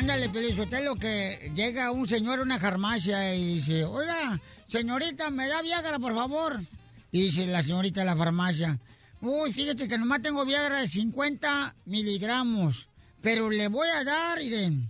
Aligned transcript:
Ándale, 0.00 0.30
Pelizotelo, 0.30 0.96
que 0.96 1.52
llega 1.54 1.90
un 1.90 2.08
señor 2.08 2.38
a 2.38 2.42
una 2.42 2.58
farmacia 2.58 3.34
y 3.34 3.56
dice, 3.56 3.84
oiga, 3.84 4.40
señorita, 4.66 5.28
¿me 5.28 5.46
da 5.46 5.60
Viagra, 5.60 5.98
por 5.98 6.14
favor? 6.14 6.58
Y 7.12 7.24
dice 7.24 7.46
la 7.46 7.62
señorita 7.62 8.00
de 8.00 8.06
la 8.06 8.16
farmacia, 8.16 8.78
uy, 9.20 9.52
fíjate 9.52 9.88
que 9.88 9.98
nomás 9.98 10.22
tengo 10.22 10.46
Viagra 10.46 10.80
de 10.80 10.88
50 10.88 11.76
miligramos, 11.84 12.88
pero 13.20 13.50
le 13.50 13.68
voy 13.68 13.88
a 13.88 14.02
dar, 14.02 14.38
miren, 14.38 14.88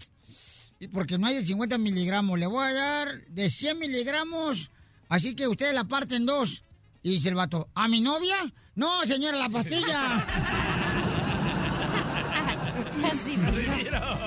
porque 0.92 1.18
no 1.18 1.26
hay 1.26 1.34
de 1.34 1.44
50 1.44 1.76
miligramos, 1.78 2.38
le 2.38 2.46
voy 2.46 2.68
a 2.68 2.72
dar 2.72 3.20
de 3.26 3.50
100 3.50 3.80
miligramos, 3.80 4.70
así 5.08 5.34
que 5.34 5.48
ustedes 5.48 5.74
la 5.74 5.82
parten 5.82 6.24
dos. 6.24 6.62
Y 7.02 7.10
dice 7.10 7.30
el 7.30 7.34
vato, 7.34 7.68
¿a 7.74 7.88
mi 7.88 8.00
novia? 8.00 8.36
No, 8.76 9.04
señora, 9.04 9.38
la 9.38 9.48
pastilla. 9.48 10.24
Así 13.10 13.36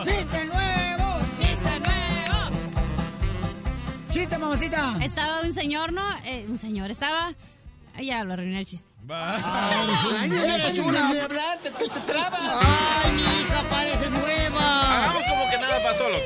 ¡Chiste 0.04 0.46
¡Chiste, 4.24 4.38
mamacita! 4.38 4.96
Estaba 5.02 5.42
un 5.42 5.52
señor, 5.52 5.92
¿no? 5.92 6.02
Eh, 6.24 6.46
un 6.48 6.58
señor, 6.58 6.90
estaba... 6.90 7.34
Ay, 7.94 8.06
ya, 8.06 8.24
lo 8.24 8.32
arruiné 8.32 8.60
el 8.60 8.66
chiste. 8.66 8.88
Ay, 9.10 10.32
eres 10.32 10.80
una... 10.80 11.10
tú 11.78 11.90
te 11.90 12.00
trabas. 12.00 12.40
¡Ay, 12.42 13.12
mi 13.12 13.22
hija, 13.22 13.64
parece 13.70 14.10
nueva! 14.10 15.04
Hagamos 15.04 15.24
como 15.26 15.50
que 15.50 15.58
nada 15.58 15.84
pasó, 15.84 16.08
loco. 16.08 16.24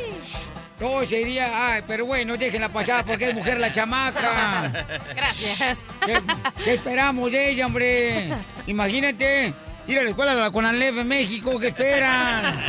No, 0.80 1.07
sería... 1.07 1.73
Ay, 1.73 1.81
pero 1.88 2.05
bueno, 2.05 2.38
déjenla 2.38 2.69
pasar 2.69 3.03
porque 3.03 3.30
es 3.30 3.33
mujer 3.33 3.59
la 3.59 3.72
chamaca. 3.72 4.72
Gracias. 5.16 5.83
¿Qué, 6.05 6.22
qué 6.63 6.73
esperamos 6.75 7.31
de 7.31 7.50
ella, 7.50 7.66
hombre? 7.66 8.31
Imagínate 8.67 9.55
ir 9.88 9.97
a 9.97 10.03
la 10.03 10.09
escuela 10.11 10.35
de 10.35 10.41
la 10.41 10.52
Conalep 10.52 11.00
en 11.00 11.07
México. 11.07 11.59
¿Qué 11.59 11.69
esperan? 11.69 12.59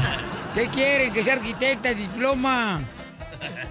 ¿Qué 0.54 0.68
quieren? 0.68 1.12
Que 1.12 1.22
sea 1.22 1.34
arquitecta, 1.34 1.92
diploma. 1.92 2.80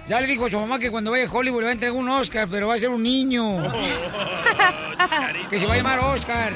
Ya 0.08 0.20
le 0.20 0.26
dijo 0.26 0.46
a 0.46 0.50
su 0.50 0.58
mamá 0.58 0.78
que 0.78 0.90
cuando 0.90 1.10
vaya 1.10 1.26
a 1.26 1.30
Hollywood 1.30 1.60
le 1.60 1.64
va 1.64 1.70
a 1.70 1.74
entregar 1.74 1.96
un 1.96 2.08
Oscar, 2.08 2.48
pero 2.50 2.68
va 2.68 2.74
a 2.74 2.78
ser 2.78 2.88
un 2.88 3.02
niño. 3.02 3.62
que 5.50 5.58
se 5.58 5.66
va 5.66 5.74
a 5.74 5.76
llamar 5.76 5.98
Oscar. 6.00 6.52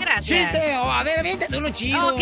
Gracias. 0.00 0.26
¡Chiste! 0.52 0.76
Oh, 0.82 0.90
a 0.90 1.02
ver, 1.02 1.22
véntate 1.22 1.56
uno 1.56 1.70
chido. 1.70 2.14
Ok, 2.14 2.20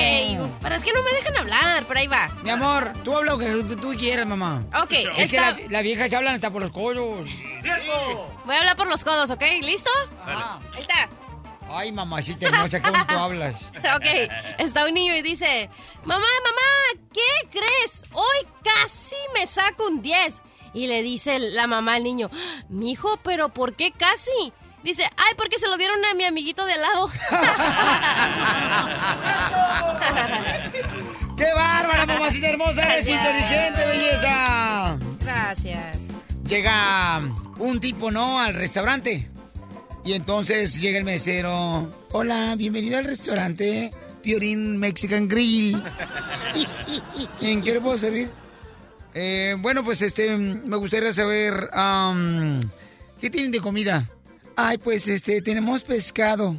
pero 0.62 0.74
es 0.74 0.84
que 0.84 0.92
no 0.92 1.02
me 1.02 1.12
dejan 1.12 1.36
hablar, 1.36 1.84
pero 1.88 2.00
ahí 2.00 2.06
va. 2.06 2.28
Mi 2.42 2.50
amor, 2.50 2.92
tú 3.02 3.16
habla 3.16 3.32
lo 3.32 3.38
que 3.38 3.46
tú 3.76 3.94
quieras, 3.98 4.26
mamá. 4.26 4.62
Ok, 4.82 4.92
Es 5.16 5.30
que 5.30 5.40
la, 5.40 5.56
la 5.70 5.82
vieja 5.82 6.08
se 6.08 6.16
hablan 6.16 6.34
hasta 6.34 6.50
por 6.50 6.62
los 6.62 6.70
codos. 6.70 7.28
Voy 8.44 8.54
a 8.54 8.58
hablar 8.58 8.76
por 8.76 8.88
los 8.88 9.04
codos, 9.04 9.30
¿ok? 9.30 9.42
¿Listo? 9.62 9.90
Ajá. 10.24 10.58
Ahí 10.74 10.82
está. 10.82 11.08
Ay, 11.70 11.92
mamacita 11.92 12.46
hermosa, 12.46 12.80
qué 12.80 12.90
bonito 12.90 13.18
hablas. 13.18 13.54
Ok, 13.96 14.06
está 14.58 14.84
un 14.86 14.94
niño 14.94 15.14
y 15.16 15.22
dice, 15.22 15.68
mamá, 16.04 16.26
mamá, 16.44 17.02
¿qué 17.12 17.48
crees? 17.50 18.04
Hoy 18.12 18.46
casi 18.62 19.16
me 19.34 19.46
saco 19.46 19.86
un 19.86 20.02
10. 20.02 20.42
Y 20.74 20.86
le 20.86 21.02
dice 21.02 21.38
la 21.38 21.66
mamá 21.66 21.94
al 21.94 22.04
niño, 22.04 22.30
mijo, 22.68 23.18
pero 23.22 23.48
¿por 23.48 23.74
qué 23.76 23.92
casi? 23.92 24.52
Dice, 24.82 25.04
ay, 25.04 25.34
porque 25.36 25.58
se 25.58 25.66
lo 25.68 25.76
dieron 25.76 26.02
a 26.04 26.14
mi 26.14 26.24
amiguito 26.24 26.64
de 26.64 26.72
al 26.74 26.80
lado. 26.82 27.08
¡Qué 31.36 31.52
bárbara, 31.54 32.06
mamacita 32.06 32.48
hermosa! 32.48 32.82
¡Eres 32.82 33.06
Gracias. 33.06 33.26
inteligente, 33.26 33.86
belleza! 33.86 34.98
Gracias. 35.20 35.96
Llega 36.46 37.20
un 37.58 37.80
tipo, 37.80 38.10
¿no? 38.10 38.40
Al 38.40 38.54
restaurante. 38.54 39.30
Y 40.08 40.14
entonces 40.14 40.80
llega 40.80 40.96
el 40.96 41.04
mesero. 41.04 41.92
Hola, 42.12 42.54
bienvenido 42.56 42.96
al 42.96 43.04
restaurante 43.04 43.92
Piorín 44.22 44.78
Mexican 44.78 45.28
Grill. 45.28 45.82
¿En 47.42 47.60
qué 47.60 47.74
le 47.74 47.80
puedo 47.82 47.98
servir? 47.98 48.30
Eh, 49.12 49.54
bueno, 49.58 49.84
pues 49.84 50.00
este, 50.00 50.34
me 50.34 50.76
gustaría 50.76 51.12
saber, 51.12 51.68
¿qué 53.20 53.28
tienen 53.28 53.52
de 53.52 53.60
comida? 53.60 54.08
Ay, 54.56 54.78
pues 54.78 55.06
este, 55.08 55.42
tenemos 55.42 55.82
pescado. 55.82 56.58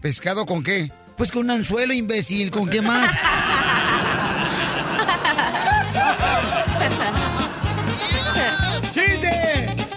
¿Pescado 0.00 0.46
con 0.46 0.62
qué? 0.62 0.92
Pues 1.16 1.32
con 1.32 1.46
un 1.46 1.50
anzuelo, 1.50 1.92
imbécil. 1.92 2.52
¿Con 2.52 2.70
qué 2.70 2.80
más? 2.80 3.10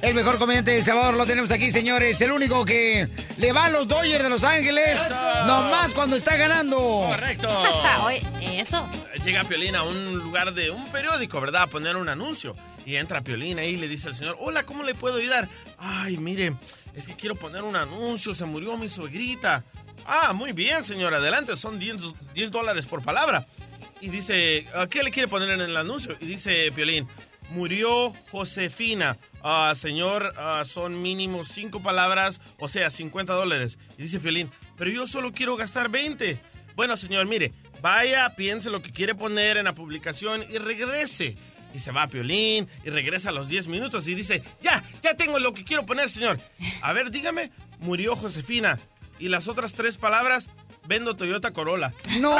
El 0.07 0.13
mejor 0.15 0.39
comediante 0.39 0.71
del 0.71 0.85
Salvador 0.85 1.15
lo 1.15 1.25
tenemos 1.25 1.51
aquí, 1.51 1.69
señores. 1.69 2.21
El 2.21 2.31
único 2.31 2.63
que 2.63 3.09
le 3.39 3.51
va 3.51 3.65
a 3.65 3.69
los 3.69 3.89
Dodgers 3.89 4.23
de 4.23 4.29
Los 4.29 4.45
Ángeles. 4.45 4.97
Nomás 5.09 5.93
cuando 5.93 6.15
está 6.15 6.37
ganando. 6.37 6.77
Correcto. 6.77 7.49
Eso. 8.41 8.89
Llega 9.25 9.43
Piolín 9.43 9.75
a 9.75 9.83
un 9.83 10.17
lugar 10.17 10.53
de 10.53 10.71
un 10.71 10.89
periódico, 10.93 11.41
¿verdad? 11.41 11.63
A 11.63 11.67
poner 11.67 11.97
un 11.97 12.07
anuncio. 12.07 12.55
Y 12.85 12.95
entra 12.95 13.19
Piolín 13.19 13.59
ahí 13.59 13.71
y 13.71 13.75
le 13.75 13.89
dice 13.89 14.07
al 14.07 14.15
señor, 14.15 14.37
hola, 14.39 14.63
¿cómo 14.63 14.83
le 14.83 14.95
puedo 14.95 15.17
ayudar? 15.17 15.49
Ay, 15.77 16.15
mire, 16.15 16.55
es 16.95 17.05
que 17.05 17.13
quiero 17.17 17.35
poner 17.35 17.63
un 17.63 17.75
anuncio, 17.75 18.33
se 18.33 18.45
murió 18.45 18.77
mi 18.77 18.87
suegrita. 18.87 19.65
Ah, 20.05 20.31
muy 20.31 20.53
bien, 20.53 20.85
señor, 20.85 21.13
adelante, 21.15 21.57
son 21.57 21.79
10, 21.79 21.97
10 22.33 22.49
dólares 22.49 22.85
por 22.85 23.03
palabra. 23.03 23.45
Y 23.99 24.07
dice, 24.07 24.67
"¿A 24.73 24.87
¿qué 24.87 25.03
le 25.03 25.11
quiere 25.11 25.27
poner 25.27 25.49
en 25.49 25.59
el 25.59 25.75
anuncio? 25.75 26.15
Y 26.21 26.27
dice 26.27 26.71
Piolín, 26.73 27.05
murió 27.49 28.13
Josefina. 28.31 29.17
Ah, 29.49 29.73
señor, 29.75 30.33
ah, 30.35 30.63
son 30.65 31.01
mínimo 31.01 31.45
5 31.45 31.81
palabras, 31.81 32.41
o 32.59 32.67
sea, 32.67 32.89
50 32.89 33.31
dólares. 33.31 33.79
Y 33.97 34.01
dice 34.01 34.19
Piolín, 34.19 34.51
pero 34.77 34.91
yo 34.91 35.07
solo 35.07 35.31
quiero 35.31 35.55
gastar 35.55 35.87
20. 35.87 36.37
Bueno, 36.75 36.97
señor, 36.97 37.27
mire, 37.27 37.53
vaya, 37.81 38.35
piense 38.35 38.69
lo 38.69 38.81
que 38.81 38.91
quiere 38.91 39.15
poner 39.15 39.55
en 39.55 39.63
la 39.63 39.73
publicación 39.73 40.43
y 40.51 40.57
regrese. 40.57 41.37
Y 41.73 41.79
se 41.79 41.93
va 41.93 42.03
a 42.03 42.07
Piolín 42.07 42.67
y 42.83 42.89
regresa 42.89 43.29
a 43.29 43.31
los 43.31 43.47
10 43.47 43.69
minutos 43.69 44.05
y 44.09 44.15
dice, 44.15 44.43
ya, 44.61 44.83
ya 45.01 45.13
tengo 45.15 45.39
lo 45.39 45.53
que 45.53 45.63
quiero 45.63 45.85
poner, 45.85 46.09
señor. 46.09 46.37
A 46.81 46.91
ver, 46.91 47.09
dígame, 47.09 47.49
murió 47.79 48.17
Josefina. 48.17 48.77
Y 49.17 49.29
las 49.29 49.47
otras 49.47 49.75
tres 49.75 49.95
palabras, 49.95 50.49
vendo 50.89 51.15
Toyota 51.15 51.53
Corolla. 51.53 51.93
¡No! 52.19 52.31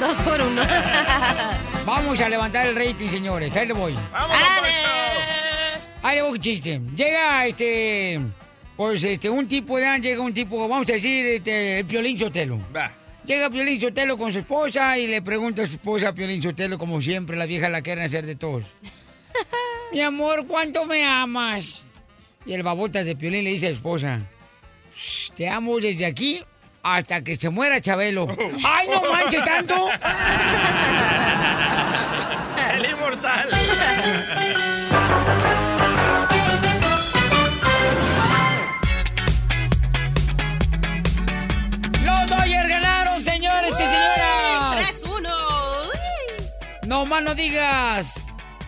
Dos 0.00 0.16
por 0.18 0.38
uno. 0.42 0.62
Vamos 1.84 2.20
a 2.20 2.28
levantar 2.28 2.66
el 2.68 2.76
rating, 2.76 3.08
señores. 3.08 3.54
Ahí 3.56 3.66
le 3.66 3.72
voy. 3.72 3.94
¡Vamos, 4.12 4.36
Ahí 6.02 6.16
le 6.16 6.22
voy, 6.22 6.38
chiste. 6.38 6.80
Llega 6.96 7.46
este. 7.46 8.20
Pues 8.76 9.02
este, 9.04 9.28
un 9.28 9.46
tipo, 9.46 9.78
ya 9.78 9.98
llega 9.98 10.20
un 10.22 10.32
tipo, 10.32 10.66
vamos 10.68 10.88
a 10.88 10.92
decir, 10.94 11.24
este, 11.26 11.80
el 11.80 11.84
Piolín 11.86 12.18
Sotelo. 12.18 12.58
Va. 12.74 12.90
Llega 13.24 13.50
Piolín 13.50 13.80
Sotelo 13.80 14.16
con 14.16 14.32
su 14.32 14.40
esposa 14.40 14.98
y 14.98 15.06
le 15.06 15.22
pregunta 15.22 15.62
a 15.62 15.66
su 15.66 15.72
esposa, 15.74 16.12
Piolín 16.14 16.42
Sotelo, 16.42 16.78
como 16.78 17.00
siempre, 17.00 17.36
la 17.36 17.46
vieja 17.46 17.68
la 17.68 17.82
quieren 17.82 18.04
hacer 18.04 18.24
de 18.26 18.34
todos. 18.34 18.64
Mi 19.92 20.00
amor, 20.00 20.46
¿cuánto 20.46 20.86
me 20.86 21.04
amas? 21.04 21.84
Y 22.46 22.54
el 22.54 22.62
babota 22.62 23.04
de 23.04 23.14
Piolín 23.14 23.44
le 23.44 23.50
dice 23.50 23.66
a 23.66 23.70
su 23.70 23.76
esposa, 23.76 24.20
"Shh, 24.96 25.30
te 25.36 25.48
amo 25.48 25.78
desde 25.78 26.06
aquí 26.06 26.42
hasta 26.82 27.22
que 27.22 27.36
se 27.36 27.48
muera 27.50 27.80
Chabelo. 27.80 28.26
¡Ay, 28.64 28.88
no 28.88 29.02
manches 29.10 29.44
tanto! 29.44 29.88
El 32.74 32.90
inmortal. 32.90 33.48
¡Los 42.04 42.26
Dodgers 42.28 42.68
ganaron, 42.68 43.22
señores 43.22 43.72
y 43.72 43.74
señoras! 43.74 45.04
3-1. 45.04 45.28
No 46.86 47.06
más 47.06 47.22
no 47.22 47.34
digas. 47.34 48.20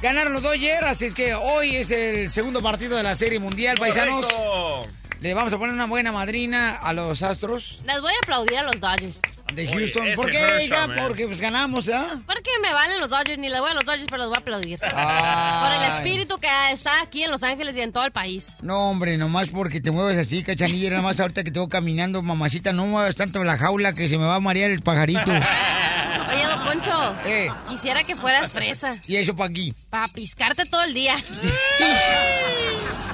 Ganaron 0.02 0.34
los 0.34 0.42
Dodgers, 0.42 0.86
así 0.86 1.06
es 1.06 1.14
que 1.14 1.34
hoy 1.34 1.76
es 1.76 1.90
el 1.90 2.30
segundo 2.30 2.62
partido 2.62 2.96
de 2.96 3.02
la 3.02 3.14
Serie 3.14 3.38
Mundial, 3.38 3.76
paisanos. 3.78 4.26
Le 5.24 5.32
vamos 5.32 5.54
a 5.54 5.58
poner 5.58 5.74
una 5.74 5.86
buena 5.86 6.12
madrina 6.12 6.72
a 6.72 6.92
los 6.92 7.22
Astros 7.22 7.80
Les 7.86 7.98
voy 8.02 8.12
a 8.12 8.16
aplaudir 8.22 8.58
a 8.58 8.62
los 8.62 8.78
Dodgers. 8.78 9.22
de 9.54 9.66
Houston. 9.68 10.08
¿Por 10.16 10.30
qué, 10.30 10.66
hija? 10.66 10.86
man. 10.86 10.98
Porque 11.08 11.26
pues 11.26 11.40
ganamos, 11.40 11.88
¿ah? 11.88 12.20
Porque 12.26 12.50
me 12.60 12.70
valen 12.74 13.00
los 13.00 13.08
Dodgers, 13.08 13.38
ni 13.38 13.48
le 13.48 13.58
voy 13.58 13.70
a 13.70 13.72
los 13.72 13.86
Dodgers, 13.86 14.04
pero 14.04 14.18
los 14.18 14.28
voy 14.28 14.36
a 14.36 14.40
aplaudir. 14.40 14.78
Por 14.80 14.90
el 14.90 15.84
espíritu 15.90 16.36
que 16.38 16.48
está 16.72 17.00
aquí 17.00 17.22
en 17.22 17.30
Los 17.30 17.42
Ángeles 17.42 17.74
y 17.74 17.80
en 17.80 17.90
todo 17.90 18.04
el 18.04 18.12
país. 18.12 18.54
No, 18.60 18.90
hombre, 18.90 19.16
nomás 19.16 19.48
porque 19.48 19.80
te 19.80 19.90
mueves 19.90 20.18
así, 20.18 20.42
cachanilla. 20.42 20.90
Nada 20.90 21.00
más 21.00 21.18
ahorita 21.18 21.42
que 21.42 21.50
tengo 21.50 21.70
caminando, 21.70 22.20
mamacita, 22.20 22.74
no 22.74 22.84
muevas 22.84 23.14
tanto 23.14 23.42
la 23.44 23.56
jaula 23.56 23.94
que 23.94 24.06
se 24.08 24.18
me 24.18 24.26
va 24.26 24.34
a 24.34 24.40
marear 24.40 24.72
el 24.72 24.82
pajarito. 24.82 25.32
Oye, 26.34 26.46
Don 26.46 26.64
Poncho. 26.66 27.16
Eh. 27.24 27.48
Quisiera 27.70 28.02
que 28.02 28.14
fueras 28.14 28.52
fresa. 28.52 28.90
¿Y 29.06 29.16
eso 29.16 29.34
para 29.34 29.48
aquí? 29.48 29.72
Para 29.88 30.06
piscarte 30.08 30.66
todo 30.66 30.82
el 30.82 30.92
día. 30.92 31.14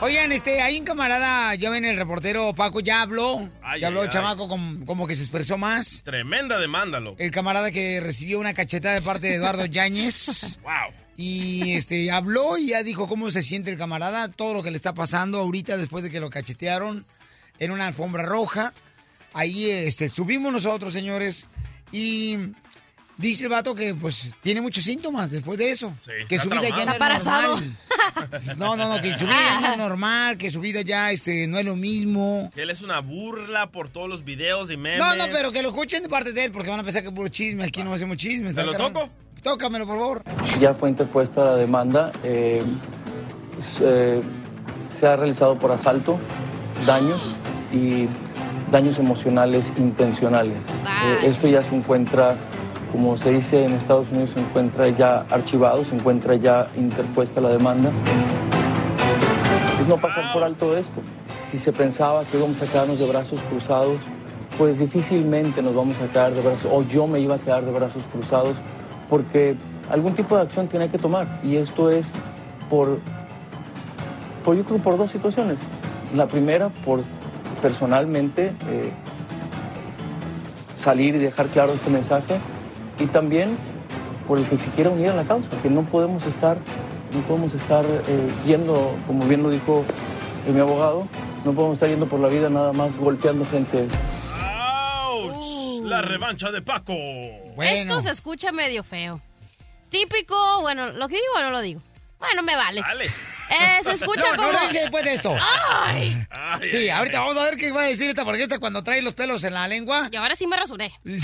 Oigan, 0.00 0.32
este, 0.32 0.60
hay 0.60 0.78
un 0.78 0.84
camarada, 0.84 1.54
ya 1.54 1.70
ven, 1.70 1.84
el 1.84 1.96
reportero 1.96 2.52
Paco 2.54 2.80
ya 2.80 3.00
habló. 3.00 3.48
Ay, 3.62 3.80
ya 3.80 3.86
habló 3.86 4.02
ay, 4.02 4.08
chamaco 4.10 4.48
com- 4.48 4.84
como 4.84 5.06
que 5.06 5.16
se 5.16 5.22
expresó 5.22 5.56
más. 5.56 6.02
Tremenda 6.04 6.58
demanda, 6.58 7.00
loco. 7.00 7.16
El 7.18 7.30
camarada 7.30 7.70
que 7.70 8.00
recibió 8.00 8.38
una 8.38 8.52
cachetada 8.52 8.94
de 8.94 9.02
parte 9.02 9.28
de 9.28 9.36
Eduardo 9.36 9.64
Yáñez. 9.70 10.58
Wow. 10.62 10.92
Y 11.16 11.72
este 11.72 12.10
habló 12.10 12.58
y 12.58 12.68
ya 12.68 12.82
dijo 12.82 13.06
cómo 13.08 13.30
se 13.30 13.42
siente 13.42 13.70
el 13.70 13.78
camarada, 13.78 14.28
todo 14.28 14.52
lo 14.52 14.62
que 14.62 14.70
le 14.70 14.76
está 14.76 14.92
pasando 14.92 15.38
ahorita 15.38 15.76
después 15.78 16.04
de 16.04 16.10
que 16.10 16.20
lo 16.20 16.28
cachetearon 16.28 17.04
en 17.58 17.70
una 17.70 17.86
alfombra 17.86 18.24
roja. 18.24 18.74
Ahí 19.32 19.70
este, 19.70 20.04
estuvimos 20.04 20.52
nosotros, 20.52 20.92
señores, 20.92 21.46
y 21.92 22.36
dice 23.16 23.44
el 23.44 23.50
vato 23.50 23.74
que 23.74 23.94
pues 23.94 24.30
tiene 24.42 24.60
muchos 24.60 24.84
síntomas 24.84 25.30
después 25.30 25.58
de 25.58 25.70
eso. 25.70 25.92
Sí, 26.04 26.12
que 26.28 26.38
su 26.38 26.48
vida 26.48 26.68
ya 26.68 26.84
no 26.84 26.92
es 26.92 27.16
Está 27.16 27.42
normal. 27.42 27.76
No, 28.56 28.76
no, 28.76 28.88
no, 28.94 29.00
que 29.00 29.12
su 29.14 29.24
vida 29.26 29.36
ya 29.36 29.60
no 29.60 29.72
es 29.72 29.78
normal, 29.78 30.36
que 30.36 30.50
su 30.50 30.60
vida 30.60 30.82
ya 30.82 31.10
este, 31.12 31.46
no 31.46 31.58
es 31.58 31.64
lo 31.64 31.76
mismo. 31.76 32.50
Que 32.54 32.62
él 32.62 32.70
es 32.70 32.82
una 32.82 33.00
burla 33.00 33.70
por 33.70 33.88
todos 33.88 34.08
los 34.08 34.24
videos 34.24 34.70
y 34.70 34.76
memes. 34.76 34.98
No, 34.98 35.14
no, 35.16 35.24
pero 35.32 35.52
que 35.52 35.62
lo 35.62 35.68
escuchen 35.70 36.02
de 36.02 36.08
parte 36.08 36.32
de 36.32 36.44
él, 36.46 36.52
porque 36.52 36.70
van 36.70 36.80
a 36.80 36.84
pensar 36.84 37.02
que 37.02 37.08
es 37.08 37.14
puro 37.14 37.28
chisme. 37.28 37.64
Aquí 37.64 37.82
no 37.82 37.94
hacemos 37.94 38.16
chismes. 38.16 38.54
¿Te 38.54 38.64
lo 38.64 38.74
toco? 38.74 39.08
Tócamelo, 39.42 39.86
por 39.86 39.98
favor. 39.98 40.22
Ya 40.60 40.74
fue 40.74 40.88
interpuesta 40.90 41.44
la 41.44 41.56
demanda. 41.56 42.12
eh, 42.22 42.62
se, 43.78 44.20
se 44.98 45.06
ha 45.06 45.16
realizado 45.16 45.58
por 45.58 45.72
asalto, 45.72 46.18
daños 46.86 47.20
y 47.72 48.06
daños 48.70 48.98
emocionales 48.98 49.66
intencionales. 49.76 50.56
Eh, 51.04 51.18
esto 51.24 51.46
ya 51.48 51.62
se 51.62 51.74
encuentra, 51.74 52.36
como 52.94 53.16
se 53.16 53.32
dice 53.32 53.64
en 53.64 53.72
Estados 53.72 54.08
Unidos, 54.12 54.30
se 54.30 54.40
encuentra 54.40 54.88
ya 54.88 55.26
archivado, 55.28 55.84
se 55.84 55.96
encuentra 55.96 56.36
ya 56.36 56.68
interpuesta 56.76 57.40
la 57.40 57.48
demanda. 57.48 57.90
Es 59.80 59.88
no 59.88 59.96
pasar 59.96 60.32
por 60.32 60.44
alto 60.44 60.76
esto. 60.76 61.00
Si 61.50 61.58
se 61.58 61.72
pensaba 61.72 62.22
que 62.22 62.38
íbamos 62.38 62.62
a 62.62 62.66
quedarnos 62.66 63.00
de 63.00 63.08
brazos 63.08 63.40
cruzados, 63.50 63.96
pues 64.56 64.78
difícilmente 64.78 65.60
nos 65.60 65.74
vamos 65.74 65.96
a 66.00 66.06
quedar 66.06 66.34
de 66.34 66.40
brazos, 66.40 66.70
o 66.72 66.84
yo 66.84 67.08
me 67.08 67.18
iba 67.18 67.34
a 67.34 67.38
quedar 67.38 67.64
de 67.64 67.72
brazos 67.72 68.04
cruzados, 68.12 68.54
porque 69.10 69.56
algún 69.90 70.14
tipo 70.14 70.36
de 70.36 70.42
acción 70.42 70.68
tiene 70.68 70.88
que 70.88 70.98
tomar. 70.98 71.26
Y 71.42 71.56
esto 71.56 71.90
es 71.90 72.08
por, 72.70 73.00
por 74.44 74.56
yo 74.56 74.64
creo, 74.64 74.78
por 74.78 74.96
dos 74.96 75.10
situaciones. 75.10 75.58
La 76.14 76.28
primera, 76.28 76.68
por 76.68 77.00
personalmente 77.60 78.52
eh, 78.70 78.92
salir 80.76 81.16
y 81.16 81.18
dejar 81.18 81.48
claro 81.48 81.72
este 81.72 81.90
mensaje, 81.90 82.38
y 82.98 83.06
también 83.06 83.56
por 84.26 84.38
el 84.38 84.48
que 84.48 84.58
se 84.58 84.70
quiera 84.70 84.90
unir 84.90 85.08
a 85.10 85.14
la 85.14 85.24
causa, 85.24 85.50
que 85.62 85.70
no 85.70 85.82
podemos 85.82 86.24
estar, 86.26 86.56
no 87.12 87.20
podemos 87.20 87.54
estar 87.54 87.84
eh, 87.84 88.28
yendo, 88.46 88.96
como 89.06 89.24
bien 89.26 89.42
lo 89.42 89.50
dijo 89.50 89.84
eh, 90.46 90.52
mi 90.52 90.60
abogado, 90.60 91.06
no 91.44 91.52
podemos 91.52 91.74
estar 91.74 91.88
yendo 91.88 92.06
por 92.06 92.20
la 92.20 92.28
vida 92.28 92.48
nada 92.48 92.72
más 92.72 92.96
golpeando 92.96 93.44
gente. 93.46 93.86
¡Auch! 94.42 95.82
La 95.84 96.00
revancha 96.00 96.50
de 96.50 96.62
Paco. 96.62 96.94
Bueno. 97.54 97.72
Esto 97.72 98.00
se 98.00 98.10
escucha 98.10 98.52
medio 98.52 98.82
feo. 98.82 99.20
Típico, 99.90 100.34
bueno, 100.62 100.90
lo 100.92 101.08
que 101.08 101.16
digo 101.16 101.34
o 101.36 101.42
no 101.42 101.50
lo 101.50 101.60
digo. 101.60 101.80
Bueno, 102.24 102.42
me 102.42 102.56
vale. 102.56 102.80
Dale. 102.80 103.06
Eh, 103.06 103.80
se 103.84 103.92
escucha 103.92 104.24
No, 104.32 104.36
como. 104.36 104.52
no 104.52 104.58
lo 104.58 104.66
dice 104.68 104.80
después 104.80 105.04
de 105.04 105.12
esto. 105.14 105.36
¡Ay! 105.70 106.26
Ay, 106.30 106.68
Sí, 106.70 106.76
ay, 106.78 106.88
ahorita 106.88 107.18
ay. 107.18 107.22
vamos 107.28 107.36
a 107.36 107.44
ver 107.44 107.56
qué 107.58 107.70
va 107.72 107.82
a 107.82 107.86
decir 107.86 108.08
esta 108.08 108.24
porque 108.24 108.42
esta 108.42 108.58
cuando 108.58 108.82
trae 108.82 109.02
los 109.02 109.12
pelos 109.14 109.44
en 109.44 109.52
la 109.54 109.68
lengua. 109.68 110.08
Y 110.10 110.16
ahora 110.16 110.34
sí 110.34 110.46
me 110.46 110.56
rasuré. 110.56 110.92
El 111.04 111.14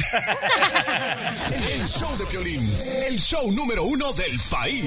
show 1.89 2.17
de 2.19 2.27
Piolín, 2.27 2.61
el 3.09 3.19
show 3.19 3.51
número 3.53 3.85
uno 3.85 4.13
del 4.13 4.39
país. 4.51 4.85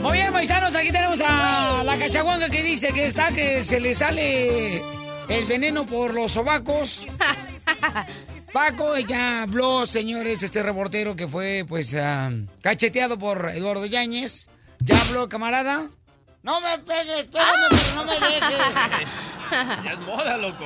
Muy 0.00 0.12
bien, 0.18 0.32
paisanos, 0.32 0.74
aquí 0.76 0.92
tenemos 0.92 1.20
a 1.26 1.82
la 1.84 1.96
cachaguanga 1.98 2.48
que 2.48 2.62
dice 2.62 2.92
que 2.92 3.06
está 3.06 3.28
que 3.32 3.64
se 3.64 3.80
le 3.80 3.92
sale 3.94 4.76
el 5.28 5.44
veneno 5.48 5.84
por 5.86 6.14
los 6.14 6.32
sobacos. 6.32 7.06
Paco 8.56 8.96
ya 8.96 9.42
habló, 9.42 9.84
señores, 9.84 10.42
este 10.42 10.62
reportero 10.62 11.14
que 11.14 11.28
fue, 11.28 11.66
pues, 11.68 11.94
ah, 11.94 12.30
cacheteado 12.62 13.18
por 13.18 13.50
Eduardo 13.50 13.84
Yáñez. 13.84 14.48
Ya 14.80 14.98
habló, 14.98 15.28
camarada. 15.28 15.90
No 16.42 16.62
me 16.62 16.78
pegues, 16.78 17.26
pégame, 17.26 17.66
pero 17.68 17.94
no 17.96 18.04
me 18.04 18.14
dejes. 18.14 19.84
Ya 19.84 19.92
es 19.92 20.00
moda, 20.00 20.38
loco. 20.38 20.64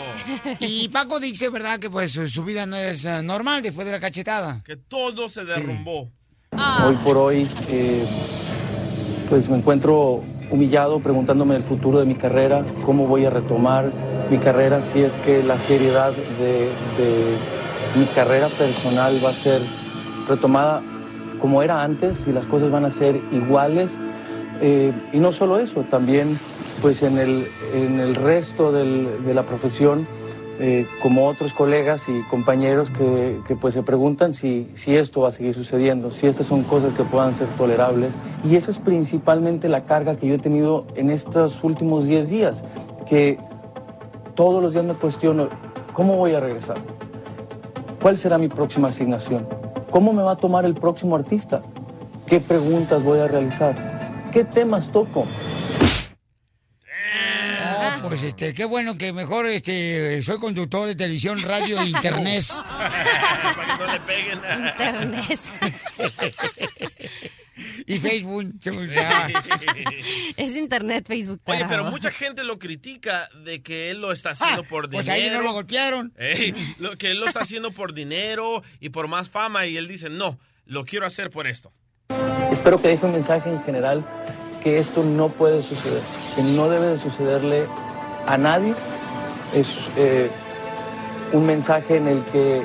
Y 0.61 0.89
Paco 0.91 1.19
dice, 1.19 1.49
¿verdad? 1.49 1.81
Que 1.81 1.91
pues 1.91 2.13
su 2.13 2.45
vida 2.45 2.65
no 2.65 2.77
es 2.77 3.05
ah, 3.07 3.23
normal 3.23 3.61
después 3.61 3.85
de 3.85 3.93
la 3.93 3.99
cachetada. 3.99 4.63
Que 4.65 4.77
todo 4.77 5.29
se 5.29 5.45
derrumbó. 5.45 6.13
Ah, 6.53 6.87
Hoy 6.87 6.95
por 7.03 7.17
hoy, 7.17 7.49
eh, 7.71 8.07
pues 9.29 9.49
me 9.49 9.57
encuentro 9.57 10.23
humillado 10.49 11.01
preguntándome 11.01 11.57
el 11.57 11.65
futuro 11.65 11.99
de 11.99 12.07
mi 12.07 12.15
carrera, 12.15 12.65
cómo 12.85 13.09
voy 13.09 13.25
a 13.25 13.31
retomar 13.31 13.91
mi 14.31 14.39
carrera, 14.39 14.81
si 14.81 15.01
es 15.01 15.15
que 15.25 15.43
la 15.43 15.59
seriedad 15.59 16.13
de, 16.13 16.71
de 16.97 17.60
mi 17.97 18.05
carrera 18.07 18.49
personal 18.49 19.19
va 19.25 19.31
a 19.31 19.35
ser 19.35 19.61
retomada 20.29 20.83
como 21.41 21.63
era 21.63 21.83
antes, 21.83 22.19
si 22.19 22.33
las 22.33 22.47
cosas 22.47 22.71
van 22.71 22.85
a 22.85 22.91
ser 22.91 23.21
iguales. 23.33 23.91
Eh, 24.61 24.93
y 25.13 25.19
no 25.19 25.33
solo 25.33 25.59
eso, 25.59 25.83
también 25.91 26.39
pues 26.83 27.03
en 27.03 27.19
el, 27.19 27.47
en 27.75 27.99
el 28.01 28.15
resto 28.15 28.73
del- 28.73 29.25
de 29.25 29.35
la 29.35 29.45
profesión, 29.45 30.07
eh, 30.63 30.87
como 31.03 31.27
otros 31.27 31.55
colegas 31.55 32.03
y 32.09 32.21
compañeros 32.29 32.91
que, 32.91 33.39
que, 33.49 33.57
pues 33.57 33.73
se 33.73 33.83
preguntan 33.83 34.35
si, 34.35 34.69
si 34.75 34.95
esto 34.95 35.23
va 35.23 35.29
a 35.29 35.33
seguir 35.33 35.55
sucediendo, 35.55 36.11
si 36.11 36.27
estas 36.27 36.47
son 36.47 36.63
cosas 36.65 36.93
que 36.93 37.03
puedan 37.03 37.35
ser 37.35 37.47
tolerables. 37.57 38.13
Y 38.45 38.57
esa 38.57 38.71
es 38.71 38.79
principalmente 38.79 39.71
la 39.71 39.85
carga 39.87 40.17
que 40.17 40.27
yo 40.27 40.35
he 40.35 40.39
tenido 40.39 40.85
en 40.97 41.09
estos 41.11 41.65
últimos 41.65 42.05
10 42.07 42.29
días, 42.29 42.63
que 43.09 43.39
todos 44.35 44.63
los 44.63 44.73
días 44.75 44.85
me 44.85 44.93
cuestiono, 44.93 45.49
¿cómo 45.95 46.17
voy 46.19 46.35
a 46.35 46.41
regresar? 46.41 46.77
¿Cuál 48.00 48.17
será 48.17 48.38
mi 48.38 48.49
próxima 48.49 48.88
asignación? 48.88 49.47
¿Cómo 49.91 50.12
me 50.12 50.23
va 50.23 50.32
a 50.32 50.37
tomar 50.37 50.64
el 50.64 50.75
próximo 50.75 51.17
artista? 51.17 51.62
¿Qué 52.26 52.41
preguntas 52.41 53.02
voy 53.02 53.20
a 53.20 53.29
realizar? 53.29 54.29
¿Qué 54.32 54.44
temas 54.44 54.91
toco? 54.91 55.26
No, 58.02 58.08
pues 58.08 58.23
este, 58.23 58.55
qué 58.55 58.64
bueno 58.64 58.97
que 58.97 59.12
mejor 59.12 59.47
este 59.47 60.23
soy 60.23 60.38
conductor 60.38 60.87
de 60.87 60.94
televisión, 60.97 61.43
radio 61.43 61.81
e 61.81 61.88
internet. 61.88 62.44
Para 62.69 63.76
que 63.76 63.85
no 63.85 63.93
le 63.93 64.00
peguen. 64.00 64.38
internet. 64.66 65.40
y 67.94 67.99
Facebook. 67.99 68.52
Es 70.37 70.56
internet, 70.56 71.04
Facebook. 71.06 71.40
Oye, 71.44 71.64
pero 71.68 71.85
mucha 71.85 72.11
gente 72.11 72.44
lo 72.44 72.59
critica 72.59 73.28
de 73.44 73.62
que 73.62 73.90
él 73.90 74.00
lo 74.00 74.12
está 74.12 74.30
haciendo 74.30 74.62
Ah, 74.62 74.66
por 74.68 74.90
pues 74.90 75.04
dinero. 75.06 75.25
ahí 75.25 75.30
no 75.30 75.42
lo 75.42 75.52
golpearon. 75.52 76.12
Ey, 76.16 76.54
lo 76.78 76.97
que 76.97 77.11
él 77.11 77.20
lo 77.20 77.26
está 77.26 77.40
haciendo 77.40 77.73
por 77.73 77.92
dinero 77.94 78.62
y 78.80 78.88
por 78.90 79.09
más 79.09 79.28
fama 79.28 79.66
y 79.66 79.76
él 79.76 79.88
dice, 79.88 80.09
no, 80.11 80.38
lo 80.66 80.85
quiero 80.85 81.06
hacer 81.06 81.30
por 81.30 81.47
esto. 81.47 81.73
Espero 82.50 82.80
que 82.80 82.88
deje 82.88 83.06
un 83.06 83.12
mensaje 83.12 83.50
en 83.50 83.62
general 83.64 84.04
que 84.62 84.76
esto 84.76 85.02
no 85.04 85.28
puede 85.28 85.62
suceder, 85.62 86.02
que 86.37 86.42
no 86.42 86.68
debe 86.68 86.87
de 86.88 86.99
sucederle 86.99 87.66
a 88.26 88.37
nadie. 88.37 88.75
Es 89.54 89.68
eh, 89.97 90.30
un 91.32 91.47
mensaje 91.47 91.97
en 91.97 92.09
el 92.09 92.25
que 92.26 92.62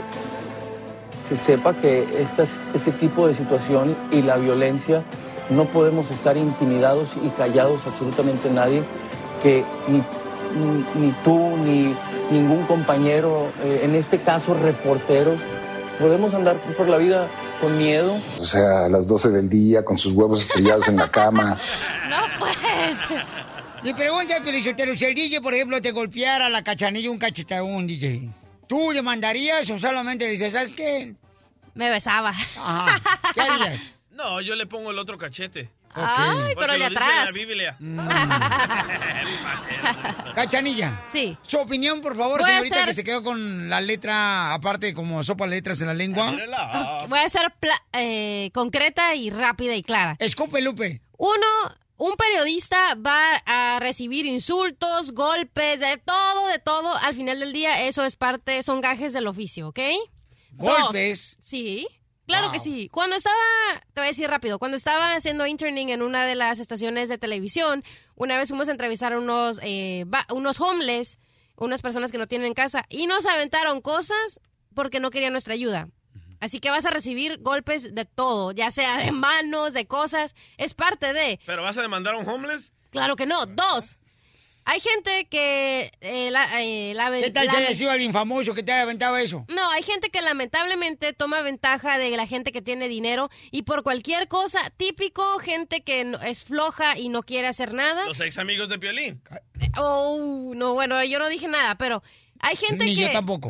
se 1.27 1.37
sepa 1.37 1.73
que 1.73 2.07
estas, 2.19 2.51
este 2.73 2.91
tipo 2.91 3.27
de 3.27 3.33
situación 3.35 3.95
y 4.11 4.21
la 4.21 4.35
violencia 4.37 5.03
no 5.49 5.65
podemos 5.65 6.09
estar 6.11 6.37
intimidados 6.37 7.09
y 7.23 7.29
callados 7.29 7.79
absolutamente 7.85 8.49
nadie, 8.49 8.83
que 9.43 9.63
ni, 9.87 9.97
ni- 10.59 11.05
ni 11.07 11.11
tú 11.23 11.37
ni 11.63 11.95
ningún 12.31 12.63
compañero, 12.65 13.47
eh, 13.63 13.81
en 13.83 13.95
este 13.95 14.17
caso 14.19 14.53
reporteros, 14.55 15.37
podemos 15.99 16.33
andar 16.33 16.55
por 16.77 16.87
la 16.89 16.97
vida 16.97 17.27
con 17.61 17.77
miedo, 17.77 18.17
O 18.39 18.45
sea, 18.45 18.85
a 18.85 18.89
las 18.89 19.07
12 19.07 19.29
del 19.29 19.49
día 19.49 19.85
con 19.85 19.97
sus 19.97 20.11
huevos 20.13 20.41
estrellados 20.41 20.87
en 20.87 20.97
la 20.97 21.09
cama. 21.09 21.57
No, 22.09 22.17
pues. 22.39 22.97
Mi 23.83 23.93
pregunta 23.93 24.37
es, 24.37 24.41
Pelizotero, 24.43 24.93
si 24.95 25.05
el 25.05 25.15
DJ, 25.15 25.41
por 25.41 25.53
ejemplo, 25.55 25.81
te 25.81 25.91
golpeara 25.91 26.49
la 26.49 26.63
cachanilla 26.63 27.09
un 27.09 27.17
cachetadón, 27.17 27.87
DJ, 27.87 28.29
¿tú 28.67 28.91
le 28.91 29.01
mandarías 29.01 29.69
o 29.69 29.77
solamente 29.77 30.25
le 30.25 30.31
dices, 30.31 30.53
¿sabes 30.53 30.73
qué? 30.73 31.13
Me 31.73 31.89
besaba. 31.89 32.29
Ajá. 32.29 33.01
¿Qué 33.33 33.41
harías? 33.41 33.91
No, 34.15 34.39
yo 34.39 34.55
le 34.55 34.65
pongo 34.65 34.91
el 34.91 34.97
otro 34.97 35.17
cachete. 35.17 35.69
Ay, 35.93 36.53
pero 36.57 36.71
de 36.71 36.79
lo 36.79 36.89
dice 36.89 37.03
en 37.03 37.09
atrás. 37.09 37.25
la 37.25 37.31
Biblia. 37.33 37.77
Cachanilla. 40.33 41.03
Sí. 41.07 41.37
Su 41.41 41.57
opinión, 41.59 42.01
por 42.01 42.15
favor, 42.15 42.39
Voy 42.41 42.49
señorita, 42.49 42.85
que 42.85 42.93
se 42.93 43.03
quedó 43.03 43.23
con 43.23 43.69
la 43.69 43.81
letra, 43.81 44.53
aparte, 44.53 44.93
como 44.93 45.23
sopa 45.23 45.47
letras 45.47 45.79
en 45.81 45.87
la 45.87 45.93
lengua. 45.93 46.31
Mírala. 46.31 47.05
Voy 47.07 47.19
a 47.19 47.29
ser 47.29 47.53
pla- 47.59 47.81
eh, 47.93 48.49
concreta 48.53 49.15
y 49.15 49.29
rápida 49.29 49.75
y 49.75 49.83
clara. 49.83 50.15
Escupe, 50.19 50.61
Lupe. 50.61 51.01
Uno, 51.17 51.45
un 51.97 52.15
periodista 52.15 52.95
va 52.95 53.35
a 53.45 53.79
recibir 53.79 54.25
insultos, 54.25 55.11
golpes, 55.11 55.79
de 55.79 55.97
todo, 55.97 56.47
de 56.47 56.59
todo. 56.59 56.95
Al 56.97 57.15
final 57.15 57.39
del 57.39 57.53
día, 57.53 57.83
eso 57.83 58.03
es 58.03 58.15
parte, 58.15 58.61
son 58.63 58.81
gajes 58.81 59.13
del 59.13 59.27
oficio, 59.27 59.69
¿ok? 59.69 59.79
Dos. 60.51 60.79
¿Golpes? 60.79 61.37
Sí. 61.39 61.87
Claro 62.27 62.51
que 62.51 62.59
sí. 62.59 62.89
Cuando 62.89 63.15
estaba, 63.15 63.35
te 63.93 64.01
voy 64.01 64.05
a 64.05 64.07
decir 64.07 64.27
rápido, 64.27 64.57
cuando 64.57 64.77
estaba 64.77 65.13
haciendo 65.13 65.45
interning 65.45 65.89
en 65.89 66.01
una 66.01 66.25
de 66.25 66.33
las 66.33 66.59
estaciones 66.59 67.07
de 67.07 67.19
televisión, 67.19 67.83
una 68.15 68.37
vez 68.37 68.49
fuimos 68.49 68.67
a 68.67 68.71
entrevistar 68.71 69.13
a 69.13 69.19
unos, 69.19 69.59
eh, 69.61 70.05
unos 70.31 70.59
homeless, 70.59 71.19
unas 71.55 71.83
personas 71.83 72.11
que 72.11 72.17
no 72.17 72.27
tienen 72.27 72.55
casa, 72.55 72.83
y 72.89 73.05
nos 73.05 73.27
aventaron 73.27 73.79
cosas 73.79 74.39
porque 74.73 74.99
no 74.99 75.11
querían 75.11 75.33
nuestra 75.33 75.53
ayuda. 75.53 75.87
Así 76.45 76.59
que 76.59 76.69
vas 76.69 76.85
a 76.85 76.91
recibir 76.91 77.39
golpes 77.41 77.93
de 77.93 78.05
todo, 78.05 78.51
ya 78.51 78.71
sea 78.71 78.97
de 78.97 79.11
manos, 79.11 79.73
de 79.73 79.85
cosas, 79.87 80.35
es 80.57 80.73
parte 80.73 81.11
de. 81.13 81.39
¿Pero 81.45 81.61
vas 81.63 81.77
a 81.77 81.81
demandar 81.81 82.15
a 82.15 82.17
un 82.17 82.27
homeless? 82.29 82.71
Claro 82.91 83.15
que 83.15 83.25
no. 83.25 83.45
Dos. 83.45 83.97
Hay 84.67 84.79
gente 84.79 85.27
que 85.29 85.91
eh, 86.01 86.31
la, 86.31 86.63
eh, 86.63 86.93
la- 86.95 87.11
¿Qué 87.11 87.29
tal 87.29 87.45
la- 87.45 87.51
si 87.51 87.57
haya 87.59 87.73
sido 87.75 87.91
alguien 87.91 88.11
famoso 88.11 88.55
que 88.55 88.63
te 88.63 88.71
haya 88.71 88.81
aventado 88.81 89.15
eso? 89.15 89.45
no, 89.47 89.69
hay 89.69 89.83
gente 89.83 90.09
que 90.09 90.21
lamentablemente 90.23 91.13
toma 91.13 91.41
ventaja 91.41 91.99
de 91.99 92.09
la 92.17 92.25
gente 92.25 92.51
que 92.51 92.63
tiene 92.63 92.87
dinero 92.87 93.29
y 93.51 93.61
por 93.61 93.83
cualquier 93.83 94.27
cosa, 94.27 94.59
típico, 94.75 95.37
gente 95.37 95.81
que 95.83 96.03
no- 96.05 96.19
es 96.19 96.45
floja 96.45 96.97
y 96.97 97.09
no 97.09 97.21
quiere 97.21 97.47
hacer 97.47 97.73
nada. 97.73 98.05
Los 98.07 98.19
ex 98.21 98.39
amigos 98.39 98.67
de 98.69 98.79
Piolín. 98.79 99.21
Oh, 99.77 100.53
no, 100.55 100.73
bueno, 100.73 101.03
yo 101.03 101.19
no 101.19 101.27
dije 101.29 101.47
nada, 101.47 101.75
pero 101.75 102.01
hay 102.39 102.55
gente 102.55 102.85
Ni 102.85 102.95
que 102.95 103.01
yo 103.01 103.11
tampoco. 103.11 103.49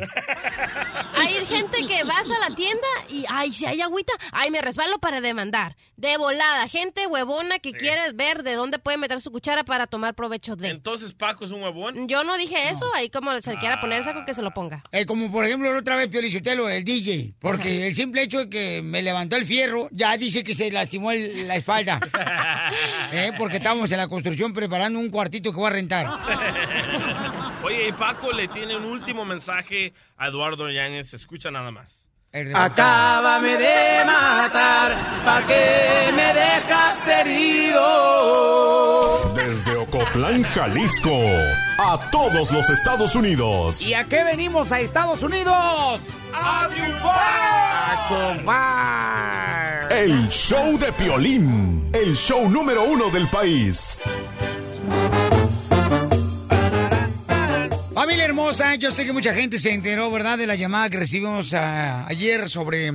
hay 1.18 1.34
gente 1.46 1.86
que 1.88 2.04
vas 2.04 2.30
a 2.30 2.50
la 2.50 2.56
tienda 2.56 2.88
y 3.10 3.26
ay, 3.30 3.52
si 3.54 3.66
hay 3.66 3.82
agüita, 3.82 4.14
ay, 4.32 4.50
me 4.52 4.62
resbalo 4.62 5.00
para 5.00 5.22
demandar. 5.22 5.76
De 5.98 6.18
volada, 6.18 6.68
gente 6.68 7.08
huevona 7.08 7.60
que 7.60 7.72
quiere 7.72 8.12
ver 8.14 8.44
de 8.44 8.54
dónde 8.56 8.80
puede 8.80 8.98
meter 8.98 9.22
su 9.22 9.32
cuchara 9.32 9.64
para 9.64 9.88
tomar 9.88 10.14
provecho 10.14 10.56
de. 10.56 10.70
Entonces 10.70 11.14
Paco 11.14 11.46
es 11.46 11.52
un 11.52 11.64
huevón. 11.64 12.08
Yo 12.08 12.24
no 12.24 12.38
dije 12.38 12.56
eso, 12.70 12.86
ahí 12.96 13.10
como 13.10 13.32
se 13.42 13.56
quiera 13.58 13.80
poner 13.80 14.00
el 14.00 14.04
saco 14.04 14.26
que 14.26 14.34
se 14.34 14.42
lo 14.42 14.52
ponga. 14.52 14.84
Eh, 14.92 15.06
como 15.06 15.32
por 15.32 15.46
ejemplo 15.46 15.72
la 15.74 15.80
otra 15.80 15.96
vez 15.96 16.10
Piolichotelo, 16.10 16.70
el 16.70 16.84
DJ, 16.84 17.34
porque 17.40 17.88
el 17.88 17.96
simple 17.96 18.22
hecho 18.24 18.40
de 18.40 18.50
que 18.50 18.82
me 18.82 19.02
levantó 19.02 19.36
el 19.38 19.46
fierro 19.46 19.88
ya 19.92 20.16
dice 20.18 20.44
que 20.44 20.54
se 20.54 20.70
lastimó 20.72 21.12
el- 21.12 21.48
la 21.48 21.56
espalda. 21.56 22.00
Eh, 23.12 23.32
porque 23.38 23.58
estábamos 23.58 23.92
en 23.92 23.98
la 23.98 24.08
construcción 24.08 24.52
preparando 24.52 24.98
un 25.00 25.10
cuartito 25.10 25.52
que 25.52 25.58
voy 25.58 25.68
a 25.68 25.70
rentar. 25.70 26.08
Oye, 27.64 27.88
y 27.90 27.92
Paco 27.92 28.32
le 28.32 28.48
tiene 28.48 28.75
un 28.76 28.86
último 28.86 29.26
mensaje 29.26 29.94
a 30.18 30.28
Eduardo 30.28 30.70
Yáñez. 30.70 31.14
Escucha 31.14 31.52
nada 31.52 31.72
más. 31.72 32.06
Acábame 32.54 33.56
de 33.56 34.04
matar, 34.06 34.92
pa' 35.24 35.42
que 35.46 36.12
me 36.14 36.34
dejas 36.34 37.08
herido. 37.08 37.82
Desde 39.34 39.78
Ocotlán, 39.78 40.44
Jalisco, 40.44 41.18
a 41.78 41.98
todos 42.12 42.52
los 42.52 42.70
Estados 42.70 43.16
Unidos. 43.16 43.82
¿Y 43.82 43.94
a 43.94 44.04
qué 44.04 44.26
venimos 44.26 44.74
a 44.74 44.82
Estados 44.82 45.24
Unidos? 45.24 46.02
¡A 46.34 46.68
triunfar! 46.70 47.96
El 49.92 50.28
show 50.28 50.78
de 50.78 50.92
Piolín, 50.92 51.90
el 51.94 52.18
show 52.18 52.50
número 52.50 52.84
uno 52.84 53.10
del 53.12 53.30
país. 53.30 54.02
Familia 57.96 58.26
hermosa, 58.26 58.76
yo 58.76 58.92
sé 58.92 59.06
que 59.06 59.14
mucha 59.14 59.34
gente 59.34 59.58
se 59.58 59.74
enteró, 59.74 60.12
¿verdad?, 60.12 60.38
de 60.38 60.48
la 60.48 60.56
llamada 60.56 60.90
que 60.90 60.98
recibimos 60.98 61.54
ah, 61.54 62.06
ayer 62.08 62.50
sobre 62.50 62.92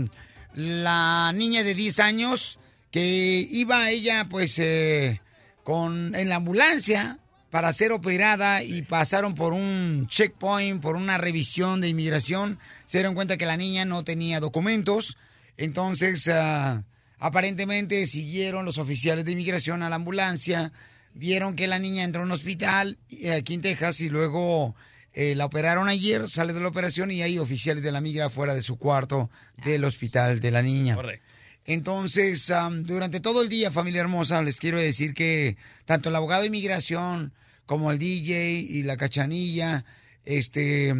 la 0.53 1.33
niña 1.35 1.65
de 1.65 1.75
10 1.75 2.01
años 2.01 2.59
que 2.91 3.49
iba 3.51 3.89
ella, 3.89 4.27
pues, 4.29 4.59
eh, 4.59 5.23
con, 5.65 6.15
en 6.15 6.29
la 6.29 6.37
ambulancia 6.37 7.19
para 7.49 7.73
ser 7.73 7.93
operada 7.93 8.63
y 8.63 8.83
pasaron 8.83 9.35
por 9.35 9.55
un 9.55 10.07
checkpoint, 10.07 10.83
por 10.83 10.97
una 10.97 11.17
revisión 11.17 11.81
de 11.81 11.89
inmigración. 11.89 12.59
Se 12.85 12.99
dieron 12.99 13.15
cuenta 13.15 13.39
que 13.39 13.47
la 13.47 13.57
niña 13.57 13.87
no 13.87 14.05
tenía 14.05 14.39
documentos. 14.39 15.17
Entonces, 15.57 16.29
ah, 16.29 16.85
aparentemente 17.19 18.05
siguieron 18.05 18.67
los 18.67 18.77
oficiales 18.77 19.25
de 19.25 19.33
inmigración 19.33 19.83
a 19.83 19.89
la 19.89 19.97
ambulancia, 19.97 20.73
vieron 21.15 21.57
que 21.57 21.69
la 21.69 21.79
niña 21.79 22.05
entró 22.05 22.21
a 22.21 22.27
un 22.27 22.33
hospital 22.33 22.99
eh, 23.09 23.33
aquí 23.33 23.55
en 23.55 23.63
Texas 23.63 24.03
y 24.03 24.11
luego 24.11 24.75
eh, 25.13 25.35
la 25.35 25.47
operaron 25.47 25.89
ayer, 25.89 26.29
sale 26.29 26.53
de 26.53 26.61
la 26.61 26.69
operación 26.69 27.11
y 27.11 27.23
hay 27.23 27.39
oficiales 27.39 27.83
de 27.83 27.93
la 27.93 28.01
migra 28.01 28.31
fuera 28.31 28.55
de 28.55 28.63
su 28.63 28.79
cuarto 28.79 29.31
del 29.65 29.85
hospital 29.85 30.41
de 30.41 30.51
la 30.51 30.63
niña. 30.63 30.95
Correcto. 30.95 31.35
Entonces, 31.65 32.51
am, 32.51 32.85
durante 32.85 33.21
todo 33.21 33.43
el 33.43 33.49
día, 33.49 33.71
familia 33.71 34.01
hermosa, 34.01 34.43
les 34.43 34.59
quiero 34.59 34.79
decir 34.79 35.15
que 35.15 35.57
tanto 35.85 36.09
el 36.09 36.17
abogado 36.17 36.43
de 36.43 36.49
inmigración 36.49 37.33
como 37.67 37.91
el 37.91 37.99
DJ 37.99 38.55
y 38.55 38.83
la 38.83 38.97
cachanilla, 38.97 39.85
este, 40.25 40.91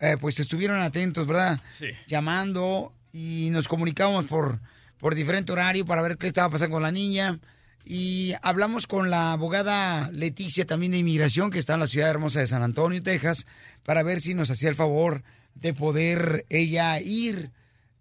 eh, 0.00 0.16
pues 0.20 0.40
estuvieron 0.40 0.80
atentos, 0.80 1.26
¿verdad? 1.26 1.60
Sí. 1.70 1.86
Llamando 2.06 2.92
y 3.12 3.48
nos 3.50 3.68
comunicamos 3.68 4.26
por, 4.26 4.60
por 4.98 5.14
diferente 5.14 5.52
horario 5.52 5.84
para 5.84 6.02
ver 6.02 6.16
qué 6.16 6.26
estaba 6.26 6.50
pasando 6.50 6.74
con 6.74 6.82
la 6.82 6.92
niña. 6.92 7.38
Y 7.84 8.34
hablamos 8.42 8.86
con 8.86 9.10
la 9.10 9.32
abogada 9.32 10.10
Leticia 10.12 10.66
también 10.66 10.92
de 10.92 10.98
inmigración, 10.98 11.50
que 11.50 11.58
está 11.58 11.74
en 11.74 11.80
la 11.80 11.86
ciudad 11.86 12.10
hermosa 12.10 12.40
de 12.40 12.46
San 12.46 12.62
Antonio, 12.62 13.02
Texas, 13.02 13.46
para 13.84 14.02
ver 14.02 14.20
si 14.20 14.34
nos 14.34 14.50
hacía 14.50 14.68
el 14.68 14.74
favor 14.74 15.22
de 15.54 15.74
poder 15.74 16.46
ella 16.48 17.00
ir 17.00 17.50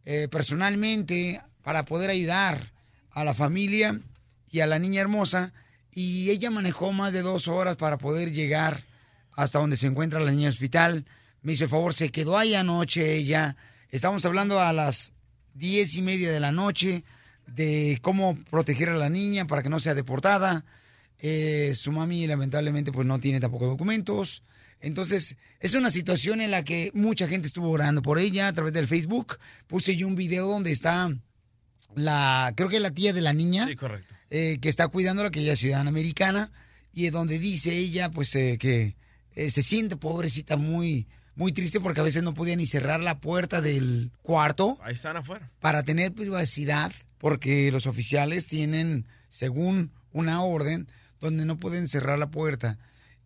eh, 0.06 0.28
personalmente 0.30 1.42
para 1.64 1.86
poder 1.86 2.10
ayudar 2.10 2.72
a 3.12 3.24
la 3.24 3.34
familia 3.34 4.00
y 4.52 4.60
a 4.60 4.68
la 4.68 4.80
niña 4.80 5.02
hermosa. 5.02 5.54
Y 5.92 6.30
ella 6.30 6.52
manejó 6.52 6.94
más 6.94 7.14
de 7.14 7.22
dos 7.22 7.48
horas 7.48 7.76
para 7.76 7.98
poder 7.98 8.32
llegar 8.32 8.86
hasta 9.34 9.60
donde 9.60 9.78
se 9.78 9.88
encuentra 9.88 10.20
la 10.20 10.32
niña 10.32 10.50
hospital. 10.50 11.06
Me 11.42 11.54
hizo 11.54 11.64
el 11.64 11.70
favor, 11.70 11.94
se 11.94 12.10
quedó 12.10 12.38
ahí 12.38 12.54
anoche 12.54 13.16
ella. 13.16 13.56
Estamos 13.90 14.26
hablando 14.26 14.60
a 14.60 14.74
las 14.74 15.14
diez 15.54 15.96
y 15.96 16.02
media 16.02 16.32
de 16.32 16.40
la 16.40 16.52
noche 16.52 17.04
de 17.54 18.00
cómo 18.02 18.38
proteger 18.50 18.90
a 18.90 18.96
la 18.98 19.10
niña 19.10 19.46
para 19.48 19.62
que 19.64 19.70
no 19.70 19.80
sea 19.80 19.94
deportada. 19.96 20.66
Eh, 21.20 21.74
su 21.76 21.92
mami 21.92 22.26
lamentablemente 22.28 22.92
pues 22.92 23.06
no 23.06 23.20
tiene 23.20 23.40
tampoco 23.40 23.66
documentos. 23.68 24.44
Entonces, 24.82 25.36
es 25.60 25.74
una 25.74 25.90
situación 25.90 26.40
en 26.40 26.52
la 26.52 26.64
que 26.64 26.92
mucha 26.94 27.28
gente 27.28 27.48
estuvo 27.48 27.70
orando 27.70 28.02
por 28.02 28.18
ella 28.20 28.48
a 28.48 28.54
través 28.54 28.72
del 28.72 28.88
Facebook. 28.88 29.38
Puse 29.68 29.98
yo 29.98 30.08
un 30.08 30.16
video 30.16 30.48
donde 30.48 30.72
está 30.72 31.14
la, 31.96 32.54
creo 32.56 32.70
que 32.70 32.80
la 32.80 32.92
tía 32.92 33.12
de 33.14 33.22
la 33.22 33.34
niña, 33.34 33.68
Sí, 33.68 33.76
correcto. 33.76 34.14
eh, 34.30 34.58
que 34.62 34.70
está 34.70 34.88
cuidándola, 34.88 35.32
que 35.32 35.42
ella 35.42 35.54
es 35.54 35.60
ciudadana 35.60 35.90
americana, 35.90 36.52
y 36.94 37.08
es 37.08 37.12
donde 37.12 37.40
dice 37.40 37.76
ella, 37.76 38.10
pues, 38.10 38.34
eh, 38.36 38.58
que 38.60 38.96
eh, 39.36 39.50
se 39.50 39.64
siente 39.64 39.98
pobrecita 39.98 40.56
muy, 40.56 41.08
muy 41.36 41.52
triste 41.52 41.80
porque 41.82 42.00
a 42.00 42.04
veces 42.04 42.24
no 42.24 42.34
podía 42.34 42.56
ni 42.56 42.66
cerrar 42.66 43.00
la 43.02 43.20
puerta 43.20 43.62
del 43.62 44.12
cuarto 44.22 44.78
Ahí 44.82 44.94
están 44.94 45.18
afuera. 45.18 45.50
para 45.60 45.84
tener 45.84 46.14
privacidad, 46.14 46.92
porque 47.20 47.72
los 47.72 47.86
oficiales 47.86 48.48
tienen, 48.48 49.06
según 49.30 49.92
una 50.12 50.42
orden, 50.44 50.88
donde 51.20 51.46
no 51.46 51.58
pueden 51.58 51.88
cerrar 51.88 52.18
la 52.18 52.32
puerta. 52.32 52.80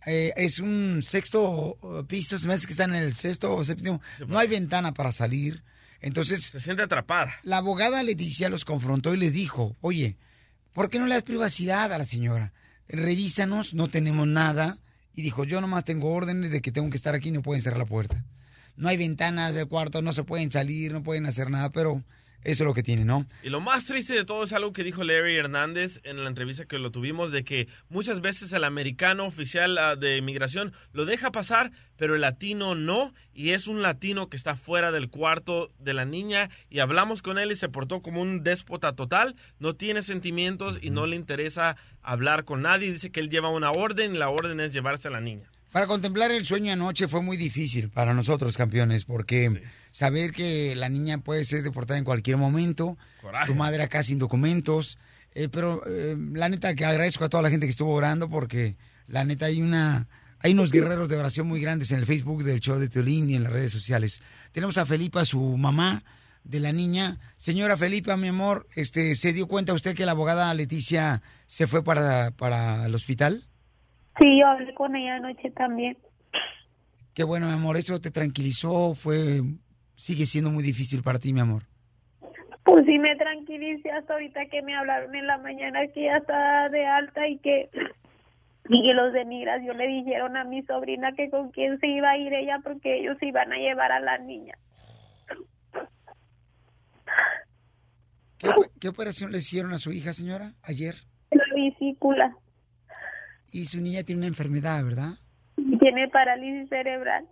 Eh, 0.05 0.33
es 0.35 0.59
un 0.59 1.01
sexto 1.03 1.77
piso, 2.09 2.37
se 2.37 2.47
me 2.47 2.53
hace 2.55 2.67
que 2.67 2.73
está 2.73 2.83
en 2.83 2.95
el 2.95 3.13
sexto 3.13 3.55
o 3.55 3.63
séptimo. 3.63 4.01
No 4.27 4.37
hay 4.37 4.49
ventana 4.49 4.93
para 4.93 5.11
salir. 5.13 5.63
Entonces, 6.01 6.43
Se 6.43 6.59
siente 6.59 6.83
atrapada. 6.83 7.35
la 7.43 7.57
abogada 7.57 8.03
Leticia 8.03 8.49
los 8.49 8.65
confrontó 8.65 9.13
y 9.13 9.17
les 9.17 9.31
dijo, 9.31 9.77
oye, 9.79 10.17
¿por 10.73 10.89
qué 10.89 10.99
no 10.99 11.05
le 11.05 11.13
das 11.13 11.23
privacidad 11.23 11.93
a 11.93 11.97
la 11.97 12.03
señora? 12.03 12.51
Revísanos, 12.89 13.73
no 13.73 13.87
tenemos 13.87 14.27
nada. 14.27 14.79
Y 15.15 15.21
dijo, 15.21 15.45
yo 15.45 15.61
nomás 15.61 15.85
tengo 15.85 16.11
órdenes 16.11 16.51
de 16.51 16.61
que 16.61 16.71
tengo 16.71 16.89
que 16.89 16.97
estar 16.97 17.15
aquí 17.15 17.29
y 17.29 17.31
no 17.31 17.41
pueden 17.41 17.61
cerrar 17.61 17.79
la 17.79 17.85
puerta. 17.85 18.25
No 18.75 18.89
hay 18.89 18.97
ventanas 18.97 19.53
del 19.53 19.67
cuarto, 19.67 20.01
no 20.01 20.11
se 20.11 20.23
pueden 20.23 20.51
salir, 20.51 20.91
no 20.91 21.03
pueden 21.03 21.25
hacer 21.27 21.49
nada, 21.51 21.69
pero 21.69 22.03
eso 22.43 22.63
es 22.63 22.67
lo 22.67 22.73
que 22.73 22.83
tiene, 22.83 23.05
¿no? 23.05 23.25
Y 23.43 23.49
lo 23.49 23.61
más 23.61 23.85
triste 23.85 24.13
de 24.13 24.25
todo 24.25 24.43
es 24.43 24.53
algo 24.53 24.73
que 24.73 24.83
dijo 24.83 25.03
Larry 25.03 25.35
Hernández 25.35 26.01
en 26.03 26.21
la 26.21 26.29
entrevista 26.29 26.65
que 26.65 26.79
lo 26.79 26.91
tuvimos, 26.91 27.31
de 27.31 27.43
que 27.43 27.67
muchas 27.89 28.21
veces 28.21 28.51
el 28.53 28.63
americano 28.63 29.25
oficial 29.25 29.77
ah, 29.77 29.95
de 29.95 30.17
inmigración 30.17 30.73
lo 30.91 31.05
deja 31.05 31.31
pasar, 31.31 31.71
pero 31.95 32.15
el 32.15 32.21
latino 32.21 32.75
no, 32.75 33.13
y 33.33 33.51
es 33.51 33.67
un 33.67 33.81
latino 33.81 34.29
que 34.29 34.37
está 34.37 34.55
fuera 34.55 34.91
del 34.91 35.09
cuarto 35.09 35.71
de 35.79 35.93
la 35.93 36.05
niña, 36.05 36.49
y 36.69 36.79
hablamos 36.79 37.21
con 37.21 37.37
él 37.37 37.51
y 37.51 37.55
se 37.55 37.69
portó 37.69 38.01
como 38.01 38.21
un 38.21 38.43
déspota 38.43 38.93
total, 38.93 39.35
no 39.59 39.75
tiene 39.75 40.01
sentimientos 40.01 40.79
y 40.81 40.89
no 40.89 41.07
le 41.07 41.15
interesa 41.15 41.77
hablar 42.01 42.43
con 42.43 42.61
nadie, 42.61 42.91
dice 42.91 43.11
que 43.11 43.19
él 43.19 43.29
lleva 43.29 43.49
una 43.49 43.71
orden 43.71 44.15
y 44.15 44.17
la 44.17 44.29
orden 44.29 44.59
es 44.59 44.73
llevarse 44.73 45.07
a 45.07 45.11
la 45.11 45.21
niña. 45.21 45.49
Para 45.73 45.87
contemplar 45.87 46.29
el 46.29 46.45
sueño 46.45 46.71
anoche 46.71 47.07
fue 47.07 47.23
muy 47.23 47.35
difícil 47.35 47.89
para 47.89 48.13
nosotros, 48.13 48.55
campeones, 48.57 49.05
porque 49.05 49.63
saber 49.89 50.31
que 50.31 50.75
la 50.75 50.87
niña 50.87 51.17
puede 51.17 51.43
ser 51.45 51.63
deportada 51.63 51.97
en 51.97 52.05
cualquier 52.05 52.37
momento, 52.37 52.95
Coraje. 53.19 53.47
su 53.47 53.55
madre 53.55 53.81
acá 53.81 54.03
sin 54.03 54.19
documentos, 54.19 54.99
eh, 55.33 55.49
pero 55.49 55.81
eh, 55.87 56.15
la 56.33 56.47
neta 56.47 56.75
que 56.75 56.85
agradezco 56.85 57.25
a 57.25 57.29
toda 57.29 57.41
la 57.41 57.49
gente 57.49 57.65
que 57.65 57.71
estuvo 57.71 57.91
orando 57.91 58.29
porque 58.29 58.75
la 59.07 59.25
neta 59.25 59.47
hay 59.47 59.63
una 59.63 60.07
hay 60.37 60.53
unos 60.53 60.71
guerreros 60.71 61.09
de 61.09 61.17
oración 61.17 61.47
muy 61.47 61.59
grandes 61.59 61.91
en 61.91 61.97
el 61.97 62.05
Facebook 62.05 62.43
del 62.43 62.59
show 62.59 62.77
de 62.77 62.87
Piolín 62.87 63.31
y 63.31 63.35
en 63.35 63.43
las 63.43 63.53
redes 63.53 63.71
sociales. 63.71 64.21
Tenemos 64.51 64.77
a 64.77 64.85
Felipa, 64.85 65.25
su 65.25 65.57
mamá, 65.57 66.03
de 66.43 66.59
la 66.59 66.71
niña. 66.71 67.17
Señora 67.35 67.77
Felipa, 67.77 68.15
mi 68.15 68.27
amor, 68.27 68.67
este, 68.75 69.15
¿se 69.15 69.33
dio 69.33 69.47
cuenta 69.47 69.73
usted 69.73 69.95
que 69.95 70.05
la 70.05 70.11
abogada 70.11 70.53
Leticia 70.53 71.23
se 71.47 71.65
fue 71.65 71.83
para, 71.83 72.29
para 72.29 72.85
el 72.85 72.93
hospital? 72.93 73.47
Sí, 74.19 74.39
yo 74.39 74.47
hablé 74.47 74.73
con 74.73 74.95
ella 74.95 75.15
anoche 75.15 75.49
también. 75.51 75.97
Qué 77.13 77.23
bueno, 77.23 77.47
mi 77.47 77.53
amor, 77.53 77.77
eso 77.77 77.99
te 77.99 78.11
tranquilizó, 78.11 78.95
fue, 78.95 79.41
sigue 79.95 80.25
siendo 80.25 80.49
muy 80.49 80.63
difícil 80.63 81.03
para 81.03 81.19
ti, 81.19 81.33
mi 81.33 81.41
amor. 81.41 81.63
Pues 82.63 82.85
sí 82.85 82.97
me 82.97 83.15
tranquilicé 83.15 83.91
hasta 83.91 84.13
ahorita 84.13 84.45
que 84.47 84.61
me 84.61 84.75
hablaron 84.75 85.13
en 85.13 85.27
la 85.27 85.37
mañana 85.37 85.85
que 85.93 86.05
ya 86.05 86.17
está 86.17 86.69
de 86.69 86.85
alta 86.85 87.27
y 87.27 87.37
que 87.39 87.69
y 88.69 88.81
que 88.81 88.93
los 88.93 89.11
de 89.11 89.25
migración 89.25 89.77
le 89.77 89.87
dijeron 89.87 90.37
a 90.37 90.45
mi 90.45 90.63
sobrina 90.63 91.11
que 91.11 91.29
con 91.29 91.51
quién 91.51 91.77
se 91.79 91.87
iba 91.87 92.11
a 92.11 92.17
ir 92.17 92.33
ella 92.33 92.59
porque 92.63 92.99
ellos 92.99 93.17
iban 93.21 93.51
a 93.51 93.57
llevar 93.57 93.91
a 93.91 93.99
la 93.99 94.17
niña. 94.19 94.55
¿Qué, 98.37 98.49
qué 98.79 98.87
operación 98.87 99.31
le 99.31 99.39
hicieron 99.39 99.73
a 99.73 99.77
su 99.77 99.91
hija, 99.91 100.13
señora, 100.13 100.53
ayer? 100.63 100.95
La 101.31 101.43
vesícula. 101.55 102.33
Y 103.53 103.65
su 103.65 103.79
niña 103.79 104.03
tiene 104.03 104.21
una 104.21 104.27
enfermedad, 104.27 104.83
¿verdad? 104.83 105.13
Tiene 105.79 106.07
parálisis 106.09 106.67
cerebral. 106.69 107.27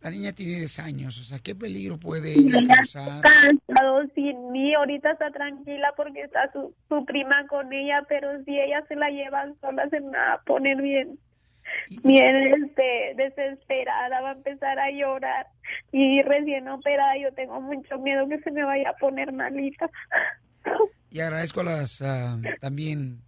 La 0.00 0.10
niña 0.10 0.32
tiene 0.32 0.58
10 0.58 0.78
años, 0.78 1.18
o 1.18 1.24
sea, 1.24 1.40
¿qué 1.40 1.56
peligro 1.56 1.98
puede 1.98 2.32
ella 2.32 2.60
causar? 2.72 3.20
Cansado 3.22 4.06
sin 4.14 4.52
mí, 4.52 4.72
ahorita 4.72 5.10
está 5.10 5.32
tranquila 5.32 5.92
porque 5.96 6.22
está 6.22 6.50
su, 6.52 6.72
su 6.88 7.04
prima 7.04 7.44
con 7.48 7.72
ella, 7.72 8.04
pero 8.08 8.42
si 8.44 8.56
ella 8.56 8.84
se 8.86 8.94
la 8.94 9.10
llevan 9.10 9.58
sola 9.60 9.88
se 9.90 9.98
me 9.98 10.16
va 10.16 10.34
a 10.34 10.42
poner 10.42 10.80
bien, 10.80 11.18
bien 12.04 12.62
este, 12.62 13.14
desesperada, 13.16 14.20
va 14.20 14.30
a 14.30 14.34
empezar 14.34 14.78
a 14.78 14.92
llorar 14.92 15.48
y 15.90 16.22
recién 16.22 16.68
operada 16.68 17.18
yo 17.18 17.32
tengo 17.32 17.60
mucho 17.60 17.98
miedo 17.98 18.28
que 18.28 18.38
se 18.38 18.52
me 18.52 18.62
vaya 18.62 18.90
a 18.90 18.96
poner 18.96 19.32
malita. 19.32 19.90
Y 21.10 21.20
agradezco 21.20 21.60
a 21.60 21.64
las 21.64 22.02
ah, 22.02 22.40
también 22.60 23.22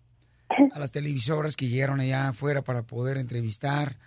a 0.73 0.79
las 0.79 0.93
televisoras 0.93 1.57
que 1.57 1.69
llegaron 1.69 2.01
allá 2.01 2.29
afuera 2.29 2.63
para 2.63 2.83
poder 2.83 3.17
entrevistar, 3.17 3.99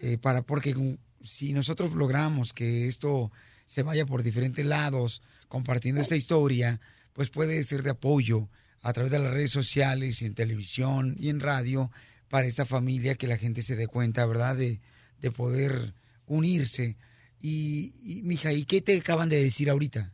eh, 0.00 0.18
para 0.18 0.42
porque 0.42 0.98
si 1.22 1.52
nosotros 1.52 1.92
logramos 1.92 2.52
que 2.52 2.88
esto 2.88 3.30
se 3.66 3.82
vaya 3.82 4.06
por 4.06 4.22
diferentes 4.22 4.66
lados 4.66 5.22
compartiendo 5.48 6.00
esta 6.00 6.16
historia, 6.16 6.80
pues 7.12 7.30
puede 7.30 7.62
ser 7.64 7.82
de 7.82 7.90
apoyo 7.90 8.48
a 8.80 8.92
través 8.92 9.12
de 9.12 9.18
las 9.18 9.32
redes 9.32 9.52
sociales 9.52 10.22
en 10.22 10.34
televisión 10.34 11.14
y 11.18 11.28
en 11.28 11.40
radio 11.40 11.90
para 12.28 12.46
esta 12.46 12.66
familia 12.66 13.14
que 13.14 13.28
la 13.28 13.36
gente 13.36 13.62
se 13.62 13.76
dé 13.76 13.86
cuenta, 13.86 14.26
¿verdad? 14.26 14.56
De, 14.56 14.80
de 15.20 15.30
poder 15.30 15.94
unirse. 16.26 16.96
Y, 17.40 17.92
y, 18.02 18.22
mija, 18.22 18.52
¿y 18.52 18.64
qué 18.64 18.80
te 18.80 18.96
acaban 18.96 19.28
de 19.28 19.42
decir 19.42 19.70
ahorita? 19.70 20.12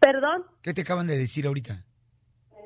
¿Perdón? 0.00 0.44
¿Qué 0.62 0.74
te 0.74 0.82
acaban 0.82 1.06
de 1.06 1.16
decir 1.16 1.46
ahorita? 1.46 1.84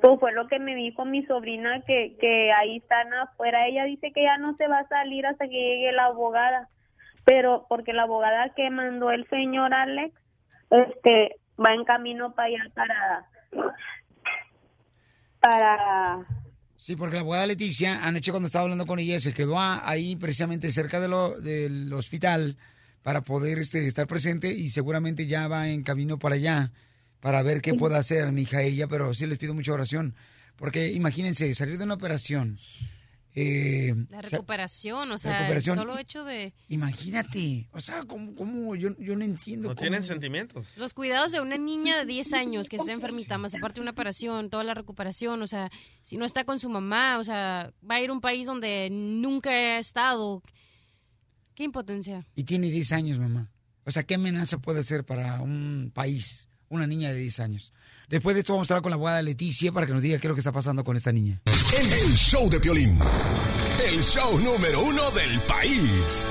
Pues 0.01 0.19
fue 0.19 0.33
lo 0.33 0.47
que 0.47 0.59
me 0.59 0.75
dijo 0.75 1.05
mi 1.05 1.25
sobrina 1.25 1.81
que, 1.87 2.17
que 2.19 2.51
ahí 2.51 2.77
están 2.77 3.13
afuera. 3.13 3.67
Ella 3.67 3.85
dice 3.85 4.11
que 4.13 4.23
ya 4.23 4.37
no 4.37 4.55
se 4.57 4.67
va 4.67 4.79
a 4.79 4.87
salir 4.87 5.25
hasta 5.25 5.45
que 5.45 5.53
llegue 5.53 5.91
la 5.93 6.05
abogada, 6.05 6.69
pero 7.23 7.65
porque 7.69 7.93
la 7.93 8.03
abogada 8.03 8.53
que 8.55 8.69
mandó 8.69 9.11
el 9.11 9.27
señor 9.29 9.73
Alex, 9.73 10.13
este, 10.69 11.37
va 11.57 11.73
en 11.73 11.85
camino 11.85 12.33
para 12.35 12.47
allá 12.47 12.71
para, 12.73 13.29
para 15.39 16.25
Sí, 16.83 16.97
porque 16.97 17.15
la 17.15 17.21
abogada 17.21 17.47
Leticia, 17.47 18.05
anoche 18.05 18.31
cuando 18.31 18.47
estaba 18.47 18.63
hablando 18.63 18.85
con 18.85 18.99
ella, 18.99 19.17
se 19.21 19.33
quedó 19.33 19.55
ahí 19.57 20.17
precisamente 20.17 20.69
cerca 20.69 20.99
de 20.99 21.07
lo, 21.07 21.39
del 21.39 21.93
hospital 21.93 22.57
para 23.03 23.21
poder 23.21 23.57
este, 23.57 23.87
estar 23.87 24.05
presente 24.05 24.51
y 24.51 24.67
seguramente 24.67 25.25
ya 25.25 25.47
va 25.47 25.69
en 25.69 25.83
camino 25.83 26.19
para 26.19 26.35
allá 26.35 26.71
para 27.23 27.41
ver 27.41 27.61
qué 27.61 27.73
puede 27.73 27.95
hacer 27.95 28.29
mi 28.33 28.41
hija 28.41 28.61
ella, 28.61 28.85
pero 28.87 29.13
sí 29.13 29.25
les 29.25 29.37
pido 29.37 29.53
mucha 29.53 29.71
oración, 29.71 30.13
porque 30.57 30.91
imagínense, 30.91 31.55
salir 31.55 31.77
de 31.77 31.85
una 31.85 31.93
operación. 31.93 32.57
eh, 33.35 33.95
La 34.09 34.21
recuperación, 34.21 35.07
o 35.09 35.13
la 35.13 35.17
sea, 35.17 35.37
recuperación. 35.39 35.79
el 35.79 35.85
solo 35.87 35.97
hecho 35.97 36.23
de 36.25 36.53
Imagínate, 36.67 37.67
o 37.71 37.79
sea, 37.81 38.03
¿cómo, 38.03 38.35
cómo? 38.35 38.75
Yo, 38.75 38.89
yo 38.99 39.15
no 39.15 39.23
entiendo. 39.23 39.69
No 39.69 39.75
cómo- 39.75 39.81
tienen 39.81 40.03
sentimientos. 40.03 40.67
los 40.75 40.93
cuidados 40.93 41.31
de 41.31 41.39
una 41.39 41.57
niña 41.57 41.97
de 41.97 42.05
10 42.05 42.33
años 42.33 42.67
que 42.69 42.75
está 42.75 42.91
enfermita, 42.91 43.37
más 43.39 43.55
aparte 43.55 43.75
de 43.75 43.81
una 43.83 43.91
operación, 43.91 44.49
toda 44.51 44.63
la 44.65 44.73
recuperación, 44.75 45.41
o 45.41 45.47
sea, 45.47 45.71
si 46.03 46.17
no 46.17 46.25
está 46.25 46.43
con 46.43 46.59
su 46.59 46.69
mamá, 46.69 47.17
o 47.19 47.23
sea, 47.23 47.71
va 47.89 47.95
a 47.95 48.01
ir 48.01 48.09
a 48.09 48.13
un 48.13 48.21
país 48.21 48.45
donde 48.45 48.89
nunca 48.91 49.49
ha 49.49 49.79
estado. 49.79 50.43
Qué 51.55 51.63
impotencia. 51.63 52.27
Y 52.35 52.43
tiene 52.43 52.69
10 52.69 52.91
años, 52.91 53.17
mamá. 53.17 53.49
O 53.85 53.91
sea, 53.91 54.03
¿qué 54.03 54.15
amenaza 54.15 54.57
puede 54.59 54.83
ser 54.83 55.05
para 55.05 55.41
un 55.41 55.91
país, 55.93 56.47
una 56.75 56.87
niña 56.87 57.09
de 57.11 57.19
10 57.19 57.39
años? 57.39 57.73
Después 58.09 58.35
de 58.35 58.41
esto 58.41 58.53
vamos 58.53 58.69
a 58.69 58.73
hablar 58.73 58.83
con 58.83 58.89
la 58.91 58.95
abogada 58.95 59.21
Leticia 59.21 59.71
para 59.71 59.85
que 59.87 59.93
nos 59.93 60.01
diga 60.01 60.17
qué 60.19 60.27
es 60.27 60.29
lo 60.29 60.35
que 60.35 60.41
está 60.41 60.51
pasando 60.51 60.83
con 60.83 60.95
esta 60.97 61.11
niña. 61.11 61.41
El, 61.45 61.91
el 61.91 62.15
show 62.15 62.49
de 62.49 62.59
Piolín. 62.59 62.97
El 63.91 64.01
show 64.01 64.39
número 64.39 64.81
uno 64.83 65.11
del 65.11 65.39
país. 65.41 66.25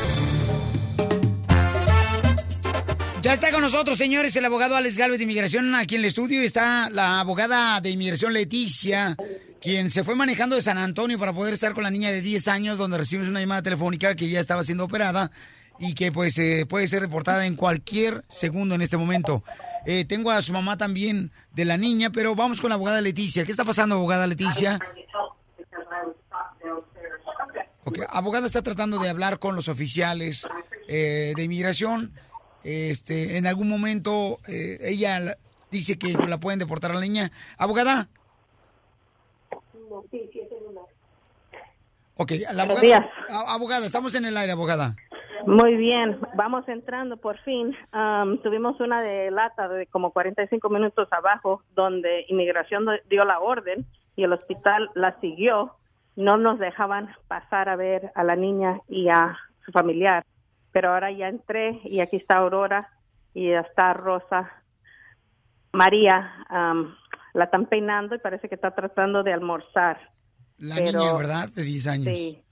Ya 3.23 3.35
está 3.35 3.53
con 3.53 3.61
nosotros, 3.61 3.97
señores, 3.97 4.35
el 4.35 4.45
abogado 4.45 4.75
Alex 4.75 4.97
Galvez 4.97 5.19
de 5.19 5.25
Inmigración 5.25 5.73
aquí 5.77 5.95
en 5.95 6.01
el 6.01 6.07
estudio. 6.07 6.43
y 6.43 6.45
Está 6.47 6.91
la 6.91 7.21
abogada 7.21 7.81
de 7.81 7.91
Inmigración 7.91 8.33
Leticia, 8.33 9.17
quien 9.61 9.91
se 9.91 10.03
fue 10.03 10.17
manejando 10.17 10.57
de 10.57 10.63
San 10.63 10.77
Antonio 10.77 11.21
para 11.21 11.33
poder 11.33 11.55
estar 11.55 11.73
con 11.73 11.85
la 11.85 11.91
niña 11.93 12.11
de 12.11 12.21
10 12.21 12.49
años, 12.49 12.79
donde 12.79 12.99
recibimos 12.99 13.29
una 13.31 13.39
llamada 13.39 13.63
telefónica 13.63 14.17
que 14.17 14.29
ya 14.29 14.41
estaba 14.41 14.65
siendo 14.65 14.85
operada 14.85 15.31
y 15.79 15.95
que 15.95 16.13
pues 16.13 16.39
eh, 16.39 16.67
puede 16.69 16.87
ser 16.87 17.01
reportada 17.03 17.47
en 17.47 17.57
cualquier 17.57 18.25
segundo 18.29 18.75
en 18.75 18.83
este 18.83 18.97
momento. 18.97 19.43
Eh, 19.87 20.05
tengo 20.05 20.31
a 20.31 20.43
su 20.43 20.53
mamá 20.53 20.77
también 20.77 21.33
de 21.53 21.65
la 21.65 21.77
niña, 21.77 22.11
pero 22.11 22.35
vamos 22.35 22.61
con 22.61 22.69
la 22.69 22.75
abogada 22.77 23.01
Leticia. 23.01 23.45
¿Qué 23.45 23.51
está 23.51 23.65
pasando, 23.65 23.97
abogada 23.97 24.27
Leticia? 24.27 24.79
Ok, 27.85 27.99
abogada 28.09 28.47
está 28.47 28.63
tratando 28.63 28.99
de 28.99 29.09
hablar 29.09 29.39
con 29.41 29.57
los 29.57 29.69
oficiales 29.69 30.47
eh, 30.89 31.33
de 31.37 31.43
inmigración. 31.43 32.13
Este, 32.63 33.39
en 33.39 33.47
algún 33.49 33.69
momento 33.69 34.39
eh, 34.47 34.79
ella 34.83 35.19
la- 35.19 35.39
dice 35.73 35.99
que 35.99 36.13
la 36.13 36.39
pueden 36.39 36.61
deportar 36.61 36.93
a 36.93 36.95
la 36.95 37.01
niña. 37.01 37.33
Abogada. 37.59 38.09
Ok, 42.17 42.33
la 42.53 42.63
abogada, 42.63 43.11
abogada, 43.49 43.87
estamos 43.87 44.15
en 44.15 44.27
el 44.27 44.37
aire, 44.37 44.53
abogada. 44.53 44.95
Muy 45.47 45.77
bien, 45.77 46.19
vamos 46.35 46.69
entrando 46.69 47.17
por 47.17 47.39
fin. 47.41 47.75
Am, 47.93 48.39
tuvimos 48.43 48.79
una 48.81 49.03
de 49.03 49.31
lata 49.31 49.69
de 49.69 49.87
como 49.87 50.13
45 50.13 50.69
minutos 50.69 51.09
abajo, 51.11 51.63
donde 51.75 52.25
inmigración 52.29 52.87
dio 53.09 53.25
la 53.25 53.41
orden 53.41 53.87
y 54.17 54.25
el 54.25 54.33
hospital 54.33 54.91
la 54.95 55.19
siguió. 55.21 55.77
No 56.17 56.37
nos 56.37 56.59
dejaban 56.59 57.09
pasar 57.29 57.69
a 57.69 57.77
ver 57.77 58.13
a 58.15 58.23
la 58.25 58.37
niña 58.37 58.81
y 58.89 59.09
a 59.09 59.37
su 59.65 59.73
familiar. 59.73 60.25
Pero 60.71 60.93
ahora 60.93 61.11
ya 61.11 61.29
entré 61.29 61.81
y 61.85 62.01
aquí 62.01 62.17
está 62.17 62.39
Aurora 62.39 62.89
y 63.35 63.51
ya 63.51 63.61
está 63.61 63.95
Rosa. 63.95 64.51
María 65.73 66.33
am, 66.49 66.95
la 67.35 67.45
están 67.45 67.67
peinando 67.67 68.15
y 68.15 68.19
parece 68.19 68.49
que 68.49 68.55
está 68.55 68.73
tratando 68.75 69.23
de 69.23 69.33
almorzar. 69.33 69.99
La 70.59 70.77
Pero- 70.77 71.01
niña, 71.01 71.15
¿verdad? 71.17 71.49
De 71.55 71.63
10 71.63 71.87
años. 71.89 72.17
Sí, 72.19 72.43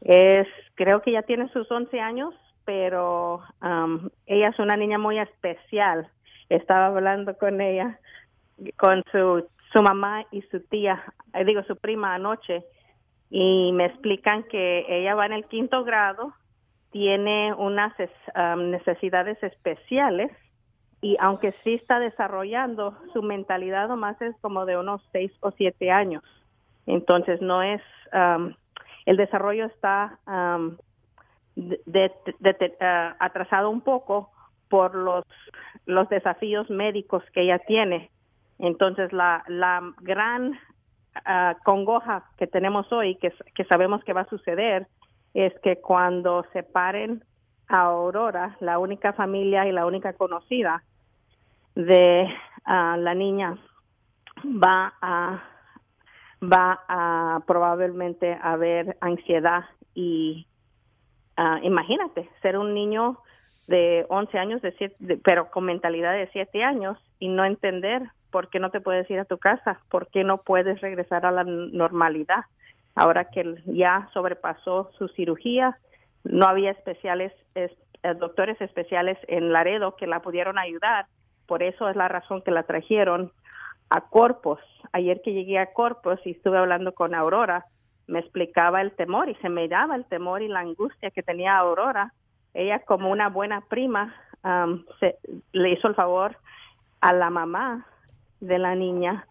es, 0.00 0.46
creo 0.74 1.02
que 1.02 1.12
ya 1.12 1.22
tiene 1.22 1.48
sus 1.48 1.70
11 1.70 2.00
años, 2.00 2.34
pero 2.64 3.42
am, 3.60 4.10
ella 4.26 4.48
es 4.48 4.58
una 4.58 4.76
niña 4.76 4.98
muy 4.98 5.18
especial. 5.18 6.08
Estaba 6.48 6.86
hablando 6.86 7.36
con 7.36 7.60
ella, 7.60 7.98
con 8.76 9.02
su, 9.10 9.46
su 9.72 9.82
mamá 9.82 10.24
y 10.30 10.42
su 10.42 10.60
tía, 10.60 11.02
eh, 11.34 11.44
digo 11.44 11.62
su 11.64 11.76
prima 11.76 12.14
anoche, 12.14 12.64
y 13.30 13.72
me 13.72 13.86
explican 13.86 14.44
que 14.44 14.86
ella 14.88 15.14
va 15.14 15.26
en 15.26 15.32
el 15.32 15.46
quinto 15.46 15.84
grado, 15.84 16.32
tiene 16.90 17.52
unas 17.54 17.92
am, 18.34 18.70
necesidades 18.70 19.42
especiales 19.42 20.30
y 21.02 21.16
aunque 21.20 21.52
sí 21.62 21.74
está 21.74 21.98
desarrollando 21.98 22.96
su 23.12 23.22
mentalidad 23.22 23.88
nomás 23.88 24.20
es 24.22 24.34
como 24.40 24.64
de 24.64 24.78
unos 24.78 25.02
seis 25.12 25.30
o 25.40 25.50
siete 25.50 25.90
años 25.90 26.22
entonces 26.86 27.42
no 27.42 27.62
es 27.62 27.82
am, 28.12 28.54
el 29.06 29.16
desarrollo 29.16 29.66
está 29.66 30.18
am, 30.26 30.76
de- 31.54 32.12
ah, 32.80 33.16
atrasado 33.18 33.70
un 33.70 33.80
poco 33.80 34.30
por 34.68 34.94
los 34.94 35.24
los 35.86 36.08
desafíos 36.08 36.68
médicos 36.68 37.22
que 37.32 37.42
ella 37.42 37.58
tiene. 37.60 38.10
Entonces 38.58 39.12
la 39.12 39.42
la 39.46 39.80
gran 40.00 40.58
ah, 41.24 41.56
congoja 41.64 42.24
que 42.36 42.46
tenemos 42.46 42.92
hoy 42.92 43.14
que, 43.16 43.32
que 43.54 43.64
sabemos 43.64 44.02
que 44.04 44.12
va 44.12 44.22
a 44.22 44.28
suceder 44.28 44.86
es 45.34 45.52
que 45.60 45.76
cuando 45.80 46.44
separen 46.52 47.22
a 47.68 47.82
Aurora 47.82 48.56
la 48.60 48.78
única 48.78 49.12
familia 49.12 49.66
y 49.66 49.72
la 49.72 49.86
única 49.86 50.12
conocida 50.14 50.82
de 51.74 52.28
ah, 52.64 52.96
la 52.98 53.14
niña 53.14 53.56
va 54.44 54.94
a 55.00 55.42
va 56.42 56.80
a 56.88 57.40
probablemente 57.46 58.38
haber 58.42 58.96
ansiedad 59.00 59.64
y 59.94 60.46
ah, 61.36 61.58
imagínate, 61.62 62.28
ser 62.42 62.56
un 62.58 62.74
niño 62.74 63.18
de 63.66 64.06
11 64.08 64.38
años, 64.38 64.62
de 64.62 64.72
siete- 64.72 65.18
pero 65.24 65.50
con 65.50 65.64
mentalidad 65.64 66.12
de 66.12 66.28
7 66.32 66.62
años 66.62 66.98
y 67.18 67.28
no 67.28 67.44
entender 67.44 68.02
por 68.30 68.48
qué 68.50 68.58
no 68.60 68.70
te 68.70 68.80
puedes 68.80 69.10
ir 69.10 69.18
a 69.18 69.24
tu 69.24 69.38
casa, 69.38 69.80
por 69.90 70.08
qué 70.08 70.24
no 70.24 70.38
puedes 70.38 70.80
regresar 70.80 71.24
a 71.26 71.30
la 71.32 71.44
normalidad. 71.44 72.44
Ahora 72.94 73.24
que 73.30 73.56
ya 73.66 74.08
sobrepasó 74.12 74.90
su 74.98 75.08
cirugía, 75.08 75.78
no 76.24 76.46
había 76.46 76.70
especiales, 76.70 77.32
es- 77.54 77.72
eh, 78.02 78.14
doctores 78.14 78.60
especiales 78.60 79.18
en 79.28 79.52
Laredo 79.52 79.96
que 79.96 80.06
la 80.06 80.20
pudieron 80.20 80.58
ayudar. 80.58 81.06
Por 81.46 81.62
eso 81.62 81.88
es 81.88 81.96
la 81.96 82.08
razón 82.08 82.42
que 82.42 82.50
la 82.50 82.64
trajeron 82.64 83.32
a 83.90 84.00
Corpus. 84.02 84.60
Ayer 84.92 85.20
que 85.22 85.32
llegué 85.32 85.58
a 85.58 85.72
Corpus 85.72 86.18
y 86.24 86.32
estuve 86.32 86.58
hablando 86.58 86.92
con 86.94 87.14
Aurora, 87.14 87.66
me 88.06 88.20
explicaba 88.20 88.80
el 88.80 88.92
temor 88.92 89.28
y 89.28 89.34
se 89.36 89.48
me 89.48 89.68
daba 89.68 89.96
el 89.96 90.04
temor 90.04 90.42
y 90.42 90.48
la 90.48 90.60
angustia 90.60 91.10
que 91.10 91.22
tenía 91.22 91.56
Aurora. 91.56 92.12
Ella 92.54 92.80
como 92.80 93.10
una 93.10 93.28
buena 93.28 93.62
prima 93.62 94.14
le 95.52 95.70
hizo 95.70 95.88
el 95.88 95.94
favor 95.94 96.36
a 97.00 97.12
la 97.12 97.30
mamá 97.30 97.86
de 98.40 98.58
la 98.58 98.74
niña 98.74 99.26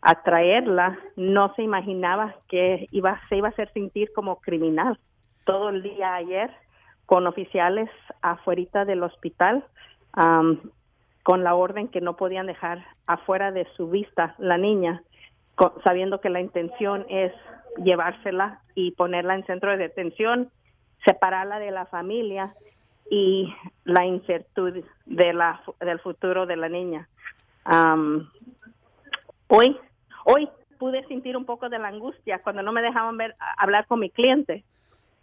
a 0.00 0.22
traerla. 0.22 0.98
No 1.16 1.52
se 1.54 1.62
imaginaba 1.62 2.36
que 2.48 2.86
iba, 2.92 3.20
se 3.28 3.36
iba 3.36 3.48
a 3.48 3.50
hacer 3.50 3.72
sentir 3.72 4.12
como 4.14 4.36
criminal. 4.36 4.98
Todo 5.44 5.70
el 5.70 5.82
día 5.82 6.14
ayer 6.14 6.50
con 7.06 7.26
oficiales 7.26 7.90
afuera 8.22 8.84
del 8.84 9.02
hospital 9.02 9.64
con 11.22 11.44
la 11.44 11.54
orden 11.54 11.88
que 11.88 12.00
no 12.00 12.16
podían 12.16 12.46
dejar 12.46 12.84
afuera 13.06 13.52
de 13.52 13.66
su 13.76 13.88
vista 13.88 14.34
la 14.38 14.58
niña, 14.58 15.02
sabiendo 15.84 16.20
que 16.20 16.30
la 16.30 16.40
intención 16.40 17.04
es 17.08 17.32
llevársela 17.84 18.60
y 18.74 18.92
ponerla 18.92 19.34
en 19.34 19.44
centro 19.46 19.70
de 19.70 19.76
detención, 19.76 20.50
separarla 21.04 21.58
de 21.58 21.70
la 21.70 21.86
familia 21.86 22.54
y 23.10 23.52
la 23.84 24.06
incertidumbre 24.06 24.84
de 25.06 25.32
la, 25.32 25.60
del 25.80 25.98
futuro 26.00 26.46
de 26.46 26.56
la 26.56 26.68
niña. 26.68 27.08
Hoy, 29.48 29.76
hoy 30.24 30.48
pude 30.78 31.04
sentir 31.06 31.36
un 31.36 31.44
poco 31.44 31.68
de 31.68 31.78
la 31.78 31.88
angustia 31.88 32.40
cuando 32.42 32.62
no 32.62 32.72
me 32.72 32.82
dejaban 32.82 33.16
ver, 33.16 33.34
hablar 33.56 33.86
con 33.86 34.00
mi 34.00 34.10
cliente. 34.10 34.64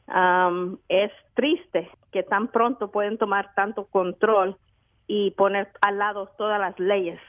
Am, 0.08 0.78
es 0.88 1.12
triste 1.34 1.90
que 2.12 2.24
tan 2.24 2.48
pronto 2.48 2.92
pueden 2.92 3.18
tomar 3.18 3.54
tanto 3.56 3.86
control 3.86 4.58
y 5.08 5.32
poner 5.32 5.70
al 5.82 5.98
lado 5.98 6.30
todas 6.38 6.60
las 6.60 6.78
leyes. 6.80 7.20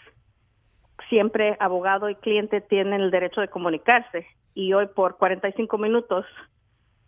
Siempre 1.09 1.57
abogado 1.61 2.11
y 2.11 2.17
cliente 2.17 2.61
tienen 2.61 3.01
el 3.01 3.11
derecho 3.11 3.41
de 3.41 3.49
comunicarse 3.49 4.27
y 4.55 4.73
hoy 4.73 4.87
por 4.87 5.17
45 5.17 5.79
minutos 5.79 6.27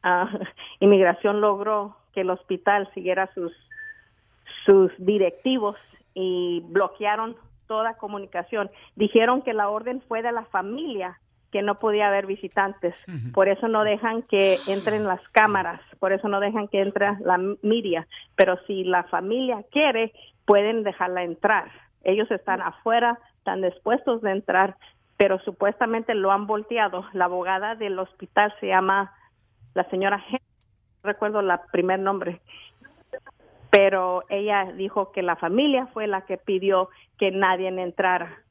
ah, 0.03 0.31
inmigración 0.81 1.41
logró 1.41 1.97
que 2.15 2.23
el 2.23 2.31
hospital 2.31 2.89
siguiera 2.95 3.31
sus 3.35 3.53
sus 4.65 4.93
directivos 4.99 5.77
y 6.15 6.63
bloquearon 6.69 7.37
toda 7.67 7.95
comunicación. 7.95 8.71
Dijeron 8.97 9.43
que 9.43 9.55
la 9.55 9.69
orden 9.69 10.03
fue 10.09 10.23
de 10.23 10.33
la 10.33 10.45
familia, 10.47 11.19
que 11.53 11.63
no 11.63 11.79
podía 11.79 12.09
haber 12.09 12.27
visitantes. 12.27 12.95
Por 13.33 13.49
eso 13.49 13.69
no 13.69 13.85
dejan 13.85 14.23
que 14.23 14.59
entren 14.67 15.05
las 15.05 15.21
cámaras, 15.31 15.81
por 15.99 16.13
eso 16.13 16.29
no 16.29 16.41
dejan 16.41 16.69
que 16.69 16.81
entre 16.81 17.17
la 17.21 17.39
media. 17.63 18.07
Pero 18.37 18.59
si 18.67 18.85
la 18.85 19.05
familia 19.05 19.65
quiere, 19.71 20.13
pueden 20.51 20.83
dejarla 20.83 21.23
entrar. 21.23 21.71
Ellos 22.03 22.29
están 22.33 22.61
afuera, 22.61 23.21
están 23.39 23.63
dispuestos 23.63 24.21
de 24.21 24.33
entrar, 24.33 24.77
pero 25.17 25.39
supuestamente 25.45 26.13
lo 26.13 26.33
han 26.33 26.49
volteado. 26.49 27.05
La 27.13 27.27
abogada 27.27 27.77
del 27.77 27.97
hospital 28.01 28.53
se 28.59 28.67
llama 28.67 29.15
la 29.75 29.89
señora 29.91 30.21
Hen- 30.29 30.41
recuerdo 31.05 31.41
la 31.41 31.63
primer 31.71 32.01
nombre, 32.01 32.41
pero 33.71 34.25
ella 34.29 34.73
dijo 34.77 35.13
que 35.13 35.23
la 35.23 35.37
familia 35.37 35.87
fue 35.93 36.09
la 36.09 36.23
que 36.23 36.37
pidió 36.37 36.89
que 37.17 37.31
nadie 37.31 37.69
entrara. 37.69 38.43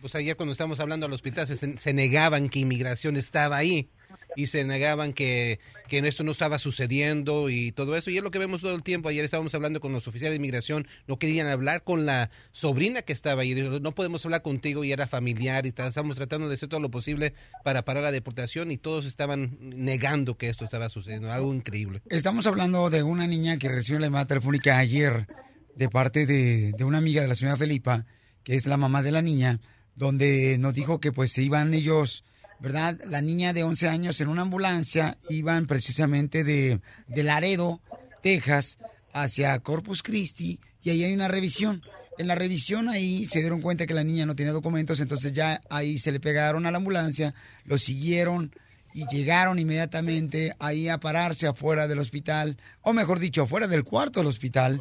Pues 0.00 0.16
ayer 0.16 0.36
cuando 0.36 0.50
estábamos 0.50 0.80
hablando 0.80 1.06
al 1.06 1.12
hospital 1.12 1.46
se 1.46 1.94
negaban 1.94 2.48
que 2.48 2.58
inmigración 2.58 3.16
estaba 3.16 3.56
ahí 3.56 3.88
y 4.36 4.46
se 4.46 4.64
negaban 4.64 5.12
que, 5.12 5.58
que 5.88 5.98
esto 5.98 6.22
no 6.22 6.30
estaba 6.30 6.58
sucediendo 6.58 7.48
y 7.50 7.72
todo 7.72 7.96
eso. 7.96 8.10
Y 8.10 8.18
es 8.18 8.22
lo 8.22 8.30
que 8.30 8.38
vemos 8.38 8.60
todo 8.60 8.74
el 8.74 8.82
tiempo. 8.82 9.08
Ayer 9.08 9.24
estábamos 9.24 9.54
hablando 9.54 9.80
con 9.80 9.92
los 9.92 10.06
oficiales 10.06 10.32
de 10.32 10.36
inmigración, 10.36 10.86
no 11.08 11.18
querían 11.18 11.48
hablar 11.48 11.82
con 11.82 12.06
la 12.06 12.30
sobrina 12.52 13.02
que 13.02 13.12
estaba 13.12 13.42
ahí. 13.42 13.54
Dijo, 13.54 13.80
no 13.80 13.94
podemos 13.94 14.24
hablar 14.24 14.42
contigo 14.42 14.84
y 14.84 14.92
era 14.92 15.06
familiar 15.06 15.66
y 15.66 15.70
estábamos 15.70 16.16
tratando 16.16 16.48
de 16.48 16.54
hacer 16.54 16.68
todo 16.68 16.80
lo 16.80 16.90
posible 16.90 17.32
para 17.64 17.84
parar 17.84 18.02
la 18.02 18.12
deportación 18.12 18.70
y 18.70 18.76
todos 18.76 19.06
estaban 19.06 19.56
negando 19.60 20.36
que 20.36 20.48
esto 20.48 20.64
estaba 20.64 20.88
sucediendo. 20.88 21.32
Algo 21.32 21.54
increíble. 21.54 22.02
Estamos 22.10 22.46
hablando 22.46 22.90
de 22.90 23.02
una 23.02 23.26
niña 23.26 23.56
que 23.58 23.68
recibió 23.68 23.98
la 23.98 24.06
llamada 24.06 24.26
telefónica 24.26 24.78
ayer 24.78 25.26
de 25.74 25.88
parte 25.88 26.26
de, 26.26 26.72
de 26.72 26.84
una 26.84 26.98
amiga 26.98 27.22
de 27.22 27.28
la 27.28 27.34
señora 27.34 27.56
Felipa, 27.56 28.06
que 28.42 28.54
es 28.54 28.66
la 28.66 28.76
mamá 28.76 29.02
de 29.02 29.12
la 29.12 29.22
niña, 29.22 29.60
donde 29.94 30.56
nos 30.58 30.74
dijo 30.74 31.00
que 31.00 31.12
pues 31.12 31.32
se 31.32 31.42
iban 31.42 31.74
ellos, 31.74 32.24
¿verdad? 32.60 32.98
La 33.04 33.20
niña 33.20 33.52
de 33.52 33.62
11 33.62 33.88
años 33.88 34.20
en 34.20 34.28
una 34.28 34.42
ambulancia, 34.42 35.18
iban 35.28 35.66
precisamente 35.66 36.44
de, 36.44 36.80
Laredo, 37.08 37.80
Texas, 38.22 38.78
hacia 39.12 39.58
Corpus 39.60 40.02
Christi, 40.02 40.60
y 40.82 40.90
ahí 40.90 41.04
hay 41.04 41.14
una 41.14 41.28
revisión. 41.28 41.82
En 42.18 42.28
la 42.28 42.34
revisión 42.34 42.88
ahí 42.88 43.26
se 43.26 43.40
dieron 43.40 43.60
cuenta 43.60 43.86
que 43.86 43.94
la 43.94 44.04
niña 44.04 44.26
no 44.26 44.36
tenía 44.36 44.52
documentos, 44.52 45.00
entonces 45.00 45.32
ya 45.32 45.60
ahí 45.68 45.98
se 45.98 46.12
le 46.12 46.20
pegaron 46.20 46.64
a 46.66 46.70
la 46.70 46.78
ambulancia, 46.78 47.34
lo 47.64 47.76
siguieron 47.76 48.52
y 48.94 49.06
llegaron 49.08 49.58
inmediatamente 49.58 50.56
ahí 50.58 50.88
a 50.88 50.98
pararse 50.98 51.46
afuera 51.46 51.86
del 51.86 51.98
hospital, 51.98 52.56
o 52.80 52.94
mejor 52.94 53.18
dicho, 53.18 53.42
afuera 53.42 53.66
del 53.66 53.84
cuarto 53.84 54.20
del 54.20 54.28
hospital, 54.28 54.80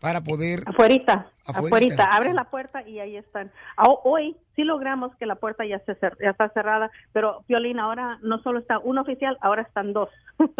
para 0.00 0.22
poder... 0.22 0.62
Afuerita, 0.66 1.30
Afuerita, 1.46 1.68
afuerita. 1.68 2.04
Abre 2.04 2.32
la 2.34 2.44
puerta 2.50 2.86
y 2.86 2.98
ahí 3.00 3.16
están. 3.16 3.50
Ah, 3.76 3.88
Hoy 4.04 4.36
sí 4.54 4.64
logramos 4.64 5.14
que 5.16 5.26
la 5.26 5.36
puerta 5.36 5.64
ya, 5.64 5.78
se 5.80 5.98
cer- 5.98 6.16
ya 6.22 6.30
está 6.30 6.48
cerrada, 6.50 6.90
pero 7.12 7.44
Violín, 7.48 7.78
ahora 7.78 8.18
no 8.22 8.40
solo 8.42 8.58
está 8.58 8.78
un 8.78 8.98
oficial, 8.98 9.38
ahora 9.40 9.62
están 9.62 9.92
dos. 9.92 10.10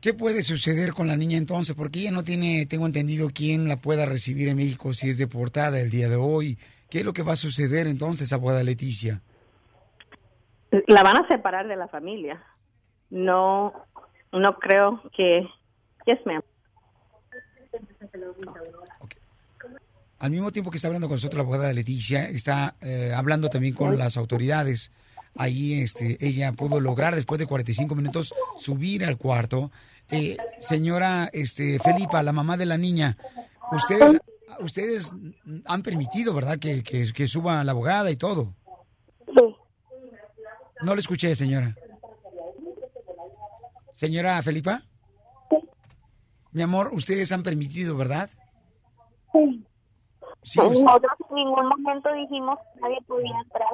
¿Qué 0.00 0.14
puede 0.14 0.42
suceder 0.44 0.92
con 0.92 1.08
la 1.08 1.16
niña 1.16 1.36
entonces? 1.38 1.74
Porque 1.74 2.00
ella 2.00 2.12
no 2.12 2.22
tiene, 2.22 2.66
tengo 2.66 2.86
entendido, 2.86 3.30
quién 3.34 3.68
la 3.68 3.76
pueda 3.78 4.06
recibir 4.06 4.48
en 4.48 4.56
México 4.56 4.92
si 4.92 5.08
es 5.10 5.18
deportada 5.18 5.80
el 5.80 5.90
día 5.90 6.08
de 6.08 6.16
hoy. 6.16 6.56
¿Qué 6.88 6.98
es 6.98 7.04
lo 7.04 7.12
que 7.12 7.22
va 7.24 7.32
a 7.32 7.36
suceder 7.36 7.86
entonces, 7.88 8.32
abogada 8.32 8.62
Leticia? 8.62 9.20
La 10.86 11.02
van 11.02 11.16
a 11.16 11.28
separar 11.28 11.66
de 11.66 11.76
la 11.76 11.88
familia. 11.88 12.42
No, 13.10 13.72
no 14.32 14.58
creo 14.58 15.02
que... 15.16 15.46
Yes, 16.06 16.24
ma'am. 16.24 16.42
Al 20.18 20.30
mismo 20.30 20.50
tiempo 20.50 20.70
que 20.70 20.78
está 20.78 20.88
hablando 20.88 21.08
con 21.08 21.16
nosotros 21.16 21.36
la 21.36 21.42
abogada 21.42 21.72
Leticia, 21.72 22.28
está 22.28 22.74
eh, 22.80 23.12
hablando 23.14 23.50
también 23.50 23.74
con 23.74 23.96
las 23.96 24.16
autoridades. 24.16 24.90
Ahí 25.36 25.80
este, 25.80 26.16
ella 26.20 26.52
pudo 26.52 26.80
lograr, 26.80 27.14
después 27.14 27.38
de 27.38 27.46
45 27.46 27.94
minutos, 27.94 28.34
subir 28.56 29.04
al 29.04 29.16
cuarto. 29.16 29.70
Eh, 30.10 30.36
señora 30.58 31.30
este, 31.32 31.78
Felipa, 31.78 32.22
la 32.22 32.32
mamá 32.32 32.56
de 32.56 32.66
la 32.66 32.76
niña, 32.76 33.16
ustedes, 33.70 34.18
ustedes 34.60 35.12
han 35.66 35.82
permitido, 35.82 36.34
¿verdad?, 36.34 36.58
que, 36.58 36.82
que, 36.82 37.12
que 37.12 37.28
suba 37.28 37.62
la 37.62 37.72
abogada 37.72 38.10
y 38.10 38.16
todo. 38.16 38.54
No 40.82 40.94
le 40.94 41.00
escuché, 41.00 41.34
señora. 41.34 41.76
Señora 43.92 44.40
Felipa. 44.42 44.87
Mi 46.52 46.62
amor, 46.62 46.90
ustedes 46.92 47.30
han 47.32 47.42
permitido, 47.42 47.96
¿verdad? 47.96 48.30
Sí. 49.32 49.64
Sí, 50.42 50.60
o 50.60 50.74
sea- 50.74 50.84
Nosotros 50.84 51.12
en 51.30 51.34
ningún 51.36 51.68
momento 51.68 52.08
dijimos 52.14 52.58
que 52.74 52.80
nadie 52.80 52.98
podía 53.06 53.38
entrar. 53.44 53.68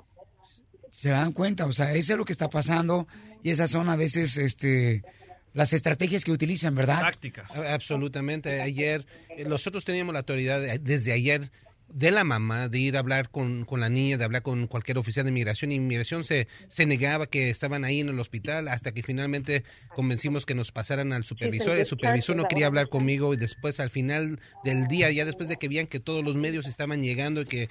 se 0.91 1.11
dan 1.11 1.33
cuenta, 1.33 1.67
o 1.67 1.73
sea, 1.73 1.93
eso 1.93 2.13
es 2.13 2.19
lo 2.19 2.25
que 2.25 2.33
está 2.33 2.49
pasando 2.49 3.09
y 3.43 3.51
esas 3.51 3.69
son 3.71 3.89
a 3.89 3.97
veces 3.97 4.37
este 4.37 5.03
las 5.53 5.73
estrategias 5.73 6.25
que 6.25 6.33
utilizan, 6.33 6.75
¿verdad? 6.75 7.01
A- 7.55 7.75
Absolutamente. 7.75 8.61
Ayer, 8.61 9.05
eh, 9.31 9.45
nosotros 9.45 9.85
teníamos 9.85 10.13
la 10.13 10.21
autoridad 10.21 10.61
de- 10.61 10.79
desde 10.81 11.13
ayer 11.13 11.51
de 11.89 12.11
la 12.11 12.25
mamá 12.25 12.69
de 12.69 12.79
ir 12.81 12.97
a 12.97 13.01
hablar 13.01 13.31
con, 13.31 13.65
con 13.65 13.79
la 13.81 13.89
niña, 13.89 14.17
de 14.17 14.25
hablar 14.25 14.43
con 14.43 14.67
cualquier 14.67 14.99
oficial 14.99 15.25
de 15.25 15.31
inmigración. 15.31 15.71
Y 15.71 15.77
inmigración 15.77 16.25
se, 16.25 16.49
se 16.69 16.87
negaba 16.87 17.27
que 17.27 17.51
estaban 17.51 17.85
ahí 17.85 18.01
en 18.01 18.09
el 18.09 18.19
hospital 18.19 18.67
hasta 18.69 18.93
que 18.93 19.03
finalmente 19.05 19.63
convencimos 19.95 20.45
que 20.45 20.55
nos 20.57 20.73
pasaran 20.73 21.13
al 21.13 21.25
supervisor. 21.25 21.79
El 21.79 21.87
supervisor 21.87 22.35
no 22.37 22.45
quería 22.49 22.67
hablar 22.67 22.89
conmigo 22.89 23.33
y 23.33 23.37
después 23.37 23.79
al 23.79 23.91
final 23.91 24.41
del 24.65 24.89
día, 24.89 25.11
ya 25.13 25.25
después 25.25 25.49
de 25.49 25.57
que 25.57 25.69
veían 25.69 25.87
que 25.87 26.01
todos 26.01 26.25
los 26.25 26.35
medios 26.37 26.67
estaban 26.67 27.01
llegando 27.01 27.43
y 27.43 27.45
que 27.45 27.63
eh, 27.65 27.69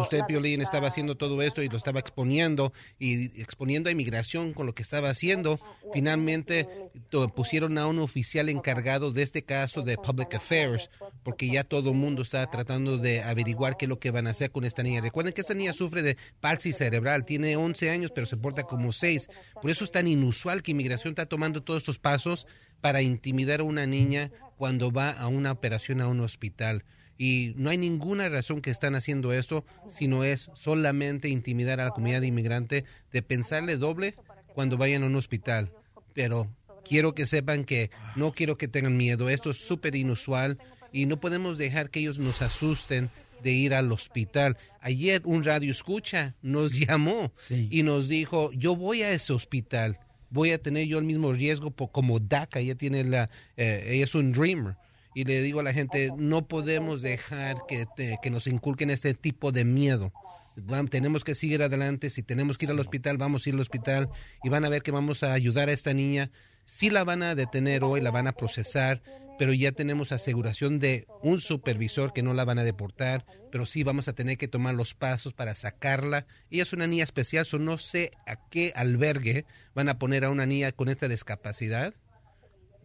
usted, 0.00 0.20
Piolín, 0.26 0.62
estaba 0.62 0.88
haciendo 0.88 1.16
todo 1.16 1.40
esto 1.42 1.62
y 1.62 1.68
lo 1.68 1.76
estaba 1.76 2.00
exponiendo 2.00 2.72
y 2.98 3.40
exponiendo 3.40 3.88
a 3.88 3.92
inmigración 3.92 4.52
con 4.52 4.66
lo 4.66 4.74
que 4.74 4.82
estaba 4.82 5.10
haciendo, 5.10 5.60
finalmente 5.92 6.66
to- 7.10 7.28
pusieron 7.28 7.78
a 7.78 7.86
un 7.86 7.98
oficial 8.00 8.48
encargado 8.48 9.12
de 9.12 9.22
este 9.22 9.42
caso 9.42 9.82
de 9.82 9.96
Public 9.96 10.34
Affairs 10.34 10.90
porque 11.22 11.48
ya 11.48 11.62
todo 11.62 11.90
el 11.90 11.96
mundo 11.96 12.22
estaba 12.22 12.50
tratando 12.50 12.98
de 12.98 13.22
averiguar 13.22 13.49
averiguar 13.50 13.76
qué 13.76 13.86
es 13.86 13.88
lo 13.88 13.98
que 13.98 14.10
van 14.10 14.26
a 14.26 14.30
hacer 14.30 14.50
con 14.50 14.64
esta 14.64 14.82
niña. 14.82 15.00
Recuerden 15.00 15.32
que 15.32 15.40
esta 15.40 15.54
niña 15.54 15.72
sufre 15.72 16.02
de 16.02 16.16
palsis 16.40 16.76
cerebral, 16.76 17.24
tiene 17.24 17.56
11 17.56 17.90
años, 17.90 18.12
pero 18.14 18.26
se 18.26 18.36
porta 18.36 18.62
como 18.62 18.92
6. 18.92 19.28
Por 19.60 19.70
eso 19.70 19.84
es 19.84 19.90
tan 19.90 20.06
inusual 20.06 20.62
que 20.62 20.70
inmigración 20.70 21.12
está 21.12 21.26
tomando 21.26 21.62
todos 21.62 21.78
estos 21.78 21.98
pasos 21.98 22.46
para 22.80 23.02
intimidar 23.02 23.60
a 23.60 23.64
una 23.64 23.86
niña 23.86 24.30
cuando 24.56 24.92
va 24.92 25.10
a 25.10 25.26
una 25.26 25.52
operación 25.52 26.00
a 26.00 26.08
un 26.08 26.20
hospital. 26.20 26.84
Y 27.18 27.52
no 27.56 27.70
hay 27.70 27.76
ninguna 27.76 28.28
razón 28.28 28.62
que 28.62 28.70
están 28.70 28.94
haciendo 28.94 29.32
esto, 29.32 29.64
sino 29.88 30.24
es 30.24 30.50
solamente 30.54 31.28
intimidar 31.28 31.80
a 31.80 31.84
la 31.84 31.90
comunidad 31.90 32.22
inmigrante 32.22 32.84
de 33.12 33.22
pensarle 33.22 33.76
doble 33.76 34.14
cuando 34.54 34.78
vayan 34.78 35.02
a 35.02 35.06
un 35.06 35.16
hospital. 35.16 35.72
Pero 36.14 36.48
quiero 36.84 37.14
que 37.14 37.26
sepan 37.26 37.64
que 37.64 37.90
no 38.16 38.32
quiero 38.32 38.56
que 38.56 38.68
tengan 38.68 38.96
miedo. 38.96 39.28
Esto 39.28 39.50
es 39.50 39.58
súper 39.58 39.96
inusual 39.96 40.58
y 40.92 41.06
no 41.06 41.20
podemos 41.20 41.58
dejar 41.58 41.90
que 41.90 42.00
ellos 42.00 42.18
nos 42.18 42.42
asusten 42.42 43.10
de 43.42 43.52
ir 43.52 43.74
al 43.74 43.90
hospital. 43.92 44.56
Ayer 44.80 45.22
un 45.24 45.44
radio 45.44 45.70
escucha 45.72 46.34
nos 46.42 46.72
llamó 46.78 47.32
y 47.70 47.82
nos 47.82 48.08
dijo, 48.08 48.50
yo 48.52 48.76
voy 48.76 49.02
a 49.02 49.12
ese 49.12 49.32
hospital, 49.32 49.98
voy 50.30 50.52
a 50.52 50.58
tener 50.62 50.86
yo 50.86 50.98
el 50.98 51.04
mismo 51.04 51.32
riesgo 51.32 51.70
po- 51.70 51.88
como 51.90 52.18
DACA, 52.20 52.60
ella 52.60 52.74
tiene 52.74 53.04
la, 53.04 53.30
eh, 53.56 53.84
ella 53.88 54.04
es 54.04 54.14
un 54.14 54.32
dreamer. 54.32 54.76
Y 55.14 55.24
le 55.24 55.42
digo 55.42 55.58
a 55.58 55.64
la 55.64 55.72
gente, 55.72 56.10
no 56.16 56.46
podemos 56.46 57.02
dejar 57.02 57.56
que, 57.68 57.84
te- 57.96 58.18
que 58.22 58.30
nos 58.30 58.46
inculquen 58.46 58.90
este 58.90 59.12
tipo 59.14 59.50
de 59.50 59.64
miedo. 59.64 60.12
Vam- 60.56 60.88
tenemos 60.88 61.24
que 61.24 61.34
seguir 61.34 61.62
adelante, 61.62 62.10
si 62.10 62.22
tenemos 62.22 62.58
que 62.58 62.66
ir 62.66 62.70
al 62.70 62.78
hospital, 62.78 63.18
vamos 63.18 63.44
a 63.44 63.48
ir 63.48 63.54
al 63.56 63.60
hospital 63.60 64.08
y 64.44 64.48
van 64.50 64.64
a 64.64 64.68
ver 64.68 64.82
que 64.82 64.90
vamos 64.92 65.22
a 65.24 65.32
ayudar 65.32 65.68
a 65.68 65.72
esta 65.72 65.92
niña. 65.94 66.30
Sí 66.64 66.90
la 66.90 67.02
van 67.02 67.24
a 67.24 67.34
detener 67.34 67.82
hoy, 67.82 68.00
la 68.00 68.12
van 68.12 68.28
a 68.28 68.32
procesar, 68.32 69.02
pero 69.40 69.54
ya 69.54 69.72
tenemos 69.72 70.12
aseguración 70.12 70.80
de 70.80 71.06
un 71.22 71.40
supervisor 71.40 72.12
que 72.12 72.22
no 72.22 72.34
la 72.34 72.44
van 72.44 72.58
a 72.58 72.62
deportar, 72.62 73.24
pero 73.50 73.64
sí 73.64 73.82
vamos 73.82 74.06
a 74.06 74.12
tener 74.12 74.36
que 74.36 74.48
tomar 74.48 74.74
los 74.74 74.92
pasos 74.92 75.32
para 75.32 75.54
sacarla. 75.54 76.26
Ella 76.50 76.64
es 76.64 76.74
una 76.74 76.86
niña 76.86 77.04
especial, 77.04 77.46
so 77.46 77.58
no 77.58 77.78
sé 77.78 78.10
a 78.26 78.36
qué 78.50 78.74
albergue 78.76 79.46
van 79.74 79.88
a 79.88 79.98
poner 79.98 80.26
a 80.26 80.30
una 80.30 80.44
niña 80.44 80.72
con 80.72 80.90
esta 80.90 81.08
discapacidad 81.08 81.94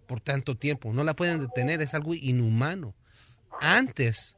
por 0.07 0.21
tanto 0.21 0.55
tiempo. 0.55 0.93
No 0.93 1.03
la 1.03 1.17
pueden 1.17 1.41
detener, 1.41 1.81
es 1.81 1.93
algo 1.93 2.13
inhumano. 2.13 2.95
Antes, 3.59 4.37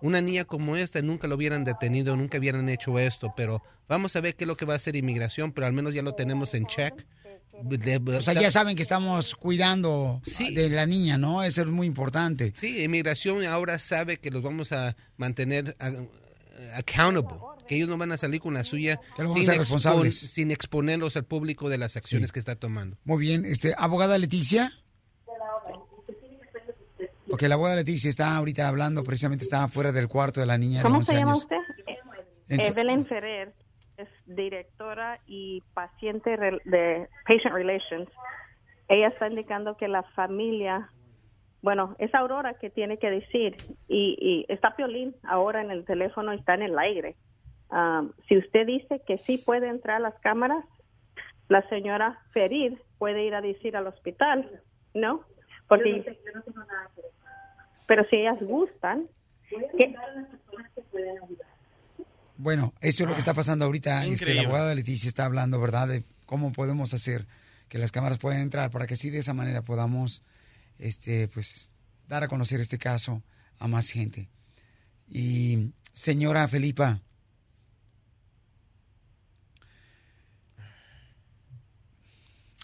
una 0.00 0.22
niña 0.22 0.46
como 0.46 0.74
esta 0.74 1.02
nunca 1.02 1.28
lo 1.28 1.34
hubieran 1.34 1.64
detenido, 1.64 2.16
nunca 2.16 2.38
hubieran 2.38 2.70
hecho 2.70 2.98
esto, 2.98 3.34
pero 3.36 3.62
vamos 3.88 4.16
a 4.16 4.22
ver 4.22 4.36
qué 4.36 4.44
es 4.44 4.48
lo 4.48 4.56
que 4.56 4.64
va 4.64 4.72
a 4.72 4.76
hacer 4.76 4.96
inmigración, 4.96 5.52
pero 5.52 5.66
al 5.66 5.74
menos 5.74 5.92
ya 5.92 6.00
lo 6.00 6.14
tenemos 6.14 6.54
en 6.54 6.64
check. 6.64 7.04
De- 7.62 7.96
O 8.16 8.22
sea, 8.22 8.34
ya 8.34 8.50
saben 8.50 8.76
que 8.76 8.82
estamos 8.82 9.34
cuidando 9.34 10.20
de 10.54 10.70
la 10.70 10.86
niña, 10.86 11.18
¿no? 11.18 11.42
Eso 11.42 11.62
es 11.62 11.68
muy 11.68 11.86
importante. 11.86 12.52
Sí, 12.56 12.82
inmigración 12.84 13.44
ahora 13.46 13.78
sabe 13.78 14.18
que 14.18 14.30
los 14.30 14.42
vamos 14.42 14.72
a 14.72 14.96
mantener 15.16 15.76
accountable, 16.74 17.38
que 17.66 17.76
ellos 17.76 17.88
no 17.88 17.98
van 17.98 18.12
a 18.12 18.18
salir 18.18 18.40
con 18.40 18.54
la 18.54 18.64
suya 18.64 19.00
ser 19.16 19.58
responsables. 19.58 20.18
sin 20.18 20.50
exponerlos 20.50 21.16
al 21.16 21.24
público 21.24 21.68
de 21.68 21.78
las 21.78 21.96
acciones 21.96 22.32
que 22.32 22.38
está 22.40 22.56
tomando. 22.56 22.96
Muy 23.04 23.18
bien, 23.20 23.44
este, 23.44 23.74
abogada 23.76 24.18
Leticia. 24.18 24.72
Ok, 27.30 27.42
la 27.42 27.54
abogada 27.56 27.76
Leticia 27.76 28.08
está 28.08 28.34
ahorita 28.36 28.66
hablando, 28.68 29.04
precisamente 29.04 29.44
está 29.44 29.68
fuera 29.68 29.92
del 29.92 30.08
cuarto 30.08 30.40
de 30.40 30.46
la 30.46 30.56
niña 30.56 30.78
de 30.78 30.82
¿Cómo 30.84 30.98
11 30.98 31.12
se 31.12 31.18
llama 31.18 31.32
años. 31.32 31.42
usted? 31.44 31.56
Evelyn 32.48 33.04
Ferrer 33.06 33.52
es 33.98 34.08
directora 34.26 35.20
y 35.26 35.62
paciente 35.74 36.36
de 36.64 37.08
Patient 37.26 37.54
Relations. 37.54 38.08
Ella 38.88 39.08
está 39.08 39.28
indicando 39.28 39.76
que 39.76 39.88
la 39.88 40.04
familia, 40.14 40.88
bueno, 41.62 41.96
es 41.98 42.14
Aurora 42.14 42.54
que 42.54 42.70
tiene 42.70 42.98
que 42.98 43.10
decir, 43.10 43.56
y, 43.88 44.16
y 44.20 44.52
está 44.52 44.76
Piolín 44.76 45.16
ahora 45.24 45.60
en 45.60 45.72
el 45.72 45.84
teléfono, 45.84 46.32
está 46.32 46.54
en 46.54 46.62
el 46.62 46.78
aire. 46.78 47.16
Um, 47.70 48.12
si 48.28 48.38
usted 48.38 48.66
dice 48.66 49.02
que 49.04 49.18
sí 49.18 49.36
puede 49.36 49.68
entrar 49.68 49.96
a 49.96 50.00
las 50.00 50.18
cámaras, 50.20 50.64
la 51.48 51.68
señora 51.68 52.20
Ferir 52.32 52.80
puede 52.98 53.24
ir 53.24 53.34
a 53.34 53.40
decir 53.40 53.76
al 53.76 53.88
hospital, 53.88 54.62
¿no? 54.94 55.24
Porque, 55.66 56.16
pero 57.86 58.04
si 58.04 58.16
ellas 58.16 58.38
gustan, 58.40 59.08
¿qué? 59.76 59.94
Bueno, 62.38 62.72
eso 62.80 63.02
es 63.02 63.08
lo 63.08 63.14
que 63.14 63.18
está 63.18 63.34
pasando 63.34 63.64
ahorita. 63.64 64.06
Este, 64.06 64.32
la 64.32 64.42
abogada 64.42 64.72
Leticia 64.72 65.08
está 65.08 65.24
hablando, 65.24 65.60
¿verdad? 65.60 65.88
De 65.88 66.04
cómo 66.24 66.52
podemos 66.52 66.94
hacer 66.94 67.26
que 67.68 67.78
las 67.78 67.90
cámaras 67.90 68.18
puedan 68.18 68.40
entrar 68.40 68.70
para 68.70 68.86
que 68.86 68.94
así 68.94 69.10
de 69.10 69.18
esa 69.18 69.34
manera 69.34 69.62
podamos, 69.62 70.22
este, 70.78 71.26
pues, 71.26 71.68
dar 72.06 72.22
a 72.22 72.28
conocer 72.28 72.60
este 72.60 72.78
caso 72.78 73.24
a 73.58 73.66
más 73.66 73.90
gente. 73.90 74.30
Y 75.08 75.72
señora 75.92 76.46
Felipa, 76.46 77.02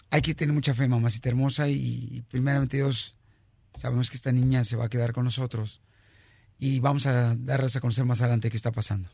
hay 0.09 0.21
que 0.21 0.35
tener 0.35 0.53
mucha 0.53 0.73
fe, 0.73 0.87
mamacita 0.87 1.27
hermosa, 1.27 1.67
y, 1.67 2.07
y 2.11 2.21
primeramente 2.21 2.77
Dios, 2.77 3.17
sabemos 3.73 4.09
que 4.09 4.15
esta 4.15 4.31
niña 4.31 4.63
se 4.63 4.77
va 4.77 4.85
a 4.85 4.89
quedar 4.89 5.11
con 5.11 5.25
nosotros 5.25 5.81
y 6.57 6.79
vamos 6.79 7.07
a 7.07 7.35
darles 7.35 7.75
a 7.75 7.81
conocer 7.81 8.05
más 8.05 8.21
adelante 8.21 8.49
qué 8.49 8.55
está 8.55 8.71
pasando. 8.71 9.09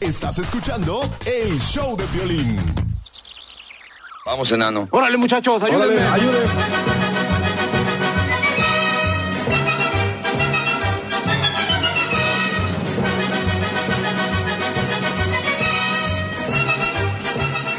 Estás 0.00 0.38
escuchando 0.38 1.02
el 1.26 1.60
show 1.60 1.94
de 1.94 2.06
violín. 2.06 2.58
Vamos, 4.24 4.50
enano. 4.50 4.88
Órale, 4.90 5.18
muchachos, 5.18 5.62
ayúdenme. 5.62 6.00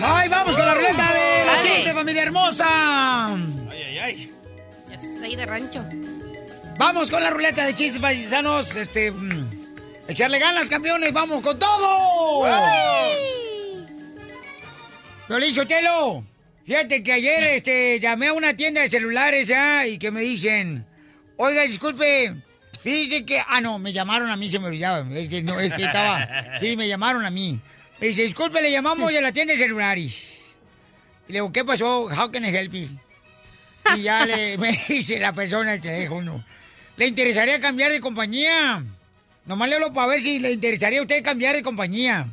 ¡Ay, 0.04 0.30
vamos 0.30 0.56
con 0.56 0.66
la 0.66 0.74
ruleta 0.76 1.14
de 1.14 1.46
la 1.46 1.54
Dale. 1.56 1.70
chiste, 1.70 1.94
familia 1.94 2.24
hermosa! 2.24 3.28
Ay, 3.34 3.48
ay, 3.72 3.98
ay. 4.00 4.32
Ya 4.90 5.00
soy 5.00 5.36
de 5.36 5.46
rancho. 5.48 5.84
Vamos 6.78 7.10
con 7.10 7.24
la 7.24 7.32
ruleta 7.32 7.66
de 7.66 7.74
chistes 7.74 8.00
paisanos, 8.02 8.76
este... 8.76 9.12
echarle 10.12 10.40
ganas, 10.40 10.70
campeones, 10.70 11.12
vamos 11.14 11.42
con 11.42 11.58
todo. 11.58 12.46
Piolín 15.28 15.56
Sotelo, 15.56 16.26
fíjate 16.66 17.02
que 17.02 17.14
ayer 17.14 17.44
este, 17.56 18.00
llamé 18.00 18.28
a 18.28 18.34
una 18.34 18.56
tienda 18.56 18.82
de 18.82 18.90
celulares 18.90 19.48
ya 19.48 19.88
y 19.88 19.98
que 19.98 20.12
me 20.12 20.22
dicen, 20.22 20.86
oiga, 21.38 21.64
disculpe, 21.64 22.36
fíjese 22.82 23.26
que... 23.26 23.42
Ah, 23.48 23.62
no, 23.62 23.80
me 23.80 23.94
llamaron 23.94 24.30
a 24.30 24.36
mí, 24.36 24.50
se 24.50 24.60
me 24.60 24.68
olvidaba, 24.68 25.06
es 25.18 25.30
que, 25.30 25.42
no, 25.42 25.60
es 25.60 25.72
que 25.74 25.86
estaba... 25.86 26.58
Sí, 26.60 26.76
me 26.76 26.88
llamaron 26.88 27.26
a 27.26 27.30
mí. 27.30 27.60
Me 28.00 28.08
dice, 28.08 28.24
disculpe, 28.24 28.62
le 28.62 28.72
llamamos 28.72 29.14
de 29.14 29.22
la 29.22 29.32
tienda 29.32 29.54
de 29.54 29.60
celulares. 29.60 30.42
Y 31.30 31.32
le 31.32 31.38
digo, 31.38 31.52
¿qué 31.54 31.64
pasó? 31.64 32.10
How 32.10 32.30
can 32.32 32.44
I 32.44 32.50
help 32.50 32.74
you? 32.74 32.90
Y 33.96 34.02
ya 34.02 34.26
le, 34.26 34.58
me 34.60 34.78
dice 34.90 35.20
la 35.20 35.32
persona 35.32 35.76
el 35.76 35.82
teléfono. 35.82 36.44
¿Le 36.98 37.08
interesaría 37.08 37.62
cambiar 37.62 37.92
de 37.92 38.02
compañía? 38.02 38.84
Nomás 39.46 39.70
le 39.70 39.76
hablo 39.76 39.94
para 39.94 40.08
ver 40.08 40.22
si 40.22 40.40
le 40.40 40.52
interesaría 40.52 41.00
a 41.00 41.04
usted 41.04 41.24
cambiar 41.24 41.56
de 41.56 41.64
compañía. 41.64 42.28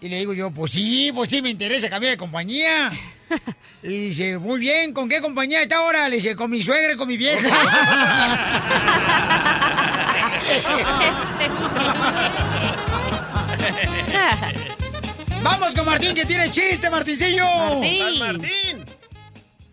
Y 0.00 0.08
le 0.08 0.18
digo 0.18 0.32
yo, 0.32 0.50
pues 0.50 0.72
sí, 0.72 1.12
pues 1.14 1.28
sí, 1.30 1.42
me 1.42 1.50
interesa 1.50 1.90
cambiar 1.90 2.12
de 2.12 2.18
compañía. 2.18 2.90
Y 3.80 4.08
dice, 4.08 4.38
muy 4.38 4.58
bien, 4.58 4.92
¿con 4.92 5.08
qué 5.08 5.20
compañía 5.20 5.62
está 5.62 5.76
ahora? 5.76 6.08
Le 6.08 6.16
dije, 6.16 6.34
con 6.34 6.50
mi 6.50 6.60
suegra 6.60 6.94
y 6.94 6.96
con 6.96 7.06
mi 7.06 7.16
vieja. 7.16 7.48
Vamos 15.42 15.74
con 15.76 15.86
Martín, 15.86 16.14
que 16.14 16.24
tiene 16.24 16.50
chiste, 16.50 16.90
Martincillo. 16.90 17.44
Martín. 17.44 18.18
Martín. 18.18 18.84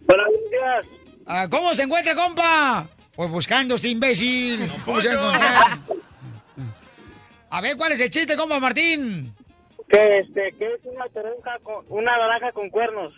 Buenos 0.01 0.27
días. 0.51 0.85
Ah, 1.25 1.47
¿Cómo 1.49 1.73
se 1.73 1.81
encuentra, 1.83 2.13
compa? 2.13 2.87
Pues 3.15 3.31
buscando 3.31 3.75
este 3.75 3.87
imbécil. 3.89 4.71
¿Cómo 4.85 5.01
se 5.01 5.09
a 7.55 7.61
ver, 7.61 7.77
¿cuál 7.77 7.93
es 7.93 8.01
el 8.01 8.09
chiste, 8.09 8.35
compa 8.35 8.59
Martín? 8.59 9.33
Que 9.87 10.19
este, 10.19 10.53
que 10.59 10.73
es 10.73 10.81
una 10.83 11.07
toronja 11.07 11.57
con, 11.63 11.85
una 11.87 12.17
naranja 12.17 12.51
con 12.51 12.69
cuernos. 12.69 13.13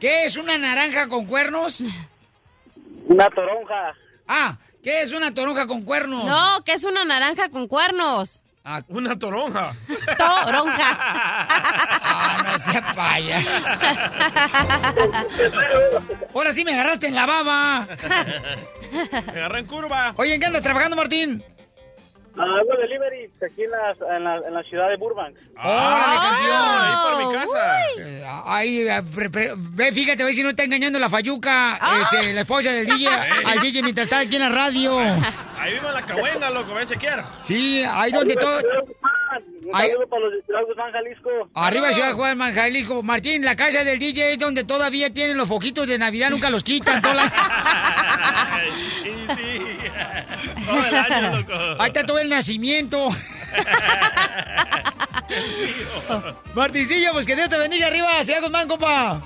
¿Qué 0.00 0.24
es 0.24 0.36
una 0.36 0.56
naranja 0.56 1.08
con 1.08 1.26
cuernos? 1.26 1.82
Una 3.08 3.28
toronja. 3.30 3.92
Ah, 4.28 4.56
¿qué 4.84 5.02
es 5.02 5.10
una 5.10 5.34
toronja 5.34 5.66
con 5.66 5.82
cuernos? 5.82 6.24
No, 6.24 6.62
que 6.64 6.74
es 6.74 6.84
una 6.84 7.04
naranja 7.04 7.48
con 7.48 7.66
cuernos. 7.66 8.38
Una 8.86 9.18
toronja. 9.18 9.72
Toronja. 10.16 10.98
Ah, 11.00 12.44
no 12.44 12.58
sea 12.60 12.94
payas. 12.94 13.44
Ahora 16.34 16.52
sí 16.52 16.64
me 16.64 16.74
agarraste 16.74 17.08
en 17.08 17.16
la 17.16 17.26
baba. 17.26 17.88
Me 19.26 19.40
agarré 19.40 19.58
en 19.58 19.66
curva. 19.66 20.14
Oye, 20.18 20.34
¿en 20.34 20.40
qué 20.40 20.46
andas 20.46 20.62
trabajando, 20.62 20.94
Martín? 20.94 21.42
Hago 22.34 22.76
delivery 22.80 23.30
aquí 23.44 23.62
en 23.64 23.70
la, 23.70 24.16
en 24.16 24.24
la, 24.24 24.36
en 24.48 24.54
la 24.54 24.62
ciudad 24.64 24.88
de 24.88 24.96
Burbank. 24.96 25.36
¡Órale, 25.62 26.16
campeón! 26.16 26.50
Ah, 26.54 26.88
ahí 26.88 26.96
por 27.10 27.26
mi 27.26 27.38
casa. 27.38 27.80
Eh, 27.98 28.24
Ahí, 28.46 28.80
eh, 28.88 29.02
pre- 29.14 29.30
pre- 29.30 29.52
ve, 29.56 29.92
fíjate, 29.92 30.24
ve 30.24 30.32
si 30.32 30.42
no 30.42 30.48
está 30.50 30.64
engañando 30.64 30.98
la 30.98 31.10
Fayuca, 31.10 31.78
Ah. 31.80 32.08
este, 32.10 32.32
la 32.32 32.40
esposa 32.40 32.72
del 32.72 32.86
DJ, 32.86 33.08
al 33.46 33.60
DJ 33.60 33.82
mientras 33.82 34.06
está 34.06 34.20
aquí 34.20 34.36
en 34.36 34.42
la 34.42 34.48
radio. 34.48 34.98
Ahí 34.98 35.74
vivo 35.74 35.88
en 35.88 35.94
la 35.94 36.02
cahuenga, 36.02 36.50
loco, 36.50 36.72
si 36.88 36.96
quiera. 36.96 37.24
Sí, 37.42 37.84
ahí 37.88 38.10
donde 38.12 38.34
todo... 38.36 38.58
Un 39.64 39.70
Ay. 39.72 39.88
saludo 39.90 40.08
para 40.08 40.22
los 40.22 40.32
de 40.32 40.42
Ciudad 40.42 40.60
Guzmán, 40.66 40.92
Jalisco. 40.92 41.30
Arriba 41.54 41.92
Ciudad 41.92 42.12
Juan 42.14 42.38
Jalisco. 42.54 43.02
Martín, 43.02 43.44
la 43.44 43.56
casa 43.56 43.84
del 43.84 43.98
DJ 43.98 44.32
es 44.32 44.38
donde 44.38 44.64
todavía 44.64 45.08
tienen 45.14 45.36
los 45.36 45.48
foquitos 45.48 45.86
de 45.86 45.98
Navidad, 45.98 46.30
nunca 46.30 46.50
los 46.50 46.62
quitan. 46.64 47.00
toda 47.00 47.14
la- 47.14 47.32
Sí, 49.02 49.26
sí. 49.34 49.51
Todo 50.66 50.84
el 50.86 50.94
año, 50.94 51.36
loco. 51.38 51.52
Ahí 51.78 51.86
está 51.86 52.04
todo 52.04 52.18
el 52.18 52.28
nacimiento. 52.28 53.08
Martincillo, 56.54 57.12
pues 57.12 57.26
que 57.26 57.36
Dios 57.36 57.48
te 57.48 57.58
bendiga 57.58 57.86
arriba, 57.86 58.22
Ciudad 58.24 58.42
Guzmán, 58.42 58.68
compa. 58.68 59.20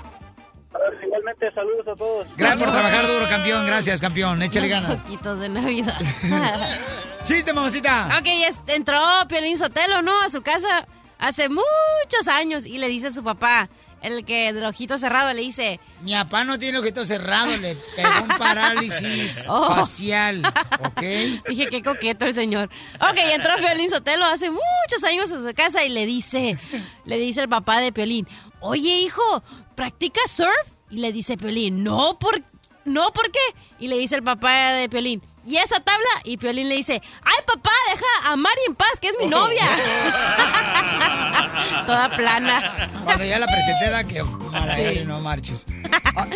Igualmente, 1.03 1.51
saludos 1.53 1.87
a 1.87 1.95
todos. 1.95 2.27
Gracias 2.37 2.61
por 2.61 2.71
trabajar 2.71 3.07
duro, 3.07 3.27
campeón. 3.27 3.65
Gracias, 3.65 3.99
campeón. 3.99 4.41
Échale 4.41 4.67
ganas. 4.67 5.01
foquitos 5.01 5.39
de 5.39 5.49
Navidad. 5.49 5.99
Chiste, 7.25 7.53
mamacita. 7.53 8.09
Ok, 8.19 8.27
entró 8.67 9.01
Piolín 9.27 9.57
Sotelo, 9.57 10.01
¿no? 10.01 10.21
A 10.21 10.29
su 10.29 10.41
casa 10.41 10.87
hace 11.19 11.49
muchos 11.49 12.27
años 12.27 12.65
y 12.65 12.77
le 12.77 12.87
dice 12.87 13.07
a 13.07 13.11
su 13.11 13.23
papá, 13.23 13.69
el 14.07 14.25
que 14.25 14.53
del 14.53 14.65
ojito 14.65 14.97
cerrado, 14.97 15.33
le 15.33 15.41
dice... 15.41 15.79
Mi 16.01 16.13
papá 16.13 16.43
no 16.43 16.57
tiene 16.57 16.77
ojito 16.79 17.05
cerrado, 17.05 17.55
le 17.57 17.75
pegó 17.95 18.09
un 18.23 18.27
parálisis 18.37 19.43
Oh. 19.47 19.73
facial, 19.75 20.41
¿ok? 20.79 21.01
Dije, 21.49 21.67
qué 21.69 21.81
coqueto 21.83 22.25
el 22.25 22.33
señor. 22.33 22.69
Ok, 22.95 23.17
entró 23.33 23.55
Piolín 23.57 23.89
Sotelo 23.89 24.25
hace 24.25 24.49
muchos 24.49 25.03
años 25.05 25.31
a 25.31 25.37
su 25.39 25.53
casa 25.55 25.83
y 25.83 25.89
le 25.89 26.05
dice, 26.05 26.57
le 27.05 27.17
dice 27.17 27.41
el 27.41 27.49
papá 27.49 27.79
de 27.79 27.91
Piolín, 27.91 28.27
oye, 28.59 28.99
hijo, 28.99 29.43
¿practicas 29.75 30.31
surf? 30.31 30.73
Y 30.89 30.97
le 30.97 31.11
dice 31.11 31.37
Piolín, 31.37 31.83
no, 31.83 32.17
¿por, 32.19 32.41
no, 32.85 33.11
¿por 33.11 33.31
qué? 33.31 33.39
Y 33.79 33.87
le 33.87 33.97
dice 33.97 34.15
el 34.15 34.23
papá 34.23 34.71
de 34.73 34.89
Piolín, 34.89 35.21
¿y 35.47 35.57
esa 35.57 35.79
tabla? 35.79 36.09
Y 36.23 36.37
Piolín 36.37 36.69
le 36.69 36.75
dice, 36.75 37.01
ay, 37.23 37.35
papá, 37.45 37.71
deja 37.91 38.31
a 38.31 38.35
Mari 38.35 38.61
en 38.67 38.75
paz, 38.75 38.99
que 39.01 39.07
es 39.07 39.17
mi 39.19 39.25
novia. 39.27 39.63
Toda 41.87 42.15
plana. 42.15 42.89
Cuando 43.03 43.23
ya 43.25 43.39
la 43.39 43.47
presenté, 43.47 43.89
da 43.89 44.03
que 44.03 44.23
mala 44.23 44.75
Sí. 44.75 44.81
aire, 44.81 45.05
no 45.05 45.19
marches. 45.21 45.65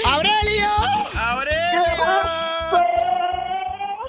¡Aurelio! 0.05 0.69
¡Aurelio! 1.15 1.83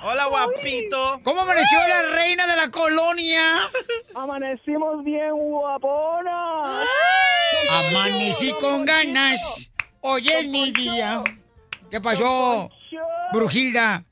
Hola, 0.04 0.26
guapito. 0.26 1.20
¿Cómo 1.22 1.42
amaneció 1.42 1.78
la 1.88 2.02
reina 2.14 2.46
de 2.46 2.56
la 2.56 2.70
colonia? 2.70 3.68
Amanecimos 4.14 5.04
bien 5.04 5.30
guaponas. 5.32 6.86
Amanecí 7.70 8.52
con 8.60 8.84
ganas. 8.84 9.68
Hoy 10.00 10.28
es 10.28 10.48
mi 10.48 10.72
día. 10.72 11.22
¿Qué 11.90 12.00
pasó, 12.00 12.68
Brujilda? 13.32 14.04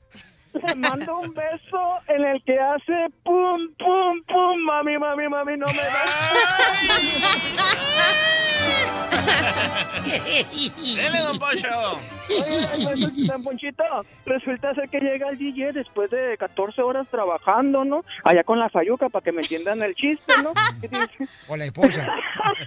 Le 0.53 0.75
mando 0.75 1.19
un 1.19 1.33
beso 1.33 1.99
en 2.07 2.25
el 2.25 2.43
que 2.43 2.59
hace 2.59 3.07
pum, 3.23 3.73
pum, 3.77 4.21
pum, 4.27 4.59
mami, 4.65 4.97
mami, 4.97 5.29
mami, 5.29 5.55
no 5.57 5.67
me 5.67 5.73
Dele, 10.95 11.21
don 11.21 11.39
Pocho. 11.39 11.99
Oye, 12.31 12.95
Don 13.27 13.43
Ponchito, 13.43 13.83
resulta 14.25 14.73
ser 14.75 14.89
que 14.89 14.99
llega 14.99 15.29
el 15.29 15.37
DJ 15.37 15.73
después 15.73 16.09
de 16.11 16.37
14 16.37 16.81
horas 16.81 17.07
trabajando, 17.09 17.83
¿no? 17.83 18.03
Allá 18.23 18.43
con 18.43 18.59
la 18.59 18.69
fayuca, 18.69 19.09
para 19.09 19.23
que 19.23 19.31
me 19.31 19.41
entiendan 19.41 19.81
el 19.81 19.95
chiste, 19.95 20.33
¿no? 20.43 20.53
Y 20.81 20.87
dice, 20.87 21.27
O 21.47 21.55
la 21.55 21.65
esposa. 21.65 22.07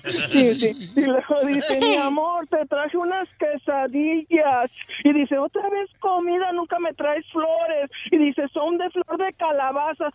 Sí, 0.07 0.55
sí. 0.55 0.92
Y 0.96 1.00
luego 1.03 1.40
dice, 1.46 1.79
mi 1.81 1.96
amor, 1.96 2.46
te 2.48 2.64
traje 2.66 2.96
unas 2.96 3.29
quesadillas. 3.38 4.70
Y 5.03 5.12
dice, 5.12 5.38
otra 5.38 5.68
vez 5.70 5.90
comida, 6.00 6.53
nunca 6.53 6.79
me 6.79 6.92
traes 6.94 7.24
flores. 7.31 7.90
Y 8.11 8.18
dice, 8.18 8.46
son 8.53 8.79
de 8.79 8.88
flor 8.90 9.18
de 9.18 9.33
calabaza. 9.35 10.11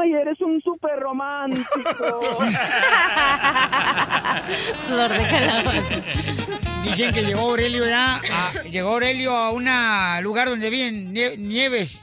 Ay, 0.00 0.14
eres 0.14 0.40
un 0.40 0.60
súper 0.62 0.98
romántico. 1.00 1.64
Flor 4.86 5.10
de 5.10 5.22
calabaza. 5.28 6.73
Dicen 6.84 7.12
que 7.14 7.22
llegó 7.22 7.40
Aurelio 7.40 7.86
ya. 7.86 8.20
a- 8.30 8.62
llegó 8.64 8.90
Aurelio 8.92 9.34
a 9.36 9.50
un 9.50 9.64
lugar 10.22 10.48
donde 10.48 10.70
viven 10.70 11.12
nie- 11.14 11.36
nieves. 11.36 12.02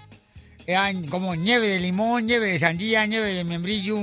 Eh, 0.68 0.76
como 1.10 1.36
nieve 1.36 1.68
de 1.68 1.80
limón, 1.80 2.26
nieve 2.26 2.48
de 2.48 2.60
sandía, 2.60 3.06
nieve 3.06 3.34
de 3.34 3.44
membrillo. 3.44 3.98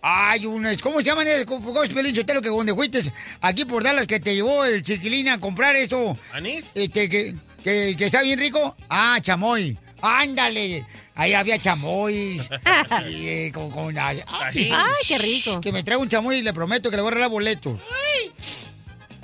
Hay 0.00 0.46
unas, 0.46 0.78
¿cómo 0.80 0.98
se 0.98 1.04
llaman? 1.06 1.26
esos? 1.26 1.44
¿Cómo 1.46 1.82
es 1.82 1.92
Pelín 1.92 2.14
Sotelo, 2.14 2.40
que 2.40 2.48
donde 2.48 2.74
fuiste 2.74 3.00
aquí 3.40 3.64
por 3.64 3.82
Dallas 3.82 4.06
que 4.06 4.20
te 4.20 4.34
llevó 4.34 4.64
el 4.64 4.82
chiquilín 4.82 5.28
a 5.28 5.38
comprar 5.38 5.74
esto? 5.76 6.16
¿Anís? 6.32 6.70
Este, 6.74 7.08
que, 7.08 7.34
que, 7.64 7.94
que 7.98 8.04
está 8.06 8.22
bien 8.22 8.38
rico. 8.38 8.76
Ah, 8.88 9.18
chamoy. 9.20 9.76
Ándale. 10.00 10.84
Ahí 11.16 11.34
había 11.34 11.58
chamois. 11.58 12.48
y, 13.10 13.26
eh, 13.28 13.50
con, 13.52 13.70
con- 13.72 13.98
ay, 13.98 14.20
Ay, 14.28 14.66
qué 15.06 15.18
rico. 15.18 15.60
Que 15.60 15.72
me 15.72 15.82
traiga 15.82 16.00
un 16.00 16.08
chamoy 16.08 16.36
y 16.38 16.42
le 16.42 16.52
prometo 16.52 16.90
que 16.90 16.96
le 16.96 17.02
voy 17.02 17.08
a 17.10 17.14
regalar 17.14 17.30
boletos. 17.30 17.80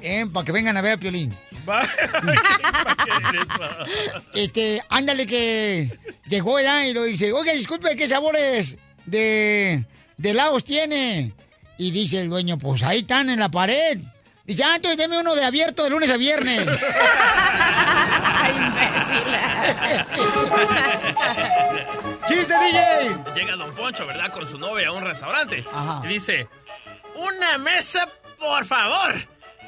Eh, 0.06 0.26
para 0.30 0.44
que 0.44 0.52
vengan 0.52 0.76
a 0.76 0.82
ver 0.82 0.92
a 0.92 0.96
Piolín. 0.98 1.34
Este, 4.34 4.82
ándale 4.88 5.26
que 5.26 5.90
llegó 6.26 6.60
ya 6.60 6.86
y 6.86 6.92
lo 6.92 7.04
dice, 7.04 7.32
oiga, 7.32 7.52
disculpe, 7.52 7.96
¿qué 7.96 8.06
sabores 8.08 8.76
de, 9.06 9.84
de 10.16 10.30
helados 10.30 10.64
tiene? 10.64 11.32
Y 11.78 11.90
dice 11.90 12.20
el 12.20 12.28
dueño, 12.28 12.58
pues 12.58 12.82
ahí 12.82 12.98
están 13.00 13.30
en 13.30 13.40
la 13.40 13.48
pared. 13.48 13.98
Dice, 14.44 14.62
ah, 14.64 14.76
entonces 14.76 14.98
deme 14.98 15.18
uno 15.18 15.34
de 15.34 15.44
abierto 15.44 15.84
de 15.84 15.90
lunes 15.90 16.10
a 16.10 16.16
viernes. 16.18 16.66
¡Chiste, 22.26 22.54
DJ! 22.54 23.34
Llega 23.34 23.56
Don 23.56 23.74
Poncho, 23.74 24.06
¿verdad? 24.06 24.32
Con 24.32 24.48
su 24.48 24.58
novia 24.58 24.88
a 24.88 24.92
un 24.92 25.02
restaurante. 25.02 25.64
Ajá. 25.72 26.02
Y 26.04 26.08
dice, 26.08 26.48
una 27.14 27.58
mesa, 27.58 28.08
por 28.38 28.64
favor. 28.64 29.14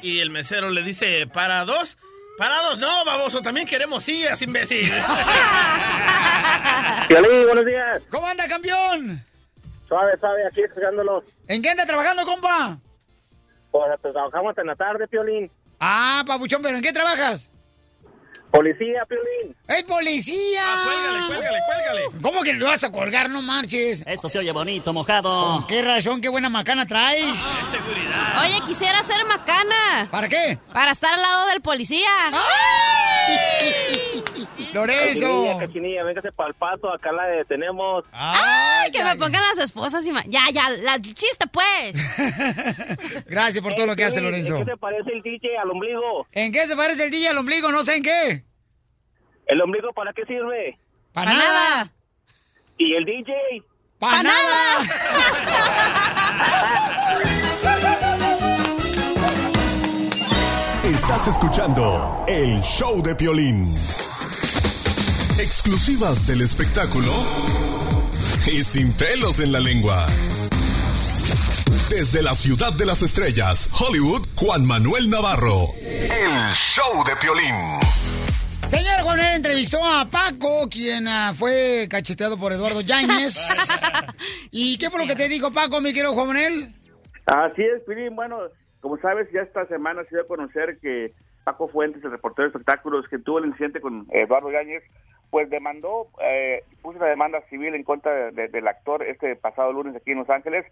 Y 0.01 0.19
el 0.19 0.29
mesero 0.29 0.69
le 0.69 0.83
dice, 0.83 1.27
¿para 1.27 1.65
dos? 1.65 1.97
Para 2.37 2.61
dos, 2.61 2.79
no, 2.79 3.05
baboso, 3.05 3.41
también 3.41 3.65
queremos 3.65 4.03
sillas, 4.03 4.39
imbécil. 4.41 4.87
Piolín, 7.07 7.45
buenos 7.47 7.65
días. 7.65 8.03
¿Cómo 8.11 8.27
anda, 8.27 8.47
campeón? 8.47 9.25
Suave, 9.87 10.17
suave, 10.19 10.45
aquí 10.45 10.61
escuchándolos. 10.61 11.23
¿En 11.47 11.61
qué 11.63 11.71
anda 11.71 11.85
trabajando, 11.87 12.25
compa? 12.25 12.77
Pues, 13.71 13.83
pues, 14.01 14.13
trabajamos 14.13 14.49
hasta 14.51 14.61
en 14.61 14.67
la 14.67 14.75
tarde, 14.75 15.07
Piolín. 15.07 15.51
Ah, 15.79 16.23
papuchón, 16.27 16.61
¿pero 16.61 16.77
en 16.77 16.83
qué 16.83 16.93
trabajas? 16.93 17.51
Policía, 18.57 19.05
Piolín. 19.07 19.55
¡Es 19.67 19.83
policía! 19.83 20.63
cuélgale, 20.83 21.27
cuélgale, 21.27 21.59
cuélgale. 21.67 22.21
¿Cómo 22.23 22.41
que 22.41 22.53
lo 22.53 22.65
vas 22.65 22.83
a 22.83 22.91
colgar? 22.91 23.29
No 23.29 23.43
marches. 23.43 24.03
Esto 24.07 24.29
se 24.29 24.39
oye 24.39 24.51
bonito, 24.51 24.93
mojado. 24.93 25.59
¿Con 25.59 25.67
qué 25.67 25.83
razón? 25.83 26.19
¿Qué 26.21 26.29
buena 26.29 26.49
macana 26.49 26.87
traes? 26.87 27.37
seguridad. 27.69 28.41
Oye, 28.41 28.59
quisiera 28.65 29.03
ser 29.03 29.23
macana. 29.25 30.09
¿Para 30.09 30.27
qué? 30.27 30.57
Para 30.73 30.89
estar 30.89 31.13
al 31.13 31.21
lado 31.21 31.47
del 31.49 31.61
policía. 31.61 32.09
¡Lorenzo! 34.73 35.21
Cachinilla, 35.21 35.57
cachinilla, 35.59 36.03
véngase 36.03 36.31
para 36.31 36.49
el 36.49 36.55
paso, 36.55 36.91
acá 36.93 37.11
la 37.11 37.25
detenemos. 37.27 38.03
Ay, 38.11 38.91
que 38.91 39.03
me 39.03 39.15
pongan 39.15 39.41
las 39.41 39.57
esposas 39.59 40.05
y 40.05 40.11
ma- 40.11 40.23
Ya, 40.27 40.41
ya, 40.53 40.69
la 40.69 40.99
chiste, 41.01 41.45
pues. 41.51 41.97
Gracias 43.27 43.61
por 43.63 43.73
todo 43.73 43.85
lo 43.85 43.95
que 43.95 44.03
hace, 44.05 44.21
Lorenzo. 44.21 44.57
¿En 44.57 44.65
qué 44.65 44.71
se 44.71 44.77
parece 44.77 45.11
el 45.11 45.21
DJ 45.21 45.57
al 45.57 45.71
ombligo? 45.71 46.27
¿En 46.31 46.51
qué 46.51 46.65
se 46.67 46.75
parece 46.75 47.03
el 47.05 47.11
DJ 47.11 47.29
al 47.29 47.37
ombligo? 47.37 47.71
No 47.71 47.83
sé 47.83 47.97
en 47.97 48.03
qué. 48.03 48.43
¿El 49.47 49.61
ombligo 49.61 49.91
para 49.93 50.11
qué 50.13 50.23
sirve? 50.25 50.77
Para 51.13 51.33
nada. 51.33 51.91
¿Y 52.77 52.93
el 52.95 53.05
DJ? 53.05 53.33
Para 53.99 54.23
nada. 54.23 54.83
Estás 60.83 61.27
escuchando 61.27 62.23
el 62.27 62.61
show 62.61 63.01
de 63.01 63.15
Piolín. 63.15 63.65
Exclusivas 65.39 66.25
del 66.27 66.41
espectáculo 66.41 67.11
y 68.47 68.63
sin 68.63 68.91
pelos 68.93 69.39
en 69.39 69.51
la 69.51 69.59
lengua. 69.59 70.07
Desde 71.91 72.23
la 72.23 72.33
ciudad 72.33 72.73
de 72.73 72.87
las 72.87 73.03
estrellas, 73.03 73.69
Hollywood, 73.79 74.27
Juan 74.35 74.65
Manuel 74.65 75.11
Navarro. 75.11 75.73
El 75.79 76.53
show 76.55 77.03
de 77.05 77.15
Piolín. 77.21 77.53
Señor 78.67 79.01
Juan 79.03 79.17
Manuel 79.17 79.35
entrevistó 79.35 79.77
a 79.85 80.05
Paco, 80.05 80.67
quien 80.71 81.07
ah, 81.07 81.31
fue 81.35 81.87
cacheteado 81.87 82.39
por 82.39 82.51
Eduardo 82.51 82.81
Yáñez. 82.81 83.37
¿Y 84.51 84.79
qué 84.79 84.89
fue 84.89 84.99
lo 84.99 85.07
que 85.07 85.15
te 85.15 85.29
dijo 85.29 85.51
Paco, 85.51 85.81
mi 85.81 85.93
querido 85.93 86.13
Juan 86.13 86.27
Manuel? 86.27 86.73
Así 87.27 87.61
es, 87.61 87.83
Piolín. 87.83 88.15
Bueno, 88.15 88.39
como 88.81 88.97
sabes, 88.97 89.27
ya 89.31 89.41
esta 89.41 89.67
semana 89.67 90.01
se 90.05 90.15
dio 90.15 90.21
a 90.21 90.27
conocer 90.27 90.79
que 90.81 91.13
Paco 91.43 91.69
Fuentes, 91.69 92.03
el 92.03 92.11
reportero 92.11 92.47
de 92.47 92.49
espectáculos 92.49 93.05
que 93.07 93.19
tuvo 93.19 93.39
el 93.39 93.45
incidente 93.45 93.79
con 93.79 94.07
Eduardo 94.11 94.51
Yáñez, 94.51 94.83
pues 95.29 95.49
demandó, 95.49 96.07
eh, 96.21 96.63
puso 96.81 96.97
una 96.99 97.07
demanda 97.07 97.41
civil 97.49 97.75
en 97.75 97.83
contra 97.83 98.31
de- 98.31 98.47
del 98.47 98.67
actor 98.67 99.03
este 99.03 99.35
pasado 99.35 99.73
lunes 99.73 99.95
aquí 99.95 100.11
en 100.11 100.19
Los 100.19 100.29
Ángeles. 100.29 100.65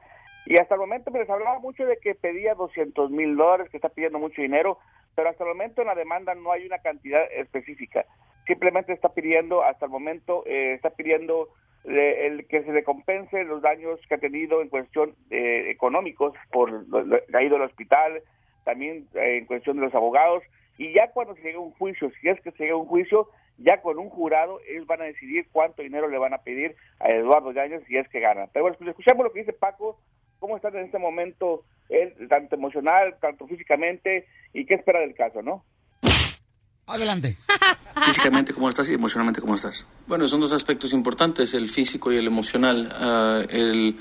Y 0.46 0.58
hasta 0.60 0.76
el 0.76 0.82
momento 0.82 1.12
pues, 1.12 1.22
les 1.22 1.30
hablaba 1.30 1.60
mucho 1.60 1.86
de 1.86 1.98
que 1.98 2.16
pedía 2.16 2.54
200 2.56 3.10
mil 3.12 3.36
dólares, 3.36 3.70
que 3.70 3.78
está 3.78 3.90
pidiendo 3.90 4.20
mucho 4.20 4.42
dinero, 4.42 4.78
pero 5.16 5.30
hasta 5.30 5.44
el 5.44 5.50
momento 5.50 5.82
en 5.82 5.88
la 5.88 5.96
demanda 5.96 6.36
no 6.36 6.52
hay 6.52 6.66
una 6.66 6.80
cantidad 6.80 7.24
específica. 7.34 8.06
Simplemente 8.46 8.94
está 8.94 9.10
pidiendo, 9.10 9.64
hasta 9.64 9.86
el 9.86 9.92
momento, 9.92 10.44
eh, 10.46 10.74
está 10.74 10.92
pidiendo 10.92 11.50
eh, 11.88 12.28
el 12.28 12.48
que 12.48 12.64
se 12.64 12.72
le 12.74 12.84
compense 12.84 13.44
los 13.44 13.62
daños 13.62 14.00
que 14.08 14.16
ha 14.16 14.18
tenido 14.20 14.62
en 14.62 14.70
cuestión 14.70 15.14
eh, 15.30 15.70
económicos 15.70 16.34
por 16.52 16.72
lo- 16.90 17.02
lo- 17.04 17.42
ido 17.42 17.56
al 17.58 17.62
hospital, 17.62 18.22
también 18.64 19.08
eh, 19.14 19.38
en 19.38 19.46
cuestión 19.46 19.78
de 19.78 19.84
los 19.84 19.94
abogados, 19.94 20.44
y 20.78 20.94
ya 20.94 21.12
cuando 21.12 21.36
se 21.36 21.42
llegue 21.42 21.56
a 21.56 21.60
un 21.60 21.72
juicio, 21.72 22.12
si 22.22 22.30
es 22.30 22.40
que 22.42 22.52
se 22.52 22.64
llega 22.64 22.74
a 22.74 22.78
un 22.78 22.88
juicio, 22.88 23.30
ya 23.58 23.82
con 23.82 23.98
un 23.98 24.10
jurado, 24.10 24.60
ellos 24.68 24.86
van 24.86 25.02
a 25.02 25.06
decidir 25.06 25.48
cuánto 25.52 25.82
dinero 25.82 26.10
le 26.10 26.18
van 26.18 26.34
a 26.34 26.40
pedir 26.40 26.76
a 27.00 27.10
Eduardo 27.10 27.52
Yáñez 27.52 27.84
si 27.88 27.98
es 27.98 28.08
que 28.10 28.20
gana. 28.20 28.48
Pero 28.52 28.66
bueno, 28.66 28.78
escuchemos 28.90 29.24
lo 29.24 29.32
que 29.32 29.40
dice 29.40 29.54
Paco, 29.54 30.00
cómo 30.40 30.58
está 30.58 30.70
en 30.70 30.86
este 30.86 31.00
momento 31.00 31.64
él, 31.90 32.14
tanto 32.30 32.56
emocional, 32.56 33.18
tanto 33.22 33.48
físicamente, 33.48 34.28
y 34.54 34.66
qué 34.66 34.76
espera 34.76 35.00
del 35.00 35.16
caso, 35.16 35.42
¿no? 35.42 35.64
Adelante. 36.88 37.38
Físicamente, 38.04 38.54
¿cómo 38.54 38.70
estás? 38.70 38.90
Y 38.90 38.94
emocionalmente, 38.94 39.42
¿cómo 39.42 39.56
estás? 39.56 39.88
Bueno, 40.06 40.28
son 40.28 40.42
dos 40.42 40.52
aspectos 40.52 40.94
importantes, 40.94 41.54
el 41.56 41.68
físico 41.68 42.12
y 42.12 42.18
el 42.18 42.28
emocional. 42.28 42.90
Ah, 42.94 43.42
el, 43.50 43.96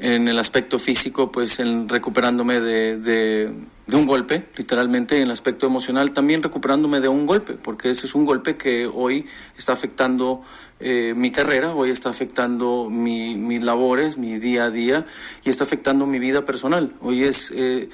en 0.00 0.28
el 0.28 0.38
aspecto 0.38 0.78
físico, 0.78 1.30
pues 1.30 1.60
en 1.60 1.88
recuperándome 1.88 2.60
de, 2.60 2.98
de, 2.98 3.52
de 3.86 3.96
un 3.96 4.06
golpe, 4.06 4.46
literalmente, 4.56 5.16
en 5.16 5.24
el 5.24 5.30
aspecto 5.30 5.66
emocional 5.66 6.12
también 6.12 6.42
recuperándome 6.42 7.00
de 7.00 7.08
un 7.08 7.26
golpe, 7.26 7.54
porque 7.54 7.90
ese 7.90 8.06
es 8.06 8.14
un 8.14 8.24
golpe 8.24 8.56
que 8.56 8.86
hoy 8.86 9.26
está 9.58 9.72
afectando 9.72 10.42
eh, 10.80 11.12
mi 11.16 11.30
carrera, 11.30 11.74
hoy 11.74 11.90
está 11.90 12.08
afectando 12.08 12.88
mi, 12.90 13.34
mis 13.36 13.62
labores, 13.62 14.16
mi 14.16 14.38
día 14.38 14.64
a 14.64 14.70
día, 14.70 15.06
y 15.44 15.50
está 15.50 15.64
afectando 15.64 16.06
mi 16.06 16.18
vida 16.18 16.44
personal. 16.44 16.92
Hoy 17.00 17.24
es... 17.24 17.52
eh, 17.54 17.88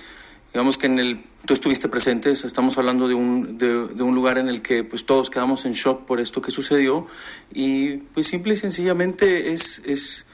digamos 0.52 0.78
que 0.78 0.86
en 0.86 0.98
el 0.98 1.20
tú 1.46 1.54
estuviste 1.54 1.88
presente 1.88 2.32
estamos 2.32 2.76
hablando 2.76 3.06
de 3.06 3.14
un, 3.14 3.56
de, 3.56 3.86
de 3.86 4.02
un 4.02 4.14
lugar 4.14 4.36
en 4.36 4.48
el 4.48 4.62
que 4.62 4.82
pues 4.82 5.06
todos 5.06 5.30
quedamos 5.30 5.64
en 5.64 5.72
shock 5.72 6.04
por 6.04 6.20
esto 6.20 6.42
que 6.42 6.50
sucedió 6.50 7.06
y 7.54 7.98
pues 7.98 8.26
simple 8.26 8.54
y 8.54 8.56
sencillamente 8.56 9.52
es, 9.52 9.80
es 9.86 10.26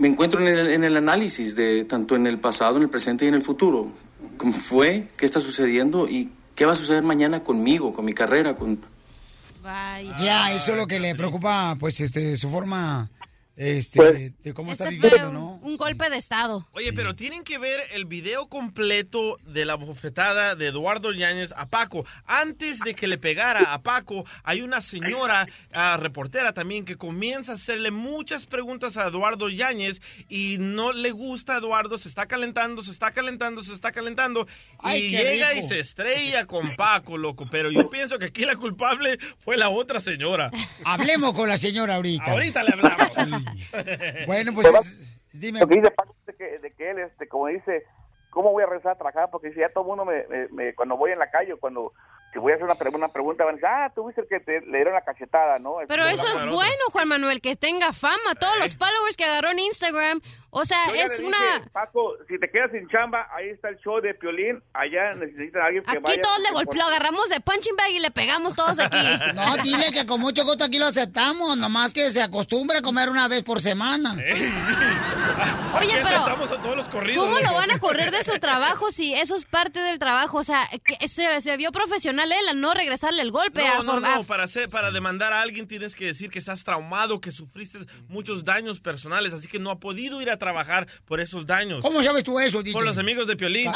me 0.00 0.08
encuentro 0.08 0.40
en 0.40 0.48
el, 0.48 0.72
en 0.72 0.82
el 0.82 0.96
análisis 0.96 1.54
de 1.54 1.84
tanto 1.84 2.16
en 2.16 2.26
el 2.26 2.38
pasado, 2.38 2.78
en 2.78 2.84
el 2.84 2.88
presente 2.88 3.26
y 3.26 3.28
en 3.28 3.34
el 3.34 3.42
futuro. 3.42 3.86
¿Cómo 4.38 4.54
fue? 4.54 5.08
¿Qué 5.18 5.26
está 5.26 5.40
sucediendo? 5.40 6.08
¿Y 6.08 6.30
qué 6.54 6.64
va 6.64 6.72
a 6.72 6.74
suceder 6.74 7.02
mañana 7.02 7.44
conmigo, 7.44 7.92
con 7.92 8.06
mi 8.06 8.14
carrera? 8.14 8.54
Con... 8.54 8.80
Ya, 10.22 10.54
eso 10.54 10.72
es 10.72 10.78
lo 10.78 10.86
que 10.86 10.98
le 10.98 11.14
preocupa, 11.14 11.76
pues, 11.78 12.00
este, 12.00 12.38
su 12.38 12.48
forma, 12.48 13.10
este, 13.56 13.98
Pues, 14.00 14.42
de 14.42 14.54
cómo 14.54 14.72
está 14.72 14.84
Este 14.88 14.96
viviendo, 15.00 15.28
un, 15.28 15.34
¿no? 15.34 15.58
un 15.62 15.76
golpe 15.76 16.08
de 16.08 16.16
estado. 16.16 16.66
Oye, 16.72 16.92
pero 16.92 17.14
tienen 17.14 17.42
que 17.44 17.58
ver 17.58 17.80
el 17.92 18.06
video 18.06 18.48
completo 18.48 19.36
de 19.44 19.64
la 19.64 19.74
bofetada 19.74 20.54
de 20.54 20.68
Eduardo 20.68 21.12
Yáñez 21.12 21.52
a 21.56 21.66
Paco. 21.66 22.06
Antes 22.26 22.80
de 22.80 22.94
que 22.94 23.06
le 23.06 23.18
pegara 23.18 23.74
a 23.74 23.82
Paco, 23.82 24.24
hay 24.44 24.62
una 24.62 24.80
señora 24.80 25.46
ah, 25.72 25.98
reportera 26.00 26.54
también 26.54 26.84
que 26.84 26.96
comienza 26.96 27.52
a 27.52 27.54
hacerle 27.56 27.90
muchas 27.90 28.46
preguntas 28.46 28.96
a 28.96 29.08
Eduardo 29.08 29.48
Yáñez 29.50 30.00
y 30.28 30.56
no 30.58 30.92
le 30.92 31.10
gusta 31.10 31.54
a 31.54 31.58
Eduardo, 31.58 31.98
se 31.98 32.08
está 32.08 32.26
calentando, 32.26 32.82
se 32.82 32.92
está 32.92 33.10
calentando, 33.12 33.62
se 33.62 33.74
está 33.74 33.92
calentando 33.92 34.46
Ay, 34.78 35.06
y 35.06 35.10
llega 35.10 35.50
rico. 35.50 35.66
y 35.66 35.68
se 35.68 35.80
estrella 35.80 36.46
con 36.46 36.76
Paco, 36.76 37.18
loco. 37.18 37.46
Pero 37.50 37.70
yo 37.70 37.90
pienso 37.90 38.18
que 38.18 38.26
aquí 38.26 38.44
la 38.46 38.56
culpable 38.56 39.18
fue 39.38 39.56
la 39.58 39.68
otra 39.68 40.00
señora. 40.00 40.50
Hablemos 40.84 41.34
con 41.34 41.48
la 41.48 41.58
señora 41.58 41.96
ahorita. 41.96 42.32
Ahorita 42.32 42.62
le 42.62 42.72
hablamos. 42.72 43.39
Bueno, 44.26 44.52
pues, 44.54 44.66
es- 44.68 45.16
dime. 45.32 45.60
Lo 45.60 45.66
que 45.68 45.76
dice 45.76 45.90
Paco 45.90 46.14
de 46.26 46.34
que, 46.34 46.58
de 46.58 46.70
que 46.72 46.90
él, 46.90 46.98
este, 47.00 47.28
como 47.28 47.46
dice, 47.48 47.84
¿cómo 48.30 48.52
voy 48.52 48.62
a 48.62 48.66
regresar 48.66 48.92
a 48.92 48.96
trabajar? 48.96 49.28
Porque 49.30 49.48
dice, 49.48 49.60
ya 49.60 49.68
todo 49.70 49.84
el 49.84 49.88
mundo, 49.88 50.04
me, 50.04 50.26
me- 50.28 50.48
me- 50.48 50.74
cuando 50.74 50.96
voy 50.96 51.12
en 51.12 51.18
la 51.18 51.30
calle, 51.30 51.52
o 51.52 51.58
cuando 51.58 51.92
si 52.32 52.38
voy 52.38 52.52
a 52.52 52.54
hacer 52.54 52.64
una, 52.64 52.76
pre- 52.76 52.90
una 52.90 53.08
pregunta, 53.08 53.44
van 53.44 53.54
a 53.54 53.56
decir, 53.56 53.66
ah, 53.68 53.92
tú 53.92 54.06
viste 54.06 54.20
el 54.20 54.28
que 54.28 54.38
te, 54.38 54.60
le 54.60 54.76
dieron 54.78 54.94
la 54.94 55.00
cachetada, 55.02 55.58
¿no? 55.58 55.76
Pero 55.88 56.04
Este, 56.04 56.14
eso 56.26 56.26
es 56.36 56.44
bueno, 56.46 56.84
Juan 56.92 57.08
Manuel, 57.08 57.40
que 57.40 57.56
tenga 57.56 57.92
fama. 57.92 58.36
Todos 58.38 58.56
los 58.60 58.76
followers 58.76 59.16
que 59.16 59.24
agarró 59.24 59.50
en 59.50 59.58
Instagram. 59.58 60.20
O 60.50 60.64
sea, 60.64 60.78
Yo 60.88 60.94
es 60.94 61.20
una... 61.20 61.36
Paco, 61.72 62.14
si 62.28 62.38
te 62.38 62.50
quedas 62.50 62.70
sin 62.72 62.88
chamba, 62.88 63.28
ahí 63.36 63.50
está 63.50 63.68
el 63.68 63.78
show 63.78 64.00
de 64.00 64.14
Piolín. 64.14 64.62
Allá 64.74 65.14
necesitan 65.14 65.62
a 65.62 65.66
alguien 65.66 65.84
que 65.84 65.90
Aquí 65.92 66.00
vaya. 66.02 66.22
todos 66.22 66.38
le 66.40 66.50
golpeó, 66.52 66.82
agarramos 66.82 67.28
de 67.28 67.40
punching 67.40 67.76
bag 67.76 67.90
y 67.92 68.00
le 68.00 68.10
pegamos 68.10 68.56
todos 68.56 68.78
aquí. 68.78 68.96
No, 69.34 69.56
dile 69.62 69.92
que 69.92 70.06
con 70.06 70.20
mucho 70.20 70.44
gusto 70.44 70.64
aquí 70.64 70.78
lo 70.78 70.86
aceptamos, 70.86 71.56
nomás 71.56 71.92
que 71.94 72.10
se 72.10 72.20
acostumbre 72.22 72.78
a 72.78 72.82
comer 72.82 73.08
una 73.08 73.28
vez 73.28 73.42
por 73.42 73.60
semana. 73.60 74.14
Oye, 75.78 75.92
Aquí 75.94 76.02
pero 76.02 76.16
aceptamos 76.18 76.50
a 76.50 76.60
todos 76.62 76.76
los 76.76 76.88
corridos. 76.88 77.24
¿Cómo 77.24 77.38
lo 77.38 77.54
van 77.54 77.70
a 77.70 77.78
correr 77.78 78.10
de 78.10 78.24
su 78.24 78.38
trabajo 78.40 78.90
si 78.90 79.14
eso 79.14 79.36
es 79.36 79.44
parte 79.44 79.80
del 79.80 79.98
trabajo? 79.98 80.38
O 80.38 80.44
sea, 80.44 80.68
que 80.84 81.08
se, 81.08 81.40
se 81.40 81.56
vio 81.56 81.70
profesional 81.72 82.30
él 82.32 82.48
al 82.48 82.60
no 82.60 82.74
regresarle 82.74 83.22
el 83.22 83.30
golpe. 83.30 83.62
No, 83.64 83.80
a, 83.80 83.82
no, 83.84 83.92
a- 84.06 84.16
no, 84.16 84.24
para, 84.24 84.44
hacer, 84.44 84.68
para 84.68 84.90
demandar 84.90 85.32
a 85.32 85.40
alguien 85.42 85.68
tienes 85.68 85.94
que 85.94 86.06
decir 86.06 86.30
que 86.30 86.38
estás 86.38 86.64
traumado, 86.64 87.20
que 87.20 87.30
sufriste 87.30 87.78
muchos 88.08 88.44
daños 88.44 88.80
personales, 88.80 89.32
así 89.32 89.46
que 89.48 89.58
no 89.58 89.70
ha 89.70 89.78
podido 89.78 90.20
ir 90.20 90.30
a 90.30 90.36
trabajar 90.40 90.88
por 91.04 91.20
esos 91.20 91.46
daños. 91.46 91.80
¿Cómo 91.82 92.02
sabes 92.02 92.24
tú 92.24 92.40
eso, 92.40 92.60
DJ? 92.64 92.72
Por 92.72 92.84
los 92.84 92.98
amigos 92.98 93.28
de 93.28 93.36
Piolín. 93.36 93.68
¡Oh, 93.68 93.74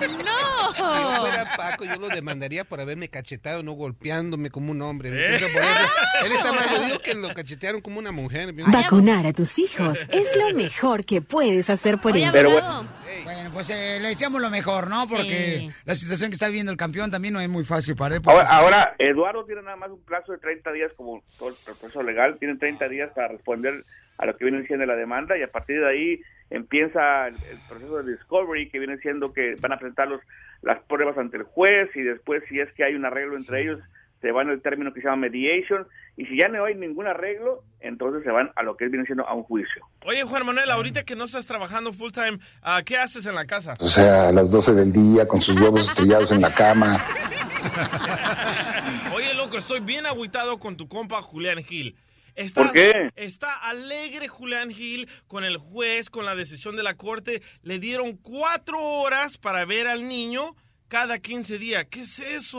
Si 0.00 1.02
yo 1.02 1.10
no! 1.12 1.20
fuera 1.20 1.56
Paco, 1.56 1.84
yo 1.84 1.96
lo 1.96 2.08
demandaría 2.08 2.64
por 2.64 2.80
haberme 2.80 3.08
cachetado, 3.08 3.62
no 3.62 3.72
golpeándome 3.72 4.50
como 4.50 4.70
un 4.70 4.80
hombre. 4.82 5.10
¿Eh? 5.10 5.34
Entonces, 5.34 5.52
por 5.52 5.62
eso, 5.62 5.72
él 6.26 6.32
está 6.32 6.52
más 6.52 6.66
jodido 6.68 7.00
que 7.00 7.14
lo 7.14 7.34
cachetearon 7.34 7.80
como 7.80 7.98
una 7.98 8.12
mujer. 8.12 8.52
Vacunar 8.52 9.26
a 9.26 9.32
tus 9.32 9.58
hijos 9.58 9.98
es 10.10 10.36
lo 10.36 10.54
mejor 10.56 11.04
que 11.04 11.20
puedes 11.22 11.68
hacer 11.70 11.98
por 12.00 12.16
ellos. 12.16 12.30
Pero 12.32 12.50
Bueno, 13.24 13.50
pues 13.52 13.70
eh, 13.70 13.98
le 14.00 14.08
deseamos 14.08 14.40
lo 14.40 14.50
mejor, 14.50 14.88
¿no? 14.88 15.06
Porque 15.08 15.58
Sí. 15.60 15.70
la 15.84 15.94
situación 15.94 16.30
que 16.30 16.34
está 16.34 16.46
viviendo 16.48 16.72
el 16.72 16.78
campeón 16.78 17.10
también 17.10 17.34
no 17.34 17.40
es 17.40 17.48
muy 17.48 17.64
fácil 17.64 17.96
para 17.96 18.16
él. 18.16 18.22
Ahora, 18.26 18.48
ahora, 18.48 18.94
Eduardo 18.98 19.44
tiene 19.44 19.62
nada 19.62 19.76
más 19.76 19.90
un 19.90 20.02
plazo 20.04 20.32
de 20.32 20.38
30 20.38 20.72
días, 20.72 20.92
como 20.96 21.22
todo 21.38 21.50
el 21.50 21.54
proceso 21.64 22.02
legal, 22.02 22.36
tiene 22.38 22.56
30 22.56 22.88
días 22.88 23.10
para 23.14 23.28
responder 23.28 23.74
a 24.18 24.26
lo 24.26 24.36
que 24.36 24.44
viene 24.44 24.66
siendo 24.66 24.84
la 24.86 24.96
demanda 24.96 25.36
y 25.38 25.42
a 25.42 25.50
partir 25.50 25.80
de 25.80 25.88
ahí 25.88 26.20
empieza 26.50 27.28
el, 27.28 27.34
el 27.50 27.58
proceso 27.68 28.02
de 28.02 28.12
discovery, 28.12 28.68
que 28.70 28.78
viene 28.78 28.98
siendo 28.98 29.32
que 29.32 29.54
van 29.60 29.72
a 29.72 29.78
presentar 29.78 30.08
los, 30.08 30.20
las 30.62 30.78
pruebas 30.82 31.16
ante 31.16 31.36
el 31.38 31.44
juez 31.44 31.88
y 31.94 32.02
después, 32.02 32.42
si 32.48 32.60
es 32.60 32.70
que 32.72 32.84
hay 32.84 32.94
un 32.94 33.04
arreglo 33.04 33.36
entre 33.36 33.62
ellos, 33.62 33.80
se 34.20 34.32
van 34.32 34.48
al 34.50 34.60
término 34.60 34.92
que 34.92 35.00
se 35.00 35.06
llama 35.06 35.28
mediation 35.28 35.86
y 36.16 36.26
si 36.26 36.38
ya 36.40 36.48
no 36.48 36.64
hay 36.64 36.74
ningún 36.74 37.06
arreglo, 37.06 37.64
entonces 37.80 38.22
se 38.22 38.30
van 38.30 38.50
a 38.56 38.62
lo 38.62 38.76
que 38.76 38.88
viene 38.88 39.06
siendo 39.06 39.26
a 39.26 39.34
un 39.34 39.42
juicio. 39.44 39.82
Oye, 40.04 40.22
Juan 40.22 40.44
Manuel, 40.44 40.70
ahorita 40.70 41.04
que 41.04 41.16
no 41.16 41.24
estás 41.24 41.46
trabajando 41.46 41.92
full 41.92 42.12
time, 42.12 42.38
ah, 42.62 42.82
¿qué 42.84 42.98
haces 42.98 43.24
en 43.26 43.34
la 43.34 43.46
casa? 43.46 43.74
O 43.80 43.88
sea, 43.88 44.28
a 44.28 44.32
las 44.32 44.50
12 44.50 44.74
del 44.74 44.92
día 44.92 45.26
con 45.26 45.40
sus 45.40 45.58
huevos 45.58 45.88
estrellados 45.88 46.32
en 46.32 46.42
la 46.42 46.52
cama. 46.52 46.98
Oye, 49.14 49.34
loco, 49.34 49.56
estoy 49.56 49.80
bien 49.80 50.06
agüitado 50.06 50.58
con 50.58 50.76
tu 50.76 50.88
compa 50.88 51.22
Julián 51.22 51.62
Gil. 51.64 51.96
Está, 52.34 52.62
¿Por 52.62 52.72
qué? 52.72 53.10
Está 53.16 53.54
alegre 53.54 54.28
Julián 54.28 54.70
Gil 54.70 55.08
con 55.26 55.44
el 55.44 55.56
juez, 55.56 56.10
con 56.10 56.24
la 56.24 56.34
decisión 56.34 56.76
de 56.76 56.82
la 56.82 56.94
corte. 56.94 57.42
Le 57.62 57.78
dieron 57.78 58.16
cuatro 58.16 58.82
horas 58.82 59.36
para 59.36 59.64
ver 59.64 59.86
al 59.88 60.08
niño 60.08 60.54
cada 60.88 61.18
15 61.18 61.58
días. 61.58 61.86
¿Qué 61.90 62.00
es 62.00 62.18
eso? 62.18 62.58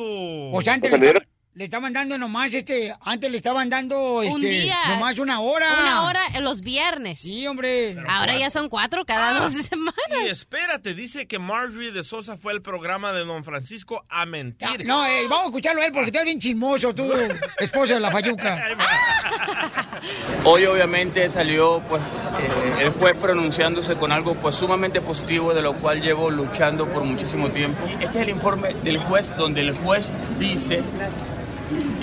Pues 0.52 0.68
antes 0.68 0.94
O 0.94 0.98
sea, 0.98 1.14
le, 1.14 1.28
le 1.54 1.66
estaba- 1.66 1.82
le 1.82 1.88
estaban 1.90 1.94
dando 1.94 2.18
nomás, 2.18 2.54
este, 2.54 2.94
antes 3.02 3.30
le 3.32 3.38
estaban 3.38 3.70
dando, 3.70 4.20
Un 4.20 4.26
este, 4.26 4.48
día. 4.48 4.78
nomás 4.90 5.20
una 5.20 5.40
hora. 5.42 5.68
Una 5.82 6.04
hora 6.04 6.22
en 6.34 6.44
los 6.44 6.62
viernes. 6.62 7.20
Sí, 7.20 7.46
hombre. 7.48 7.98
Ahora 8.08 8.38
ya 8.38 8.50
son 8.50 8.70
cuatro 8.70 9.06
cada 9.06 9.40
dos 9.40 9.54
Y 9.60 9.64
semanas. 9.64 9.94
espérate, 10.28 10.94
dice 10.94 11.28
que 11.28 11.40
Marjorie 11.40 11.92
de 11.92 12.04
Sosa 12.04 12.38
fue 12.38 12.54
al 12.54 12.62
programa 12.62 13.12
de 13.12 13.26
Don 13.26 13.44
Francisco 13.44 14.06
a 14.10 14.26
mentir. 14.26 14.68
Ah, 14.70 14.76
No, 14.86 15.06
eh, 15.06 15.24
vamos 15.30 15.44
a 15.44 15.48
escucharlo 15.48 15.82
a 15.82 15.86
él 15.86 15.92
porque 15.92 16.12
tú 16.12 16.18
eres 16.20 16.26
bien 16.26 16.40
chismoso, 16.40 16.94
tú, 16.96 17.12
esposo 17.60 17.94
de 17.96 18.00
la 18.00 18.12
Fayuca. 18.12 18.64
Hoy 20.46 20.66
obviamente 20.66 21.28
salió 21.30 21.82
pues 21.88 22.02
eh, 22.02 22.84
el 22.84 22.90
juez 22.92 23.16
pronunciándose 23.18 23.96
con 23.96 24.12
algo 24.12 24.36
pues 24.36 24.56
sumamente 24.56 25.02
positivo 25.02 25.54
de 25.54 25.62
lo 25.62 25.74
cual 25.74 26.02
llevo 26.02 26.30
luchando 26.32 26.88
por 26.88 27.04
muchísimo 27.04 27.50
tiempo. 27.50 27.86
Este 27.88 28.06
es 28.06 28.16
el 28.16 28.30
informe 28.30 28.74
del 28.84 28.98
juez 28.98 29.36
donde 29.38 29.62
el 29.62 29.76
juez 29.78 30.10
dice 30.40 30.82
y 30.82 31.51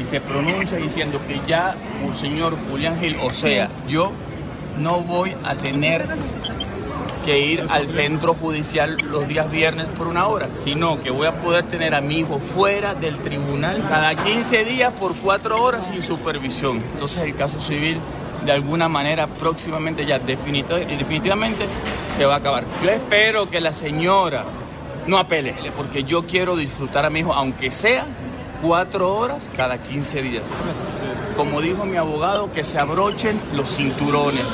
se 0.08 0.20
pronuncia 0.20 0.78
diciendo 0.78 1.20
que 1.26 1.40
ya 1.46 1.72
el 2.06 2.16
señor 2.16 2.56
Julián 2.70 2.98
Gil, 3.00 3.16
o 3.22 3.30
sea, 3.30 3.68
yo 3.88 4.12
no 4.78 5.00
voy 5.00 5.34
a 5.44 5.54
tener 5.54 6.06
que 7.24 7.38
ir 7.40 7.64
al 7.68 7.88
centro 7.88 8.32
judicial 8.34 8.96
los 9.10 9.28
días 9.28 9.50
viernes 9.50 9.86
por 9.88 10.06
una 10.06 10.26
hora, 10.28 10.48
sino 10.64 11.02
que 11.02 11.10
voy 11.10 11.26
a 11.26 11.32
poder 11.32 11.64
tener 11.64 11.94
a 11.94 12.00
mi 12.00 12.20
hijo 12.20 12.38
fuera 12.38 12.94
del 12.94 13.16
tribunal 13.18 13.84
cada 13.88 14.14
15 14.14 14.64
días 14.64 14.92
por 14.94 15.14
cuatro 15.16 15.62
horas 15.62 15.86
sin 15.92 16.02
supervisión. 16.02 16.76
Entonces 16.94 17.22
el 17.24 17.34
caso 17.34 17.60
civil 17.60 17.98
de 18.46 18.52
alguna 18.52 18.88
manera 18.88 19.26
próximamente 19.26 20.06
ya 20.06 20.18
definito- 20.20 20.76
definitivamente 20.76 21.66
se 22.16 22.24
va 22.24 22.34
a 22.34 22.38
acabar. 22.38 22.64
Yo 22.82 22.88
espero 22.90 23.50
que 23.50 23.60
la 23.60 23.72
señora 23.72 24.44
no 25.06 25.18
apele, 25.18 25.54
porque 25.76 26.04
yo 26.04 26.22
quiero 26.24 26.56
disfrutar 26.56 27.04
a 27.04 27.10
mi 27.10 27.20
hijo, 27.20 27.34
aunque 27.34 27.70
sea 27.70 28.06
cuatro 28.62 29.14
horas 29.16 29.48
cada 29.56 29.78
15 29.78 30.22
días. 30.22 30.42
Como 31.36 31.60
dijo 31.60 31.84
mi 31.84 31.96
abogado, 31.96 32.52
que 32.52 32.64
se 32.64 32.78
abrochen 32.78 33.40
los 33.54 33.68
cinturones 33.76 34.44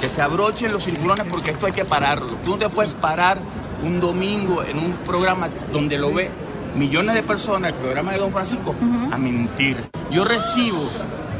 que 0.00 0.10
se 0.10 0.20
abrochen 0.20 0.70
los 0.70 0.84
cinturones 0.84 1.24
porque 1.30 1.52
esto 1.52 1.64
hay 1.64 1.72
que 1.72 1.86
pararlo. 1.86 2.26
Tú 2.44 2.50
no 2.52 2.58
te 2.58 2.68
puedes 2.68 2.92
parar 2.92 3.38
un 3.82 4.00
domingo 4.00 4.62
en 4.62 4.78
un 4.78 4.92
programa 5.06 5.48
donde 5.72 5.96
lo 5.96 6.12
ve 6.12 6.28
millones 6.76 7.14
de 7.14 7.22
personas, 7.22 7.72
el 7.72 7.78
programa 7.78 8.12
de 8.12 8.18
Don 8.18 8.30
Francisco, 8.30 8.74
a 9.10 9.16
mentir. 9.16 9.78
Yo 10.10 10.24
recibo 10.26 10.90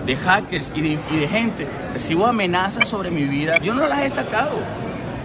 de 0.07 0.17
hackers 0.17 0.73
y 0.75 0.81
de, 0.81 0.99
y 1.13 1.17
de 1.17 1.29
gente. 1.29 1.67
Recibo 1.93 2.27
amenazas 2.27 2.89
sobre 2.89 3.11
mi 3.11 3.25
vida. 3.25 3.59
Yo 3.59 3.75
no 3.75 3.87
las 3.87 3.99
he 4.01 4.09
sacado 4.09 4.53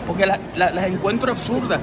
porque 0.05 0.25
la- 0.25 0.39
la- 0.57 0.71
las 0.71 0.87
encuentro 0.87 1.31
absurdas. 1.31 1.79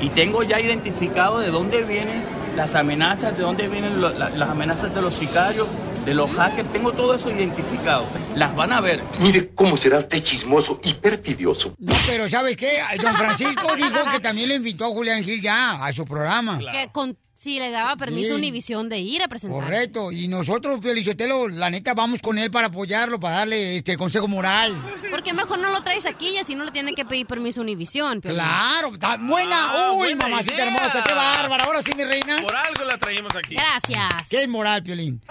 Y 0.00 0.08
tengo 0.10 0.42
ya 0.44 0.58
identificado 0.60 1.40
de 1.40 1.50
dónde 1.50 1.84
vienen 1.84 2.22
las 2.56 2.74
amenazas, 2.74 3.36
de 3.36 3.42
dónde 3.42 3.68
vienen 3.68 4.00
lo- 4.00 4.10
la- 4.10 4.30
las 4.30 4.48
amenazas 4.50 4.94
de 4.94 5.00
los 5.02 5.14
sicarios, 5.14 5.68
de 6.04 6.14
los 6.14 6.30
hackers. 6.32 6.70
Tengo 6.72 6.92
todo 6.92 7.14
eso 7.14 7.30
identificado. 7.30 8.06
Las 8.34 8.54
van 8.56 8.72
a 8.72 8.80
ver. 8.80 9.02
Mire 9.20 9.50
cómo 9.54 9.76
será 9.76 9.98
usted 9.98 10.22
chismoso 10.22 10.80
y 10.82 10.94
perfidioso. 10.94 11.74
No, 11.78 11.94
pero 12.06 12.28
¿sabes 12.28 12.56
qué? 12.56 12.78
Don 13.02 13.14
Francisco 13.14 13.74
dijo 13.76 13.98
que 14.12 14.20
también 14.20 14.48
le 14.48 14.54
invitó 14.56 14.86
a 14.86 14.88
Julián 14.88 15.22
Gil 15.22 15.40
ya 15.40 15.84
a 15.84 15.92
su 15.92 16.04
programa. 16.04 16.58
Que 16.72 16.88
con, 16.92 17.16
si 17.40 17.58
le 17.58 17.70
daba 17.70 17.96
permiso 17.96 18.26
Sí. 18.26 18.32
a 18.32 18.36
Univisión 18.36 18.90
de 18.90 18.98
ir 18.98 19.22
a 19.22 19.28
presentar. 19.28 19.62
Correcto, 19.62 20.12
y 20.12 20.28
nosotros, 20.28 20.78
Piolichotelo, 20.80 21.48
la 21.48 21.70
neta, 21.70 21.94
vamos 21.94 22.20
con 22.20 22.36
él 22.36 22.50
para 22.50 22.66
apoyarlo, 22.66 23.18
para 23.18 23.36
darle 23.38 23.78
este 23.78 23.96
consejo 23.96 24.28
moral. 24.28 24.76
¿Por 25.10 25.22
qué 25.22 25.32
mejor 25.32 25.58
no 25.58 25.70
lo 25.70 25.80
traes 25.80 26.04
aquí 26.04 26.28
y 26.28 26.36
así 26.36 26.54
no 26.54 26.66
le 26.66 26.70
tiene 26.70 26.92
que 26.92 27.06
pedir 27.06 27.26
permiso 27.26 27.60
a 27.60 27.62
Univisión? 27.62 28.20
Piolín? 28.20 28.40
Claro, 28.42 28.92
está 28.92 29.16
buena. 29.16 29.92
Uy, 29.92 29.96
buena 30.12 30.28
mamacita 30.28 30.54
idea. 30.56 30.66
hermosa, 30.66 31.02
qué 31.02 31.14
bárbara. 31.14 31.64
Ahora 31.64 31.80
sí, 31.80 31.94
mi 31.96 32.04
reina. 32.04 32.42
Por 32.42 32.54
algo 32.54 32.84
la 32.84 32.98
traímos 32.98 33.34
aquí. 33.34 33.54
Gracias. 33.54 34.28
¿Qué 34.28 34.46
moral, 34.46 34.82
Piolín? 34.82 35.22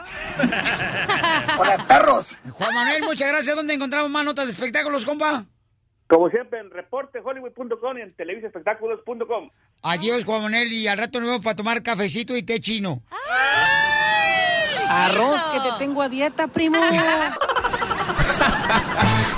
Hola, 1.60 1.86
perros. 1.88 2.30
Juan 2.54 2.74
Manuel, 2.74 3.04
muchas 3.04 3.28
gracias. 3.28 3.56
¿Dónde 3.56 3.76
encontramos 3.76 4.10
más 4.10 4.26
notas 4.26 4.48
de 4.48 4.54
espectáculos, 4.54 5.06
compa? 5.06 5.46
Como 6.10 6.30
siempre, 6.32 6.60
en 6.60 6.72
reportehollywood.com 6.72 7.98
y 8.00 8.02
en 8.02 8.14
televisaespectáculos.com. 8.16 9.52
Adiós, 9.84 10.26
Juan 10.26 10.42
Manuel, 10.42 10.74
y 10.74 10.88
al 10.88 10.98
rato 10.98 11.20
nos 11.20 11.30
vemos 11.30 11.44
para 11.44 11.56
tomar 11.56 11.84
cafecito 11.84 12.36
y 12.36 12.42
té 12.42 12.60
chino. 12.60 13.04
Arroz, 14.90 15.46
que 15.54 15.60
te 15.60 15.70
tengo 15.78 16.02
a 16.02 16.10
dieta, 16.10 16.48
primo. 16.48 16.82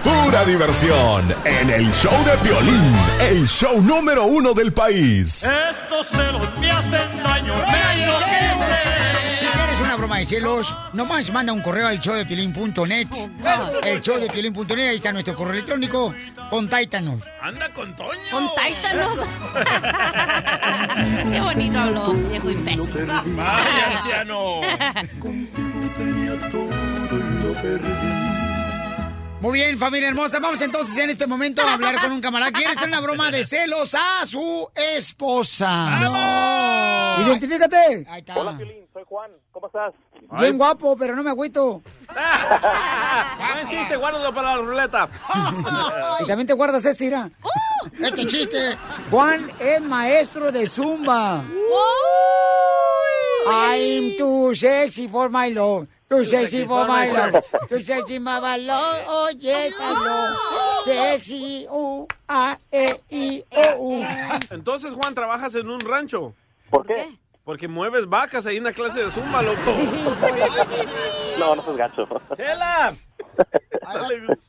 Pura 0.01 0.45
diversión 0.45 1.35
en 1.43 1.69
el 1.71 1.91
show 1.91 2.13
de 2.23 2.37
Piolín, 2.37 2.95
el 3.19 3.45
show 3.47 3.81
número 3.81 4.23
uno 4.23 4.53
del 4.53 4.71
país. 4.71 5.43
Estos 5.43 6.07
celos 6.07 6.57
me 6.57 6.71
hacen 6.71 7.21
daño, 7.21 7.53
una 7.53 8.30
broma 10.11 10.19
de 10.19 10.25
celos, 10.25 10.77
nomás 10.91 11.31
manda 11.31 11.53
un 11.53 11.61
correo 11.61 11.87
al 11.87 11.97
showdepiolín.net. 11.99 13.07
El 13.83 14.01
showdepiolín.net, 14.01 14.89
ahí 14.89 14.95
está 14.97 15.13
nuestro 15.13 15.35
correo 15.35 15.53
electrónico. 15.53 16.13
Contáctanos. 16.49 17.23
Anda 17.41 17.71
con 17.71 17.95
Toño. 17.95 18.19
Contáctanos. 18.29 19.19
Qué 21.31 21.39
bonito 21.39 21.79
habló, 21.79 22.13
viejo 22.13 22.49
imbécil. 22.49 23.05
Vaya, 23.05 23.97
anciano. 23.97 24.61
Muy 29.39 29.53
bien, 29.53 29.79
familia 29.79 30.09
hermosa. 30.09 30.39
Vamos 30.39 30.59
entonces 30.61 30.97
en 30.97 31.11
este 31.11 31.25
momento 31.25 31.61
a 31.61 31.73
hablar 31.73 32.01
con 32.01 32.11
un 32.11 32.19
camarada. 32.19 32.51
¿Quiere 32.51 32.71
hacer 32.71 32.89
una 32.89 32.99
broma 32.99 33.31
de 33.31 33.45
celos 33.45 33.95
a 33.95 34.25
su 34.25 34.69
esposa? 34.75 35.99
¡No! 36.01 37.27
Identifícate. 37.27 38.05
Ahí 38.09 38.19
está. 38.19 38.35
Hola, 38.37 38.57
Piolín, 38.57 38.80
soy 38.93 39.03
Juan. 39.07 39.31
¿Cómo 39.51 39.67
estás? 39.67 39.93
Bien 40.39 40.57
guapo, 40.57 40.95
pero 40.97 41.15
no 41.15 41.23
me 41.23 41.29
agüito. 41.29 41.81
Buen 43.53 43.67
chiste, 43.67 43.95
guárdalo 43.95 44.33
para 44.33 44.55
la 44.55 44.61
ruleta. 44.63 45.09
Y 46.19 46.25
también 46.25 46.47
te 46.47 46.53
guardas 46.53 46.85
este, 46.85 47.05
mira. 47.05 47.29
Este 47.99 48.25
chiste. 48.25 48.77
Juan 49.09 49.49
es 49.59 49.81
maestro 49.81 50.51
de 50.51 50.67
Zumba. 50.67 51.43
I'm 53.47 54.17
too 54.17 54.53
sexy 54.53 55.07
for 55.07 55.29
my 55.29 55.49
love. 55.49 55.87
Too 56.09 56.23
sexy 56.25 56.65
for 56.65 56.87
my 56.87 57.09
love. 57.09 57.43
Too 57.69 57.79
sexy 57.83 58.19
for 58.19 58.41
my 58.41 58.57
love. 58.57 59.03
Oh, 59.07 59.29
yes, 59.39 59.73
I 59.79 59.93
love. 59.93 60.85
Sexy. 60.85 61.65
U, 61.71 62.05
A, 62.27 62.57
E, 62.71 62.99
I, 63.09 63.43
O, 63.51 63.77
U. 63.79 64.05
Entonces, 64.51 64.93
Juan, 64.93 65.15
trabajas 65.15 65.55
en 65.55 65.69
un 65.69 65.79
rancho. 65.79 66.33
¿Por 66.69 66.85
qué? 66.85 67.17
Porque 67.43 67.67
mueves 67.67 68.07
vacas 68.07 68.45
ahí 68.45 68.57
en 68.57 68.63
la 68.63 68.73
clase 68.73 69.03
de 69.03 69.11
zumba, 69.11 69.41
loco. 69.41 69.59
No, 71.39 71.55
no 71.55 71.63
seas 71.63 71.77
gacho. 71.77 72.07
¡Chela! 72.37 72.93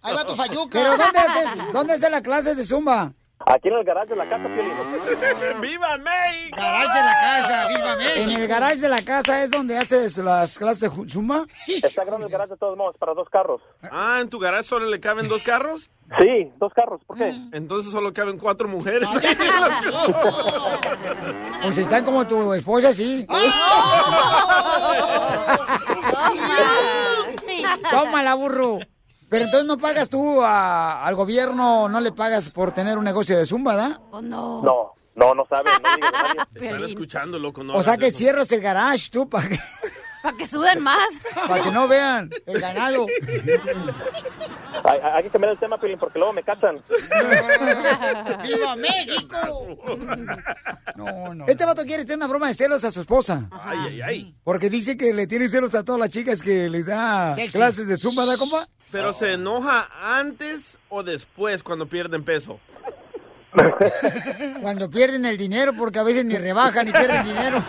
Ahí 0.02 0.14
va 0.14 0.24
tu 0.26 0.34
fayuca. 0.34 0.78
¿Pero 0.78 0.90
dónde 0.98 1.18
haces, 1.18 1.72
dónde 1.72 1.94
haces 1.94 2.10
la 2.10 2.22
clase 2.22 2.54
de 2.54 2.64
Zumba? 2.64 3.12
Aquí 3.46 3.68
en 3.68 3.74
el 3.74 3.84
garaje 3.84 4.08
de 4.08 4.16
la 4.16 4.28
casa, 4.28 4.44
Piolín. 4.44 4.72
¡Viva 5.60 5.98
México! 5.98 6.56
Garage 6.56 6.98
de 6.98 7.04
la 7.04 7.20
casa, 7.20 7.68
viva 7.68 7.96
México. 7.96 8.14
En 8.16 8.30
el 8.30 8.48
garage 8.48 8.76
de 8.76 8.88
la 8.88 9.04
casa 9.04 9.42
es 9.42 9.50
donde 9.50 9.78
haces 9.78 10.16
las 10.18 10.58
clases 10.58 10.80
de 10.80 10.90
Zumba. 11.08 11.46
Está 11.66 12.04
grande 12.04 12.26
el 12.26 12.32
garaje 12.32 12.50
de 12.50 12.56
todos 12.56 12.76
modos, 12.76 12.96
para 12.98 13.14
dos 13.14 13.28
carros. 13.28 13.60
Ah, 13.90 14.18
¿en 14.20 14.28
tu 14.28 14.38
garage 14.38 14.64
solo 14.64 14.86
le 14.86 15.00
caben 15.00 15.28
dos 15.28 15.42
carros? 15.42 15.90
Sí, 16.18 16.52
dos 16.58 16.72
carros. 16.74 17.00
¿Por 17.06 17.16
qué? 17.16 17.32
Entonces 17.52 17.90
solo 17.90 18.12
caben 18.12 18.38
cuatro 18.38 18.68
mujeres. 18.68 19.08
Pues 21.62 21.78
están 21.78 22.04
como 22.04 22.26
tu 22.26 22.52
esposa, 22.54 22.92
sí. 22.92 23.24
Tómala, 27.90 28.34
burro. 28.34 28.78
Pero 29.32 29.46
entonces 29.46 29.66
no 29.66 29.78
pagas 29.78 30.10
tú 30.10 30.42
a- 30.42 31.04
al 31.04 31.14
gobierno, 31.16 31.88
no 31.88 32.00
le 32.00 32.12
pagas 32.12 32.50
por 32.50 32.70
tener 32.72 32.98
un 32.98 33.04
negocio 33.04 33.36
de 33.38 33.46
zumba, 33.46 33.74
¿da? 33.74 33.98
no. 34.22 34.60
No, 34.62 34.92
no, 35.14 35.34
no 35.34 35.46
sabe. 35.48 35.70
No 35.72 35.80
nadie. 35.80 36.34
Te 36.54 36.66
Están 36.66 36.84
escuchando, 36.84 37.38
loco. 37.38 37.64
No 37.64 37.74
o 37.74 37.82
sea 37.82 37.96
que 37.96 38.08
eso. 38.08 38.18
cierras 38.18 38.52
el 38.52 38.60
garage 38.60 39.08
tú 39.10 39.28
para 39.28 39.48
que, 39.48 39.58
Para 40.22 40.36
que 40.36 40.46
suden 40.46 40.80
más. 40.82 41.08
para 41.48 41.62
que 41.62 41.70
no 41.70 41.88
vean 41.88 42.30
el 42.46 42.60
ganado. 42.60 43.06
Hay, 44.84 45.00
hay 45.00 45.22
que 45.24 45.30
cambiar 45.30 45.52
el 45.52 45.58
tema, 45.58 45.78
Piolín, 45.78 45.98
porque 45.98 46.18
luego 46.18 46.32
me 46.32 46.42
cachan. 46.42 46.82
¡Viva 48.42 48.76
México! 48.76 49.76
No, 50.96 51.34
no. 51.34 51.46
Este 51.46 51.64
vato 51.64 51.84
quiere 51.84 52.02
hacer 52.02 52.16
una 52.16 52.26
broma 52.26 52.48
de 52.48 52.54
celos 52.54 52.84
a 52.84 52.90
su 52.90 53.00
esposa. 53.00 53.48
Ay, 53.50 53.78
ay, 53.86 54.02
ay. 54.02 54.34
Porque 54.44 54.70
dice 54.70 54.96
que 54.96 55.12
le 55.12 55.26
tiene 55.26 55.48
celos 55.48 55.74
a 55.74 55.84
todas 55.84 56.00
las 56.00 56.10
chicas 56.10 56.42
que 56.42 56.68
les 56.68 56.86
da 56.86 57.32
Sexy. 57.34 57.52
clases 57.58 57.86
de 57.86 57.96
zumba, 57.96 58.24
¿da, 58.24 58.36
compa? 58.36 58.68
Pero 58.90 59.12
se 59.12 59.32
enoja 59.32 59.88
antes 60.02 60.78
o 60.88 61.02
después 61.02 61.62
cuando 61.62 61.86
pierden 61.86 62.24
peso. 62.24 62.60
Cuando 64.62 64.88
pierden 64.88 65.24
el 65.26 65.36
dinero, 65.36 65.72
porque 65.76 65.98
a 65.98 66.02
veces 66.02 66.24
ni 66.24 66.36
rebajan 66.36 66.86
ni 66.86 66.92
pierden 66.92 67.24
dinero. 67.24 67.62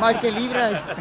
Más 0.00 0.16
que 0.16 0.30
libras. 0.30 0.84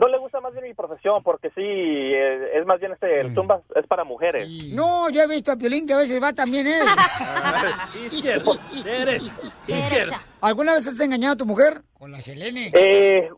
No 0.00 0.08
le 0.08 0.16
gusta 0.16 0.40
más 0.40 0.52
bien 0.52 0.64
mi 0.64 0.72
profesión, 0.72 1.22
porque 1.22 1.50
sí, 1.50 1.60
eh, 1.62 2.58
es 2.58 2.66
más 2.66 2.80
bien 2.80 2.92
este, 2.92 3.20
el 3.20 3.34
zumba 3.34 3.60
es 3.76 3.86
para 3.86 4.02
mujeres. 4.02 4.48
No, 4.72 5.10
yo 5.10 5.20
he 5.20 5.28
visto 5.28 5.52
a 5.52 5.56
Piolín 5.56 5.86
que 5.86 5.92
a 5.92 5.98
veces 5.98 6.22
va 6.22 6.32
también 6.32 6.66
él. 6.66 6.86
Izquierda, 8.06 8.52
derecha, 8.82 9.32
izquierda. 9.68 10.22
¿Alguna 10.40 10.72
vez 10.72 10.86
has 10.86 10.98
engañado 11.00 11.34
a 11.34 11.36
tu 11.36 11.44
mujer? 11.44 11.82
Con 11.92 12.12
la 12.12 12.22
Selene. 12.22 12.72
Eh, 12.72 13.28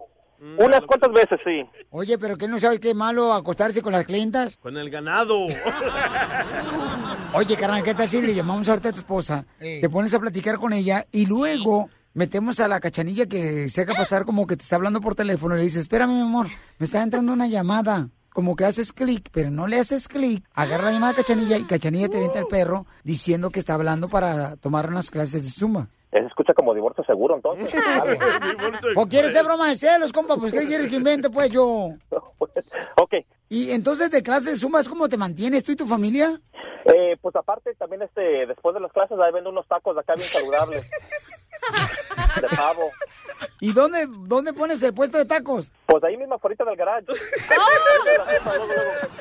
unas 0.58 0.80
cuantas 0.82 1.12
veces, 1.12 1.40
sí. 1.44 1.64
Oye, 1.90 2.18
pero 2.18 2.36
que 2.36 2.48
no 2.48 2.58
sabes 2.58 2.80
qué 2.80 2.90
es 2.90 2.96
malo 2.96 3.32
acostarse 3.32 3.80
con 3.80 3.92
las 3.92 4.04
clientas. 4.04 4.56
Con 4.56 4.76
el 4.76 4.90
ganado. 4.90 5.46
Oye, 7.34 7.56
carnal, 7.56 7.82
¿qué 7.82 7.94
tal 7.94 8.08
si 8.08 8.20
le 8.20 8.34
llamamos 8.34 8.68
ahorita 8.68 8.88
a 8.88 8.92
tu 8.92 8.98
esposa? 8.98 9.46
Te 9.58 9.88
pones 9.88 10.12
a 10.14 10.20
platicar 10.20 10.58
con 10.58 10.72
ella 10.72 11.06
y 11.12 11.26
luego 11.26 11.88
metemos 12.14 12.60
a 12.60 12.68
la 12.68 12.80
cachanilla 12.80 13.26
que 13.26 13.68
se 13.68 13.80
haga 13.82 13.94
pasar 13.94 14.24
como 14.24 14.46
que 14.46 14.56
te 14.56 14.62
está 14.62 14.76
hablando 14.76 15.00
por 15.00 15.14
teléfono 15.14 15.54
y 15.54 15.58
le 15.58 15.64
dices, 15.64 15.82
espérame, 15.82 16.14
mi 16.14 16.20
amor, 16.22 16.48
me 16.78 16.84
está 16.84 17.02
entrando 17.02 17.32
una 17.32 17.46
llamada. 17.46 18.08
Como 18.30 18.56
que 18.56 18.64
haces 18.64 18.94
clic, 18.94 19.28
pero 19.30 19.50
no 19.50 19.66
le 19.66 19.78
haces 19.78 20.08
clic. 20.08 20.42
Agarra 20.54 20.86
la 20.86 20.92
llamada 20.92 21.12
a 21.12 21.16
Cachanilla 21.16 21.58
y 21.58 21.64
Cachanilla 21.64 22.08
te 22.08 22.18
venta 22.18 22.38
el 22.38 22.46
perro 22.46 22.86
diciendo 23.04 23.50
que 23.50 23.60
está 23.60 23.74
hablando 23.74 24.08
para 24.08 24.56
tomar 24.56 24.88
unas 24.88 25.10
clases 25.10 25.44
de 25.44 25.50
zumba. 25.50 25.88
Se 26.12 26.18
escucha 26.18 26.52
como 26.52 26.74
divorcio 26.74 27.02
seguro, 27.04 27.36
entonces. 27.36 27.72
¿O 28.96 29.06
quieres 29.06 29.30
hacer 29.30 29.44
broma 29.46 29.70
de 29.70 29.76
celos, 29.76 30.12
compa? 30.12 30.36
Pues, 30.36 30.52
¿qué 30.52 30.66
quieres 30.66 30.88
que 30.88 30.96
invente, 30.96 31.30
pues, 31.30 31.50
yo? 31.50 31.88
ok. 33.00 33.14
Y 33.48 33.70
entonces, 33.70 34.10
de 34.10 34.22
clases 34.22 34.62
¿es 34.62 34.88
como 34.88 35.08
te 35.08 35.16
mantienes 35.16 35.64
tú 35.64 35.72
y 35.72 35.76
tu 35.76 35.86
familia? 35.86 36.38
Eh, 36.84 37.16
pues 37.20 37.34
aparte, 37.34 37.74
también 37.76 38.02
este, 38.02 38.46
después 38.46 38.74
de 38.74 38.80
las 38.80 38.92
clases, 38.92 39.18
ahí 39.18 39.32
vendo 39.32 39.48
unos 39.48 39.66
tacos 39.66 39.94
de 39.94 40.00
acá 40.00 40.12
bien 40.14 40.28
saludables. 40.28 40.90
de 42.40 42.48
pavo. 42.56 42.90
¿Y 43.60 43.72
dónde, 43.72 44.06
dónde 44.08 44.52
pones 44.52 44.82
el 44.82 44.92
puesto 44.92 45.16
de 45.16 45.24
tacos? 45.24 45.72
Pues 45.86 46.04
ahí 46.04 46.18
mismo, 46.18 46.34
afuera 46.34 46.62
del 46.64 46.76
garage. 46.76 47.06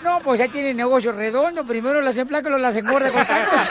No, 0.03 0.19
pues 0.23 0.39
ya 0.39 0.47
tiene 0.47 0.73
negocio 0.73 1.11
redondo. 1.11 1.63
Primero 1.63 2.01
las 2.01 2.17
emplaca 2.17 2.47
y 2.47 2.51
luego 2.51 2.63
las 2.63 2.75
engorda 2.75 3.11
con 3.11 3.25
tacos. 3.25 3.69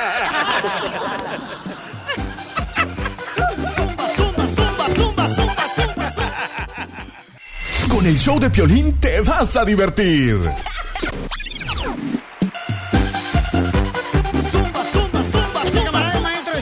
Con 8.00 8.08
el 8.08 8.18
show 8.18 8.40
de 8.40 8.48
Piolín 8.48 8.98
te 8.98 9.20
vas 9.20 9.58
a 9.58 9.64
divertir. 9.66 10.40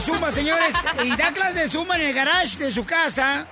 Zumba, 0.01 0.31
señores, 0.31 0.75
y 1.03 1.15
da 1.15 1.31
clases 1.31 1.55
de 1.55 1.69
zumba 1.69 1.95
en 1.95 2.07
el 2.07 2.13
garage 2.13 2.57
de 2.57 2.73
su 2.73 2.83
casa. 2.83 3.47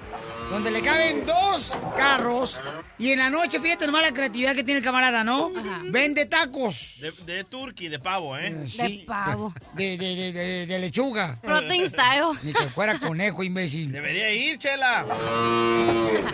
Donde 0.49 0.71
le 0.71 0.81
caben 0.81 1.25
dos 1.25 1.77
carros 1.97 2.59
y 2.97 3.11
en 3.11 3.19
la 3.19 3.29
noche, 3.29 3.59
fíjate 3.59 3.85
nomás 3.85 4.01
la 4.03 4.11
creatividad 4.13 4.55
que 4.55 4.63
tiene 4.63 4.79
el 4.79 4.83
camarada, 4.83 5.23
¿no? 5.23 5.51
Vende 5.91 6.25
tacos. 6.25 6.97
De, 6.99 7.11
de 7.25 7.43
turkey, 7.43 7.87
de 7.89 7.99
pavo, 7.99 8.37
¿eh? 8.37 8.65
Sí. 8.67 9.03
pavo. 9.07 9.53
De, 9.73 9.97
de, 9.97 10.15
de, 10.15 10.33
de, 10.33 10.65
de 10.65 10.79
lechuga. 10.79 11.37
Protein 11.41 11.89
style. 11.89 12.37
Ni 12.43 12.53
que 12.53 12.69
fuera 12.69 12.99
conejo, 12.99 13.43
imbécil. 13.43 13.91
Debería 13.91 14.31
ir, 14.31 14.57
Chela. 14.57 15.05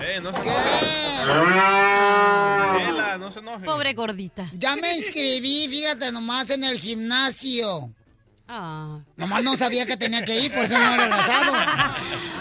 Eh, 0.02 0.20
no 0.22 0.32
se 0.32 0.42
Chela, 2.78 3.18
no 3.20 3.32
se 3.32 3.40
enoje. 3.40 3.66
Pobre 3.66 3.94
gordita. 3.94 4.50
Ya 4.54 4.76
me 4.76 4.96
inscribí, 4.98 5.68
fíjate 5.70 6.12
nomás, 6.12 6.50
en 6.50 6.64
el 6.64 6.80
gimnasio. 6.80 7.92
Ah. 8.48 9.00
Nomás 9.16 9.44
no 9.44 9.58
sabía 9.58 9.86
que 9.86 9.98
tenía 9.98 10.24
que 10.24 10.40
ir, 10.40 10.54
por 10.54 10.66
eso 10.66 10.78
no 10.78 10.84
he 10.84 10.96
adelgazado. 10.96 11.54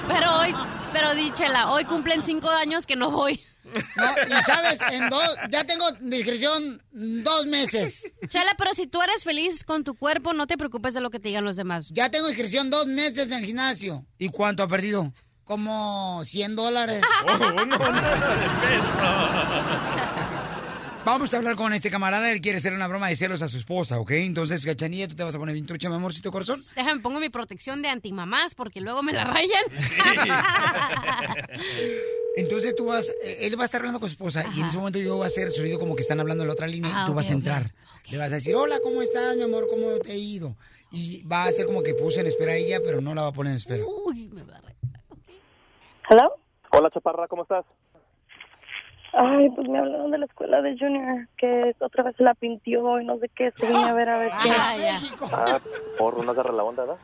Pero 0.08 0.38
hoy, 0.40 0.54
pero 0.92 1.14
díchela, 1.14 1.70
hoy 1.70 1.84
cumplen 1.84 2.22
cinco 2.22 2.50
años 2.50 2.86
que 2.86 2.96
no 2.96 3.10
voy. 3.10 3.42
No, 3.64 4.04
y 4.26 4.42
sabes, 4.42 4.78
en 4.90 5.08
dos, 5.08 5.36
ya 5.50 5.64
tengo 5.64 5.90
discreción 6.00 6.82
dos 6.90 7.46
meses. 7.46 8.02
Chela, 8.28 8.52
pero 8.58 8.74
si 8.74 8.86
tú 8.86 9.00
eres 9.00 9.24
feliz 9.24 9.64
con 9.64 9.84
tu 9.84 9.94
cuerpo, 9.94 10.32
no 10.32 10.46
te 10.46 10.58
preocupes 10.58 10.94
de 10.94 11.00
lo 11.00 11.10
que 11.10 11.20
te 11.20 11.28
digan 11.28 11.44
los 11.44 11.56
demás. 11.56 11.88
Ya 11.92 12.10
tengo 12.10 12.28
inscripción 12.28 12.70
dos 12.70 12.86
meses 12.86 13.26
en 13.26 13.34
el 13.34 13.44
gimnasio. 13.44 14.04
¿Y 14.18 14.28
cuánto 14.28 14.62
ha 14.62 14.68
perdido? 14.68 15.12
Como 15.44 16.22
100 16.24 16.56
dólares. 16.56 17.02
Vamos 21.04 21.34
a 21.34 21.38
hablar 21.38 21.56
con 21.56 21.72
este 21.72 21.90
camarada. 21.90 22.30
Él 22.30 22.40
quiere 22.40 22.58
hacer 22.58 22.72
una 22.72 22.86
broma 22.86 23.08
de 23.08 23.16
celos 23.16 23.42
a 23.42 23.48
su 23.48 23.56
esposa, 23.56 23.98
¿ok? 23.98 24.12
Entonces, 24.12 24.64
Cachanilla, 24.64 25.08
tú 25.08 25.16
te 25.16 25.24
vas 25.24 25.34
a 25.34 25.38
poner 25.38 25.52
bien 25.52 25.66
trucha, 25.66 25.88
mi 25.88 25.96
amorcito 25.96 26.30
corazón. 26.30 26.60
Déjame 26.76 27.00
pongo 27.00 27.18
mi 27.18 27.28
protección 27.28 27.82
de 27.82 27.88
antimamás 27.88 28.54
porque 28.54 28.80
luego 28.80 29.02
me 29.02 29.12
la 29.12 29.24
rayan. 29.24 29.64
Entonces 32.36 32.76
tú 32.76 32.86
vas, 32.86 33.08
eh, 33.24 33.38
él 33.46 33.58
va 33.58 33.62
a 33.62 33.66
estar 33.66 33.80
hablando 33.80 33.98
con 33.98 34.08
su 34.08 34.12
esposa 34.14 34.44
y 34.54 34.60
en 34.60 34.66
ese 34.66 34.78
momento 34.78 34.98
yo 35.00 35.16
voy 35.16 35.24
a 35.24 35.26
hacer 35.26 35.48
el 35.48 35.52
sonido 35.52 35.78
como 35.78 35.96
que 35.96 36.02
están 36.02 36.20
hablando 36.20 36.44
en 36.44 36.48
la 36.48 36.54
otra 36.54 36.66
línea 36.68 36.90
Ah, 36.94 37.02
y 37.02 37.06
tú 37.06 37.10
ok, 37.12 37.16
vas 37.16 37.30
a 37.30 37.32
entrar. 37.32 37.74
Le 38.08 38.18
vas 38.18 38.30
a 38.32 38.36
decir, 38.36 38.54
hola, 38.54 38.78
¿cómo 38.82 39.02
estás, 39.02 39.36
mi 39.36 39.42
amor? 39.42 39.66
¿Cómo 39.68 39.98
te 39.98 40.12
ha 40.12 40.16
ido? 40.16 40.56
Y 40.92 41.22
va 41.24 41.42
a 41.44 41.48
hacer 41.48 41.66
como 41.66 41.82
que 41.82 41.94
puse 41.94 42.20
en 42.20 42.26
espera 42.28 42.52
a 42.52 42.56
ella, 42.56 42.78
pero 42.84 43.00
no 43.00 43.14
la 43.14 43.22
va 43.22 43.28
a 43.28 43.32
poner 43.32 43.50
en 43.50 43.56
espera. 43.56 43.82
Uy, 44.06 44.28
me 44.28 44.44
va 44.44 44.56
a 44.56 44.60
rayar. 44.60 44.76
¿Hello? 46.08 46.34
Hola, 46.70 46.90
Chaparra, 46.90 47.26
¿cómo 47.28 47.42
estás? 47.42 47.64
Ay, 49.12 49.50
pues 49.50 49.68
me 49.68 49.78
hablaron 49.78 50.10
de 50.10 50.18
la 50.18 50.26
escuela 50.26 50.62
de 50.62 50.76
Junior, 50.78 51.28
que 51.36 51.74
otra 51.80 52.02
vez 52.02 52.16
se 52.16 52.22
la 52.22 52.34
pintió 52.34 53.00
y 53.00 53.04
no 53.04 53.18
sé 53.18 53.28
qué. 53.28 53.50
So 53.52 53.66
vine 53.66 53.84
a 53.84 53.92
ver 53.92 54.08
a 54.08 54.18
ver 54.18 54.32
qué. 54.42 54.50
Ah, 55.32 55.60
por 55.98 56.24
no 56.24 56.30
agarra 56.30 56.52
la 56.52 56.64
onda, 56.64 56.84
¿verdad? 56.84 56.98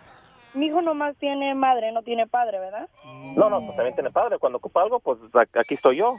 Mi 0.55 0.67
hijo 0.67 0.81
nomás 0.81 1.17
tiene 1.17 1.55
madre, 1.55 1.93
no 1.93 2.03
tiene 2.03 2.27
padre, 2.27 2.59
¿verdad? 2.59 2.89
No, 3.37 3.51
no, 3.51 3.61
pues 3.61 3.77
también 3.77 3.95
tiene 3.95 4.11
padre. 4.11 4.39
Cuando 4.39 4.57
ocupa 4.57 4.83
algo, 4.83 5.01
pues 5.01 5.19
aquí 5.55 5.75
estoy 5.75 5.97
yo. 5.97 6.17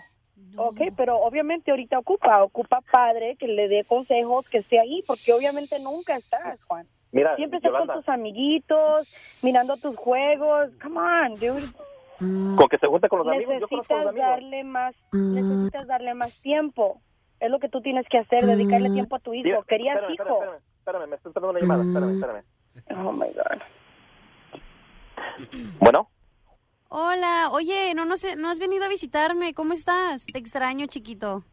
Ok, 0.56 0.82
pero 0.96 1.18
obviamente 1.18 1.72
ahorita 1.72 2.00
ocupa, 2.00 2.44
ocupa 2.44 2.82
padre 2.92 3.36
que 3.38 3.48
le 3.48 3.68
dé 3.68 3.84
consejos, 3.84 4.48
que 4.48 4.60
esté 4.60 4.80
ahí, 4.80 5.02
porque 5.08 5.34
obviamente 5.34 5.80
nunca 5.80 6.16
estás, 6.16 6.62
Juan. 6.64 6.88
Mira, 7.12 7.36
Siempre 7.36 7.58
estás 7.58 7.72
Yolanda, 7.72 7.94
con 7.94 8.04
tus 8.04 8.10
amiguitos, 8.10 9.40
mirando 9.42 9.76
tus 9.78 9.96
juegos. 9.96 10.70
Come 10.82 11.00
on, 11.00 11.36
dude. 11.36 11.68
Con 12.56 12.68
que 12.68 12.78
se 12.78 12.88
junte 12.88 13.08
con 13.10 13.20
los 13.20 13.28
amigos, 13.28 13.56
yo 13.60 13.68
conozco 13.68 13.94
a 13.94 13.98
Necesitas 13.98 14.04
los 14.06 14.10
amigos. 14.10 14.30
darle 14.30 14.64
más, 14.64 14.96
necesitas 15.30 15.88
darle 15.88 16.14
más 16.14 16.34
tiempo. 16.42 17.02
Es 17.40 17.50
lo 17.50 17.60
que 17.60 17.70
tú 17.70 17.82
tienes 17.82 18.06
que 18.10 18.18
hacer, 18.18 18.46
dedicarle 18.46 18.90
tiempo 18.90 19.16
a 19.16 19.20
tu 19.20 19.34
hijo. 19.34 19.46
Mira, 19.46 19.62
Querías 19.68 19.96
espérame, 19.96 20.14
hijo. 20.14 20.24
Espérame, 20.24 20.56
espérame, 20.58 20.62
espérame, 20.80 21.10
me 21.10 21.16
está 21.16 21.30
entrando 21.30 21.50
una 21.52 21.60
llamada, 21.60 21.84
espérame, 21.84 22.12
espérame. 22.12 22.44
Oh 23.08 23.12
my 23.14 23.28
God. 23.34 23.62
Bueno, 25.80 26.10
Hola, 26.92 27.50
oye, 27.52 27.94
no, 27.96 28.06
no 28.06 28.18
sé, 28.18 28.36
no 28.36 28.50
has 28.50 28.60
venido 28.60 28.84
a 28.84 28.90
visitarme. 28.90 29.54
¿Cómo 29.54 29.74
estás? 29.74 30.26
Te 30.26 30.40
extraño, 30.40 30.88
chiquito. 30.88 31.44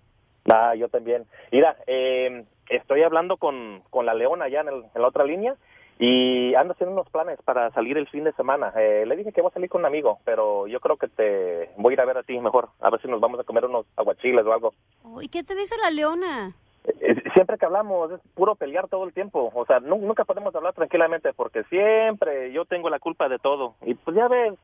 ah, 0.51 0.75
yo 0.75 0.89
también. 0.89 1.27
Mira, 1.53 1.77
eh, 1.87 2.47
estoy 2.71 3.03
hablando 3.03 3.37
con, 3.37 3.83
con 3.91 4.07
la 4.07 4.15
Leona 4.15 4.47
allá 4.47 4.63
en, 4.63 4.69
el- 4.69 4.85
en 4.95 5.03
la 5.03 5.09
otra 5.09 5.25
línea 5.25 5.55
y 5.99 6.55
ando 6.55 6.73
haciendo 6.75 6.95
unos 6.95 7.09
planes 7.11 7.39
para 7.43 7.71
salir 7.73 7.97
el 7.97 8.09
fin 8.09 8.25
de 8.25 8.33
semana. 8.33 8.73
Eh, 8.77 9.05
le 9.07 9.17
dije 9.17 9.33
que 9.33 9.41
voy 9.43 9.51
a 9.51 9.55
salir 9.55 9.71
con 9.71 9.81
un 9.83 9.87
amigo, 9.87 10.19
pero 10.25 10.67
yo 10.67 10.81
creo 10.81 10.97
que 10.97 11.09
te 11.09 11.71
voy 11.77 11.93
a 11.93 11.95
ir 11.95 12.01
a 12.01 12.05
ver 12.05 12.19
a 12.19 12.23
ti 12.23 12.39
mejor, 12.39 12.69
a 12.81 12.91
ver 12.91 13.01
si 13.01 13.09
nos 13.09 13.21
vamos 13.21 13.41
a 13.41 13.45
comer 13.45 13.65
unos 13.65 13.87
aguachiles 13.97 14.45
o 14.45 14.53
algo. 14.53 14.75
Oh, 15.05 15.23
¿Y 15.23 15.29
qué 15.29 15.43
te 15.43 15.55
dice 15.55 15.77
la 15.83 15.91
leona? 15.91 16.55
Eh, 17.01 17.23
Siempre 17.35 17.59
que 17.59 17.67
hablamos 17.67 18.11
es 18.13 18.21
puro 18.35 18.55
pelear 18.55 18.89
todo 18.89 19.05
el 19.05 19.13
tiempo. 19.13 19.51
O 19.55 19.67
sea, 19.67 19.81
nu- 19.81 19.99
nunca 19.99 20.25
podemos 20.25 20.55
hablar 20.55 20.73
tranquilamente 20.75 21.33
porque 21.35 21.65
siempre 21.65 22.53
yo 22.53 22.65
tengo 22.65 22.89
la 22.89 22.99
culpa 22.99 23.29
de 23.29 23.39
todo. 23.39 23.75
Y 23.83 23.95
pues 23.95 24.17
ya 24.17 24.29
ves, 24.29 24.55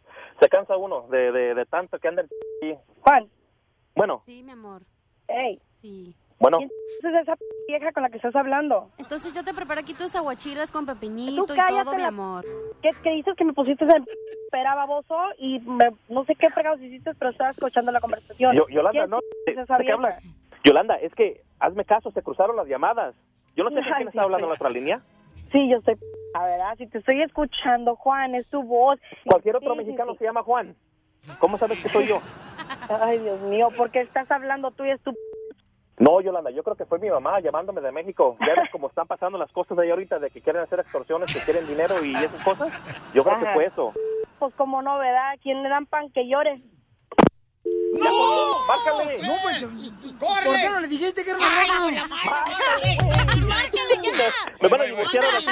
se 0.40 0.48
cansa 0.48 0.76
uno 0.76 1.06
de, 1.10 1.32
de, 1.32 1.54
de 1.54 1.66
tanto 1.66 1.98
que 1.98 2.08
anda 2.08 2.24
y 2.62 2.74
Juan. 3.02 3.28
Bueno, 3.94 4.22
Sí, 4.26 4.42
mi 4.42 4.52
amor. 4.52 4.82
Hey. 5.28 5.60
Sí. 5.82 6.14
Bueno. 6.42 6.58
¿Quién 6.58 6.70
es 7.14 7.22
esa 7.22 7.34
vieja 7.68 7.92
con 7.92 8.02
la 8.02 8.10
que 8.10 8.16
estás 8.16 8.34
hablando? 8.36 8.90
Entonces 8.98 9.32
yo 9.32 9.42
te 9.44 9.54
preparo 9.54 9.80
aquí 9.80 9.94
tus 9.94 10.14
aguachilas 10.14 10.70
con 10.70 10.84
pepinito 10.86 11.46
Tú 11.46 11.54
y 11.54 11.56
todo, 11.56 11.94
mi 11.94 12.02
amor. 12.02 12.44
¿Qué, 12.82 12.90
qué 13.02 13.10
dices 13.10 13.34
que 13.36 13.44
me 13.44 13.52
pusiste 13.52 13.84
en 13.84 14.04
espera, 14.44 14.74
baboso? 14.74 15.16
Y 15.38 15.60
me- 15.60 15.92
no 16.08 16.24
sé 16.24 16.34
qué 16.34 16.50
fregados 16.50 16.80
hiciste, 16.82 17.14
pero 17.14 17.30
estaba 17.30 17.50
escuchando 17.50 17.90
la 17.92 18.00
conversación. 18.00 18.54
Yo- 18.54 18.68
Yolanda, 18.68 18.90
¿Quién 19.00 19.10
no, 19.10 19.18
es 19.46 19.58
esa 19.58 19.78
¿de 19.78 19.84
qué 19.84 19.92
hablas? 19.92 20.22
Yolanda, 20.64 20.96
es 20.96 21.14
que 21.14 21.42
hazme 21.60 21.84
caso, 21.84 22.10
se 22.10 22.22
cruzaron 22.22 22.56
las 22.56 22.66
llamadas. 22.66 23.14
Yo 23.56 23.64
no 23.64 23.70
sé 23.70 23.76
quién 23.82 23.96
sí, 23.98 24.04
está 24.08 24.22
hablando 24.22 24.46
en 24.46 24.50
la 24.50 24.54
otra 24.54 24.70
línea. 24.70 25.00
Sí, 25.52 25.68
yo 25.70 25.76
estoy... 25.78 25.96
A 26.34 26.44
verdad, 26.46 26.74
si 26.78 26.86
te 26.86 26.98
estoy 26.98 27.20
escuchando, 27.22 27.94
Juan, 27.96 28.34
es 28.34 28.46
tu 28.48 28.62
voz. 28.62 28.98
Cualquier 29.26 29.56
otro 29.56 29.74
Sí, 29.74 29.80
sí, 29.80 29.84
mexicano 29.84 30.12
sí. 30.12 30.18
se 30.18 30.24
llama 30.24 30.42
Juan. 30.42 30.74
¿Cómo 31.38 31.58
sabes 31.58 31.78
que 31.82 31.88
soy 31.90 32.06
yo? 32.08 32.20
Ay, 32.88 33.18
Dios 33.18 33.38
mío, 33.42 33.68
¿por 33.76 33.90
qué 33.90 34.00
estás 34.00 34.30
hablando 34.30 34.70
tú 34.70 34.84
y 34.84 34.90
es 34.90 35.00
tu... 35.02 35.12
No, 35.98 36.20
Yolanda, 36.20 36.50
yo 36.50 36.62
creo 36.62 36.76
que 36.76 36.84
fue 36.86 36.98
mi 36.98 37.08
mamá 37.10 37.40
llamándome 37.40 37.80
de 37.80 37.92
México. 37.92 38.36
Ya 38.40 38.54
ves 38.60 38.70
cómo 38.72 38.88
están 38.88 39.06
pasando 39.06 39.38
las 39.38 39.52
cosas 39.52 39.76
de 39.76 39.84
ahí 39.84 39.90
ahorita, 39.90 40.18
de 40.18 40.30
que 40.30 40.40
quieren 40.40 40.62
hacer 40.62 40.80
extorsiones, 40.80 41.32
que 41.32 41.38
quieren 41.40 41.66
dinero 41.66 42.02
y 42.04 42.16
esas 42.16 42.42
cosas. 42.42 42.72
Yo 43.14 43.22
creo 43.22 43.38
que 43.38 43.46
fue 43.52 43.66
eso. 43.66 43.92
Pues 44.38 44.54
como 44.54 44.80
no, 44.82 44.98
¿verdad? 44.98 45.34
¿Quién 45.42 45.62
le 45.62 45.68
dan 45.68 45.86
pan 45.86 46.10
que 46.10 46.26
llore? 46.28 46.60
¡No! 47.92 48.56
¡Márcale! 48.66 49.18
No, 49.22 49.34
pues, 49.42 49.62
¿por 50.18 50.56
qué 50.56 50.68
no 50.70 50.80
le 50.80 50.88
dijiste 50.88 51.22
que 51.22 51.30
era 51.30 51.38
una 51.38 51.48
broma? 51.48 51.90
Me 54.60 54.68
van 54.68 54.80
a 54.80 54.84
divorciar 54.84 55.24
ahora 55.24 55.40
sí. 55.40 55.48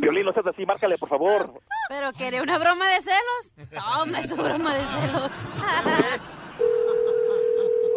Violín, 0.00 0.24
no 0.24 0.32
seas 0.32 0.46
así, 0.46 0.64
márcale, 0.64 0.96
por 0.96 1.08
favor. 1.08 1.52
¿Pero 1.88 2.12
quería 2.12 2.40
una 2.42 2.56
broma 2.58 2.86
de 2.86 3.02
celos? 3.02 3.52
Toma 3.70 4.22
su 4.22 4.36
broma 4.36 4.74
de 4.74 4.84
celos. 4.84 5.32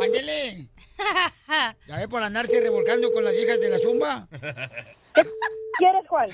Ándele. 0.02 0.68
Ya 1.88 1.98
ve 1.98 2.08
por 2.08 2.22
andarse 2.22 2.62
revolcando 2.62 3.12
con 3.12 3.24
las 3.24 3.34
viejas 3.34 3.60
de 3.60 3.70
la 3.70 3.78
zumba. 3.80 4.28
¿Quieres, 5.78 6.08
Juan? 6.08 6.28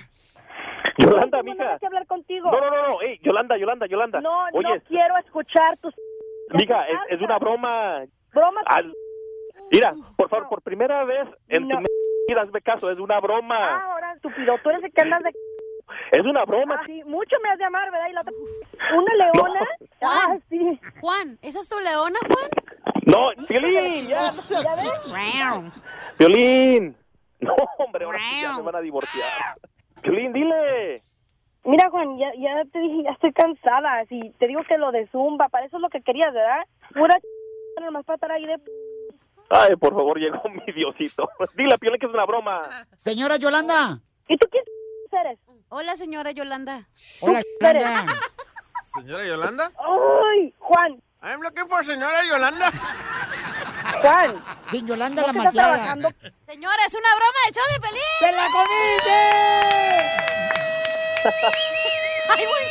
Yolanda, 0.97 1.37
No, 1.37 1.43
no, 1.43 1.51
mija. 1.53 1.77
que 1.79 1.85
hablar 1.85 2.05
contigo. 2.07 2.51
No, 2.51 2.59
no, 2.59 2.69
no, 2.69 2.87
no. 2.89 3.01
Ey, 3.01 3.19
Yolanda, 3.23 3.57
Yolanda, 3.57 3.85
Yolanda. 3.87 4.19
No, 4.21 4.45
Oye, 4.53 4.67
no 4.75 4.81
quiero 4.87 5.17
escuchar 5.19 5.77
tus... 5.77 5.93
mija, 6.53 6.83
es, 6.87 6.97
es 7.11 7.21
una 7.21 7.37
broma. 7.39 8.03
Broma. 8.33 8.61
Al- 8.65 8.93
Mira, 9.71 9.93
por 10.15 10.29
favor, 10.29 10.49
por 10.49 10.61
primera 10.61 11.03
vez 11.05 11.27
en 11.49 11.67
No. 11.67 11.77
tu 11.79 11.85
vida, 12.29 12.41
hazme 12.41 12.61
caso, 12.61 12.91
es 12.91 12.99
una 12.99 13.19
broma. 13.19 13.83
Ahora, 13.83 14.13
estúpido, 14.13 14.57
tú 14.63 14.69
eres 14.69 14.83
el 14.83 14.91
que 14.93 15.01
andas 15.01 15.23
de... 15.23 15.31
Es 16.11 16.25
una 16.25 16.43
broma. 16.45 16.75
Ah, 16.79 16.83
sí, 16.85 17.03
mucho 17.05 17.35
me 17.43 17.49
has 17.49 17.57
de 17.57 17.65
amar, 17.65 17.91
¿verdad? 17.91 18.07
Y 18.09 18.13
la 18.13 18.21
otra... 18.21 18.33
¿Una 18.95 19.15
leona? 19.15 19.59
Ah, 20.01 20.25
Juan, 20.25 20.43
sí. 20.49 20.79
Juan, 21.01 21.39
¿esa 21.41 21.59
es 21.59 21.69
tu 21.69 21.79
leona, 21.79 22.19
Juan? 22.27 22.49
No, 23.05 23.45
Violín, 23.47 24.07
ya. 24.07 24.31
¿Ya 24.49 24.75
ves? 24.75 25.71
Violín. 26.19 26.95
No, 27.39 27.55
hombre, 27.77 28.05
ahora 28.05 28.19
sí 28.29 28.41
ya 28.41 28.53
me 28.53 28.61
van 28.63 28.75
a 28.75 28.81
divorciar. 28.81 29.57
Violín, 30.03 30.33
dile. 30.33 31.01
Mira, 31.63 31.89
Juan, 31.89 32.17
ya, 32.17 32.31
ya 32.37 32.63
te 32.71 32.79
dije, 32.79 33.03
ya 33.03 33.11
estoy 33.11 33.33
cansada. 33.33 34.05
Si 34.05 34.19
te 34.39 34.47
digo 34.47 34.61
que 34.67 34.77
lo 34.77 34.91
de 34.91 35.07
Zumba, 35.07 35.49
para 35.49 35.65
eso 35.65 35.77
es 35.77 35.81
lo 35.81 35.89
que 35.89 36.01
querías, 36.01 36.33
¿verdad? 36.33 36.65
Pura 36.93 37.19
ch... 37.19 37.81
nomás 37.81 38.05
para 38.05 38.15
estar 38.15 38.31
ahí 38.31 38.45
de... 38.45 38.55
Ay, 39.49 39.75
por 39.75 39.93
favor, 39.93 40.17
llegó 40.19 40.41
mi 40.49 40.73
Diosito. 40.73 41.29
Dile 41.55 41.73
a 41.73 41.77
Violín 41.77 41.99
que 41.99 42.05
es 42.05 42.13
una 42.13 42.25
broma. 42.25 42.63
Señora 42.95 43.37
Yolanda. 43.37 43.99
¿Y 44.27 44.37
tú 44.37 44.47
quién 44.51 44.63
eres? 45.13 45.39
Hola, 45.69 45.95
señora 45.97 46.31
Yolanda. 46.31 46.87
Hola, 47.21 47.41
Yolanda. 47.61 48.13
¿Señora 48.95 49.25
Yolanda? 49.25 49.71
¡Ay, 49.77 50.53
Juan! 50.59 51.01
I'm 51.21 51.41
looking 51.41 51.67
for 51.67 51.83
señora 51.83 52.23
Yolanda. 52.25 52.71
Juan. 54.01 54.43
Sí, 54.71 54.83
Yolanda 54.85 55.21
¿No 55.21 55.27
la 55.27 55.33
malteada. 55.33 55.77
Señora, 56.45 56.83
es 56.87 56.93
una 56.93 57.15
broma 57.15 57.39
del 57.45 57.53
show 57.53 57.63
de 57.73 57.79
Pelín. 57.79 58.01
¡Se 58.19 58.31
la 58.31 58.47
comiste! 58.51 59.17
¡Ay, 62.29 62.45
güey! 62.45 62.67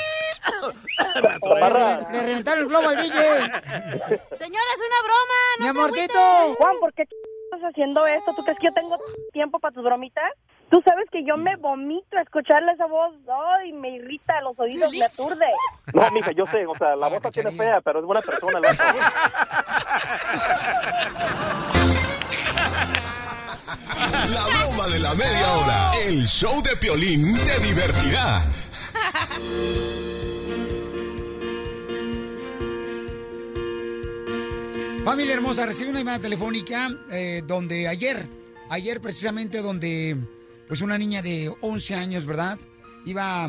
Le, 1.55 2.12
le 2.12 2.22
reventaron 2.22 2.61
el 2.61 2.68
globo 2.68 2.89
al 2.89 2.97
DJ. 2.97 3.12
Señora, 3.12 4.70
es 4.74 4.82
una 4.87 5.01
broma. 5.03 5.39
No 5.59 5.64
Mi 5.64 5.64
se 5.64 5.68
amorcito. 5.70 6.55
Juan, 6.59 6.76
¿por 6.80 6.93
qué 6.95 7.03
estás 7.03 7.61
haciendo 7.70 8.07
esto? 8.07 8.32
¿Tú 8.34 8.45
crees 8.45 8.59
que 8.61 8.66
yo 8.68 8.72
tengo 8.74 8.97
tiempo 9.32 9.59
para 9.59 9.74
tus 9.74 9.82
bromitas? 9.84 10.30
Tú 10.70 10.82
sabes 10.84 11.06
que 11.12 11.24
yo 11.24 11.36
me 11.36 11.54
vomito 11.56 12.18
a 12.18 12.22
escucharle 12.22 12.72
esa 12.72 12.86
voz. 12.86 13.14
Ay, 13.58 13.72
me 13.72 13.90
irrita 13.90 14.40
los 14.40 14.58
oídos, 14.58 14.90
me 14.90 15.04
aturde. 15.04 15.46
No, 15.94 16.10
mija, 16.10 16.32
yo 16.32 16.44
sé, 16.46 16.66
o 16.66 16.74
sea, 16.74 16.96
la 16.96 17.08
voz 17.08 17.22
la 17.22 17.30
tiene 17.30 17.52
fea, 17.52 17.80
pero 17.80 18.00
es 18.00 18.04
buena 18.04 18.20
persona. 18.20 18.58
La. 18.58 18.72
La 24.32 24.46
broma 24.58 24.86
de 24.88 24.98
la 24.98 25.14
media 25.14 25.52
hora. 25.52 25.90
El 26.06 26.22
show 26.24 26.60
de 26.62 26.76
Piolín 26.76 27.36
te 27.44 27.58
divertirá. 27.60 28.40
Familia 35.04 35.34
hermosa, 35.34 35.64
recibe 35.66 35.90
una 35.90 36.00
llamada 36.00 36.18
telefónica 36.18 36.90
eh, 37.12 37.42
donde 37.46 37.86
ayer, 37.86 38.26
ayer 38.68 39.00
precisamente 39.00 39.62
donde 39.62 40.16
pues 40.68 40.80
una 40.80 40.98
niña 40.98 41.22
de 41.22 41.52
11 41.60 41.94
años, 41.94 42.26
¿verdad? 42.26 42.58
Iba 43.04 43.48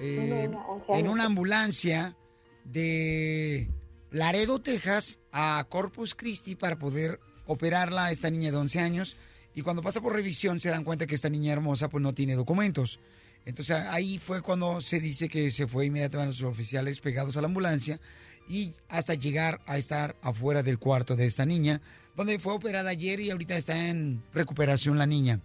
eh, 0.00 0.18
Una 0.18 0.46
niña, 0.46 0.66
11 0.66 1.00
en 1.00 1.08
una 1.08 1.24
ambulancia 1.24 2.16
de 2.64 3.68
Laredo, 4.10 4.60
Texas, 4.60 5.20
a 5.32 5.64
Corpus 5.68 6.14
Christi 6.14 6.56
para 6.56 6.78
poder 6.78 7.20
operarla 7.46 8.06
a 8.06 8.12
esta 8.12 8.30
niña 8.30 8.50
de 8.50 8.56
11 8.56 8.80
años. 8.80 9.16
Y 9.54 9.62
cuando 9.62 9.82
pasa 9.82 10.00
por 10.00 10.12
revisión 10.12 10.60
se 10.60 10.70
dan 10.70 10.84
cuenta 10.84 11.06
que 11.06 11.14
esta 11.14 11.30
niña 11.30 11.52
hermosa 11.52 11.88
pues 11.88 12.02
no 12.02 12.14
tiene 12.14 12.34
documentos. 12.34 13.00
Entonces 13.44 13.76
ahí 13.76 14.18
fue 14.18 14.42
cuando 14.42 14.80
se 14.80 15.00
dice 15.00 15.28
que 15.28 15.50
se 15.50 15.66
fue 15.66 15.86
inmediatamente 15.86 16.40
los 16.40 16.50
oficiales 16.50 17.00
pegados 17.00 17.36
a 17.36 17.40
la 17.40 17.46
ambulancia 17.46 18.00
y 18.48 18.74
hasta 18.88 19.14
llegar 19.14 19.60
a 19.66 19.78
estar 19.78 20.16
afuera 20.20 20.62
del 20.62 20.78
cuarto 20.78 21.16
de 21.16 21.26
esta 21.26 21.46
niña, 21.46 21.80
donde 22.16 22.38
fue 22.38 22.52
operada 22.52 22.90
ayer 22.90 23.20
y 23.20 23.30
ahorita 23.30 23.56
está 23.56 23.88
en 23.88 24.22
recuperación 24.34 24.98
la 24.98 25.06
niña. 25.06 25.40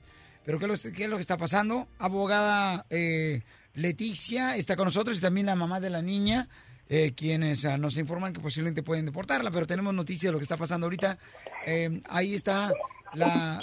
Pero 0.52 0.60
¿qué 0.60 0.66
es 0.66 0.86
lo, 0.86 0.92
qué 0.92 1.04
es 1.04 1.10
lo 1.10 1.16
que 1.16 1.22
está 1.22 1.38
pasando? 1.38 1.88
Abogada 1.98 2.86
eh, 2.90 3.42
Leticia 3.74 4.58
está 4.58 4.76
con 4.76 4.84
nosotros 4.84 5.18
y 5.18 5.22
también 5.22 5.46
la 5.46 5.56
mamá 5.56 5.80
de 5.80 5.90
la 5.90 6.02
niña, 6.02 6.50
eh, 6.90 7.14
quienes 7.16 7.64
ah, 7.64 7.78
nos 7.78 7.96
informan 7.96 8.34
que 8.34 8.42
posiblemente 8.42 8.84
pueden 8.84 9.06
deportarla, 9.06 9.50
pero 9.50 9.66
tenemos 9.66 9.94
noticias 9.94 10.24
de 10.24 10.32
lo 10.34 10.40
que 10.40 10.44
está 10.44 10.58
pasando 10.58 10.88
ahorita. 10.88 11.18
Eh, 11.66 12.02
ahí 12.10 12.34
está 12.34 12.70
la, 13.14 13.62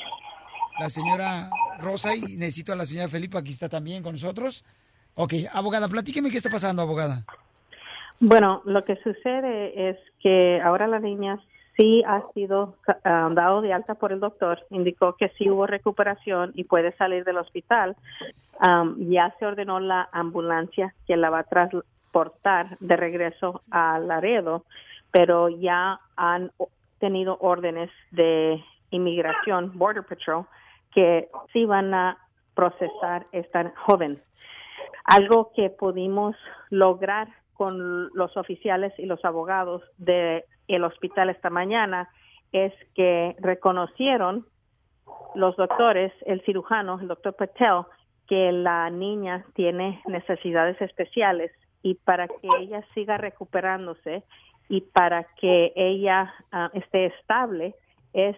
la 0.80 0.88
señora 0.88 1.50
Rosa 1.78 2.16
y 2.16 2.38
necesito 2.38 2.72
a 2.72 2.76
la 2.76 2.86
señora 2.86 3.10
Felipa, 3.10 3.40
aquí 3.40 3.50
está 3.50 3.68
también 3.68 4.02
con 4.02 4.12
nosotros. 4.12 4.64
Ok, 5.14 5.34
abogada, 5.52 5.88
platíqueme 5.88 6.30
qué 6.30 6.38
está 6.38 6.48
pasando, 6.48 6.80
abogada. 6.80 7.22
Bueno, 8.18 8.62
lo 8.64 8.82
que 8.86 8.96
sucede 9.02 9.90
es 9.90 9.98
que 10.22 10.58
ahora 10.64 10.86
la 10.86 11.00
niña 11.00 11.38
sí 11.78 12.02
ha 12.06 12.22
sido 12.34 12.74
ah, 13.04 13.28
dado 13.32 13.62
de 13.62 13.72
alta 13.72 13.94
por 13.94 14.12
el 14.12 14.20
doctor, 14.20 14.58
indicó 14.70 15.14
que 15.14 15.28
sí 15.30 15.48
hubo 15.48 15.66
recuperación 15.66 16.52
y 16.54 16.64
puede 16.64 16.92
salir 16.96 17.24
del 17.24 17.38
hospital. 17.38 17.96
Am, 18.58 18.96
ya 19.08 19.34
se 19.38 19.46
ordenó 19.46 19.78
la 19.78 20.08
ambulancia 20.12 20.94
que 21.06 21.16
la 21.16 21.30
va 21.30 21.40
a 21.40 21.44
transportar 21.44 22.76
de 22.80 22.96
regreso 22.96 23.62
a 23.70 23.98
Laredo, 24.00 24.64
pero 25.12 25.48
ya 25.48 26.00
han 26.16 26.50
tenido 26.98 27.38
órdenes 27.40 27.90
de 28.10 28.62
inmigración, 28.90 29.78
Border 29.78 30.04
Patrol, 30.04 30.46
que 30.92 31.28
sí 31.52 31.64
van 31.64 31.94
a 31.94 32.18
procesar 32.54 33.26
esta 33.30 33.72
joven. 33.86 34.20
Algo 35.04 35.52
que 35.54 35.70
pudimos 35.70 36.34
lograr 36.70 37.28
con 37.58 38.10
los 38.14 38.36
oficiales 38.36 38.94
y 38.98 39.06
los 39.06 39.22
abogados 39.24 39.82
del 39.98 40.44
el 40.68 40.84
hospital 40.84 41.28
esta 41.28 41.50
mañana 41.50 42.08
es 42.52 42.72
que 42.94 43.34
reconocieron 43.40 44.46
los 45.34 45.56
doctores, 45.56 46.12
el 46.24 46.40
cirujano, 46.42 47.00
el 47.00 47.08
doctor 47.08 47.34
Patel, 47.34 47.82
que 48.28 48.52
la 48.52 48.88
niña 48.90 49.44
tiene 49.54 50.00
necesidades 50.06 50.80
especiales 50.80 51.50
y 51.82 51.94
para 51.94 52.28
que 52.28 52.48
ella 52.60 52.84
siga 52.94 53.16
recuperándose 53.16 54.22
y 54.68 54.82
para 54.82 55.24
que 55.40 55.72
ella 55.74 56.32
ah, 56.52 56.70
esté 56.74 57.06
estable 57.06 57.74
es 58.12 58.36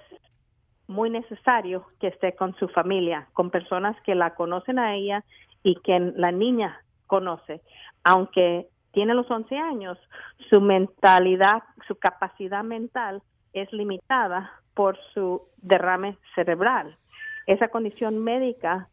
muy 0.87 1.11
necesario 1.11 1.85
que 2.01 2.07
esté 2.07 2.35
con 2.35 2.55
su 2.55 2.69
familia, 2.69 3.29
con 3.35 3.51
personas 3.51 4.01
que 4.03 4.15
la 4.15 4.35
conocen 4.35 4.79
a 4.79 4.95
ella 4.95 5.25
y 5.63 5.75
que 5.83 5.99
la 6.17 6.33
niña 6.33 6.81
conoce. 7.07 7.61
Aunque 8.03 8.69
tiene 8.93 9.15
los 9.15 9.31
11 9.31 9.57
años, 9.57 9.99
su 10.51 10.61
mentalidad, 10.61 11.63
su 11.87 11.97
capacidad 11.97 12.65
mental 12.65 13.23
es 13.53 13.73
limitada 13.73 14.51
por 14.75 14.99
su 15.15 15.43
derrame 15.59 16.17
cerebral. 16.35 16.97
Esa 17.47 17.69
condición 17.69 18.19
médica 18.23 18.89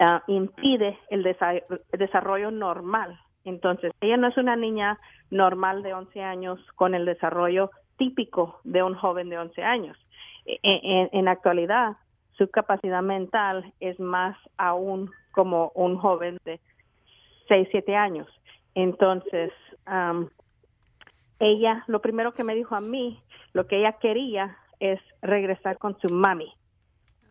ah, 0.00 0.22
impide 0.26 0.98
el 1.10 1.24
desa- 1.24 1.62
desarrollo 1.92 2.50
normal. 2.50 3.18
Entonces, 3.44 3.92
ella 4.00 4.16
no 4.16 4.28
es 4.28 4.36
una 4.36 4.56
niña 4.56 4.98
normal 5.30 5.82
de 5.82 5.94
11 5.94 6.22
años 6.22 6.60
con 6.74 6.94
el 6.94 7.04
desarrollo 7.04 7.70
típico 7.96 8.60
de 8.64 8.82
un 8.82 8.94
joven 8.94 9.28
de 9.30 9.38
11 9.38 9.62
años. 9.62 9.96
E- 10.46 10.58
En, 10.62 11.08
en 11.12 11.24
la 11.24 11.32
actualidad, 11.32 11.96
su 12.36 12.48
capacidad 12.50 13.02
mental 13.02 13.72
es 13.80 13.98
más 13.98 14.36
aún 14.56 15.10
como 15.32 15.72
un 15.74 15.96
joven 15.98 16.38
de 16.44 16.60
6, 17.48 17.68
7 17.70 17.96
años. 17.96 18.28
Entonces, 18.78 19.50
am, 19.86 20.30
ella, 21.40 21.82
lo 21.88 22.00
primero 22.00 22.32
que 22.32 22.44
me 22.44 22.54
dijo 22.54 22.76
a 22.76 22.80
mí, 22.80 23.20
lo 23.52 23.66
que 23.66 23.78
ella 23.78 23.94
quería 23.94 24.56
es 24.78 25.00
regresar 25.20 25.78
con 25.78 25.98
su 25.98 26.08
mami. 26.14 26.52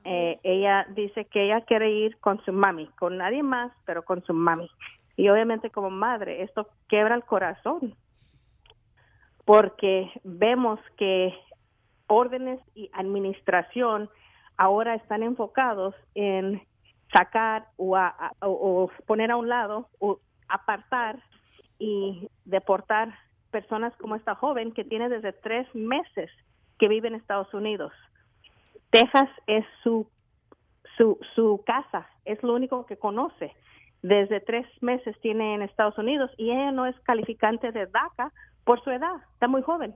Eh, 0.03 0.41
ella 0.43 0.85
dice 0.89 1.23
que 1.23 1.45
ella 1.45 1.61
quiere 1.61 1.89
ir 1.89 2.17
con 2.19 2.43
su 2.43 2.51
mami, 2.51 2.87
con 2.99 3.15
nadie 3.17 3.43
más, 3.43 3.71
pero 3.85 4.03
con 4.03 4.21
su 4.25 4.33
mami. 4.33 4.69
Y 5.15 5.29
obviamente 5.29 5.69
como 5.69 5.89
madre, 5.89 6.41
esto 6.43 6.67
quebra 6.89 7.15
el 7.15 7.23
corazón, 7.23 7.95
porque 9.45 10.11
vemos 10.25 10.81
que 10.97 11.33
órdenes 12.07 12.59
y 12.75 12.89
administración 12.93 14.09
ahora 14.57 14.95
están 14.95 15.23
enfocados 15.23 15.95
en 16.13 16.61
sacar 17.13 17.67
o, 17.77 17.95
a- 17.95 18.09
a- 18.19 18.33
o- 18.41 18.83
o 18.83 18.91
poner 19.05 19.31
a 19.31 19.37
un 19.37 19.47
lado 19.47 19.87
o 19.99 20.19
apartar 20.49 21.21
y 21.79 22.29
deportar 22.45 23.13
personas 23.51 23.95
como 23.97 24.15
esta 24.15 24.35
joven 24.35 24.71
que 24.71 24.83
tiene 24.83 25.09
desde 25.09 25.33
tres 25.33 25.67
meses 25.73 26.29
que 26.79 26.87
vive 26.87 27.07
en 27.07 27.15
Estados 27.15 27.53
Unidos. 27.53 27.91
Texas 28.91 29.29
es 29.47 29.65
su, 29.83 30.07
su, 30.97 31.19
su 31.35 31.63
casa, 31.65 32.07
es 32.25 32.41
lo 32.43 32.53
único 32.53 32.85
que 32.85 32.97
conoce. 32.97 33.53
Desde 34.01 34.39
tres 34.39 34.65
meses 34.81 35.19
tiene 35.21 35.55
en 35.55 35.61
Estados 35.61 35.97
Unidos 35.97 36.31
y 36.37 36.51
ella 36.51 36.71
no 36.71 36.85
es 36.85 36.97
calificante 37.01 37.71
de 37.71 37.87
DACA 37.87 38.31
por 38.63 38.83
su 38.83 38.91
edad, 38.91 39.15
está 39.33 39.47
muy 39.47 39.61
joven. 39.61 39.95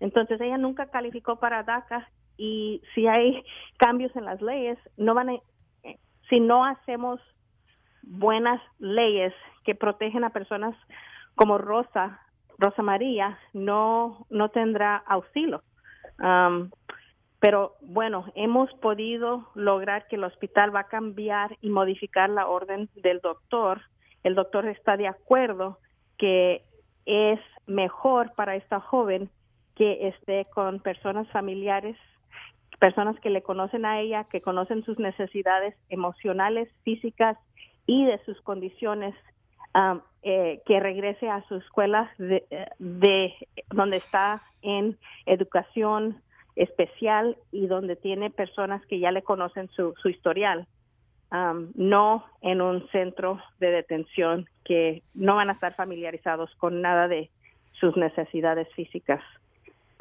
Entonces 0.00 0.40
ella 0.40 0.58
nunca 0.58 0.86
calificó 0.86 1.36
para 1.36 1.62
DACA 1.62 2.08
y 2.36 2.82
si 2.94 3.06
hay 3.06 3.42
cambios 3.78 4.14
en 4.16 4.24
las 4.24 4.40
leyes, 4.40 4.78
no 4.96 5.14
van 5.14 5.30
a, 5.30 5.36
si 6.28 6.40
no 6.40 6.64
hacemos 6.64 7.20
buenas 8.02 8.60
leyes 8.78 9.32
que 9.64 9.74
protegen 9.74 10.24
a 10.24 10.30
personas 10.30 10.74
como 11.34 11.58
Rosa, 11.58 12.20
Rosa 12.58 12.82
María, 12.82 13.38
no, 13.52 14.26
no 14.30 14.48
tendrá 14.50 14.96
auxilio. 14.96 15.62
Am, 16.18 16.70
pero 17.40 17.74
bueno, 17.82 18.24
hemos 18.34 18.72
podido 18.74 19.50
lograr 19.54 20.06
que 20.08 20.16
el 20.16 20.24
hospital 20.24 20.74
va 20.74 20.80
a 20.80 20.88
cambiar 20.88 21.58
y 21.60 21.68
modificar 21.68 22.30
la 22.30 22.46
orden 22.46 22.88
del 22.94 23.20
doctor. 23.20 23.82
El 24.22 24.34
doctor 24.34 24.66
está 24.66 24.96
de 24.96 25.08
acuerdo 25.08 25.78
que 26.16 26.64
es 27.04 27.40
mejor 27.66 28.32
para 28.34 28.56
esta 28.56 28.80
joven 28.80 29.28
que 29.74 30.08
esté 30.08 30.46
con 30.54 30.80
personas 30.80 31.28
familiares, 31.32 31.96
personas 32.78 33.18
que 33.20 33.30
le 33.30 33.42
conocen 33.42 33.84
a 33.84 34.00
ella, 34.00 34.24
que 34.24 34.40
conocen 34.40 34.84
sus 34.84 34.98
necesidades 34.98 35.74
emocionales, 35.90 36.68
físicas 36.82 37.36
y 37.86 38.06
de 38.06 38.24
sus 38.24 38.40
condiciones, 38.40 39.14
um, 39.74 40.00
eh, 40.26 40.62
que 40.64 40.80
regrese 40.80 41.28
a 41.28 41.46
su 41.48 41.56
escuela 41.56 42.10
de, 42.16 42.44
de 42.78 43.34
donde 43.70 43.98
está 43.98 44.42
en 44.62 44.96
educación 45.26 46.22
especial 46.56 47.36
y 47.52 47.66
donde 47.66 47.94
tiene 47.94 48.30
personas 48.30 48.84
que 48.86 48.98
ya 48.98 49.10
le 49.10 49.22
conocen 49.22 49.68
su, 49.76 49.92
su 50.00 50.08
historial, 50.08 50.66
um, 51.30 51.70
no 51.74 52.24
en 52.40 52.62
un 52.62 52.88
centro 52.88 53.38
de 53.60 53.70
detención 53.70 54.48
que 54.64 55.02
no 55.12 55.36
van 55.36 55.50
a 55.50 55.52
estar 55.52 55.74
familiarizados 55.74 56.54
con 56.56 56.80
nada 56.80 57.06
de 57.06 57.28
sus 57.72 57.94
necesidades 57.96 58.66
físicas. 58.74 59.22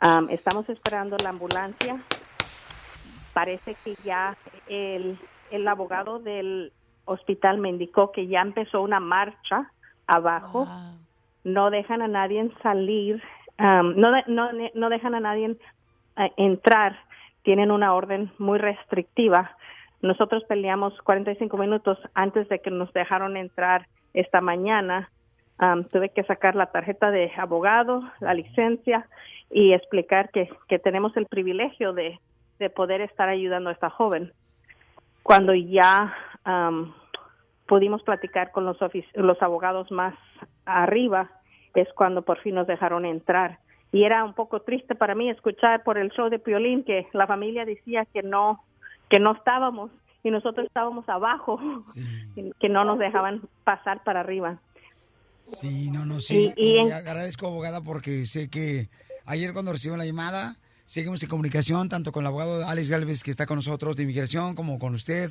Um, 0.02 0.30
estamos 0.30 0.70
esperando 0.70 1.18
la 1.22 1.32
ambulancia. 1.32 2.02
Parece 3.34 3.76
que 3.84 3.96
ya 4.06 4.38
el, 4.70 5.18
el 5.52 5.68
abogado 5.68 6.20
del 6.20 6.72
hospital 7.04 7.58
me 7.58 7.68
indicó 7.68 8.14
que 8.14 8.28
ya 8.28 8.42
empezó 8.42 8.82
una 8.82 9.02
marcha 9.02 9.73
abajo. 10.08 10.68
No 11.44 11.70
dejan 11.70 12.02
a 12.02 12.08
nadie 12.08 12.50
salir, 12.62 13.22
um, 13.60 13.96
no, 13.96 14.12
de- 14.12 14.24
no, 14.28 14.50
no 14.76 14.90
dejan 14.90 15.16
a 15.16 15.20
nadie 15.20 15.58
eh, 16.18 16.32
entrar. 16.38 16.98
Tienen 17.44 17.72
una 17.72 17.94
orden 17.94 18.32
muy 18.38 18.58
restrictiva 18.60 19.58
nosotros 20.04 20.44
peleamos 20.44 20.94
45 21.04 21.58
minutos 21.58 21.98
antes 22.14 22.48
de 22.50 22.60
que 22.60 22.70
nos 22.70 22.92
dejaron 22.92 23.38
entrar 23.38 23.88
esta 24.14 24.42
mañana. 24.42 25.10
Am, 25.58 25.86
tuve 25.86 26.10
que 26.10 26.24
sacar 26.24 26.56
la 26.56 26.66
tarjeta 26.68 27.10
de 27.10 27.32
abogado, 27.38 28.04
la 28.20 28.34
licencia 28.34 29.08
y 29.50 29.72
explicar 29.72 30.30
que, 30.32 30.50
que 30.68 30.78
tenemos 30.78 31.16
el 31.16 31.26
privilegio 31.26 31.94
de, 31.94 32.20
de 32.60 32.70
poder 32.70 33.00
estar 33.00 33.30
ayudando 33.30 33.70
a 33.70 33.74
esta 33.74 33.90
joven. 33.90 34.34
Cuando 35.24 35.54
ya 35.54 36.14
am, 36.44 36.94
pudimos 37.74 38.04
platicar 38.04 38.52
con 38.52 38.66
los, 38.66 38.78
los 39.16 39.42
abogados 39.42 39.90
más 39.92 40.14
arriba, 40.64 41.32
es 41.74 41.88
cuando 41.96 42.22
por 42.22 42.40
fin 42.42 42.54
nos 42.54 42.68
dejaron 42.68 43.04
entrar. 43.04 43.58
Y 43.92 44.04
era 44.04 44.24
un 44.24 44.36
poco 44.36 44.62
triste 44.62 44.94
para 44.94 45.16
mí 45.16 45.28
escuchar 45.28 45.84
por 45.84 45.98
el 45.98 46.12
show 46.12 46.30
de 46.30 46.38
Piolín 46.38 46.84
que 46.84 47.08
la 47.14 47.26
familia 47.26 47.66
decía 47.66 48.06
que 48.14 48.22
no, 48.22 48.64
que 49.10 49.20
no 49.20 49.32
estábamos 49.34 49.90
y 50.24 50.30
nosotros 50.30 50.68
estábamos 50.68 51.10
abajo, 51.10 51.60
que 52.60 52.70
no 52.70 52.86
nos 52.86 53.00
dejaban 53.00 53.42
pasar 53.64 54.04
para 54.04 54.20
arriba. 54.20 54.60
Sí, 55.46 55.90
no, 55.90 56.06
no, 56.06 56.20
sí. 56.20 56.54
Y- 56.56 56.76
y 56.76 56.78
en- 56.78 56.94
agradezco, 56.94 57.48
abogada, 57.48 57.82
porque 57.82 58.28
sé 58.28 58.52
que 58.52 58.88
ayer 59.26 59.52
cuando 59.54 59.72
recibimos 59.72 59.98
la 59.98 60.06
llamada, 60.06 60.58
seguimos 60.86 61.24
en 61.24 61.30
comunicación 61.30 61.90
tanto 61.90 62.12
con 62.12 62.22
el 62.22 62.28
abogado 62.28 62.68
Alex 62.68 62.92
Galvez, 62.92 63.24
que 63.24 63.32
está 63.32 63.48
con 63.48 63.56
nosotros 63.56 63.96
de 63.96 64.04
inmigración, 64.04 64.54
como 64.54 64.78
con 64.78 64.94
usted 64.94 65.30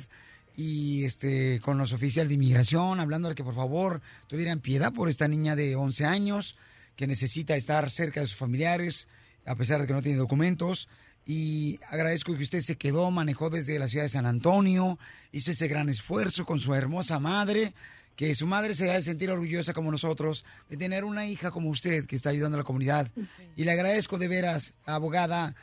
y 0.55 1.03
este 1.05 1.59
con 1.61 1.77
los 1.77 1.93
oficiales 1.93 2.29
de 2.29 2.35
inmigración, 2.35 2.99
hablando 2.99 3.29
de 3.29 3.35
que 3.35 3.43
por 3.43 3.55
favor 3.55 4.01
tuvieran 4.27 4.59
piedad 4.59 4.93
por 4.93 5.09
esta 5.09 5.27
niña 5.27 5.55
de 5.55 5.75
11 5.75 6.05
años 6.05 6.57
que 6.95 7.07
necesita 7.07 7.55
estar 7.55 7.89
cerca 7.89 8.19
de 8.19 8.27
sus 8.27 8.37
familiares, 8.37 9.07
a 9.45 9.55
pesar 9.55 9.81
de 9.81 9.87
que 9.87 9.93
no 9.93 10.01
tiene 10.01 10.17
documentos. 10.17 10.87
Y 11.25 11.79
agradezco 11.89 12.35
que 12.35 12.43
usted 12.43 12.59
se 12.59 12.75
quedó, 12.75 13.09
manejó 13.09 13.49
desde 13.49 13.79
la 13.79 13.87
ciudad 13.87 14.05
de 14.05 14.09
San 14.09 14.25
Antonio, 14.25 14.99
hizo 15.31 15.51
ese 15.51 15.67
gran 15.67 15.89
esfuerzo 15.89 16.45
con 16.45 16.59
su 16.59 16.75
hermosa 16.75 17.19
madre, 17.19 17.73
que 18.15 18.35
su 18.35 18.45
madre 18.45 18.75
se 18.75 18.91
ha 18.91 18.95
de 18.95 19.01
sentir 19.01 19.31
orgullosa 19.31 19.73
como 19.73 19.89
nosotros 19.89 20.45
de 20.69 20.77
tener 20.77 21.03
una 21.03 21.25
hija 21.25 21.49
como 21.49 21.69
usted 21.69 22.05
que 22.05 22.15
está 22.15 22.29
ayudando 22.29 22.57
a 22.57 22.59
la 22.59 22.63
comunidad. 22.65 23.09
Y 23.55 23.63
le 23.63 23.71
agradezco 23.71 24.17
de 24.17 24.27
veras, 24.27 24.73
abogada. 24.85 25.55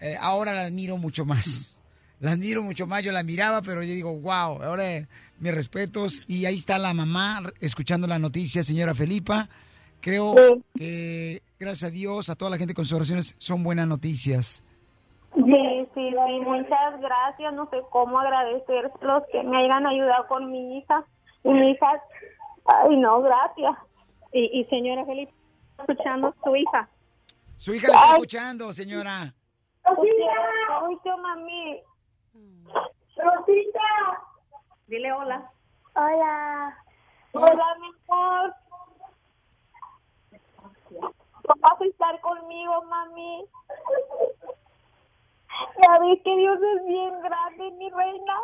eh, 0.00 0.16
ahora 0.20 0.52
la 0.52 0.62
admiro 0.62 0.98
mucho 0.98 1.24
más. 1.24 1.78
La 2.20 2.32
admiro 2.32 2.62
mucho 2.62 2.86
más. 2.86 3.02
Yo 3.02 3.12
la 3.12 3.22
miraba, 3.22 3.62
pero 3.62 3.82
yo 3.82 3.92
digo, 3.92 4.18
wow, 4.18 4.62
ahora 4.62 5.06
mis 5.38 5.54
respetos. 5.54 6.22
Y 6.26 6.46
ahí 6.46 6.54
está 6.54 6.78
la 6.78 6.94
mamá 6.94 7.42
escuchando 7.60 8.06
la 8.06 8.18
noticia, 8.18 8.62
señora 8.62 8.94
Felipa. 8.94 9.48
Creo 10.00 10.34
que, 10.74 11.42
gracias 11.58 11.90
a 11.90 11.92
Dios, 11.92 12.30
a 12.30 12.36
toda 12.36 12.50
la 12.50 12.58
gente 12.58 12.74
con 12.74 12.84
sus 12.84 12.96
oraciones, 12.96 13.34
son 13.38 13.62
buenas 13.62 13.88
noticias. 13.88 14.62
Sí, 15.34 15.42
sí, 15.42 16.10
sí, 16.10 16.40
muchas 16.44 17.00
gracias. 17.00 17.52
No 17.52 17.68
sé 17.70 17.78
cómo 17.90 18.18
agradecer 18.18 18.90
los 19.00 19.22
que 19.32 19.42
me 19.42 19.58
hayan 19.64 19.86
ayudado 19.86 20.26
con 20.28 20.50
mi 20.50 20.78
hija. 20.78 21.04
Y 21.44 21.50
mi 21.50 21.72
hija, 21.72 22.00
ay, 22.64 22.96
no, 22.96 23.20
gracias. 23.20 23.74
Y, 24.32 24.60
y 24.60 24.64
señora 24.66 25.04
Felipe, 25.04 25.32
escuchando 25.78 26.28
a 26.28 26.34
su 26.42 26.56
hija. 26.56 26.88
Su 27.56 27.74
hija 27.74 27.88
le 27.88 27.94
está 27.94 28.12
escuchando, 28.12 28.72
señora. 28.72 29.34
Mucho, 29.88 31.18
mami. 31.18 31.80
Rosita. 33.16 33.80
Dile 34.86 35.12
hola. 35.12 35.50
Hola. 35.94 36.76
Hola, 37.32 37.76
mi 37.80 37.90
amor. 38.08 38.54
Vas 41.58 41.80
a 41.80 41.84
estar 41.84 42.20
conmigo, 42.20 42.82
mami. 42.84 43.44
Ya 45.82 45.98
ves 46.00 46.20
que 46.22 46.36
Dios 46.36 46.58
es 46.62 46.86
bien 46.86 47.20
grande, 47.22 47.70
mi 47.72 47.90
reina. 47.90 48.34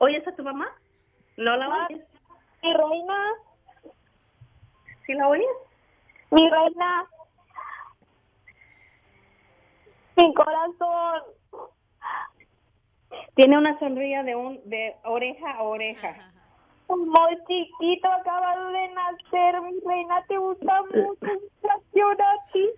¿Oyes 0.00 0.26
a 0.26 0.32
tu 0.32 0.42
mamá? 0.42 0.68
¿No 1.36 1.56
la 1.56 1.68
oyes? 1.68 2.04
Mi 2.62 2.72
reina. 2.72 3.32
¿Sí 5.06 5.12
la 5.14 5.28
oyes? 5.28 5.46
Mi 6.30 6.48
reina. 6.50 7.06
Mi 10.16 10.34
corazón. 10.34 11.22
Tiene 13.34 13.58
una 13.58 13.78
sonrisa 13.78 14.22
de 14.22 14.34
un 14.36 14.60
de 14.68 14.96
oreja 15.04 15.50
a 15.52 15.62
oreja. 15.62 16.16
Muy 16.88 17.36
chiquito, 17.48 18.08
acabado 18.08 18.68
de 18.70 18.88
nacer, 18.90 19.60
mi 19.62 19.80
reina, 19.84 20.22
te 20.28 20.38
gusta 20.38 20.82
mucho, 20.82 21.18
gracias 21.62 22.20
a 22.20 22.52
ti. 22.52 22.70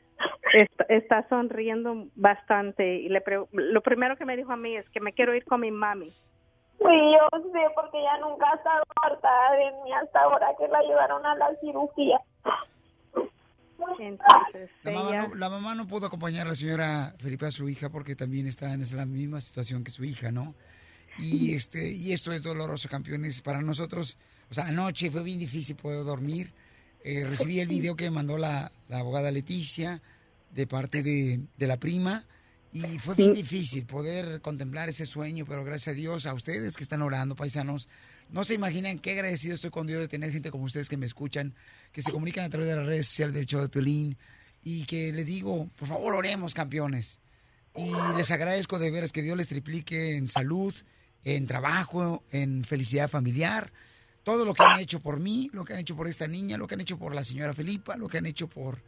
Está, 0.54 0.84
está 0.88 1.28
sonriendo 1.28 2.06
bastante 2.16 2.96
y 2.96 3.08
le 3.10 3.20
pre- 3.20 3.44
lo 3.52 3.80
primero 3.82 4.16
que 4.16 4.24
me 4.24 4.36
dijo 4.36 4.50
a 4.50 4.56
mí 4.56 4.74
es 4.76 4.88
que 4.90 5.00
me 5.00 5.12
quiero 5.12 5.34
ir 5.34 5.44
con 5.44 5.60
mi 5.60 5.70
mami. 5.70 6.08
Sí, 6.08 6.84
yo 7.12 7.38
sé, 7.52 7.60
porque 7.74 7.98
ella 8.00 8.16
nunca 8.18 8.50
ha 8.50 8.54
estado 8.54 8.82
hartada 9.02 9.52
de 9.52 9.72
mí 9.84 9.92
hasta 9.92 10.22
ahora 10.22 10.48
que 10.58 10.66
la 10.68 10.80
llevaron 10.82 11.24
a 11.26 11.34
la 11.34 11.54
cirugía. 11.56 12.18
Entonces, 14.00 14.70
La 14.82 14.92
mamá, 14.92 15.16
no, 15.16 15.34
la 15.34 15.48
mamá 15.48 15.74
no 15.74 15.86
pudo 15.86 16.06
acompañar 16.06 16.46
a 16.46 16.50
la 16.50 16.56
señora 16.56 17.14
Felipe 17.18 17.46
a 17.46 17.50
su 17.50 17.68
hija 17.68 17.90
porque 17.90 18.16
también 18.16 18.46
está 18.46 18.72
en 18.72 18.84
la 18.96 19.06
misma 19.06 19.40
situación 19.40 19.84
que 19.84 19.90
su 19.90 20.04
hija, 20.04 20.30
¿no? 20.30 20.54
Y 21.18 21.54
este 21.54 21.90
y 21.90 22.12
esto 22.12 22.32
es 22.32 22.42
doloroso, 22.42 22.88
campeones, 22.88 23.40
para 23.40 23.60
nosotros. 23.60 24.18
O 24.50 24.54
sea, 24.54 24.66
anoche 24.66 25.10
fue 25.10 25.22
bien 25.22 25.38
difícil 25.38 25.76
poder 25.76 26.04
dormir. 26.04 26.52
Eh, 27.04 27.24
recibí 27.28 27.60
el 27.60 27.68
video 27.68 27.96
que 27.96 28.04
me 28.04 28.10
mandó 28.10 28.38
la, 28.38 28.72
la 28.88 28.98
abogada 29.00 29.30
Leticia 29.30 30.00
de 30.52 30.66
parte 30.66 31.02
de, 31.02 31.40
de 31.56 31.66
la 31.66 31.78
prima 31.78 32.24
y 32.72 32.98
fue 32.98 33.14
bien 33.14 33.34
difícil 33.34 33.86
poder 33.86 34.40
contemplar 34.40 34.88
ese 34.88 35.06
sueño, 35.06 35.44
pero 35.46 35.64
gracias 35.64 35.94
a 35.94 35.96
Dios, 35.96 36.26
a 36.26 36.34
ustedes 36.34 36.76
que 36.76 36.82
están 36.82 37.02
orando, 37.02 37.34
paisanos, 37.34 37.88
no 38.30 38.44
se 38.44 38.54
imaginan 38.54 38.98
qué 38.98 39.12
agradecido 39.12 39.54
estoy 39.54 39.70
con 39.70 39.86
Dios 39.86 40.00
de 40.00 40.08
tener 40.08 40.32
gente 40.32 40.50
como 40.50 40.64
ustedes 40.64 40.88
que 40.88 40.96
me 40.96 41.06
escuchan, 41.06 41.54
que 41.92 42.02
se 42.02 42.12
comunican 42.12 42.44
a 42.44 42.50
través 42.50 42.68
de 42.68 42.76
las 42.76 42.86
redes 42.86 43.06
sociales 43.06 43.34
del 43.34 43.46
show 43.46 43.60
de 43.60 43.68
Piolín 43.68 44.16
y 44.62 44.84
que 44.84 45.12
les 45.12 45.26
digo, 45.26 45.68
por 45.76 45.88
favor, 45.88 46.14
oremos, 46.14 46.54
campeones. 46.54 47.20
Y 47.76 47.92
les 48.16 48.30
agradezco 48.30 48.78
de 48.78 48.90
veras 48.90 49.12
que 49.12 49.22
Dios 49.22 49.36
les 49.36 49.48
triplique 49.48 50.16
en 50.16 50.26
salud, 50.26 50.74
en 51.24 51.46
trabajo, 51.46 52.24
en 52.32 52.64
felicidad 52.64 53.08
familiar, 53.08 53.72
todo 54.24 54.44
lo 54.44 54.52
que 54.52 54.62
han 54.62 54.80
hecho 54.80 55.00
por 55.00 55.20
mí, 55.20 55.48
lo 55.52 55.64
que 55.64 55.72
han 55.72 55.78
hecho 55.78 55.96
por 55.96 56.08
esta 56.08 56.28
niña, 56.28 56.58
lo 56.58 56.66
que 56.66 56.74
han 56.74 56.80
hecho 56.80 56.98
por 56.98 57.14
la 57.14 57.24
señora 57.24 57.54
Felipa, 57.54 57.96
lo 57.96 58.08
que 58.08 58.18
han 58.18 58.26
hecho 58.26 58.48
por 58.48 58.82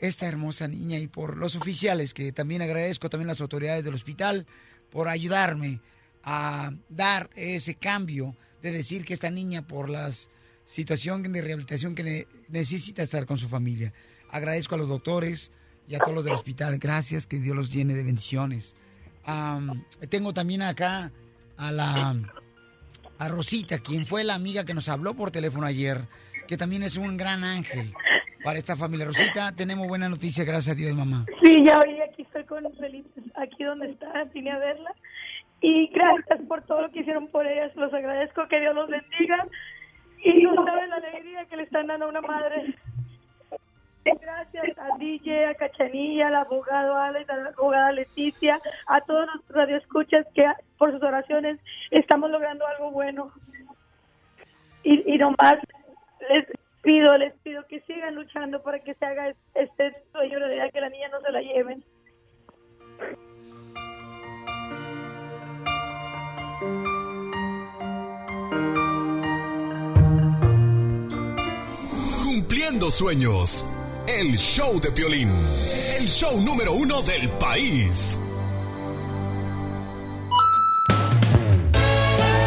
esta 0.00 0.26
hermosa 0.26 0.66
niña 0.66 0.98
y 0.98 1.06
por 1.06 1.36
los 1.36 1.56
oficiales, 1.56 2.12
que 2.14 2.32
también 2.32 2.62
agradezco 2.62 3.08
también 3.08 3.28
las 3.28 3.40
autoridades 3.40 3.84
del 3.84 3.94
hospital 3.94 4.46
por 4.90 5.08
ayudarme 5.08 5.80
a 6.22 6.72
dar 6.88 7.30
ese 7.36 7.76
cambio 7.76 8.36
de 8.62 8.72
decir 8.72 9.04
que 9.04 9.14
esta 9.14 9.30
niña 9.30 9.66
por 9.66 9.88
la 9.90 10.10
situación 10.64 11.22
de 11.32 11.40
rehabilitación 11.42 11.94
que 11.94 12.02
ne- 12.02 12.26
necesita 12.48 13.02
estar 13.02 13.26
con 13.26 13.36
su 13.36 13.48
familia. 13.48 13.92
Agradezco 14.30 14.74
a 14.74 14.78
los 14.78 14.88
doctores 14.88 15.52
y 15.88 15.94
a 15.94 15.98
todos 15.98 16.14
los 16.14 16.24
del 16.24 16.34
hospital. 16.34 16.78
Gracias, 16.78 17.26
que 17.26 17.38
Dios 17.38 17.54
los 17.54 17.72
llene 17.72 17.94
de 17.94 18.02
bendiciones. 18.02 18.74
Am, 19.24 19.84
tengo 20.08 20.32
también 20.34 20.62
acá 20.62 21.12
a 21.56 21.72
la 21.72 22.14
a 23.18 23.28
Rosita, 23.28 23.78
quien 23.78 24.04
fue 24.04 24.24
la 24.24 24.34
amiga 24.34 24.64
que 24.64 24.74
nos 24.74 24.88
habló 24.90 25.14
por 25.14 25.30
teléfono 25.30 25.66
ayer, 25.66 26.06
que 26.46 26.56
también 26.58 26.82
es 26.82 26.96
un 26.96 27.16
gran 27.16 27.44
ángel 27.44 27.94
para 28.44 28.58
esta 28.58 28.76
familia. 28.76 29.06
Rosita, 29.06 29.52
tenemos 29.52 29.88
buena 29.88 30.08
noticia, 30.08 30.44
gracias 30.44 30.74
a 30.74 30.78
Dios, 30.78 30.94
mamá. 30.94 31.24
Sí, 31.42 31.64
ya 31.64 31.78
hoy 31.80 31.98
aquí 32.02 32.22
estoy 32.22 32.44
con 32.44 32.62
Felipe, 32.78 33.08
aquí 33.36 33.64
donde 33.64 33.90
está, 33.90 34.24
vine 34.34 34.50
a 34.50 34.58
verla. 34.58 34.90
Y 35.68 35.88
gracias 35.88 36.40
por 36.46 36.62
todo 36.62 36.82
lo 36.82 36.90
que 36.92 37.00
hicieron 37.00 37.26
por 37.26 37.44
ella, 37.44 37.68
se 37.70 37.80
los 37.80 37.92
agradezco, 37.92 38.46
que 38.46 38.60
Dios 38.60 38.72
los 38.72 38.88
bendiga. 38.88 39.48
Y 40.22 40.44
no 40.44 40.54
saben 40.64 40.90
la 40.90 40.96
alegría 40.96 41.44
que 41.46 41.56
le 41.56 41.64
están 41.64 41.88
dando 41.88 42.06
a 42.06 42.08
una 42.08 42.20
madre. 42.20 42.72
Gracias 44.04 44.78
a 44.78 44.96
DJ, 44.96 45.46
a 45.46 45.54
Cachanilla, 45.56 46.28
al 46.28 46.36
abogado 46.36 46.96
Alex, 46.96 47.28
a 47.28 47.36
la 47.38 47.48
abogada 47.48 47.90
Leticia, 47.90 48.60
a 48.86 49.00
todos 49.00 49.26
los 49.26 49.48
radioescuchas 49.48 50.24
que 50.36 50.46
por 50.78 50.92
sus 50.92 51.02
oraciones 51.02 51.58
estamos 51.90 52.30
logrando 52.30 52.64
algo 52.68 52.92
bueno. 52.92 53.32
Y, 54.84 55.14
y 55.14 55.18
nomás 55.18 55.56
les 56.30 56.46
pido, 56.82 57.12
les 57.16 57.34
pido 57.40 57.66
que 57.66 57.80
sigan 57.80 58.14
luchando 58.14 58.62
para 58.62 58.78
que 58.78 58.94
se 58.94 59.04
haga 59.04 59.34
este 59.54 59.96
sueño 60.12 60.38
realidad, 60.38 60.70
que 60.72 60.80
la 60.80 60.90
niña 60.90 61.08
no 61.08 61.20
se 61.22 61.32
la 61.32 61.40
lleven. 61.40 61.82
Cumpliendo 72.22 72.90
sueños. 72.90 73.64
El 74.06 74.36
show 74.36 74.78
de 74.80 74.90
Piolín. 74.92 75.30
El 75.98 76.06
show 76.08 76.40
número 76.42 76.72
uno 76.72 77.02
del 77.02 77.28
país. 77.30 78.20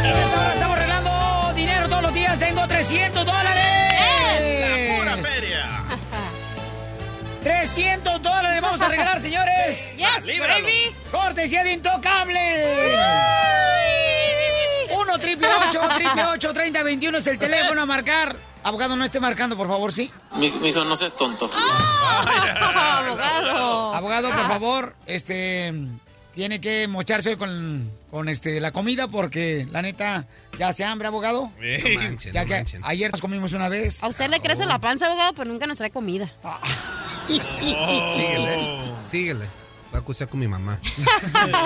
En 0.04 0.16
esta 0.16 0.40
hora 0.42 0.54
estamos 0.54 0.78
arreglando 0.78 1.54
dinero 1.56 1.90
todos 1.90 2.02
los 2.04 2.14
días. 2.14 2.40
Tengo 2.40 2.68
300 2.68 3.26
dólares. 3.26 3.66
¡Esa 4.40 4.98
pura 4.98 5.18
feria! 5.30 5.84
300 7.44 8.22
dólares 8.22 8.62
vamos 8.62 8.82
a 8.82 8.88
regalar, 8.90 9.20
señores. 9.22 9.90
Yes, 9.98 10.26
baby. 10.40 10.96
Cortesía 11.12 11.64
de 11.64 11.74
Intocable. 11.74 12.40
1 15.10 15.20
triple 15.20 15.48
8 15.70 15.80
triple 15.96 16.24
8 16.26 16.54
30 16.54 16.84
21 16.84 17.18
es 17.18 17.28
el 17.28 17.40
teléfono 17.40 17.82
a 17.82 17.86
marcar. 17.86 18.36
Abogado, 18.64 18.96
no 18.96 19.06
esté 19.06 19.20
marcando, 19.20 19.56
por 19.58 19.68
favor, 19.68 19.92
¿sí? 19.94 20.12
Mi, 20.36 20.48
hijo, 20.48 20.84
no 20.86 20.96
seas 20.96 21.16
tonto. 21.16 21.50
abogado. 22.70 23.96
Abogado, 23.96 24.30
por 24.32 24.48
favor, 24.48 24.96
este 25.06 25.74
tiene 26.34 26.62
que 26.62 26.88
mocharse 26.88 27.30
hoy 27.30 27.38
con, 27.38 27.92
con 28.12 28.30
este 28.30 28.62
la 28.62 28.72
comida 28.72 29.08
porque 29.08 29.68
la 29.72 29.82
neta 29.82 30.26
ya 30.58 30.72
se 30.74 30.86
hambre, 30.86 31.08
abogado. 31.08 31.52
No 31.58 32.02
manchen, 32.02 32.32
Ya 32.34 32.42
no 32.42 32.48
que 32.48 32.54
manchen. 32.56 32.82
ayer 32.84 33.12
nos 33.12 33.22
comimos 33.22 33.54
una 33.54 33.70
vez. 33.70 34.04
A 34.04 34.08
usted 34.10 34.30
le 34.30 34.40
crece 34.42 34.66
la 34.66 34.80
panza, 34.80 35.08
abogado, 35.08 35.34
pero 35.34 35.50
nunca 35.50 35.66
nos 35.66 35.78
trae 35.80 35.90
comida. 35.90 36.32
Síguele, 37.28 38.80
síguele. 39.10 39.46
Voy 39.92 39.98
a 39.98 40.02
acusar 40.02 40.28
con 40.28 40.40
mi 40.40 40.48
mamá. 40.48 40.80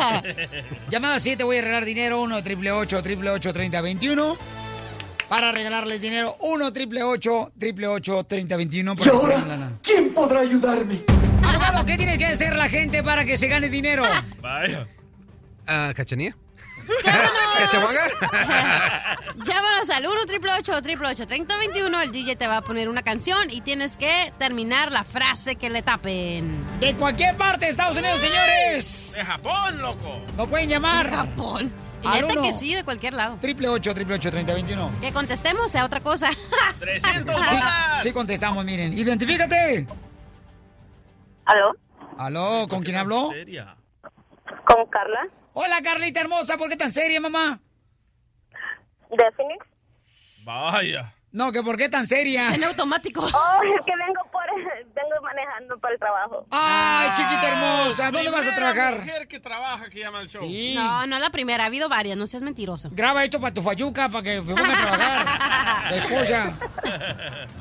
Llamada 0.89 1.19
7, 1.19 1.43
voy 1.43 1.57
a 1.57 1.61
regalar 1.61 1.85
dinero. 1.85 2.21
1 2.21 2.43
triple 2.43 2.71
8 2.71 3.03
triple 3.03 3.29
8 3.31 3.53
30 3.53 3.81
21. 3.81 4.37
Para 5.29 5.51
regalarles 5.51 6.01
dinero, 6.01 6.37
1 6.41 6.73
triple 6.73 7.03
8 7.03 7.53
triple 7.57 7.87
8 7.87 8.23
30 8.25 8.55
21. 8.55 8.95
¿Y 9.03 9.09
ahora 9.09 9.71
quién 9.81 10.13
podrá 10.13 10.41
ayudarme? 10.41 11.03
Abogado, 11.41 11.85
¿qué 11.85 11.97
tiene 11.97 12.17
que 12.17 12.25
hacer 12.25 12.55
la 12.55 12.69
gente 12.69 13.03
para 13.03 13.25
que 13.25 13.35
se 13.35 13.47
gane 13.47 13.69
dinero? 13.69 14.03
Vaya. 14.41 14.87
Ah, 15.67 15.91
¿Cachanía? 15.95 16.35
Llámanos 19.43 19.89
al 19.89 20.05
1 20.05 20.21
888 20.23 21.27
3021 21.27 22.01
El 22.01 22.11
DJ 22.11 22.35
te 22.35 22.47
va 22.47 22.57
a 22.57 22.61
poner 22.61 22.89
una 22.89 23.01
canción 23.01 23.49
y 23.49 23.61
tienes 23.61 23.97
que 23.97 24.33
terminar 24.37 24.91
la 24.91 25.03
frase 25.03 25.55
que 25.55 25.69
le 25.69 25.81
tapen. 25.81 26.63
De 26.79 26.95
cualquier 26.95 27.35
parte 27.37 27.65
de 27.65 27.71
Estados 27.71 27.97
Unidos, 27.97 28.21
señores. 28.21 29.13
De 29.15 29.25
Japón, 29.25 29.81
loco. 29.81 30.21
No 30.37 30.47
pueden 30.47 30.69
llamar. 30.69 31.09
De 31.09 31.17
Japón. 31.17 31.73
Y 32.03 32.41
que 32.41 32.53
sí, 32.53 32.75
de 32.75 32.83
cualquier 32.83 33.13
lado. 33.13 33.37
Triple 33.39 33.69
8 33.69 33.93
triple 33.93 34.15
8 34.15 34.31
30 34.31 34.53
21. 34.53 34.91
Que 34.99 35.13
contestemos 35.13 35.71
sea 35.71 35.85
otra 35.85 36.01
cosa. 36.01 36.29
300 36.79 37.35
Sí, 37.35 37.55
sí 38.03 38.11
contestamos, 38.11 38.65
miren. 38.65 38.91
Identifícate. 38.93 39.87
¿Aló? 41.45 41.71
¿Aló? 42.17 42.67
¿Con 42.67 42.83
quién 42.83 42.97
habló? 42.97 43.29
Seria. 43.31 43.75
¿Con 44.65 44.85
Carla? 44.89 45.27
Hola, 45.53 45.81
Carlita 45.83 46.21
hermosa. 46.21 46.57
¿Por 46.57 46.69
qué 46.69 46.75
tan 46.77 46.91
seria, 46.91 47.19
mamá? 47.21 47.59
¿De 49.09 49.31
Phoenix? 49.35 49.65
Vaya. 50.43 51.13
No, 51.31 51.51
que 51.51 51.61
¿por 51.63 51.77
qué 51.77 51.89
tan 51.89 52.05
seria? 52.07 52.53
En 52.53 52.63
automático. 52.63 53.21
Oh, 53.33 53.61
es 53.63 53.81
que 53.85 53.95
vengo 53.95 54.21
por... 54.31 54.43
Vengo 54.93 55.21
manejando 55.23 55.79
para 55.79 55.93
el 55.95 55.99
trabajo. 55.99 56.45
Ay, 56.51 57.09
chiquita 57.15 57.47
hermosa. 57.49 58.11
¿Dónde 58.11 58.29
vas 58.29 58.47
a 58.47 58.53
trabajar? 58.55 58.99
mujer 58.99 59.27
que 59.27 59.39
trabaja 59.39 59.89
que 59.89 59.99
llama 59.99 60.19
al 60.19 60.27
show. 60.29 60.43
Sí. 60.43 60.73
No, 60.75 61.07
no 61.07 61.15
es 61.15 61.21
la 61.21 61.29
primera, 61.31 61.63
ha 61.63 61.67
habido 61.67 61.89
varias, 61.89 62.15
no 62.17 62.27
seas 62.27 62.43
mentiroso. 62.43 62.89
Graba 62.91 63.23
esto 63.23 63.39
para 63.41 63.51
tu 63.53 63.61
fayuca, 63.63 64.09
para 64.09 64.23
que 64.23 64.41
me 64.41 64.53
ponga 64.55 64.73
a 64.73 64.77
trabajar. 64.81 65.25
La 65.91 65.97
esposa. 65.97 66.53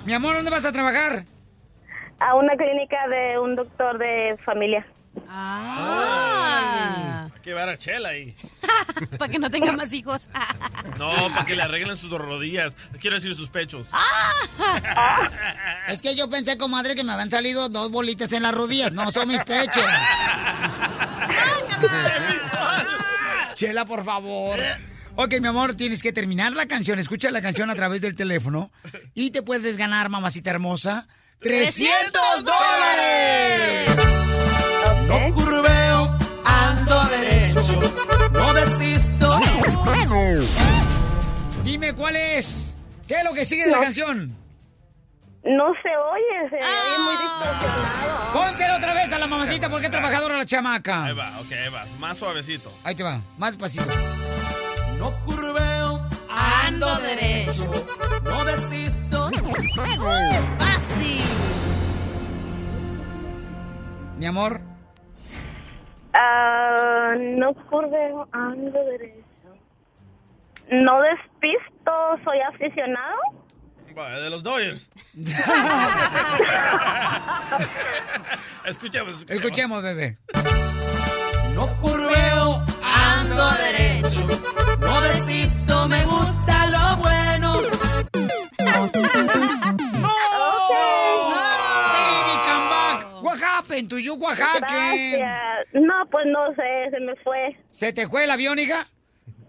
Mi 0.04 0.12
amor, 0.12 0.34
¿dónde 0.36 0.50
vas 0.50 0.64
a 0.66 0.72
trabajar? 0.72 1.24
A 2.18 2.34
una 2.34 2.54
clínica 2.56 3.08
de 3.08 3.38
un 3.38 3.56
doctor 3.56 3.96
de 3.98 4.36
familia. 4.44 4.86
Ah, 5.28 7.21
que 7.42 7.50
llevar 7.50 7.68
a 7.68 7.76
Chela 7.76 8.10
ahí. 8.10 8.34
para 9.18 9.30
que 9.30 9.38
no 9.38 9.50
tenga 9.50 9.72
más 9.72 9.92
hijos. 9.92 10.28
No, 10.98 11.10
para 11.30 11.46
que 11.46 11.54
le 11.54 11.62
arreglen 11.62 11.96
sus 11.96 12.10
rodillas. 12.10 12.74
Quiero 13.00 13.16
decir 13.16 13.34
sus 13.34 13.48
pechos. 13.48 13.86
Es 15.88 16.02
que 16.02 16.14
yo 16.14 16.28
pensé, 16.28 16.58
comadre, 16.58 16.94
que 16.94 17.02
me 17.02 17.12
habían 17.12 17.30
salido 17.30 17.68
dos 17.68 17.90
bolitas 17.90 18.30
en 18.32 18.42
las 18.42 18.52
rodillas. 18.52 18.92
No, 18.92 19.10
son 19.10 19.28
mis 19.28 19.42
pechos. 19.42 19.82
Chela, 23.54 23.84
por 23.86 24.04
favor. 24.04 24.60
Ok, 25.16 25.34
mi 25.40 25.48
amor, 25.48 25.74
tienes 25.74 26.02
que 26.02 26.12
terminar 26.12 26.52
la 26.52 26.66
canción. 26.66 26.98
Escucha 26.98 27.30
la 27.30 27.42
canción 27.42 27.70
a 27.70 27.74
través 27.74 28.00
del 28.00 28.16
teléfono 28.16 28.70
y 29.14 29.30
te 29.30 29.42
puedes 29.42 29.76
ganar, 29.76 30.08
mamacita 30.08 30.50
hermosa, 30.50 31.06
300 31.40 32.44
dólares. 32.44 33.90
No 35.08 35.34
curveo, 35.34 35.81
ando 36.82 37.04
derecho, 37.10 37.60
no 38.32 38.54
desisto. 38.54 39.40
Dime 41.64 41.94
cuál 41.94 42.16
es. 42.16 42.74
¿Qué 43.06 43.14
es 43.14 43.24
lo 43.24 43.32
que 43.32 43.44
sigue 43.44 43.66
de 43.66 43.72
la 43.72 43.80
canción? 43.80 44.36
No 45.44 45.72
se 45.82 45.88
oye, 45.88 46.50
se 46.50 46.56
oye 46.56 46.98
muy 46.98 47.14
distorsionado. 47.16 48.32
Pónselo 48.32 48.76
otra 48.76 48.94
vez 48.94 49.12
a 49.12 49.18
la 49.18 49.26
mamacita 49.26 49.68
porque 49.68 49.86
es 49.86 49.92
trabajadora 49.92 50.36
la 50.36 50.46
chamaca. 50.46 51.04
Ahí 51.04 51.14
va, 51.14 51.40
ok, 51.40 51.52
ahí 51.52 51.68
va. 51.68 51.84
Más 51.98 52.18
suavecito. 52.18 52.72
Ahí 52.84 52.94
te 52.94 53.02
va, 53.02 53.20
más 53.38 53.50
despacito. 53.50 53.84
No 54.98 55.10
curveo, 55.24 56.08
ando 56.28 56.96
derecho, 57.00 57.70
no 58.22 58.44
desisto. 58.44 59.30
Fácil. 60.58 61.22
Mi 64.18 64.26
amor, 64.26 64.60
Ah, 66.14 67.14
no 67.18 67.54
curveo, 67.54 68.28
ando 68.32 68.84
derecho. 68.84 69.22
No 70.70 71.00
despisto, 71.02 71.92
soy 72.24 72.38
aficionado. 72.40 73.18
Va, 73.96 74.18
de 74.18 74.30
los 74.30 74.42
Dodgers. 74.42 74.88
escuchemos, 78.64 79.14
escuchemos. 79.14 79.30
escuchemos, 79.30 79.82
bebé. 79.82 80.16
No 81.54 81.66
curveo, 81.80 82.64
ando 82.82 83.50
derecho, 83.52 84.26
no 84.80 85.00
desisto, 85.02 85.88
me 85.88 86.04
gusta 86.06 86.41
Oaxaca? 94.14 94.58
Gracias. 94.60 95.66
No, 95.72 95.94
pues 96.10 96.26
no 96.26 96.54
sé, 96.54 96.90
se 96.90 97.00
me 97.00 97.14
fue. 97.16 97.56
¿Se 97.70 97.92
te 97.92 98.08
fue 98.08 98.24
el 98.24 98.30
avión, 98.30 98.58
hija? 98.58 98.86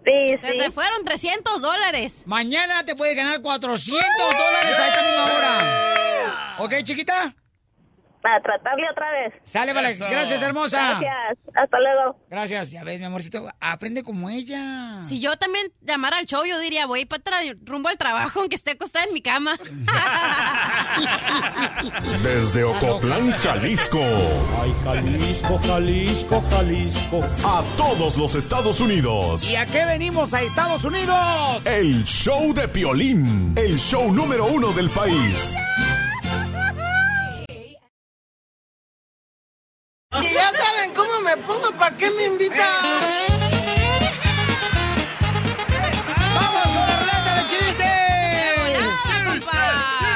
Sí, 0.06 0.38
Se 0.38 0.54
te 0.54 0.70
fueron 0.72 1.06
300 1.06 1.62
dólares. 1.62 2.24
Mañana 2.26 2.84
te 2.86 2.96
puedes 2.96 3.16
ganar 3.16 3.42
400 3.42 4.04
dólares 4.18 4.76
a 4.78 4.88
esta 4.90 5.02
misma 5.02 5.38
hora. 5.38 6.56
¿Ok, 6.60 6.74
chiquita? 6.84 7.34
A 8.26 8.42
tratarle 8.42 8.90
otra 8.90 9.12
vez. 9.12 9.34
Sale, 9.44 9.74
vale. 9.74 9.92
Eso. 9.92 10.06
Gracias, 10.10 10.42
hermosa. 10.42 11.00
Gracias. 11.00 11.38
Hasta 11.56 11.78
luego. 11.80 12.18
Gracias. 12.30 12.72
Ya 12.72 12.84
ves, 12.84 13.00
mi 13.00 13.06
amorcito. 13.06 13.46
Aprende 13.60 14.02
como 14.02 14.30
ella. 14.30 15.02
Si 15.04 15.20
yo 15.20 15.38
también 15.38 15.68
llamara 15.82 16.18
al 16.18 16.26
show, 16.26 16.44
yo 16.46 16.58
diría, 16.60 16.86
voy 16.86 17.06
para 17.06 17.38
rumbo 17.66 17.90
al 17.90 17.98
trabajo, 17.98 18.40
aunque 18.40 18.56
esté 18.56 18.72
acostada 18.72 19.06
en 19.06 19.14
mi 19.14 19.22
cama. 19.22 19.58
Desde 22.24 22.64
Ocotlán, 22.64 23.32
Jalisco. 23.32 24.00
Ay, 24.62 24.74
Jalisco, 24.86 25.60
Jalisco, 25.66 26.44
Jalisco. 26.50 27.24
A 27.44 27.64
todos 27.76 28.18
los 28.18 28.36
Estados 28.36 28.80
Unidos. 28.80 29.50
¿Y 29.50 29.56
a 29.56 29.66
qué 29.66 29.86
venimos 29.86 30.34
a 30.34 30.42
Estados 30.42 30.84
Unidos? 30.86 31.66
El 31.66 32.04
show 32.06 32.54
de 32.54 32.68
Piolín. 32.68 33.54
El 33.58 33.78
show 33.78 34.12
número 34.14 34.46
uno 34.46 34.72
del 34.72 34.90
país. 34.90 35.58
Pongo, 41.38 41.72
¿para 41.78 41.96
qué 41.96 42.10
me 42.12 42.26
invitan? 42.26 42.84
¡Vamos 46.36 46.64
con 46.64 46.88
la 46.88 46.98
ruleta 47.00 47.36
de 47.36 47.48
chistes! 47.48 47.88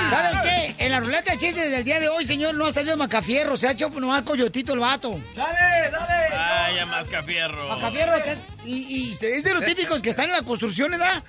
¿Sabes 0.10 0.38
qué? 0.44 0.86
En 0.86 0.92
la 0.92 1.00
ruleta 1.00 1.32
de 1.32 1.38
chistes 1.38 1.72
del 1.72 1.84
día 1.84 2.00
de 2.00 2.10
hoy, 2.10 2.26
señor, 2.26 2.56
no 2.56 2.66
ha 2.66 2.72
salido 2.72 2.96
Macafierro. 2.98 3.58
Se 3.58 3.68
ha 3.68 3.72
hecho 3.72 3.90
nomás 3.90 4.24
coyotito 4.24 4.74
el 4.74 4.80
vato. 4.80 5.20
Dale, 5.36 5.90
dale. 5.92 6.36
Vaya. 6.36 6.86
Macafierro 7.76 8.16
está- 8.16 8.36
y, 8.66 8.76
y 8.76 9.12
es 9.12 9.20
de 9.44 9.54
los 9.54 9.64
típicos 9.64 10.02
que 10.02 10.10
están 10.10 10.26
en 10.26 10.32
la 10.34 10.42
construcción, 10.42 10.92
¿verdad? 10.92 11.24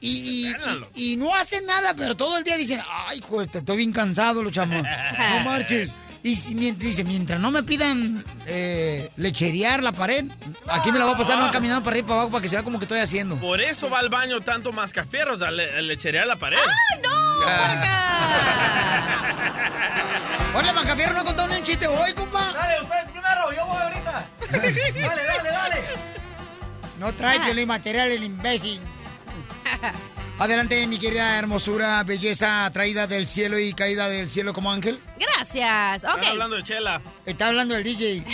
Y, 0.00 0.48
y- 0.48 0.52
y- 0.96 1.12
y 1.12 1.16
no 1.16 1.32
hacen 1.34 1.64
nada, 1.64 1.94
pero 1.94 2.16
todo 2.16 2.36
el 2.38 2.42
día 2.44 2.56
dicen, 2.56 2.82
ay, 3.06 3.20
joder, 3.26 3.48
te- 3.48 3.58
estoy 3.58 3.76
bien 3.76 3.92
cansado, 3.92 4.42
lo 4.42 4.50
chamo. 4.50 4.74
No 4.82 5.40
marches. 5.44 5.94
Y 6.24 6.36
si- 6.36 6.54
mien- 6.54 6.78
dice, 6.78 7.02
mientras 7.02 7.40
no 7.40 7.50
me 7.50 7.64
pidan 7.64 8.24
eh, 8.46 9.10
lecherear 9.16 9.82
la 9.82 9.90
pared, 9.92 10.24
aquí 10.68 10.92
me 10.92 10.98
la 11.00 11.04
voy 11.06 11.14
a 11.14 11.18
pasar 11.18 11.36
no 11.38 11.50
caminando 11.50 11.82
para 11.82 11.94
arriba 11.94 12.04
y 12.04 12.08
para 12.08 12.20
abajo 12.20 12.30
para 12.30 12.42
que 12.42 12.48
se 12.48 12.54
vea 12.56 12.62
como 12.62 12.78
que 12.78 12.84
estoy 12.84 13.00
haciendo. 13.00 13.36
Por 13.36 13.60
eso 13.60 13.90
va 13.90 13.98
al 13.98 14.08
baño 14.08 14.40
tanto 14.40 14.72
Mascafierros, 14.72 15.42
a, 15.42 15.50
le, 15.50 15.76
a 15.76 15.80
lecherear 15.80 16.26
la 16.28 16.36
pared. 16.36 16.58
Hola, 20.54 20.72
Macafierro, 20.74 21.14
no 21.14 21.20
ha 21.20 21.24
contado 21.24 21.48
ni 21.48 21.56
un 21.56 21.64
chiste 21.64 21.88
hoy, 21.88 22.12
compa. 22.12 22.52
Dale, 22.52 22.82
ustedes 22.82 23.04
primero, 23.10 23.52
yo 23.52 23.66
voy 23.66 23.82
ahorita. 23.82 24.24
Dale, 24.52 25.24
dale, 25.24 25.48
dale. 25.50 25.76
No 27.00 27.12
trae 27.14 27.38
violín 27.40 27.66
material 27.66 28.12
el 28.12 28.22
imbécil. 28.22 28.80
Adelante, 30.42 30.84
mi 30.88 30.98
querida 30.98 31.38
hermosura, 31.38 32.02
belleza 32.02 32.68
traída 32.72 33.06
del 33.06 33.28
cielo 33.28 33.60
y 33.60 33.72
caída 33.74 34.08
del 34.08 34.28
cielo 34.28 34.52
como 34.52 34.72
ángel. 34.72 34.98
Gracias. 35.16 36.02
Ok. 36.02 36.16
Están 36.16 36.30
hablando 36.32 36.56
de 36.56 36.62
Chela. 36.64 37.02
Está 37.24 37.46
hablando 37.46 37.76
el 37.76 37.84
DJ. 37.84 38.24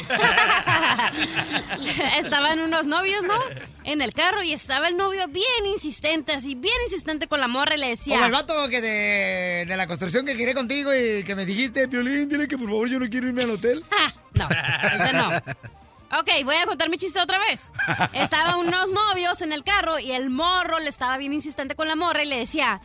Estaban 2.19 2.61
unos 2.61 2.87
novios, 2.87 3.23
¿no? 3.25 3.35
En 3.85 4.01
el 4.01 4.15
carro 4.15 4.43
y 4.43 4.55
estaba 4.55 4.89
el 4.89 4.97
novio 4.97 5.29
bien 5.29 5.67
insistente, 5.71 6.33
así, 6.33 6.55
bien 6.55 6.73
insistente 6.85 7.29
con 7.29 7.41
la 7.41 7.49
morra 7.49 7.75
y 7.75 7.79
le 7.81 7.89
decía... 7.89 8.15
Como 8.15 8.25
el 8.25 8.33
vato 8.33 8.69
que 8.71 8.81
de, 8.81 9.67
de 9.69 9.77
la 9.77 9.87
construcción 9.87 10.25
que 10.25 10.35
quería 10.35 10.55
contigo 10.55 10.91
y 10.95 11.25
que 11.25 11.35
me 11.35 11.45
dijiste, 11.45 11.89
Piolín, 11.89 12.31
dile 12.31 12.49
que 12.49 12.57
por 12.57 12.69
favor 12.69 12.89
yo 12.89 12.99
no 12.99 13.07
quiero 13.11 13.29
irme 13.29 13.43
al 13.43 13.51
hotel. 13.51 13.85
No, 14.35 14.47
ese 14.95 15.13
no. 15.15 15.31
Ok, 16.11 16.31
voy 16.45 16.57
a 16.57 16.67
contar 16.67 16.89
mi 16.89 16.97
chiste 16.97 17.21
otra 17.21 17.39
vez. 17.39 17.71
Estaban 18.15 18.59
unos 18.61 18.93
novios 18.93 19.41
en 19.43 19.53
el 19.53 19.63
carro 19.65 19.99
y 19.99 20.13
el 20.13 20.31
morro 20.31 20.79
le 20.79 20.89
estaba 20.89 21.19
bien 21.19 21.33
insistente 21.33 21.75
con 21.75 21.87
la 21.89 21.97
morra 21.97 22.23
y 22.23 22.27
le 22.27 22.39
decía, 22.39 22.81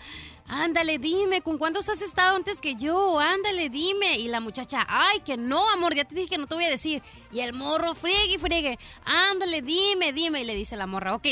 ándale, 0.48 0.98
dime, 1.00 1.42
¿con 1.42 1.58
cuántos 1.58 1.88
has 1.88 2.02
estado 2.02 2.36
antes 2.36 2.60
que 2.60 2.76
yo? 2.76 3.20
Ándale, 3.22 3.70
dime. 3.70 4.18
Y 4.20 4.28
la 4.28 4.42
muchacha, 4.42 4.86
ay, 4.90 5.22
que 5.22 5.38
no, 5.38 5.70
amor, 5.72 5.96
ya 5.96 6.04
te 6.04 6.16
dije 6.16 6.32
que 6.32 6.38
no 6.38 6.48
te 6.48 6.56
voy 6.56 6.66
a 6.66 6.70
decir. 6.70 7.02
Y 7.32 7.40
el 7.40 7.54
morro, 7.54 7.96
friegue 7.96 8.34
y 8.36 8.40
friegue, 8.40 8.78
ándale, 9.06 9.62
dime, 9.62 10.12
dime. 10.12 10.42
Y 10.42 10.46
le 10.46 10.56
dice 10.56 10.76
la 10.76 10.86
morra, 10.88 11.16
ok, 11.16 11.26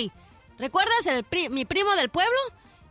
¿recuerdas 0.57 1.05
el 1.07 1.25
pri- 1.25 1.49
mi 1.49 1.65
primo 1.65 1.91
del 1.97 2.07
pueblo? 2.09 2.37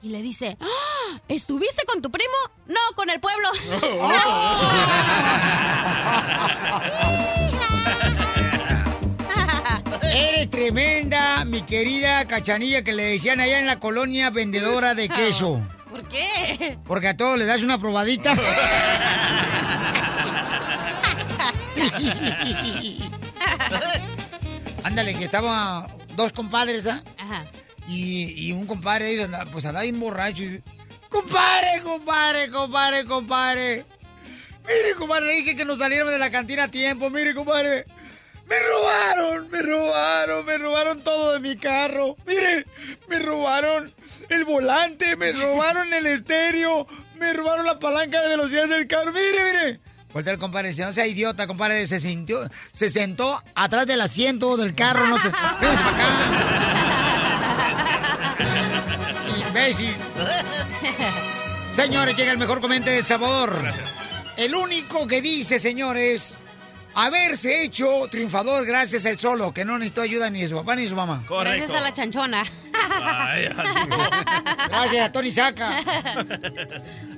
Y 0.03 0.09
le 0.09 0.23
dice, 0.23 0.57
"Ah, 0.61 1.21
¿estuviste 1.29 1.85
con 1.87 2.01
tu 2.03 2.11
primo? 2.11 2.33
No, 2.67 2.81
con 2.97 3.09
el 3.11 3.21
pueblo. 3.21 3.49
Eres 10.13 10.51
tremenda, 10.51 11.45
mi 11.45 11.63
querida 11.63 12.25
cachanilla 12.27 12.83
que 12.83 12.93
le 12.93 13.05
decían 13.05 13.41
allá 13.41 13.59
en 13.59 13.67
la 13.67 13.79
colonia 13.79 14.31
vendedora 14.31 14.95
de 14.95 15.09
queso. 15.09 15.61
¿Por 15.89 16.09
qué? 16.09 16.79
Porque 16.85 17.09
a 17.09 17.17
todos 17.17 17.39
le 17.39 17.47
das 17.47 17.63
una 17.63 17.79
probadita. 17.79 18.35
Ándale, 24.85 25.15
que 25.15 25.25
estaban 25.25 25.87
dos 26.17 26.33
compadres, 26.33 26.87
¿ah? 26.87 27.03
Ajá. 27.19 27.47
Y, 27.89 28.49
y 28.49 28.53
un 28.53 28.67
compadre, 28.67 29.29
pues 29.53 29.65
andaba 29.65 29.85
bien 29.85 29.99
borracho. 30.01 30.43
Y 30.43 30.63
compadre, 31.09 31.83
compadre, 31.83 32.51
compadre, 32.51 33.05
compadre. 33.05 33.85
Mire, 34.67 34.95
compadre, 34.97 35.27
le 35.27 35.35
dije 35.37 35.57
que 35.57 35.65
nos 35.65 35.79
saliéramos 35.79 36.13
de 36.13 36.19
la 36.19 36.31
cantina 36.31 36.65
a 36.65 36.69
tiempo. 36.69 37.11
Mire, 37.11 37.35
compadre. 37.35 37.87
Me 38.51 38.59
robaron, 38.59 39.49
me 39.49 39.63
robaron, 39.63 40.45
me 40.45 40.59
robaron 40.59 41.01
todo 41.03 41.35
de 41.35 41.39
mi 41.41 41.57
carro. 41.57 42.17
Mire, 42.27 42.67
me 43.09 43.21
robaron 43.21 43.95
el 44.29 44.45
volante, 44.45 45.15
me 45.15 45.31
robaron 45.31 45.93
el 45.93 46.05
estéreo, 46.07 46.89
me 47.15 47.33
robaron 47.33 47.65
la 47.65 47.79
palanca 47.79 48.21
de 48.23 48.29
velocidad 48.29 48.67
del 48.67 48.89
carro. 48.89 49.13
Mire, 49.13 49.45
mire. 49.53 49.81
Voltea 50.13 50.33
el 50.33 50.41
compadre 50.41 50.71
dice, 50.71 50.85
no 50.85 50.93
sea 50.93 51.07
idiota, 51.07 51.47
compadre. 51.47 51.87
Se, 51.87 52.01
sintió, 52.01 52.41
se 52.73 52.91
sentó 52.91 53.41
atrás 53.55 53.87
del 53.87 54.01
asiento 54.01 54.57
del 54.57 54.75
carro, 54.75 55.07
no 55.07 55.17
se... 55.19 55.31
Véngase 55.61 55.85
para 55.85 55.97
acá. 55.97 56.11
Imbécil. 59.47 59.95
Señores, 61.73 62.17
llega 62.17 62.33
el 62.33 62.39
mejor 62.39 62.61
comente 62.61 62.91
del 62.91 63.07
sabor. 63.07 63.57
El 64.37 64.57
único 64.57 65.07
que 65.07 65.23
dice, 65.23 65.61
señores, 65.61 66.37
haberse 66.95 67.63
hecho 67.63 68.09
triunfador 68.11 68.67
gracias 68.67 69.07
al 69.07 69.19
solo, 69.19 69.53
que 69.53 69.65
no 69.65 69.79
necesitó 69.79 70.03
ayuda 70.03 70.31
ni 70.31 70.43
de 70.43 70.49
su 70.49 70.57
papá 70.57 70.77
ni 70.77 70.83
de 70.83 70.89
su 70.89 70.97
mamá. 70.97 71.25
Gracias 71.29 71.71
a 71.71 71.81
la 71.81 71.93
chanchona. 71.93 72.45
Gracias 74.69 75.13
Tony 75.13 75.31
Saca. 75.31 75.81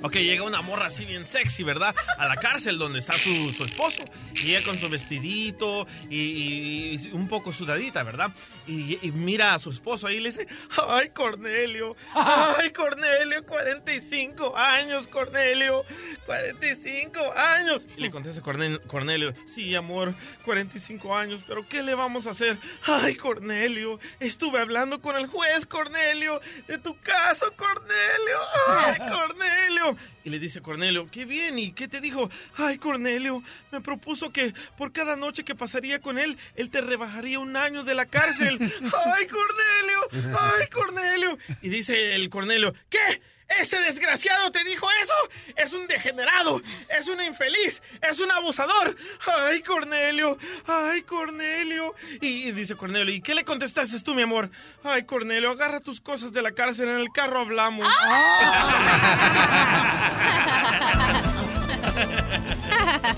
Ok, 0.01 0.15
llega 0.15 0.43
una 0.43 0.61
morra 0.61 0.87
así 0.87 1.05
bien 1.05 1.25
sexy, 1.25 1.63
¿verdad? 1.63 1.95
A 2.17 2.27
la 2.27 2.35
cárcel 2.35 2.77
donde 2.77 2.99
está 2.99 3.13
su, 3.17 3.51
su 3.51 3.63
esposo. 3.63 4.03
Y 4.35 4.53
ella 4.53 4.63
con 4.65 4.77
su 4.77 4.89
vestidito 4.89 5.87
y, 6.09 7.09
un 7.13 7.27
poco 7.27 7.53
sudadita, 7.53 8.03
¿verdad? 8.03 8.31
Y, 8.67 8.97
y 9.05 9.11
mira 9.11 9.53
a 9.53 9.59
su 9.59 9.69
esposo 9.69 10.07
ahí 10.07 10.17
y 10.17 10.19
le 10.19 10.29
dice, 10.29 10.47
ay, 10.89 11.09
Cornelio, 11.11 11.95
ay, 12.13 12.71
Cornelio, 12.71 13.41
45 13.45 14.57
años, 14.57 15.07
Cornelio, 15.07 15.85
45 16.25 17.19
años. 17.37 17.85
Y 17.95 18.01
le 18.01 18.11
contesta 18.11 18.41
Cornel- 18.41 18.81
Cornelio, 18.87 19.33
sí, 19.53 19.73
amor, 19.75 20.15
45 20.43 21.15
años, 21.15 21.41
pero 21.47 21.67
¿qué 21.67 21.81
le 21.83 21.95
vamos 21.95 22.27
a 22.27 22.31
hacer? 22.31 22.57
Ay, 22.85 23.15
Cornelio, 23.15 23.99
estuve 24.19 24.59
hablando 24.59 24.99
con 25.01 25.15
el 25.15 25.27
juez, 25.27 25.52
Cornelio, 25.65 26.41
de 26.67 26.77
tu 26.77 26.99
caso, 26.99 27.53
Cornelio, 27.55 28.39
ay, 28.67 28.97
Cornelio. 29.09 29.97
Y 30.23 30.29
le 30.29 30.39
dice 30.39 30.61
Cornelio, 30.61 31.09
qué 31.11 31.25
bien, 31.25 31.59
¿y 31.59 31.71
qué 31.73 31.87
te 31.87 32.01
dijo? 32.01 32.29
Ay, 32.55 32.77
Cornelio, 32.77 33.43
me 33.71 33.81
propuso 33.81 34.31
que 34.31 34.53
por 34.77 34.91
cada 34.91 35.15
noche 35.15 35.43
que 35.43 35.55
pasaría 35.55 35.99
con 35.99 36.17
él, 36.17 36.37
él 36.55 36.69
te 36.69 36.81
rebajaría 36.81 37.39
un 37.39 37.55
año 37.55 37.83
de 37.83 37.95
la 37.95 38.05
cárcel. 38.05 38.57
Ay, 38.59 39.27
Cornelio, 39.27 40.37
ay, 40.39 40.67
Cornelio. 40.67 41.37
Y 41.61 41.69
dice 41.69 42.15
el 42.15 42.29
Cornelio, 42.29 42.73
¿qué? 42.89 43.21
¿Ese 43.59 43.79
desgraciado 43.81 44.51
te 44.51 44.63
dijo 44.63 44.87
eso? 45.01 45.13
Es 45.55 45.73
un 45.73 45.87
degenerado, 45.87 46.61
es 46.89 47.07
un 47.07 47.21
infeliz, 47.21 47.81
es 48.01 48.19
un 48.19 48.31
abusador. 48.31 48.95
Ay, 49.25 49.61
Cornelio, 49.61 50.37
ay, 50.67 51.03
Cornelio. 51.03 51.93
Y, 52.21 52.47
y 52.47 52.51
dice 52.51 52.75
Cornelio, 52.75 53.13
¿y 53.13 53.21
qué 53.21 53.35
le 53.35 53.43
contestaste 53.43 53.99
tú, 54.01 54.15
mi 54.15 54.23
amor? 54.23 54.49
Ay, 54.83 55.03
Cornelio, 55.03 55.51
agarra 55.51 55.79
tus 55.79 56.01
cosas 56.01 56.31
de 56.31 56.41
la 56.41 56.51
cárcel, 56.51 56.89
en 56.89 56.99
el 56.99 57.11
carro 57.11 57.41
hablamos. 57.41 57.87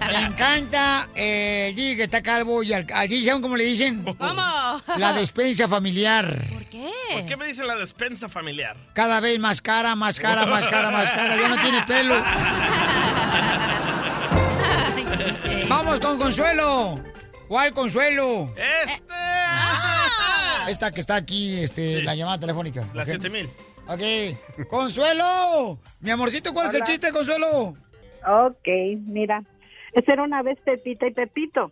Me 0.07 0.21
encanta 0.25 1.09
eh, 1.15 1.67
el 1.69 1.75
DJ 1.75 1.95
que 1.97 2.03
está 2.03 2.21
calvo 2.21 2.63
y 2.63 2.73
al, 2.73 2.85
al 2.93 3.07
DJ, 3.07 3.25
¿saben 3.25 3.41
cómo 3.41 3.57
le 3.57 3.63
dicen? 3.63 4.03
¿Cómo? 4.03 4.81
La 4.97 5.13
despensa 5.13 5.67
familiar. 5.67 6.25
¿Por 6.51 6.65
qué? 6.65 6.89
¿Por 7.13 7.25
qué 7.25 7.37
me 7.37 7.45
dicen 7.45 7.67
la 7.67 7.75
despensa 7.75 8.29
familiar? 8.29 8.75
Cada 8.93 9.19
vez 9.19 9.39
más 9.39 9.61
cara, 9.61 9.95
más 9.95 10.19
cara, 10.19 10.45
más 10.45 10.67
cara, 10.67 10.91
más 10.91 11.09
cara. 11.11 11.35
Ya 11.35 11.49
no 11.49 11.61
tiene 11.61 11.81
pelo. 11.83 12.15
Vamos 15.69 15.99
con 15.99 16.17
Consuelo. 16.17 16.99
¿Cuál 17.47 17.73
Consuelo? 17.73 18.53
Este. 18.55 19.03
Esta 20.67 20.91
que 20.91 20.99
está 20.99 21.15
aquí, 21.15 21.59
este, 21.59 22.01
la 22.03 22.15
llamada 22.15 22.39
telefónica. 22.39 22.85
La 22.93 23.03
¿ok? 23.03 23.07
7000. 23.07 23.49
Ok. 23.87 24.67
Consuelo. 24.67 25.79
Mi 25.99 26.09
amorcito, 26.09 26.53
¿cuál 26.53 26.69
es 26.69 26.75
el 26.75 26.83
chiste, 26.83 27.11
Consuelo? 27.11 27.73
Ok, 28.27 28.67
mira, 29.05 29.43
esa 29.93 30.13
era 30.13 30.23
una 30.23 30.41
vez 30.41 30.59
Pepita 30.61 31.07
y 31.07 31.13
Pepito. 31.13 31.71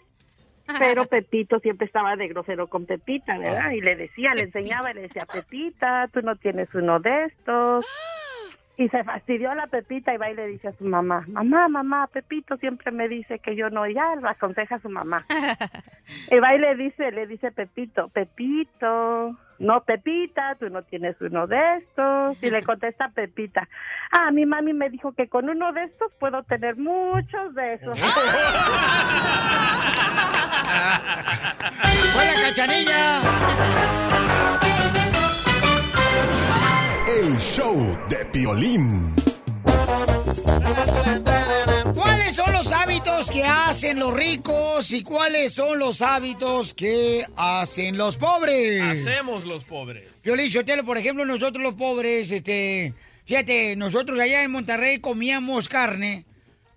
Pero 0.79 1.05
Pepito 1.05 1.59
siempre 1.59 1.87
estaba 1.87 2.15
de 2.15 2.29
grosero 2.29 2.67
con 2.67 2.85
Pepita, 2.85 3.37
¿verdad? 3.37 3.71
Y 3.71 3.81
le 3.81 3.97
decía, 3.97 4.33
le 4.33 4.43
enseñaba 4.43 4.93
le 4.93 5.01
decía, 5.01 5.25
Pepita, 5.25 6.07
tú 6.13 6.21
no 6.21 6.37
tienes 6.37 6.73
uno 6.73 6.99
de 6.99 7.25
estos. 7.25 7.85
Y 8.75 8.89
se 8.89 9.03
fastidió 9.03 9.51
a 9.51 9.55
la 9.55 9.67
Pepita 9.67 10.13
y 10.13 10.17
va 10.17 10.31
y 10.31 10.35
le 10.35 10.47
dice 10.47 10.69
a 10.69 10.73
su 10.73 10.83
mamá, 10.83 11.25
mamá, 11.27 11.67
mamá, 11.67 12.07
Pepito 12.07 12.57
siempre 12.57 12.91
me 12.91 13.07
dice 13.07 13.37
que 13.37 13.55
yo 13.55 13.69
no, 13.69 13.85
y 13.85 13.93
ya 13.93 14.15
le 14.15 14.27
aconseja 14.27 14.75
a 14.75 14.79
su 14.79 14.89
mamá. 14.89 15.25
Y 16.29 16.37
va 16.37 16.53
y 16.53 16.59
le 16.59 16.75
dice, 16.75 17.11
le 17.11 17.27
dice 17.27 17.51
Pepito, 17.51 18.09
Pepito, 18.09 19.37
no 19.59 19.81
Pepita, 19.85 20.55
tú 20.59 20.69
no 20.69 20.83
tienes 20.83 21.15
uno 21.21 21.47
de 21.47 21.77
estos. 21.77 22.43
Y 22.43 22.49
le 22.49 22.61
contesta 22.65 23.09
Pepita, 23.09 23.69
ah, 24.11 24.31
mi 24.31 24.45
mami 24.45 24.73
me 24.73 24.89
dijo 24.89 25.13
que 25.13 25.29
con 25.29 25.49
uno 25.49 25.71
de 25.71 25.83
estos 25.83 26.11
puedo 26.19 26.43
tener 26.43 26.75
muchos 26.75 27.55
de 27.55 27.75
esos. 27.75 28.01
¡Hola, 32.15 32.33
cachanilla! 32.41 33.21
El 37.15 37.37
show 37.37 37.99
de 38.09 38.25
Piolín. 38.25 39.13
¿Cuáles 41.93 42.35
son 42.35 42.51
los 42.53 42.71
hábitos 42.71 43.29
que 43.29 43.43
hacen 43.43 43.99
los 43.99 44.11
ricos 44.13 44.91
y 44.91 45.03
cuáles 45.03 45.53
son 45.53 45.77
los 45.77 46.01
hábitos 46.01 46.73
que 46.73 47.23
hacen 47.35 47.97
los 47.97 48.17
pobres? 48.17 48.81
Hacemos 48.81 49.45
los 49.45 49.63
pobres. 49.63 50.05
Piolín 50.23 50.51
Sotelo, 50.51 50.83
por 50.83 50.97
ejemplo, 50.97 51.23
nosotros 51.23 51.61
los 51.61 51.75
pobres, 51.75 52.31
este, 52.31 52.95
fíjate, 53.25 53.75
nosotros 53.75 54.19
allá 54.19 54.41
en 54.41 54.49
Monterrey 54.49 54.99
comíamos 54.99 55.69
carne 55.69 56.25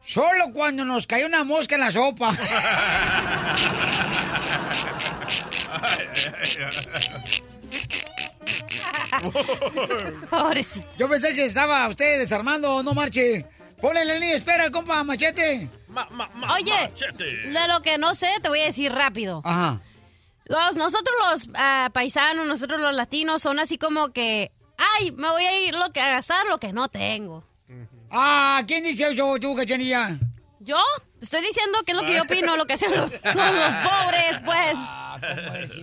solo 0.04 0.52
cuando 0.52 0.84
nos 0.84 1.06
caía 1.06 1.24
una 1.24 1.44
mosca 1.44 1.76
en 1.76 1.80
la 1.80 1.90
sopa. 1.90 2.30
Pobrecito. 10.30 10.88
Yo 10.98 11.08
pensé 11.08 11.34
que 11.34 11.44
estaba 11.46 11.88
usted 11.88 12.18
desarmando, 12.18 12.82
no 12.82 12.94
marche. 12.94 13.46
Ponle 13.80 14.04
la 14.04 14.14
línea, 14.14 14.36
espera, 14.36 14.70
compa, 14.70 15.04
machete. 15.04 15.68
Oye, 16.54 16.90
de 17.26 17.68
lo 17.68 17.82
que 17.82 17.98
no 17.98 18.14
sé, 18.14 18.30
te 18.42 18.48
voy 18.48 18.60
a 18.60 18.66
decir 18.66 18.92
rápido. 18.92 19.42
Ajá. 19.44 19.80
Los, 20.46 20.76
nosotros 20.76 21.16
los 21.30 21.48
ah, 21.54 21.90
paisanos, 21.92 22.46
nosotros 22.46 22.80
los 22.80 22.94
latinos, 22.94 23.42
son 23.42 23.58
así 23.58 23.78
como 23.78 24.12
que 24.12 24.52
ay, 24.76 25.12
me 25.12 25.30
voy 25.30 25.44
a 25.44 25.66
ir 25.66 25.74
lo 25.74 25.90
que, 25.92 26.00
a 26.00 26.10
gastar 26.10 26.46
lo 26.48 26.58
que 26.58 26.72
no 26.72 26.88
tengo. 26.88 27.44
Ah, 28.10 28.62
¿quién 28.66 28.84
dice 28.84 29.12
eso 29.12 29.36
tú, 29.40 29.54
cachanilla? 29.54 30.18
¿Yo? 30.60 30.78
Estoy 31.20 31.40
diciendo 31.40 31.78
que 31.84 31.92
es 31.92 31.98
lo 31.98 32.04
que 32.04 32.14
yo 32.14 32.22
opino, 32.22 32.56
lo 32.56 32.66
que 32.66 32.74
hacen 32.74 32.94
los, 32.94 33.10
pobres, 33.20 34.40
pues. 34.44 34.78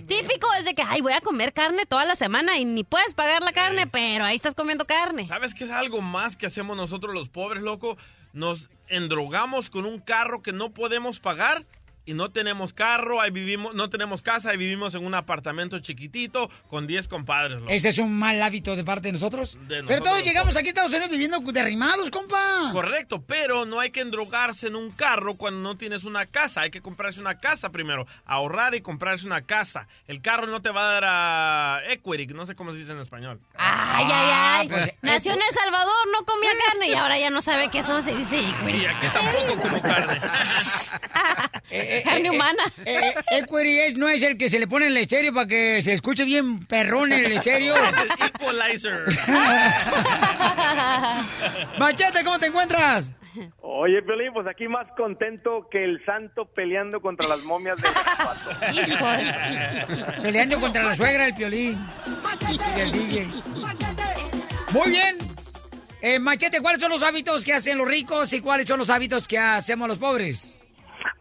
Típico 0.07 0.47
es 0.53 0.65
de 0.65 0.75
que, 0.75 0.83
ay, 0.83 1.01
voy 1.01 1.13
a 1.13 1.21
comer 1.21 1.53
carne 1.53 1.85
toda 1.85 2.05
la 2.05 2.15
semana 2.15 2.57
y 2.57 2.65
ni 2.65 2.83
puedes 2.83 3.13
pagar 3.13 3.41
la 3.41 3.51
carne, 3.51 3.87
pero 3.87 4.25
ahí 4.25 4.35
estás 4.35 4.53
comiendo 4.53 4.85
carne. 4.85 5.27
¿Sabes 5.27 5.53
qué 5.53 5.63
es 5.63 5.71
algo 5.71 6.01
más 6.01 6.37
que 6.37 6.45
hacemos 6.45 6.77
nosotros 6.77 7.13
los 7.15 7.29
pobres, 7.29 7.63
loco? 7.63 7.97
Nos 8.31 8.69
endrogamos 8.89 9.69
con 9.69 9.85
un 9.85 9.99
carro 9.99 10.41
que 10.43 10.53
no 10.53 10.71
podemos 10.71 11.19
pagar 11.19 11.65
y 12.05 12.13
no 12.13 12.29
tenemos 12.31 12.73
carro, 12.73 13.21
ahí 13.21 13.31
vivimos, 13.31 13.73
no 13.75 13.89
tenemos 13.89 14.21
casa 14.21 14.53
y 14.53 14.57
vivimos 14.57 14.95
en 14.95 15.05
un 15.05 15.13
apartamento 15.13 15.79
chiquitito 15.79 16.49
con 16.69 16.87
10 16.87 17.07
compadres, 17.07 17.59
loco. 17.59 17.71
Ese 17.71 17.89
es 17.89 17.97
un 17.97 18.17
mal 18.17 18.41
hábito 18.41 18.75
de 18.75 18.83
parte 18.83 19.07
de 19.07 19.13
nosotros. 19.13 19.57
De 19.67 19.83
Pero 19.83 20.01
todos 20.01 20.23
llegamos 20.23 20.55
aquí 20.57 20.67
a 20.67 20.69
Estados 20.69 20.91
Unidos 20.91 21.09
viviendo 21.09 21.39
derrimados, 21.39 22.09
compa. 22.09 22.69
Correcto, 22.71 23.23
pero 23.25 23.65
no 23.65 23.79
hay 23.79 23.91
que 23.91 24.01
endrogarse 24.01 24.67
en 24.67 24.75
un 24.75 24.91
carro 24.91 25.35
cuando 25.35 25.61
no 25.61 25.77
tienes 25.77 26.03
una 26.03 26.25
casa. 26.25 26.61
Hay 26.61 26.71
que 26.71 26.81
comprarse 26.81 27.19
una 27.19 27.39
casa 27.39 27.69
primero. 27.71 28.05
Ahorrar 28.25 28.75
y 28.75 28.81
comprarse 28.81 29.25
una 29.25 29.41
casa. 29.41 29.87
El 30.07 30.21
carro 30.21 30.47
no 30.47 30.61
te 30.61 30.69
va 30.69 30.89
a 30.89 30.93
dar 30.93 31.03
a 31.05 31.81
equity, 31.89 32.33
no 32.33 32.45
sé 32.45 32.55
cómo 32.55 32.71
se 32.71 32.77
dice 32.77 32.91
en 32.91 32.99
español. 32.99 33.39
Ay, 33.55 34.05
ay, 34.11 34.31
ay. 34.33 34.67
pues, 34.67 34.93
Nació 35.01 35.33
en 35.33 35.39
El 35.39 35.53
Salvador, 35.53 35.93
no 36.11 36.25
comía 36.25 36.51
carne 36.67 36.89
y 36.89 36.93
ahora 36.95 37.17
ya 37.17 37.29
no 37.29 37.41
sabe 37.41 37.69
qué 37.69 37.79
eso 37.79 38.01
se 38.01 38.15
dice. 38.15 38.41
Y 38.41 38.85
aquí 38.85 39.07
tampoco 39.13 39.61
como 39.61 39.81
carne. 39.81 40.19
Carne 42.01 42.29
humana. 42.31 42.63
Eh, 42.85 42.97
eh, 42.97 43.13
equity 43.39 43.79
es- 43.79 43.95
no 43.95 44.07
es 44.09 44.21
el 44.23 44.37
que 44.37 44.49
se 44.49 44.59
le 44.59 44.67
pone 44.67 44.85
en 44.87 44.91
el 44.91 44.97
estéreo 44.97 45.33
para 45.33 45.47
que 45.47 45.81
se 45.81 45.93
escuche 45.93 46.25
bien 46.25 46.65
perrón 46.65 47.13
en 47.13 47.25
el 47.25 47.31
estéreo. 47.33 47.75
Es 48.23 48.29
equalizer. 48.29 49.03
Machete, 51.77 52.23
¿cómo 52.23 52.39
te 52.39 52.47
encuentras? 52.47 53.11
Oye, 53.61 54.01
Piolín, 54.03 54.31
pues 54.33 54.45
aquí 54.47 54.67
más 54.67 54.85
contento 54.95 55.67
que 55.71 55.83
el 55.83 56.03
santo 56.05 56.45
peleando 56.53 57.01
contra 57.01 57.27
las 57.27 57.39
momias 57.43 57.77
de 57.81 57.89
Peleando 60.21 60.59
contra 60.59 60.83
la 60.83 60.95
suegra 60.95 61.25
del 61.25 61.33
piolín. 61.33 61.77
Y 62.49 62.57
del 62.77 62.91
DJ. 62.91 63.27
Muy 64.71 64.89
bien. 64.91 65.17
Eh, 66.01 66.19
Machete, 66.19 66.61
¿cuáles 66.61 66.81
son 66.81 66.91
los 66.91 67.01
hábitos 67.01 67.45
que 67.45 67.53
hacen 67.53 67.77
los 67.77 67.87
ricos 67.87 68.33
y 68.33 68.41
cuáles 68.41 68.67
son 68.67 68.77
los 68.77 68.89
hábitos 68.89 69.25
que 69.27 69.39
hacemos 69.39 69.87
los 69.87 69.97
pobres? 69.97 70.62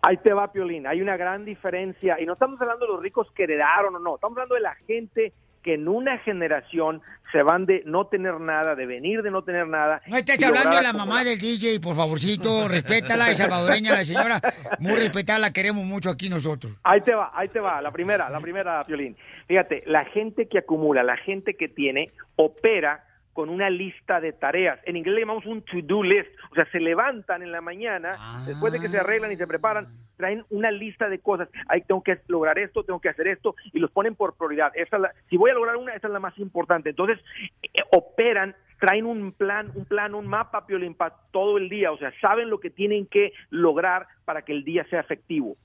Ahí 0.03 0.17
te 0.19 0.33
va, 0.33 0.53
Piolín. 0.53 0.87
Hay 0.87 1.01
una 1.01 1.17
gran 1.17 1.45
diferencia. 1.45 2.21
Y 2.21 2.27
no 2.27 2.35
estamos 2.35 2.61
hablando 2.61 2.87
de 2.87 2.93
los 2.93 3.03
ricos 3.03 3.29
que 3.35 3.45
heredaron 3.45 3.97
o 3.97 3.99
no. 3.99 4.15
Estamos 4.17 4.37
hablando 4.37 4.55
de 4.55 4.61
la 4.61 4.75
gente 4.87 5.33
que 5.63 5.75
en 5.75 5.89
una 5.89 6.19
generación 6.19 7.01
se 7.31 7.43
van 7.43 7.67
de 7.67 7.83
no 7.87 8.07
tener 8.07 8.39
nada, 8.41 8.75
de 8.75 8.85
venir 8.85 9.23
de 9.23 9.31
no 9.31 9.43
tener 9.43 9.67
nada. 9.67 10.03
No 10.07 10.17
estés 10.17 10.41
y 10.41 10.45
hablando 10.45 10.77
de 10.77 10.83
la 10.83 10.93
mamá 10.93 11.21
acumular. 11.21 11.25
del 11.25 11.39
DJ, 11.39 11.81
por 11.81 11.95
favorcito, 11.95 12.69
respétala, 12.69 13.31
es 13.31 13.39
salvadoreña 13.39 13.93
la 13.93 14.05
señora, 14.05 14.41
muy 14.81 14.97
respetada, 14.97 15.39
la 15.39 15.53
queremos 15.53 15.85
mucho 15.85 16.11
aquí 16.11 16.29
nosotros. 16.29 16.73
Ahí 16.83 17.01
te 17.01 17.15
va, 17.15 17.31
ahí 17.35 17.49
te 17.49 17.61
va, 17.61 17.81
la 17.81 17.91
primera, 17.91 18.29
la 18.29 18.41
primera, 18.41 18.83
Piolín. 18.85 19.17
Fíjate, 19.47 19.85
la 19.87 20.05
gente 20.07 20.47
que 20.47 20.59
acumula, 20.59 21.03
la 21.03 21.17
gente 21.17 21.55
que 21.55 21.69
tiene, 21.69 22.11
opera 22.37 23.05
con 23.33 23.49
una 23.49 23.71
lista 23.71 24.21
de 24.21 24.33
tareas. 24.33 24.79
En 24.85 24.97
inglés 24.97 25.15
le 25.15 25.21
llamamos 25.23 25.47
un 25.47 25.63
to-do 25.63 26.03
list. 26.03 26.29
O 26.51 26.55
sea, 26.55 26.65
se 26.67 26.81
levantan 26.81 27.43
en 27.43 27.53
la 27.53 27.61
mañana, 27.61 28.43
después 28.47 28.73
de 28.73 28.81
que 28.81 28.89
se 28.89 28.99
arreglan 28.99 29.33
y 29.33 29.37
se 29.37 29.47
preparan, 29.47 29.89
traen 30.17 30.45
una 30.51 30.71
lista 30.71 31.09
de 31.09 31.19
cosas. 31.19 31.49
Ahí 31.69 31.81
tengo 31.83 32.03
que 32.03 32.19
lograr 32.29 32.59
esto, 32.59 32.85
tengo 32.85 33.01
que 33.01 33.09
hacer 33.09 33.29
esto, 33.29 33.55
y 33.73 33.79
los 33.79 33.91
ponen 33.91 34.15
por 34.15 34.37
prioridad. 34.37 34.73
Esa 34.75 34.97
es 34.97 35.03
la- 35.03 35.13
si 35.29 35.37
voy 35.37 35.51
a 35.51 35.55
lograr 35.55 35.77
una, 35.77 35.95
esa 35.95 36.07
es 36.09 36.13
la 36.13 36.21
más 36.21 36.39
importante. 36.39 36.91
Entonces, 36.91 37.19
eh, 37.63 37.69
operan, 37.93 38.55
traen 38.79 39.07
un 39.07 39.33
plan, 39.33 39.71
un 39.75 39.85
plan, 39.85 40.15
un 40.15 40.27
mapa, 40.27 40.67
Piolín, 40.67 40.95
para 40.95 41.15
todo 41.31 41.57
el 41.57 41.69
día. 41.69 41.93
O 41.93 41.99
sea, 41.99 42.13
saben 42.21 42.51
lo 42.51 42.59
que 42.61 42.69
tienen 42.71 43.07
que 43.07 43.33
lograr 43.51 44.07
para 44.25 44.43
que 44.43 44.53
el 44.53 44.65
día 44.65 44.85
sea 44.91 45.01
efectivo. 45.01 45.57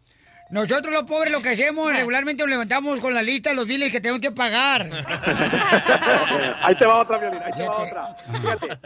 Nosotros 0.49 0.93
los 0.93 1.03
pobres 1.03 1.31
lo 1.31 1.41
que 1.41 1.49
hacemos 1.49 1.91
regularmente 1.95 2.43
nos 2.43 2.49
levantamos 2.49 2.99
con 2.99 3.13
la 3.13 3.21
lista 3.21 3.49
de 3.51 3.55
los 3.55 3.67
biles 3.67 3.91
que 3.91 3.99
tenemos 4.01 4.21
que 4.21 4.31
pagar. 4.31 4.83
Ahí 6.61 6.75
te 6.75 6.85
va 6.85 6.99
otra, 6.99 7.17
Violín, 7.17 7.41
ahí 7.43 7.51
te 7.53 7.67
va 7.67 7.75
otra. 7.75 8.15
Fíjate, 8.15 8.79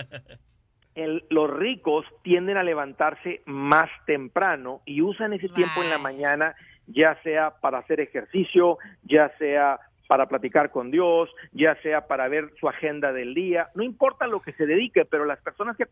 el- 0.96 1.24
los 1.30 1.50
ricos 1.50 2.06
tienden 2.24 2.58
a 2.58 2.64
levantarse 2.64 3.42
más 3.46 3.90
temprano 4.06 4.82
y 4.86 5.02
usan 5.02 5.34
ese 5.34 5.50
tiempo 5.50 5.82
en 5.84 5.90
la 5.90 5.98
mañana, 5.98 6.56
ya 6.88 7.18
sea 7.24 7.52
para 7.62 7.80
hacer 7.80 8.00
ejercicio, 8.02 8.78
ya 9.04 9.32
sea 9.38 9.80
para 10.12 10.26
platicar 10.26 10.72
con 10.72 10.92
Dios, 10.92 11.34
ya 11.54 11.74
sea 11.76 12.06
para 12.06 12.28
ver 12.28 12.52
su 12.60 12.68
agenda 12.68 13.14
del 13.14 13.34
día, 13.34 13.70
no 13.76 13.82
importa 13.82 14.28
lo 14.28 14.42
que 14.42 14.52
se 14.52 14.66
dedique, 14.66 15.06
pero 15.06 15.24
las 15.24 15.40
personas 15.40 15.78
que, 15.78 15.86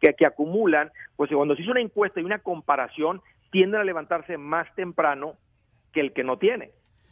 que, 0.00 0.14
que 0.14 0.24
acumulan, 0.24 0.90
pues 1.16 1.30
cuando 1.30 1.54
se 1.54 1.60
hizo 1.60 1.72
una 1.72 1.82
encuesta 1.82 2.18
y 2.18 2.24
una 2.24 2.38
comparación, 2.38 3.20
tienden 3.50 3.82
a 3.82 3.84
levantarse 3.84 4.38
más 4.38 4.74
temprano 4.74 5.34
que 5.92 6.00
el 6.00 6.14
que 6.14 6.24
no 6.24 6.38
tiene. 6.38 6.70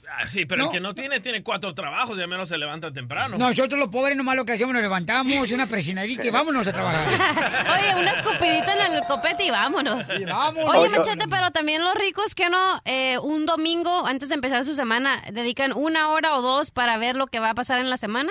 Ah, 0.09 0.27
sí, 0.29 0.45
pero 0.47 0.65
el 0.65 0.71
que 0.71 0.81
no 0.81 0.95
tiene, 0.95 1.21
tiene 1.21 1.43
cuatro 1.43 1.73
trabajos 1.75 2.19
y 2.19 2.23
al 2.23 2.29
menos 2.29 2.49
se 2.49 2.59
levanta 2.59 2.93
temprano. 2.93 3.37
Nosotros 3.39 3.79
los 3.79 3.89
pobres 3.89 4.17
nomás 4.17 4.35
lo 4.35 4.45
que 4.45 4.53
hacemos 4.53 4.73
nos 4.73 4.83
levantamos, 4.83 5.51
una 5.53 5.67
presionadita 5.67 6.27
y 6.27 6.31
vámonos 6.31 6.67
a 6.67 6.73
trabajar. 6.73 7.07
Oye, 7.81 8.01
una 8.01 8.13
escupidita 8.13 8.87
en 8.87 8.95
el 8.95 9.03
copete 9.07 9.45
y 9.45 9.51
vámonos. 9.51 10.09
vámonos. 10.27 10.75
Oye, 10.75 10.89
Machete, 10.89 11.27
pero 11.29 11.51
también 11.53 11.85
los 11.85 11.95
ricos 11.95 12.35
que 12.35 12.49
no, 12.49 12.81
eh, 12.87 13.19
un 13.19 13.47
domingo 13.47 14.07
antes 14.07 14.31
de 14.31 14.35
empezar 14.35 14.65
su 14.65 14.75
semana, 14.75 15.23
dedican 15.33 15.73
una 15.73 16.09
hora 16.11 16.35
o 16.37 16.43
dos 16.43 16.71
para 16.71 16.97
ver 16.99 17.15
lo 17.17 17.27
que 17.27 17.39
va 17.39 17.51
a 17.51 17.55
pasar 17.55 17.79
en 17.79 17.89
la 17.91 17.97
semana. 17.97 18.31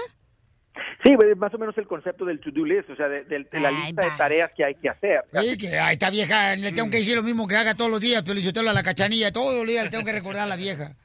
Sí, 1.04 1.12
pues, 1.16 1.36
más 1.38 1.54
o 1.54 1.58
menos 1.58 1.78
el 1.78 1.88
concepto 1.88 2.26
del 2.26 2.40
to-do 2.42 2.66
list, 2.66 2.90
o 2.90 2.96
sea, 2.96 3.08
de, 3.08 3.24
de- 3.24 3.48
de 3.50 3.60
la 3.60 3.72
lista 3.72 4.02
de 4.04 4.12
tareas 4.18 4.52
que 4.56 4.66
hay 4.66 4.76
que 4.76 4.90
hacer. 4.90 5.22
Sí, 5.42 5.58
que 5.58 5.80
a 5.80 5.92
esta 5.94 6.10
vieja 6.10 6.56
le 6.58 6.72
tengo 6.74 6.90
que 6.90 6.98
decir 6.98 7.16
lo 7.16 7.24
mismo 7.24 7.48
que 7.48 7.56
haga 7.56 7.76
todos 7.76 7.90
los 7.90 8.02
días, 8.02 8.24
pero 8.26 8.70
a 8.70 8.74
la 8.74 8.84
cachanilla, 8.84 9.32
todos 9.32 9.56
los 9.56 9.66
días 9.66 9.86
le 9.86 9.92
tengo 9.92 10.04
que 10.04 10.12
recordar 10.12 10.44
a 10.44 10.48
la 10.48 10.56
vieja. 10.58 10.96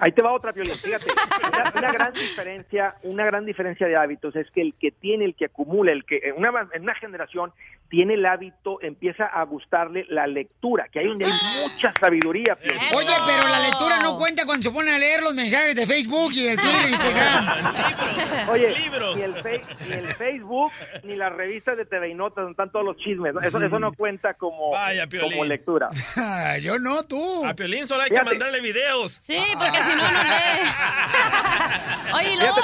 Ahí 0.00 0.12
te 0.12 0.22
va 0.22 0.32
otra, 0.32 0.52
Piolín. 0.52 0.74
Fíjate, 0.74 1.06
una, 1.52 1.72
una 1.78 1.92
gran 1.92 2.12
diferencia, 2.12 2.94
una 3.02 3.24
gran 3.26 3.44
diferencia 3.46 3.86
de 3.86 3.96
hábitos 3.96 4.34
es 4.36 4.50
que 4.50 4.62
el 4.62 4.74
que 4.80 4.90
tiene, 4.90 5.24
el 5.26 5.34
que 5.34 5.44
acumula, 5.46 5.92
el 5.92 6.04
que 6.04 6.18
en 6.24 6.36
una, 6.38 6.68
en 6.72 6.82
una 6.82 6.94
generación 6.94 7.52
tiene 7.88 8.14
el 8.14 8.24
hábito, 8.24 8.80
empieza 8.82 9.24
a 9.26 9.42
gustarle 9.44 10.06
la 10.08 10.26
lectura, 10.28 10.86
que 10.92 11.00
hay 11.00 11.06
donde 11.08 11.24
hay 11.26 11.32
mucha 11.62 11.92
sabiduría. 11.98 12.54
Piolín. 12.56 12.80
Oye, 12.94 13.10
pero 13.26 13.48
la 13.48 13.58
lectura 13.60 13.98
no 14.00 14.16
cuenta 14.16 14.46
cuando 14.46 14.62
se 14.62 14.70
ponen 14.70 14.94
a 14.94 14.98
leer 14.98 15.22
los 15.22 15.34
mensajes 15.34 15.74
de 15.74 15.86
Facebook 15.86 16.32
y 16.32 16.46
el 16.48 16.56
Twitter 16.56 16.88
y 16.88 16.90
Instagram. 16.92 18.48
Oye, 18.48 18.74
ni 19.16 19.22
el, 19.22 19.34
fe- 19.42 19.62
ni 19.88 19.92
el 19.94 20.14
Facebook 20.14 20.72
ni 21.02 21.16
las 21.16 21.32
revistas 21.32 21.76
de 21.76 21.84
TV 21.84 22.10
y 22.10 22.14
Notas 22.14 22.36
donde 22.36 22.52
están 22.52 22.70
todos 22.70 22.84
los 22.84 22.96
chismes. 22.96 23.34
¿no? 23.34 23.40
Eso, 23.40 23.58
Sí. 23.58 23.66
eso 23.66 23.78
no 23.80 23.92
cuenta 23.92 24.34
como, 24.34 24.70
Vaya, 24.70 25.06
Piolín. 25.06 25.32
como 25.32 25.44
lectura. 25.44 25.88
Yo 26.62 26.78
no, 26.78 27.02
tú. 27.04 27.44
A 27.44 27.54
Piolín 27.54 27.86
solo 27.88 28.02
hay 28.04 28.10
que 28.10 28.22
mandarle 28.22 28.60
videos. 28.60 29.18
Sí, 29.20 29.38
porque 29.58 29.82
si 29.90 29.96
no, 29.96 30.10
no 30.10 30.22
lee. 30.22 32.12
Oye, 32.14 32.32
y 32.32 32.36
luego... 32.36 32.56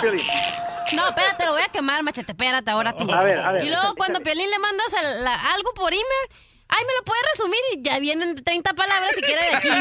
No, 0.92 1.08
espérate, 1.08 1.44
lo 1.46 1.52
voy 1.52 1.62
a 1.62 1.68
quemar, 1.68 2.02
machete, 2.04 2.32
espérate 2.32 2.70
ahora 2.70 2.96
tú. 2.96 3.10
A 3.12 3.22
ver, 3.22 3.40
a 3.40 3.50
ver. 3.52 3.64
Y 3.64 3.70
luego 3.70 3.94
cuando 3.96 4.20
Piolín 4.20 4.48
le 4.50 4.58
mandas 4.60 4.94
al- 4.94 5.24
la- 5.24 5.52
algo 5.52 5.72
por 5.74 5.92
email, 5.92 6.06
ay, 6.68 6.82
me 6.86 6.92
lo 6.98 7.04
puedes 7.04 7.22
resumir 7.34 7.60
y 7.74 7.82
ya 7.82 7.98
vienen 7.98 8.34
30 8.36 8.74
palabras 8.74 9.10
si 9.14 9.22
quiere 9.22 9.42
de 9.44 9.60
15. 9.60 9.76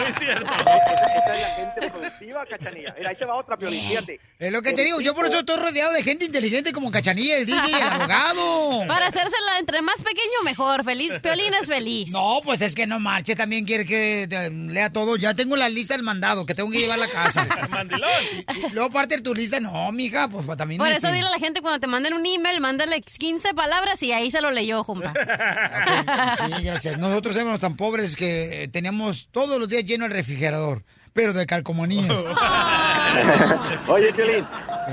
Muy 0.00 0.12
cierto. 0.18 0.52
Esa 0.52 1.34
es 1.34 1.40
la 1.40 1.48
gente 1.56 1.90
productiva, 1.90 2.46
cachanilla. 2.46 2.94
Mira, 2.96 3.10
ahí 3.10 3.16
te 3.16 3.24
va 3.24 3.36
otra, 3.36 3.56
Piolín, 3.56 3.88
fíjate. 3.88 4.20
Es 4.38 4.52
lo 4.52 4.62
que 4.62 4.72
te 4.72 4.82
digo, 4.84 5.00
yo 5.00 5.14
por 5.14 5.26
eso 5.26 5.38
estoy 5.40 5.56
rodeado 5.56 5.92
de 5.92 6.02
gente 6.02 6.24
inteligente 6.24 6.72
como 6.72 6.90
Cachanilla, 6.90 7.36
el 7.36 7.46
DJ, 7.46 7.76
el 7.76 7.82
abogado. 7.82 8.86
Para 8.86 9.08
hacérsela 9.08 9.58
entre 9.58 9.82
más 9.82 9.96
pequeño, 10.00 10.42
mejor. 10.44 10.82
Feliz, 10.84 11.12
Piolín 11.22 11.52
es 11.60 11.66
feliz. 11.68 12.10
No, 12.10 12.40
pues 12.42 12.62
es 12.62 12.74
que 12.74 12.86
no 12.86 12.98
marche, 13.00 13.36
también 13.36 13.64
quiere 13.66 13.84
que 13.84 14.22
eh, 14.30 14.50
lea 14.50 14.90
todo. 14.90 15.16
Ya 15.16 15.34
tengo 15.34 15.56
la 15.56 15.68
lista 15.68 15.94
del 15.94 16.02
mandado 16.02 16.46
que 16.46 16.54
tengo 16.54 16.70
que 16.70 16.78
llevar 16.78 16.98
a 16.98 17.06
la 17.06 17.08
casa. 17.10 17.46
Mandilón. 17.70 18.10
Luego 18.72 18.90
parte 18.90 19.16
de 19.16 19.22
tu 19.22 19.34
lista, 19.34 19.60
no, 19.60 19.92
mija, 19.92 20.28
pues 20.28 20.46
pa- 20.46 20.56
también. 20.56 20.78
Por 20.78 20.88
este, 20.88 21.06
eso 21.06 21.12
dile 21.14 21.28
a 21.28 21.30
la 21.30 21.38
gente 21.38 21.60
cuando 21.60 21.78
te 21.80 21.86
manden 21.86 22.14
un 22.14 22.24
email, 22.24 22.60
mándale 22.60 23.02
15 23.02 23.52
palabras 23.54 24.02
y 24.02 24.12
ahí 24.12 24.30
se 24.30 24.40
lo 24.40 24.50
leyó, 24.50 24.79
Jumpa. 24.84 25.12
Sí, 26.36 26.64
gracias. 26.64 26.98
Nosotros 26.98 27.36
éramos 27.36 27.60
tan 27.60 27.76
pobres 27.76 28.16
que 28.16 28.64
eh, 28.64 28.68
teníamos 28.68 29.28
todos 29.32 29.58
los 29.58 29.68
días 29.68 29.84
lleno 29.84 30.06
el 30.06 30.12
refrigerador, 30.12 30.82
pero 31.12 31.32
de 31.32 31.46
calcomanías. 31.46 32.10
Oye, 33.88 34.12
Piolín, 34.12 34.46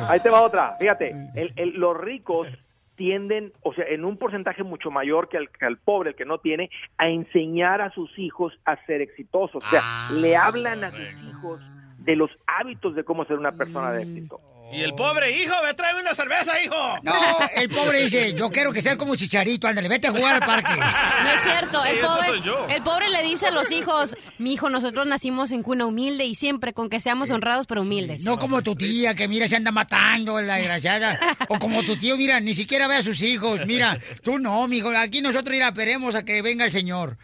ahí 0.07 0.19
te 0.19 0.29
va 0.29 0.41
otra. 0.43 0.75
Fíjate, 0.79 1.15
el- 1.35 1.53
el- 1.55 1.73
los 1.79 1.95
ricos 1.97 2.47
tienden, 2.95 3.53
o 3.61 3.73
sea, 3.73 3.85
en 3.87 4.03
un 4.05 4.17
porcentaje 4.17 4.63
mucho 4.63 4.89
mayor 4.89 5.29
que 5.29 5.37
al, 5.37 5.49
que 5.51 5.65
al 5.65 5.77
pobre, 5.77 6.09
el 6.09 6.15
que 6.15 6.25
no 6.25 6.39
tiene, 6.39 6.69
a 6.97 7.07
enseñar 7.07 7.81
a 7.81 7.91
sus 7.91 8.17
hijos 8.17 8.53
a 8.65 8.75
ser 8.85 9.01
exitosos. 9.01 9.63
O 9.63 9.69
sea, 9.69 10.09
le 10.11 10.35
hablan 10.35 10.83
a 10.83 10.89
sus 10.91 10.99
hijos 11.29 11.61
de 11.99 12.15
los 12.15 12.31
hábitos 12.47 12.95
de 12.95 13.03
cómo 13.03 13.25
ser 13.25 13.37
una 13.37 13.51
persona 13.51 13.91
de 13.91 14.01
éxito. 14.03 14.41
Y 14.69 14.81
el 14.81 14.93
pobre 14.95 15.31
hijo, 15.31 15.53
ve, 15.63 15.73
tráeme 15.73 16.01
una 16.01 16.13
cerveza, 16.13 16.61
hijo. 16.61 16.75
No, 17.01 17.13
el 17.55 17.69
pobre 17.69 18.01
dice, 18.03 18.33
yo 18.33 18.49
quiero 18.49 18.73
que 18.73 18.81
sea 18.81 18.97
como 18.97 19.15
Chicharito, 19.15 19.65
ándale, 19.67 19.87
vete 19.87 20.07
a 20.07 20.11
jugar 20.11 20.35
al 20.35 20.41
parque. 20.47 20.71
No 21.23 21.29
es 21.31 21.41
cierto, 21.41 21.83
el 21.85 21.95
Sí, 21.97 22.01
pobre, 22.05 22.27
soy 22.27 22.41
yo. 22.41 22.67
el 22.69 22.83
pobre 22.83 23.09
le 23.09 23.23
dice 23.23 23.47
a 23.47 23.51
los 23.51 23.71
hijos, 23.71 24.15
mi 24.37 24.53
hijo, 24.53 24.69
nosotros 24.69 25.07
nacimos 25.07 25.51
en 25.51 25.63
cuna 25.63 25.85
humilde 25.85 26.25
y 26.25 26.35
siempre 26.35 26.73
con 26.73 26.89
que 26.89 26.99
seamos 26.99 27.31
honrados 27.31 27.65
pero 27.65 27.81
humildes. 27.81 28.23
No 28.23 28.37
como 28.37 28.61
tu 28.61 28.75
tía, 28.75 29.15
que 29.15 29.27
mira, 29.27 29.47
se 29.47 29.55
anda 29.55 29.71
matando, 29.71 30.39
la 30.41 30.55
desgraciada. 30.55 31.17
O 31.47 31.57
como 31.59 31.81
tu 31.83 31.95
tío, 31.97 32.17
mira, 32.17 32.39
ni 32.39 32.53
siquiera 32.53 32.87
ve 32.87 32.95
a 32.95 33.03
sus 33.03 33.21
hijos. 33.21 33.61
Mira, 33.65 33.97
tú 34.21 34.37
no, 34.37 34.67
mijo. 34.67 34.89
Aquí 34.89 35.21
nosotros 35.21 35.55
ir 35.55 35.63
esperemos 35.63 36.13
a 36.15 36.23
que 36.23 36.41
venga 36.41 36.65
el 36.65 36.71
señor. 36.71 37.17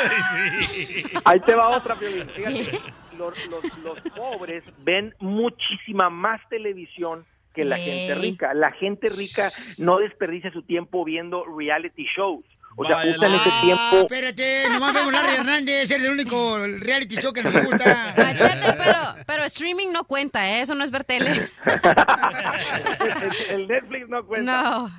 Ahí 1.24 1.40
te 1.40 1.54
va 1.54 1.68
otra, 1.68 1.94
Piolín. 1.98 2.28
Fíjate, 2.34 2.80
los, 3.20 3.46
los- 3.48 3.78
los 3.84 4.00
pobres 4.16 4.64
ven 4.78 5.14
muchísima 5.20 6.08
más 6.10 6.40
televisión 6.48 7.24
que 7.54 7.64
la 7.64 7.78
Ey. 7.78 7.84
gente 7.84 8.14
rica. 8.16 8.54
La 8.54 8.72
gente 8.72 9.08
rica 9.10 9.50
no 9.78 9.98
desperdicia 9.98 10.50
su 10.52 10.62
tiempo 10.62 11.04
viendo 11.04 11.44
reality 11.44 12.06
shows. 12.16 12.44
O 12.76 12.84
sea, 12.84 12.96
Vaya 12.96 13.10
usan 13.16 13.32
la- 13.32 13.36
ese 13.38 13.50
Ah, 13.52 13.60
tiempo. 13.62 13.96
espérate, 14.14 14.68
nomás 14.70 14.94
vemos 14.94 15.12
Larry 15.12 15.34
Hernández, 15.34 15.90
es 15.90 16.04
el 16.04 16.08
único 16.12 16.56
reality 16.78 17.16
show 17.16 17.32
que 17.32 17.42
nos 17.42 17.52
gusta. 17.64 18.14
Machete, 18.16 18.72
pero, 18.78 18.98
pero 19.26 19.42
streaming 19.44 19.88
no 19.92 20.04
cuenta, 20.04 20.48
¿eh? 20.48 20.60
eso 20.62 20.76
no 20.76 20.84
es 20.84 20.92
ver 20.92 21.02
tele. 21.02 21.32
el, 21.32 21.48
el 23.50 23.68
Netflix 23.68 24.08
no 24.08 24.24
cuenta. 24.24 24.62
No. 24.62 24.90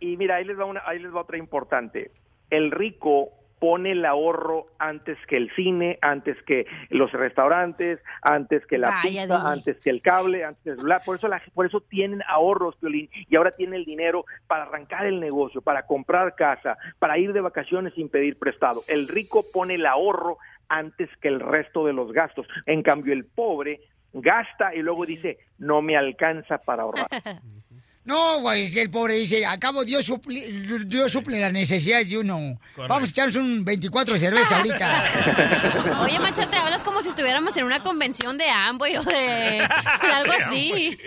Y, 0.00 0.12
y 0.12 0.16
mira, 0.16 0.36
ahí 0.36 0.44
les 0.44 0.58
va 0.58 0.64
una, 0.64 0.82
ahí 0.86 1.00
les 1.00 1.12
va 1.14 1.22
otra 1.22 1.36
importante. 1.36 2.12
El 2.50 2.70
rico 2.70 3.30
pone 3.62 3.92
el 3.92 4.04
ahorro 4.04 4.66
antes 4.80 5.16
que 5.28 5.36
el 5.36 5.48
cine, 5.54 5.96
antes 6.02 6.36
que 6.42 6.66
los 6.90 7.12
restaurantes, 7.12 8.00
antes 8.20 8.66
que 8.66 8.76
la 8.76 8.90
Vaya, 8.90 9.22
pizza, 9.22 9.48
antes 9.48 9.76
que 9.78 9.90
el 9.90 10.02
cable, 10.02 10.44
antes 10.44 10.64
del 10.64 10.76
celular. 10.78 11.00
Por 11.06 11.14
eso, 11.14 11.28
la, 11.28 11.40
por 11.54 11.64
eso 11.64 11.80
tienen 11.80 12.24
ahorros, 12.26 12.74
Piolín, 12.74 13.08
y 13.14 13.36
ahora 13.36 13.52
tienen 13.52 13.76
el 13.76 13.84
dinero 13.84 14.24
para 14.48 14.64
arrancar 14.64 15.06
el 15.06 15.20
negocio, 15.20 15.62
para 15.62 15.86
comprar 15.86 16.34
casa, 16.34 16.76
para 16.98 17.18
ir 17.18 17.32
de 17.32 17.40
vacaciones 17.40 17.94
sin 17.94 18.08
pedir 18.08 18.36
prestado. 18.36 18.80
El 18.88 19.06
rico 19.06 19.44
pone 19.54 19.74
el 19.74 19.86
ahorro 19.86 20.38
antes 20.68 21.08
que 21.20 21.28
el 21.28 21.38
resto 21.38 21.86
de 21.86 21.92
los 21.92 22.10
gastos. 22.10 22.48
En 22.66 22.82
cambio, 22.82 23.12
el 23.12 23.26
pobre 23.26 23.78
gasta 24.12 24.74
y 24.74 24.82
luego 24.82 25.06
dice, 25.06 25.38
no 25.58 25.82
me 25.82 25.96
alcanza 25.96 26.58
para 26.58 26.82
ahorrar. 26.82 27.06
No, 28.04 28.40
güey, 28.40 28.76
el 28.78 28.90
pobre 28.90 29.14
dice, 29.14 29.46
acabo 29.46 29.84
Dios 29.84 30.04
suple, 30.04 30.40
Dios 30.86 31.12
suple 31.12 31.38
las 31.40 31.52
necesidades 31.52 32.10
de 32.10 32.18
uno. 32.18 32.58
Vamos 32.76 33.04
a 33.04 33.06
echarnos 33.06 33.36
un 33.36 33.64
24 33.64 34.14
de 34.14 34.18
cerveza 34.20 34.56
ahorita. 34.56 36.00
Oye, 36.02 36.18
Machete, 36.18 36.56
hablas 36.56 36.82
como 36.82 37.00
si 37.00 37.10
estuviéramos 37.10 37.56
en 37.56 37.64
una 37.64 37.80
convención 37.80 38.36
de 38.38 38.48
Amway 38.48 38.96
o 38.96 39.02
de, 39.04 39.12
de 39.14 40.08
algo 40.12 40.32
así. 40.36 40.98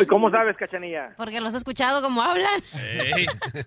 ¿Y, 0.00 0.06
cómo 0.06 0.30
sabes, 0.30 0.56
Cachanilla? 0.56 1.14
Porque 1.16 1.40
los 1.40 1.54
he 1.54 1.56
escuchado 1.58 2.02
como 2.02 2.22
hablan. 2.22 2.60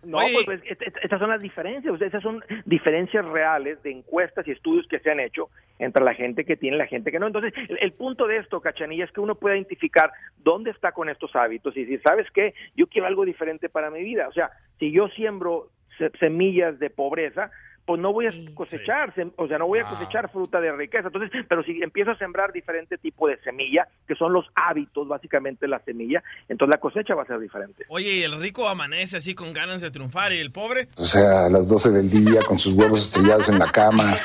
No, 0.04 0.20
pues, 0.20 0.46
pues, 0.46 0.62
est- 0.66 0.82
est- 0.82 0.98
estas 1.04 1.20
son 1.20 1.30
las 1.30 1.42
diferencias, 1.42 1.94
o 1.94 1.98
sea, 1.98 2.08
esas 2.08 2.24
son 2.24 2.42
diferencias 2.66 3.26
reales 3.26 3.82
de 3.84 3.92
encuestas 3.92 4.48
y 4.48 4.52
estudios 4.52 4.86
que 4.90 5.00
se 5.00 5.12
han 5.12 5.20
hecho 5.20 5.50
entre 5.80 6.04
la 6.04 6.14
gente 6.16 6.44
que 6.46 6.56
tiene 6.56 6.76
y 6.78 6.80
la 6.80 6.88
gente 6.88 7.12
que 7.12 7.20
no. 7.20 7.28
Entonces, 7.28 7.54
el, 7.70 7.78
el 7.82 7.94
punto 7.94 8.26
de 8.28 8.38
esto, 8.38 8.60
Cachanilla, 8.62 9.06
es 9.06 9.12
que 9.12 9.20
uno 9.20 9.36
puede 9.36 9.58
identificar 9.58 10.12
dónde 10.38 10.72
está 10.72 10.92
con 10.92 11.10
estos 11.10 11.36
hábitos 11.36 11.76
y 11.78 11.84
decir, 11.98 12.08
¿sabes 12.10 12.28
qué? 12.34 12.54
Yo 12.76 12.88
quiero 12.88 13.08
algo 13.08 13.26
diferente 13.26 13.70
para 13.70 13.90
mi 13.90 14.04
vida. 14.04 14.28
O 14.28 14.34
sea, 14.34 14.52
si 14.80 14.92
yo 14.92 15.08
siembro 15.10 15.70
se- 15.98 16.12
semillas 16.20 16.80
de 16.80 16.90
pobreza, 16.90 17.52
pues 17.86 18.02
no 18.02 18.12
voy 18.12 18.26
a 18.26 18.32
cosechar, 18.54 19.14
o 19.38 19.48
sea, 19.48 19.58
no 19.58 19.66
voy 19.68 19.80
a 19.80 19.86
cosechar 19.90 20.30
fruta 20.30 20.60
de 20.60 20.74
riqueza. 20.74 21.08
Entonces, 21.08 21.32
pero 21.48 21.64
si 21.64 21.82
empiezo 21.82 22.12
a 22.12 22.18
sembrar 22.18 22.52
diferente 22.52 22.98
tipo 22.98 23.30
de 23.30 23.38
semilla, 23.44 23.88
que 24.06 24.14
son 24.16 24.34
los 24.34 24.46
hábitos, 24.56 25.08
básicamente 25.08 25.70
la 25.70 25.80
semilla, 25.80 26.22
entonces 26.50 26.76
la 26.76 26.82
cosecha 26.82 27.16
va 27.16 27.24
a 27.24 27.28
ser 27.28 27.40
diferente. 27.40 27.86
Oye, 27.88 28.12
y 28.16 28.24
el 28.24 28.38
rico 28.42 28.68
amanece 28.68 29.16
así 29.16 29.34
con 29.36 29.54
ganas 29.54 29.80
de 29.82 29.90
triunfar 29.90 30.34
y 30.34 30.40
el 30.40 30.52
pobre. 30.52 30.90
O 30.98 31.06
sea, 31.06 31.46
a 31.46 31.50
las 31.50 31.70
12 31.70 31.92
del 31.92 32.10
día 32.10 32.42
con 32.46 32.60
sus 32.60 32.74
huevos 32.74 33.00
estrellados 33.08 33.48
en 33.48 33.58
la 33.58 33.68
cama. 33.72 34.04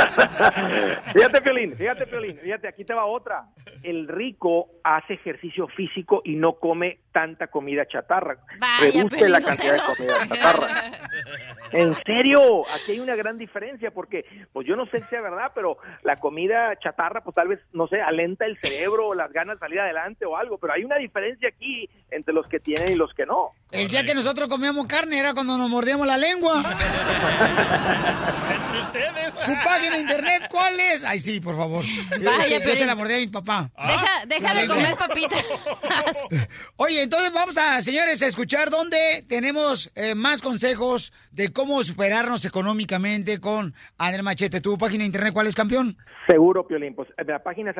Fíjate, 1.12 1.42
Piolín, 1.42 1.76
fíjate, 1.76 2.06
Piolín, 2.06 2.38
fíjate, 2.38 2.68
aquí 2.68 2.84
te 2.84 2.94
va 2.94 3.04
otra. 3.04 3.46
El 3.82 4.08
rico 4.08 4.68
hace 4.84 5.14
ejercicio 5.14 5.68
físico 5.68 6.22
y 6.24 6.36
no 6.36 6.54
come 6.54 7.00
tanta 7.12 7.48
comida 7.48 7.86
chatarra. 7.86 8.38
Vaya, 8.58 8.92
Reduce 8.92 9.16
Piolín 9.16 9.32
la 9.32 9.40
cantidad 9.40 9.72
de 9.74 9.80
comida 9.96 10.28
chatarra. 10.28 10.68
En 11.72 11.94
serio, 12.04 12.62
aquí 12.68 12.92
hay 12.92 13.00
una 13.00 13.14
gran 13.14 13.38
diferencia 13.38 13.90
porque, 13.92 14.24
pues 14.52 14.66
yo 14.66 14.74
no 14.76 14.86
sé 14.86 15.00
si 15.02 15.08
sea 15.08 15.20
verdad, 15.20 15.52
pero 15.54 15.78
la 16.02 16.16
comida 16.16 16.76
chatarra, 16.82 17.22
pues 17.22 17.34
tal 17.34 17.48
vez, 17.48 17.60
no 17.72 17.86
sé, 17.86 18.00
alenta 18.00 18.44
el 18.44 18.58
cerebro 18.60 19.08
o 19.08 19.14
las 19.14 19.32
ganas 19.32 19.56
de 19.56 19.60
salir 19.60 19.78
adelante 19.80 20.24
o 20.26 20.36
algo, 20.36 20.58
pero 20.58 20.72
hay 20.72 20.84
una 20.84 20.96
diferencia 20.96 21.48
aquí 21.48 21.88
entre 22.10 22.34
los 22.34 22.46
que 22.48 22.58
tienen 22.58 22.92
y 22.92 22.96
los 22.96 23.14
que 23.14 23.24
no. 23.24 23.50
El 23.70 23.88
día 23.88 24.04
que 24.04 24.14
nosotros 24.14 24.48
comíamos 24.48 24.86
carne 24.86 25.18
era 25.20 25.32
cuando 25.32 25.56
nos 25.56 25.70
mordíamos 25.70 26.06
la 26.06 26.16
lengua. 26.16 26.56
Entre 28.50 28.80
ustedes. 28.80 29.34
¿Tu 29.44 29.54
página 29.90 29.96
de 29.96 30.00
internet 30.00 30.48
cuál 30.50 30.80
es? 30.80 31.04
Ay, 31.04 31.18
sí, 31.18 31.40
por 31.40 31.56
favor. 31.56 31.84
Vaya, 32.10 32.58
yo 32.58 32.74
se 32.74 32.86
la 32.86 32.94
mordí 32.94 33.14
a 33.14 33.18
mi 33.18 33.26
papá. 33.26 33.70
Deja, 33.76 34.26
deja 34.26 34.54
La 34.54 34.60
de 34.62 34.68
comer 34.68 34.94
papitas. 34.96 35.44
Oye, 36.76 37.02
entonces 37.02 37.32
vamos 37.32 37.58
a, 37.58 37.82
señores, 37.82 38.22
a 38.22 38.26
escuchar 38.26 38.70
dónde 38.70 39.24
tenemos 39.28 39.92
eh, 39.94 40.14
más 40.14 40.42
consejos 40.42 41.12
de 41.32 41.52
cómo 41.52 41.82
superarnos 41.84 42.44
económicamente 42.44 43.40
con 43.40 43.74
Andrés 43.98 44.22
Machete. 44.22 44.60
¿Tu 44.60 44.76
página 44.78 45.02
de 45.02 45.06
internet 45.06 45.32
cuál 45.32 45.46
es, 45.46 45.54
campeón? 45.54 45.96
Seguro, 46.26 46.66
Piolín. 46.66 46.94
Pues 46.94 47.08
la 47.26 47.42
página 47.42 47.70
es 47.70 47.78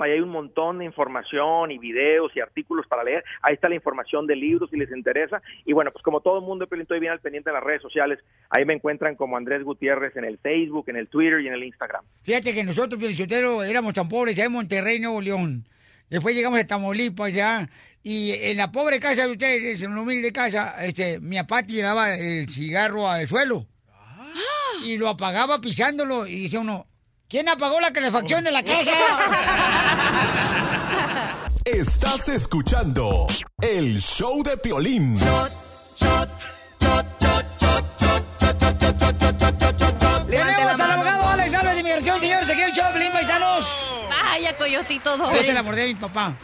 Ahí 0.00 0.12
hay 0.12 0.20
un 0.20 0.30
montón 0.30 0.78
de 0.78 0.84
información 0.84 1.70
y 1.70 1.78
videos 1.78 2.32
y 2.34 2.40
artículos 2.40 2.86
para 2.86 3.04
leer. 3.04 3.24
Ahí 3.42 3.54
está 3.54 3.68
la 3.68 3.74
información 3.74 4.26
de 4.26 4.34
libros 4.34 4.70
si 4.70 4.76
les 4.76 4.90
interesa. 4.90 5.40
Y 5.64 5.72
bueno, 5.72 5.92
pues 5.92 6.02
como 6.02 6.20
todo 6.20 6.38
el 6.38 6.44
mundo, 6.44 6.66
estoy 6.70 7.00
bien 7.00 7.12
al 7.12 7.20
pendiente 7.20 7.50
en 7.50 7.54
las 7.54 7.62
redes 7.62 7.82
sociales. 7.82 8.18
Ahí 8.50 8.64
me 8.64 8.74
encuentran 8.74 9.14
como 9.14 9.36
Andrés 9.36 9.62
Gutiérrez 9.62 10.16
en 10.16 10.24
el 10.24 10.38
Facebook, 10.38 10.86
en 10.88 10.96
el 10.96 11.08
Twitter 11.08 11.40
y 11.40 11.48
en 11.48 11.54
el 11.54 11.64
Instagram. 11.64 12.04
Fíjate 12.22 12.54
que 12.54 12.64
nosotros, 12.64 12.98
Pielichotero, 12.98 13.62
éramos 13.62 13.94
tan 13.94 14.08
pobres 14.08 14.36
ya 14.36 14.44
en 14.44 14.52
Monterrey, 14.52 14.98
Nuevo 14.98 15.20
León. 15.20 15.64
Después 16.08 16.34
llegamos 16.34 16.58
a 16.58 16.66
Tamaulipas 16.66 17.32
ya. 17.32 17.68
Y 18.02 18.32
en 18.32 18.56
la 18.56 18.70
pobre 18.70 19.00
casa 19.00 19.26
de 19.26 19.32
ustedes, 19.32 19.82
en 19.82 19.90
una 19.90 20.02
humilde 20.02 20.32
casa, 20.32 20.84
este, 20.84 21.18
mi 21.20 21.36
papá 21.36 21.64
tiraba 21.64 22.14
el 22.14 22.48
cigarro 22.48 23.08
al 23.08 23.28
suelo. 23.28 23.66
Y 24.84 24.96
lo 24.98 25.08
apagaba 25.08 25.60
pisándolo. 25.60 26.26
Y 26.26 26.34
dice 26.34 26.58
uno, 26.58 26.86
¿quién 27.28 27.48
apagó 27.48 27.80
la 27.80 27.92
calefacción 27.92 28.44
de 28.44 28.50
la 28.50 28.62
casa? 28.62 28.92
Estás 31.64 32.28
escuchando 32.28 33.26
el 33.60 34.00
show 34.00 34.42
de 34.42 34.56
Piolín. 34.56 35.18
Tenemos 40.28 40.80
al 40.80 40.90
abogado 40.90 41.28
Alex 41.28 41.54
Álvarez 41.54 41.74
de 41.74 41.80
Inmigración, 41.80 42.20
señores. 42.20 42.50
Aquí 42.50 42.60
el 42.60 42.72
show, 42.72 42.92
Pelín 42.92 43.12
Paisanos. 43.12 44.00
Vaya, 44.08 44.56
coyotito 44.56 45.16
dos. 45.16 45.32
Yo 45.32 45.42
se 45.42 45.54
la 45.54 45.62
mordí 45.62 45.82
a 45.82 45.86
mi 45.86 45.94
papá. 45.94 46.34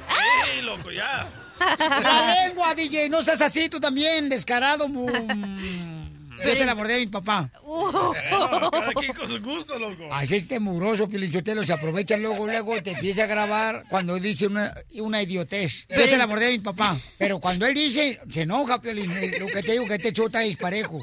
¡Ey, 0.52 0.62
loco, 0.62 0.90
ya! 0.90 1.26
La 1.60 2.46
lengua, 2.46 2.74
DJ, 2.74 3.08
no 3.08 3.22
seas 3.22 3.40
así 3.40 3.68
tú 3.68 3.78
también, 3.78 4.28
descarado. 4.28 4.86
Yo 6.44 6.54
se 6.54 6.64
la 6.64 6.74
mordí 6.74 6.94
a 6.94 6.98
mi 6.98 7.06
papá. 7.06 7.50
Bueno, 7.64 8.12
cada 8.70 8.92
quien 8.94 9.12
con 9.12 9.28
su 9.28 9.40
gusto, 9.40 9.78
loco. 9.78 10.08
Así 10.12 10.36
este 10.36 10.58
Pilichotelo, 11.08 11.64
se 11.64 11.72
aprovecha 11.72 12.16
luego, 12.16 12.46
luego 12.46 12.82
te 12.82 12.90
empieza 12.90 13.24
a 13.24 13.26
grabar 13.26 13.84
cuando 13.88 14.18
dice 14.18 14.46
una, 14.46 14.72
una 15.00 15.22
idiotez. 15.22 15.86
Yo 15.88 16.06
se 16.06 16.16
la 16.16 16.26
mordí 16.26 16.46
a 16.46 16.50
mi 16.50 16.58
papá. 16.58 16.96
Pero 17.18 17.38
cuando 17.40 17.66
él 17.66 17.74
dice, 17.74 18.18
se 18.30 18.42
enoja, 18.42 18.80
Piolín. 18.80 19.10
eh, 19.12 19.38
Lo 19.38 19.46
que 19.46 19.62
te 19.62 19.72
digo 19.72 19.86
que 19.86 19.94
este 19.94 20.12
chota 20.12 20.42
es 20.42 20.48
disparejo. 20.48 20.98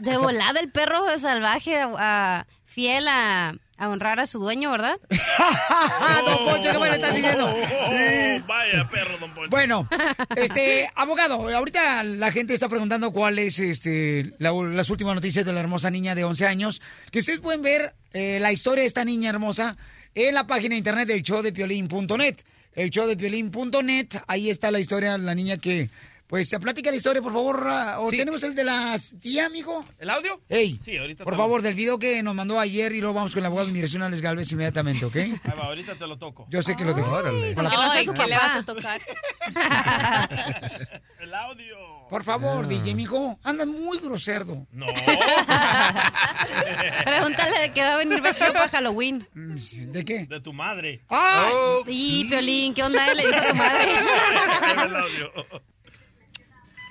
De 0.00 0.16
volada 0.16 0.60
el 0.60 0.70
perro 0.70 1.18
salvaje, 1.18 1.78
ah, 1.80 2.46
fiel 2.66 3.06
a, 3.08 3.54
a 3.76 3.88
honrar 3.88 4.20
a 4.20 4.26
su 4.26 4.38
dueño, 4.38 4.70
¿verdad? 4.70 4.96
¡Ah, 5.38 6.22
don 6.26 6.44
Poncho, 6.44 6.70
qué 6.70 6.76
bueno 6.78 6.94
estás 6.94 7.14
diciendo! 7.14 7.46
Oh, 7.46 8.46
vaya 8.46 8.88
perro, 8.90 9.18
don 9.18 9.30
Poncho. 9.30 9.50
Bueno, 9.50 9.88
este, 10.36 10.88
abogado, 10.94 11.34
ahorita 11.54 12.02
la 12.04 12.30
gente 12.32 12.54
está 12.54 12.68
preguntando 12.68 13.10
cuál 13.12 13.38
es 13.38 13.58
este, 13.58 14.32
la- 14.38 14.52
las 14.52 14.90
últimas 14.90 15.14
noticias 15.14 15.44
de 15.44 15.52
la 15.52 15.60
hermosa 15.60 15.90
niña 15.90 16.14
de 16.14 16.24
11 16.24 16.46
años, 16.46 16.80
que 17.10 17.18
ustedes 17.18 17.40
pueden 17.40 17.62
ver 17.62 17.94
eh, 18.12 18.38
la 18.40 18.52
historia 18.52 18.82
de 18.82 18.86
esta 18.88 19.04
niña 19.04 19.30
hermosa 19.30 19.76
en 20.14 20.34
la 20.34 20.46
página 20.46 20.70
de 20.74 20.78
internet 20.78 21.08
del 21.08 21.22
showdepiolín.net. 21.22 22.36
El 22.76 22.90
showdepiolín.net, 22.90 24.08
ahí 24.26 24.50
está 24.50 24.70
la 24.70 24.80
historia 24.80 25.12
de 25.12 25.18
la 25.18 25.34
niña 25.34 25.58
que 25.58 25.90
Pues 26.34 26.50
platica 26.60 26.90
la 26.90 26.96
historia, 26.96 27.22
por 27.22 27.32
favor. 27.32 27.62
ah, 27.68 28.00
¿O 28.00 28.10
tenemos 28.10 28.42
el 28.42 28.56
de 28.56 28.64
las 28.64 29.14
tía, 29.20 29.46
amigo? 29.46 29.84
¿El 30.00 30.10
audio? 30.10 30.40
Ey, 30.48 30.80
Sí, 30.84 30.96
ahorita 30.96 31.22
por 31.22 31.36
favor, 31.36 31.60
lo- 31.60 31.62
del 31.62 31.74
video 31.74 31.96
que 31.96 32.24
nos 32.24 32.34
mandó 32.34 32.58
ayer 32.58 32.90
y 32.90 33.00
luego 33.00 33.14
vamos 33.14 33.30
con 33.30 33.38
el 33.38 33.46
abogado 33.46 33.66
de 33.66 33.70
inmigración, 33.70 34.02
Alex 34.02 34.20
Galvez, 34.20 34.50
inmediatamente, 34.50 35.04
¿ok? 35.04 35.14
Ahí 35.14 35.38
va, 35.56 35.66
ahorita 35.66 35.94
te 35.94 36.08
lo 36.08 36.18
toco. 36.18 36.48
Yo 36.50 36.60
sé 36.60 36.74
que 36.74 36.84
lo 36.84 36.92
dejó. 36.92 37.08
Porque 37.22 37.54
Con 37.54 37.62
la- 37.62 37.70
su 38.02 38.12
papá. 38.12 38.26
le 38.26 38.34
vas 38.36 38.56
a 38.56 38.62
tocar? 38.64 39.00
El 41.20 41.34
audio. 41.34 41.76
Por 42.10 42.24
favor, 42.24 42.66
DJ, 42.66 42.96
mijo, 42.96 43.38
andas 43.44 43.68
muy 43.68 43.98
grosero. 43.98 44.66
No. 44.72 44.86
Pregúntale 47.04 47.60
de 47.60 47.72
qué 47.72 47.80
va 47.80 47.94
a 47.94 47.98
venir 47.98 48.20
vestido 48.20 48.52
para 48.52 48.68
Halloween. 48.70 49.24
¿De 49.34 50.04
qué? 50.04 50.26
De 50.26 50.40
tu 50.40 50.52
madre. 50.52 51.02
¡Ay! 51.08 51.52
Y 51.86 52.24
Piolín, 52.24 52.74
¿qué 52.74 52.82
onda? 52.82 53.14
Le 53.14 53.24
dijo 53.24 53.36
a 53.36 53.44
tu 53.46 53.54
madre. 53.54 53.92
El 54.84 54.96
audio. 54.96 55.32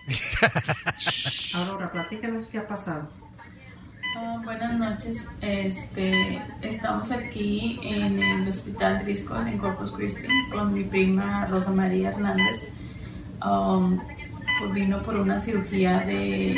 Aurora, 1.56 1.92
platícanos 1.92 2.48
qué 2.48 2.58
ha 2.58 2.68
pasado. 2.68 3.10
Ah, 4.18 4.42
buenas 4.44 4.78
noches. 4.78 5.28
Este, 5.42 6.42
estamos 6.62 7.12
aquí 7.12 7.80
en 7.84 8.22
el 8.22 8.48
Hospital 8.48 9.04
Driscoll 9.04 9.48
en 9.48 9.58
Corpus 9.58 9.92
Christi 9.92 10.28
con 10.52 10.74
mi 10.74 10.84
prima 10.84 11.46
Rosa 11.46 11.72
María 11.72 12.10
Hernández. 12.10 12.68
Um, 13.44 14.00
pues 14.60 14.74
vino 14.74 15.02
por 15.04 15.16
una 15.16 15.40
cirugía 15.40 16.02
de 16.02 16.58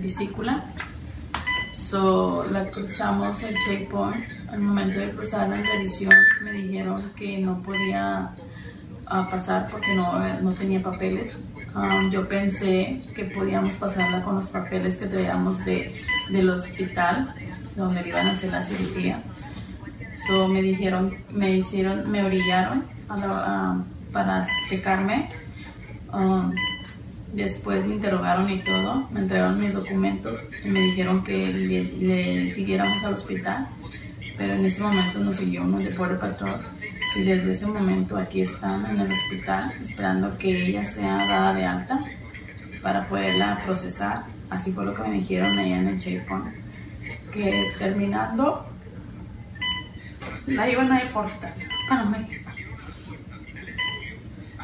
vesícula. 0.00 0.64
So, 1.74 2.44
la 2.50 2.70
cruzamos 2.70 3.42
el 3.42 3.56
checkpoint. 3.66 4.24
Al 4.50 4.60
momento 4.60 4.98
de 4.98 5.10
cruzar 5.10 5.48
la 5.48 5.56
revisión 5.56 6.14
me 6.42 6.52
dijeron 6.52 7.12
que 7.14 7.38
no 7.38 7.60
podía 7.60 8.34
ah, 9.06 9.28
pasar 9.30 9.68
porque 9.70 9.94
no, 9.94 10.40
no 10.40 10.54
tenía 10.54 10.82
papeles. 10.82 11.38
Um, 11.78 12.10
yo 12.10 12.28
pensé 12.28 13.02
que 13.14 13.24
podíamos 13.24 13.76
pasarla 13.76 14.22
con 14.24 14.34
los 14.34 14.48
papeles 14.48 14.96
que 14.96 15.06
traíamos 15.06 15.64
de, 15.64 15.94
del 16.28 16.50
hospital 16.50 17.32
donde 17.76 18.08
iban 18.08 18.26
a 18.26 18.32
hacer 18.32 18.50
la 18.50 18.60
cirugía. 18.60 19.22
So, 20.26 20.48
me 20.48 20.60
dijeron, 20.60 21.18
me 21.30 21.56
hicieron, 21.56 22.10
me 22.10 22.24
orillaron 22.24 22.84
para 24.12 24.44
checarme. 24.66 25.28
Um, 26.12 26.52
después 27.32 27.86
me 27.86 27.94
interrogaron 27.94 28.50
y 28.50 28.58
todo, 28.58 29.06
me 29.12 29.20
entregaron 29.20 29.60
mis 29.60 29.72
documentos 29.72 30.44
y 30.64 30.68
me 30.68 30.80
dijeron 30.80 31.22
que 31.22 31.52
le, 31.52 31.84
le 31.84 32.48
siguiéramos 32.48 33.04
al 33.04 33.14
hospital. 33.14 33.68
Pero 34.36 34.54
en 34.54 34.64
ese 34.64 34.82
momento 34.82 35.20
nos 35.20 35.36
siguió 35.36 35.62
uno 35.62 35.78
de 35.78 35.90
Border 35.90 36.18
Patrol 36.18 36.60
y 37.16 37.22
desde 37.22 37.50
ese 37.50 37.66
momento 37.66 38.16
aquí 38.16 38.42
están 38.42 38.86
en 38.86 39.00
el 39.00 39.10
hospital 39.10 39.74
esperando 39.80 40.36
que 40.38 40.68
ella 40.68 40.84
sea 40.84 41.16
dada 41.26 41.54
de 41.54 41.64
alta 41.64 42.00
para 42.82 43.06
poderla 43.06 43.60
procesar. 43.64 44.24
Así 44.50 44.72
fue 44.72 44.84
lo 44.84 44.94
que 44.94 45.02
me 45.02 45.12
dijeron 45.12 45.58
allá 45.58 45.78
en 45.78 45.88
el 45.88 45.98
checkpoint. 45.98 46.54
Que 47.32 47.72
terminando 47.78 48.66
la 50.46 50.70
iban 50.70 50.92
a 50.92 51.04
deportar 51.04 51.54
a 51.90 52.04
México. 52.04 52.50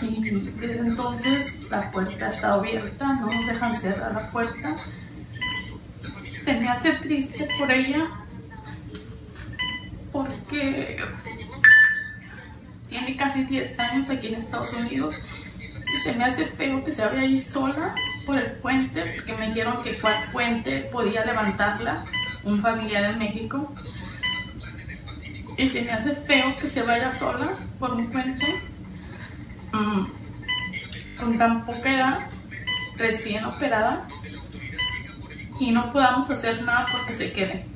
Y 0.02 0.30
desde 0.60 0.78
entonces 0.78 1.60
la 1.70 1.90
puerta 1.90 2.28
está 2.28 2.54
abierta, 2.54 3.14
no 3.14 3.32
nos 3.32 3.46
dejan 3.46 3.74
cerrar 3.74 4.12
la 4.12 4.30
puerta. 4.30 4.76
Se 6.44 6.54
me 6.54 6.68
hace 6.68 6.92
triste 6.94 7.48
por 7.58 7.70
ella 7.70 8.08
porque 10.12 10.96
tiene 12.94 13.16
casi 13.16 13.42
10 13.42 13.80
años 13.80 14.08
aquí 14.08 14.28
en 14.28 14.36
Estados 14.36 14.72
Unidos 14.72 15.20
y 15.92 15.96
se 15.98 16.12
me 16.12 16.24
hace 16.24 16.46
feo 16.46 16.84
que 16.84 16.92
se 16.92 17.04
vaya 17.04 17.22
a 17.22 17.24
ir 17.24 17.40
sola 17.40 17.92
por 18.24 18.38
el 18.38 18.52
puente 18.52 19.14
porque 19.16 19.32
me 19.32 19.48
dijeron 19.48 19.82
que 19.82 19.98
cuál 19.98 20.30
puente 20.30 20.82
podía 20.92 21.24
levantarla 21.24 22.04
un 22.44 22.60
familiar 22.60 23.04
en 23.06 23.18
México 23.18 23.74
y 25.56 25.66
se 25.66 25.82
me 25.82 25.90
hace 25.90 26.14
feo 26.14 26.56
que 26.60 26.68
se 26.68 26.84
vaya 26.84 27.10
sola 27.10 27.56
por 27.80 27.94
un 27.94 28.12
puente 28.12 28.46
mm, 29.72 31.18
con 31.18 31.36
tan 31.36 31.66
poca 31.66 31.92
edad 31.92 32.18
recién 32.96 33.44
operada 33.44 34.06
y 35.58 35.72
no 35.72 35.92
podamos 35.92 36.30
hacer 36.30 36.62
nada 36.62 36.86
porque 36.92 37.12
se 37.12 37.32
quede. 37.32 37.73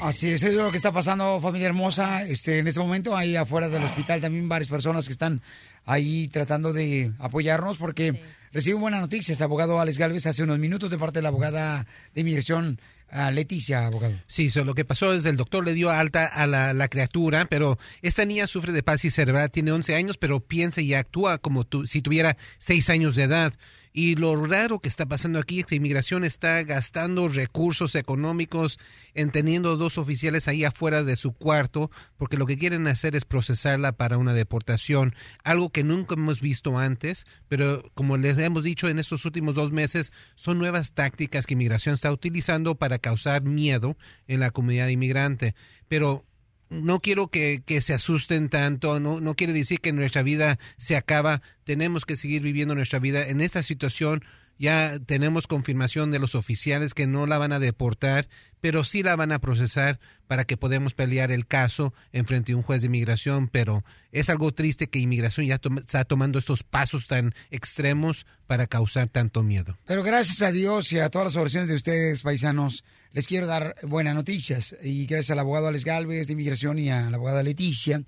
Así 0.00 0.28
es, 0.30 0.42
eso 0.42 0.48
es 0.52 0.56
lo 0.56 0.70
que 0.70 0.76
está 0.76 0.92
pasando, 0.92 1.40
familia 1.40 1.66
hermosa. 1.66 2.22
Este, 2.26 2.58
en 2.58 2.66
este 2.68 2.80
momento, 2.80 3.16
ahí 3.16 3.36
afuera 3.36 3.68
del 3.68 3.82
hospital 3.84 4.20
también 4.20 4.48
varias 4.48 4.68
personas 4.68 5.06
que 5.06 5.12
están 5.12 5.40
ahí 5.86 6.28
tratando 6.28 6.72
de 6.72 7.12
apoyarnos 7.18 7.76
porque 7.78 8.20
reciben 8.52 8.80
buenas 8.80 9.00
noticias. 9.00 9.40
Abogado 9.40 9.80
Alex 9.80 9.98
Galvez 9.98 10.26
hace 10.26 10.42
unos 10.42 10.58
minutos 10.58 10.90
de 10.90 10.98
parte 10.98 11.18
de 11.18 11.22
la 11.22 11.28
abogada 11.28 11.86
de 12.14 12.20
inmigración 12.20 12.80
ah, 13.10 13.30
Leticia, 13.30 13.86
abogado. 13.86 14.14
Sí, 14.26 14.50
so, 14.50 14.64
lo 14.64 14.74
que 14.74 14.84
pasó 14.84 15.12
es 15.14 15.22
que 15.22 15.28
el 15.28 15.36
doctor 15.36 15.64
le 15.64 15.74
dio 15.74 15.90
alta 15.90 16.26
a 16.26 16.46
la, 16.46 16.72
la 16.72 16.88
criatura, 16.88 17.46
pero 17.48 17.78
esta 18.02 18.24
niña 18.24 18.46
sufre 18.46 18.72
de 18.72 18.82
parálisis 18.82 19.14
cerebral, 19.14 19.50
tiene 19.50 19.72
11 19.72 19.94
años, 19.94 20.16
pero 20.16 20.40
piensa 20.40 20.80
y 20.80 20.94
actúa 20.94 21.38
como 21.38 21.64
tu- 21.64 21.86
si 21.86 22.02
tuviera 22.02 22.36
6 22.58 22.90
años 22.90 23.14
de 23.16 23.24
edad. 23.24 23.52
Y 23.96 24.16
lo 24.16 24.34
raro 24.44 24.80
que 24.80 24.88
está 24.88 25.06
pasando 25.06 25.38
aquí 25.38 25.60
es 25.60 25.66
que 25.66 25.76
inmigración 25.76 26.24
está 26.24 26.60
gastando 26.64 27.28
recursos 27.28 27.94
económicos 27.94 28.80
en 29.14 29.30
teniendo 29.30 29.76
dos 29.76 29.98
oficiales 29.98 30.48
ahí 30.48 30.64
afuera 30.64 31.04
de 31.04 31.14
su 31.14 31.30
cuarto, 31.30 31.92
porque 32.16 32.36
lo 32.36 32.44
que 32.44 32.58
quieren 32.58 32.88
hacer 32.88 33.14
es 33.14 33.24
procesarla 33.24 33.92
para 33.92 34.18
una 34.18 34.34
deportación, 34.34 35.14
algo 35.44 35.70
que 35.70 35.84
nunca 35.84 36.14
hemos 36.14 36.40
visto 36.40 36.76
antes, 36.76 37.24
pero 37.46 37.88
como 37.94 38.16
les 38.16 38.36
hemos 38.38 38.64
dicho 38.64 38.88
en 38.88 38.98
estos 38.98 39.24
últimos 39.26 39.54
dos 39.54 39.70
meses, 39.70 40.12
son 40.34 40.58
nuevas 40.58 40.94
tácticas 40.94 41.46
que 41.46 41.54
inmigración 41.54 41.94
está 41.94 42.10
utilizando 42.10 42.74
para 42.74 42.98
causar 42.98 43.44
miedo 43.44 43.96
en 44.26 44.40
la 44.40 44.50
comunidad 44.50 44.88
inmigrante. 44.88 45.54
Pero 45.86 46.26
no 46.70 47.00
quiero 47.00 47.28
que, 47.28 47.62
que 47.64 47.80
se 47.80 47.94
asusten 47.94 48.48
tanto, 48.48 49.00
no, 49.00 49.20
no 49.20 49.34
quiere 49.34 49.52
decir 49.52 49.80
que 49.80 49.92
nuestra 49.92 50.22
vida 50.22 50.58
se 50.76 50.96
acaba, 50.96 51.42
tenemos 51.64 52.04
que 52.04 52.16
seguir 52.16 52.42
viviendo 52.42 52.74
nuestra 52.74 52.98
vida. 52.98 53.26
En 53.26 53.40
esta 53.40 53.62
situación 53.62 54.24
ya 54.58 54.98
tenemos 55.04 55.46
confirmación 55.46 56.10
de 56.10 56.18
los 56.18 56.34
oficiales 56.34 56.94
que 56.94 57.06
no 57.06 57.26
la 57.26 57.38
van 57.38 57.52
a 57.52 57.58
deportar, 57.58 58.28
pero 58.60 58.84
sí 58.84 59.02
la 59.02 59.16
van 59.16 59.32
a 59.32 59.40
procesar 59.40 59.98
para 60.26 60.44
que 60.44 60.56
podamos 60.56 60.94
pelear 60.94 61.30
el 61.30 61.46
caso 61.46 61.92
en 62.12 62.24
frente 62.24 62.52
a 62.52 62.56
un 62.56 62.62
juez 62.62 62.82
de 62.82 62.86
inmigración, 62.86 63.48
pero 63.48 63.84
es 64.12 64.30
algo 64.30 64.52
triste 64.52 64.88
que 64.88 64.98
inmigración 64.98 65.46
ya 65.46 65.60
está 65.76 66.04
tomando 66.04 66.38
estos 66.38 66.62
pasos 66.62 67.06
tan 67.06 67.34
extremos 67.50 68.26
para 68.46 68.66
causar 68.66 69.10
tanto 69.10 69.42
miedo. 69.42 69.76
Pero 69.86 70.02
gracias 70.02 70.40
a 70.42 70.52
Dios 70.52 70.92
y 70.92 71.00
a 71.00 71.10
todas 71.10 71.26
las 71.26 71.36
oraciones 71.36 71.68
de 71.68 71.74
ustedes, 71.74 72.22
paisanos, 72.22 72.84
les 73.14 73.28
quiero 73.28 73.46
dar 73.46 73.76
buenas 73.82 74.14
noticias. 74.14 74.76
Y 74.82 75.06
gracias 75.06 75.30
al 75.30 75.38
abogado 75.38 75.68
Alex 75.68 75.84
Galvez 75.84 76.26
de 76.26 76.32
Inmigración 76.32 76.78
y 76.80 76.90
a 76.90 77.08
la 77.10 77.16
abogada 77.16 77.44
Leticia, 77.44 78.02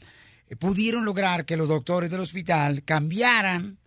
eh, 0.49 0.57
pudieron 0.57 1.05
lograr 1.05 1.47
que 1.47 1.57
los 1.57 1.69
doctores 1.69 2.11
del 2.11 2.21
hospital 2.21 2.83
cambiaran, 2.83 3.79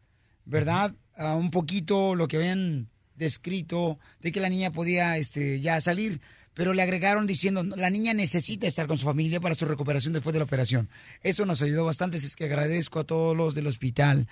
¿verdad? 0.45 0.95
A 1.17 1.35
un 1.35 1.51
poquito 1.51 2.15
lo 2.15 2.29
que 2.29 2.37
habían 2.37 2.87
descrito 3.15 3.99
de 4.21 4.31
que 4.31 4.39
la 4.39 4.47
niña 4.47 4.71
podía 4.71 5.17
este, 5.17 5.59
ya 5.59 5.81
salir. 5.81 6.21
Pero 6.53 6.73
le 6.73 6.81
agregaron 6.81 7.27
diciendo, 7.27 7.63
la 7.63 7.89
niña 7.89 8.13
necesita 8.13 8.65
estar 8.65 8.87
con 8.87 8.97
su 8.97 9.05
familia 9.05 9.41
para 9.41 9.55
su 9.55 9.65
recuperación 9.65 10.13
después 10.13 10.33
de 10.33 10.39
la 10.39 10.45
operación. 10.45 10.89
Eso 11.21 11.45
nos 11.45 11.61
ayudó 11.61 11.83
bastante, 11.83 12.17
es 12.17 12.35
que 12.35 12.45
agradezco 12.45 12.99
a 12.99 13.03
todos 13.03 13.35
los 13.35 13.55
del 13.55 13.67
hospital 13.67 14.27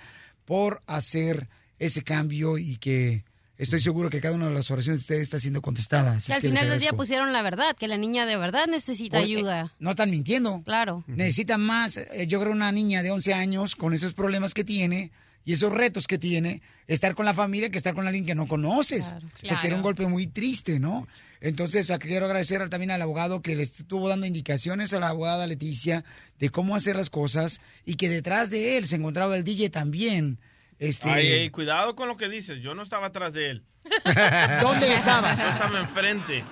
por 0.46 0.82
hacer 0.86 1.48
ese 1.78 2.02
cambio 2.02 2.56
y 2.56 2.78
que 2.78 3.24
estoy 3.58 3.80
seguro 3.80 4.08
que 4.08 4.20
cada 4.20 4.34
una 4.34 4.48
de 4.48 4.54
las 4.54 4.70
oraciones 4.70 5.00
de 5.00 5.02
ustedes 5.02 5.22
está 5.22 5.38
siendo 5.38 5.60
contestada. 5.60 6.16
Que 6.24 6.32
al 6.32 6.40
que 6.40 6.48
final 6.48 6.68
del 6.70 6.80
día 6.80 6.92
pusieron 6.92 7.32
la 7.32 7.42
verdad, 7.42 7.76
que 7.76 7.88
la 7.88 7.96
niña 7.98 8.24
de 8.24 8.36
verdad 8.36 8.66
necesita 8.66 9.18
ayuda. 9.18 9.74
No 9.78 9.90
están 9.90 10.10
mintiendo. 10.10 10.62
Claro. 10.64 11.04
Necesitan 11.06 11.60
más, 11.60 11.96
eh, 11.98 12.26
yo 12.26 12.40
creo, 12.40 12.52
una 12.52 12.72
niña 12.72 13.02
de 13.02 13.10
11 13.10 13.34
años 13.34 13.76
con 13.76 13.92
esos 13.92 14.14
problemas 14.14 14.54
que 14.54 14.64
tiene 14.64 15.10
y 15.44 15.54
esos 15.54 15.72
retos 15.72 16.06
que 16.06 16.18
tiene, 16.18 16.60
estar 16.88 17.14
con 17.14 17.24
la 17.24 17.32
familia 17.32 17.70
que 17.70 17.78
estar 17.78 17.94
con 17.94 18.06
alguien 18.06 18.26
que 18.26 18.34
no 18.34 18.46
conoces. 18.46 19.06
O 19.06 19.10
sea, 19.10 19.20
Claro. 19.40 19.56
sería 19.60 19.76
un 19.76 19.82
golpe 19.82 20.06
muy 20.06 20.26
triste, 20.26 20.78
¿no? 20.78 21.08
Entonces, 21.40 21.90
quiero 22.00 22.26
agradecer 22.26 22.68
también 22.68 22.90
al 22.90 23.00
abogado 23.00 23.40
que 23.40 23.56
le 23.56 23.62
estuvo 23.62 24.08
dando 24.08 24.26
indicaciones 24.26 24.92
a 24.92 25.00
la 25.00 25.08
abogada 25.08 25.46
Leticia 25.46 26.04
de 26.38 26.50
cómo 26.50 26.76
hacer 26.76 26.96
las 26.96 27.08
cosas 27.08 27.60
y 27.86 27.94
que 27.94 28.08
detrás 28.10 28.50
de 28.50 28.76
él 28.76 28.86
se 28.86 28.96
encontraba 28.96 29.36
el 29.36 29.44
DJ 29.44 29.70
también. 29.70 30.38
Este, 30.78 31.10
Ay, 31.10 31.32
ay, 31.32 31.50
cuidado 31.50 31.96
con 31.96 32.08
lo 32.08 32.16
que 32.16 32.28
dices. 32.28 32.62
Yo 32.62 32.74
no 32.74 32.82
estaba 32.82 33.06
atrás 33.06 33.32
de 33.32 33.50
él. 33.50 33.64
¿Dónde 34.62 34.94
estabas? 34.94 35.38
Yo 35.38 35.48
estaba 35.48 35.80
enfrente. 35.80 36.44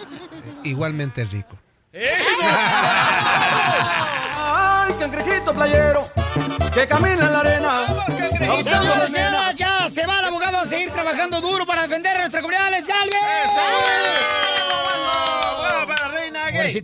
Igualmente 0.64 1.24
rico. 1.24 1.56
Ay, 4.38 4.92
cangrejito 4.98 5.54
playero, 5.54 6.10
que 6.74 6.86
camina 6.86 7.26
en 7.26 7.32
la 7.32 7.40
arena. 7.40 7.86
Señoras 8.62 9.10
señoras, 9.10 9.56
ya 9.56 9.88
se 9.88 10.06
va 10.06 10.18
el 10.18 10.26
abogado 10.26 10.58
a 10.58 10.66
seguir 10.66 10.90
trabajando 10.90 11.40
duro 11.40 11.64
para 11.64 11.82
defender 11.82 12.16
a 12.16 12.20
nuestra 12.20 12.40
comunidad, 12.40 12.66
Alex 12.66 12.86
Galvez. 12.86 14.35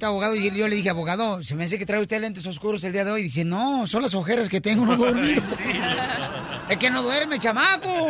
Abogado, 0.03 0.35
y 0.35 0.51
yo 0.51 0.69
le 0.69 0.77
dije, 0.77 0.91
abogado, 0.91 1.43
se 1.43 1.55
me 1.55 1.65
hace 1.65 1.79
que 1.79 1.87
trae 1.87 2.01
usted 2.01 2.21
lentes 2.21 2.45
oscuros 2.47 2.83
el 2.85 2.93
día 2.93 3.05
de 3.05 3.11
hoy. 3.13 3.23
Dice, 3.23 3.45
no, 3.45 3.87
son 3.87 4.03
las 4.03 4.15
ojeras 4.15 4.49
que 4.49 4.61
tengo, 4.61 4.85
no 4.87 4.97
dormido. 4.97 5.43
Es 6.69 6.79
que 6.79 6.89
no 6.89 7.03
duerme, 7.03 7.39
chamaco. 7.39 8.09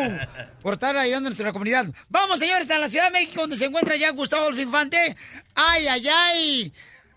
Por 0.60 0.74
estar 0.74 0.96
ayudando 0.96 1.28
a 1.28 1.30
nuestra 1.30 1.52
comunidad. 1.52 1.86
Vamos, 2.08 2.38
señores, 2.38 2.70
a 2.70 2.78
la 2.78 2.88
Ciudad 2.88 3.06
de 3.06 3.10
México, 3.10 3.40
donde 3.40 3.56
se 3.56 3.64
encuentra 3.64 3.96
ya 3.96 4.10
Gustavo 4.10 4.50
Infante. 4.50 5.16
¡Ay, 5.54 5.86
ay, 5.88 6.08
ay! 6.08 6.72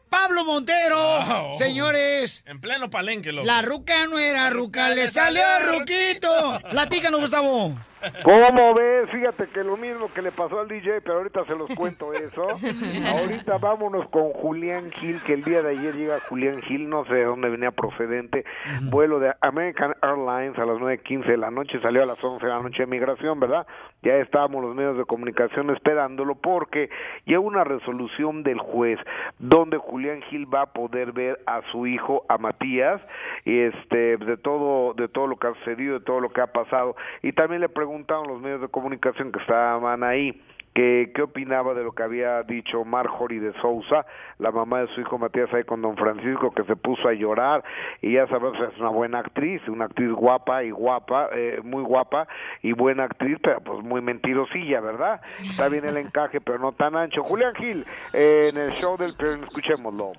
Pablo 0.10 0.46
Montero, 0.46 0.98
Wow. 0.98 1.58
señores. 1.58 2.42
En 2.46 2.62
pleno 2.62 2.90
palenque, 2.90 3.32
loco. 3.32 3.46
La 3.46 3.62
ruca 3.62 4.06
no 4.08 4.18
era 4.18 4.50
ruca, 4.50 4.90
le 4.90 5.12
salió 5.12 5.44
ruquito. 5.68 6.60
Platícanos, 6.72 7.20
Gustavo. 7.20 7.76
¿Cómo 8.24 8.74
ves? 8.74 9.10
Fíjate 9.12 9.48
que 9.48 9.64
lo 9.64 9.78
mismo 9.78 10.12
que 10.14 10.22
le 10.22 10.32
pasó 10.32 10.60
al 10.60 10.68
DJ, 10.68 11.02
pero 11.02 11.18
ahorita 11.18 11.46
se 11.46 11.56
los 11.56 11.74
cuento 11.76 12.14
eso. 12.14 12.48
ahorita 13.08 13.58
vámonos 13.58 14.08
con 14.10 14.32
Julián 14.34 14.92
Gil, 14.92 15.22
que 15.24 15.34
el 15.34 15.44
día 15.44 15.62
de 15.62 15.72
ayer 15.72 15.96
llega 15.96 16.20
Julián 16.22 16.62
Gil, 16.62 16.90
no 16.90 17.06
sé 17.06 17.16
de 17.16 17.26
dónde 17.26 17.50
venía 17.50 17.72
procedente, 17.72 18.46
vuelo 18.84 19.20
de 19.20 19.34
American 19.42 19.96
Airlines 20.02 20.58
a 20.58 20.66
las 20.66 20.78
9.15 20.78 21.26
de 21.26 21.38
la 21.38 21.52
noche, 21.52 21.80
salió 21.82 22.04
a 22.04 22.06
las 22.06 22.24
11 22.24 22.46
de 22.46 22.52
la 22.52 22.60
noche 22.60 22.84
de 22.84 22.88
migración, 22.88 23.40
¿verdad? 23.40 23.66
Ya 24.02 24.16
estábamos 24.18 24.64
los 24.64 24.76
medios 24.76 24.98
de 24.98 25.06
comunicación 25.06 25.72
esperándolo 25.72 26.36
porque 26.36 26.90
llega 27.26 27.40
una 27.40 27.64
resolución 27.64 28.44
del 28.44 28.60
juez 28.60 29.00
donde 29.40 29.78
Julián 29.78 30.22
Gil 30.24 30.54
va 30.54 30.62
a 30.62 30.66
poder 30.74 31.12
ver 31.12 31.40
a 31.48 31.62
su 31.72 31.88
hijo, 31.88 32.24
a 32.30 32.38
Matías, 32.38 33.02
y 33.46 33.60
este, 33.62 34.18
de 34.18 34.38
todo, 34.38 34.94
de 34.94 35.08
todo 35.08 35.28
lo 35.28 35.38
que 35.38 35.48
ha 35.48 35.54
sucedido, 35.56 36.00
de 36.00 36.06
todo 36.06 36.20
lo 36.20 36.30
que 36.30 36.42
ha 36.42 36.48
pasado. 36.48 36.96
Y 37.22 37.32
también 37.34 37.62
le 37.62 37.70
preguntaron 37.96 38.28
los 38.28 38.42
medios 38.42 38.60
de 38.60 38.68
comunicación 38.68 39.32
que 39.32 39.40
estaban 39.40 40.04
ahí 40.04 40.42
que 40.74 41.14
qué 41.16 41.22
opinaba 41.22 41.74
de 41.74 41.86
lo 41.86 41.94
que 41.94 42.04
había 42.04 42.44
dicho 42.44 42.84
Marjorie 42.84 43.40
de 43.40 43.54
Sousa, 43.62 44.06
la 44.40 44.52
mamá 44.52 44.82
de 44.82 44.88
su 44.94 45.00
hijo 45.00 45.18
Matías 45.18 45.48
ahí 45.54 45.64
con 45.64 45.82
don 45.82 45.96
Francisco, 45.96 46.52
que 46.52 46.66
se 46.66 46.76
puso 46.76 47.08
a 47.08 47.14
llorar, 47.14 47.64
y 48.02 48.16
ya 48.16 48.28
sabes, 48.28 48.52
es 48.60 48.78
una 48.78 48.90
buena 48.90 49.20
actriz, 49.20 49.66
una 49.70 49.86
actriz 49.86 50.12
guapa 50.12 50.66
y 50.66 50.72
guapa, 50.72 51.30
eh, 51.32 51.62
muy 51.64 51.82
guapa 51.82 52.28
y 52.62 52.74
buena 52.74 53.06
actriz, 53.06 53.38
pero 53.42 53.62
pues 53.62 53.86
muy 53.86 54.02
mentirosilla, 54.02 54.82
¿verdad? 54.82 55.22
Está 55.40 55.70
bien 55.70 55.86
el 55.86 55.96
encaje, 55.96 56.42
pero 56.42 56.60
no 56.60 56.74
tan 56.74 56.98
ancho. 56.98 57.24
Julián 57.24 57.56
Gil, 57.56 57.86
eh, 58.12 58.50
en 58.52 58.58
el 58.58 58.74
show 58.74 58.98
del 58.98 59.14
Piolín, 59.16 59.46
escuchémoslo. 59.46 60.12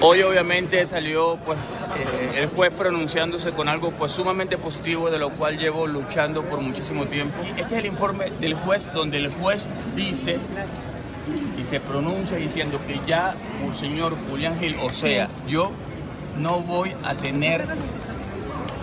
Hoy 0.00 0.22
obviamente 0.22 0.84
salió 0.86 1.38
pues 1.44 1.58
eh, 1.58 2.40
el 2.42 2.48
juez 2.48 2.72
pronunciándose 2.72 3.52
con 3.52 3.68
algo 3.68 3.90
pues 3.90 4.12
sumamente 4.12 4.58
positivo 4.58 5.10
de 5.10 5.18
lo 5.18 5.30
cual 5.30 5.58
llevo 5.58 5.86
luchando 5.86 6.42
por 6.42 6.60
muchísimo 6.60 7.06
tiempo. 7.06 7.36
Este 7.56 7.62
es 7.62 7.72
el 7.72 7.86
informe 7.86 8.30
del 8.40 8.54
juez 8.54 8.92
donde 8.92 9.18
el 9.18 9.32
juez 9.32 9.68
dice 9.96 10.38
y 11.58 11.64
se 11.64 11.80
pronuncia 11.80 12.36
diciendo 12.36 12.78
que 12.86 13.00
ya 13.06 13.32
el 13.64 13.74
señor 13.74 14.16
Julián 14.30 14.58
Gil, 14.58 14.76
o 14.80 14.90
sea, 14.90 15.28
yo 15.46 15.70
no 16.38 16.60
voy 16.60 16.94
a 17.04 17.14
tener 17.14 17.66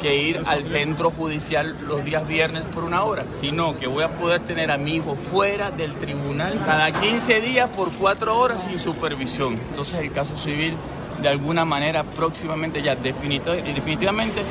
que 0.05 0.15
ir 0.17 0.41
al 0.45 0.63
centro 0.65 1.09
judicial 1.09 1.75
los 1.87 2.05
días 2.05 2.27
viernes 2.27 2.63
por 2.65 2.83
una 2.83 3.03
hora, 3.03 3.23
sino 3.41 3.75
que 3.79 3.87
voy 3.87 4.03
a 4.03 4.09
poder 4.09 4.39
tener 4.41 4.69
a 4.69 4.77
mi 4.77 4.97
hijo 4.97 5.15
fuera 5.15 5.71
del 5.71 5.93
tribunal 5.95 6.61
cada 6.63 6.91
15 6.91 7.41
días 7.41 7.67
por 7.71 7.91
cuatro 7.93 8.37
horas 8.37 8.61
sin 8.69 8.79
supervisión. 8.79 9.53
Entonces 9.71 9.97
el 9.99 10.11
caso 10.11 10.37
civil 10.37 10.75
de 11.23 11.27
alguna 11.27 11.65
manera 11.65 12.03
próximamente 12.03 12.83
ya 12.83 12.95
definito- 12.95 13.53
definitivamente 13.53 14.43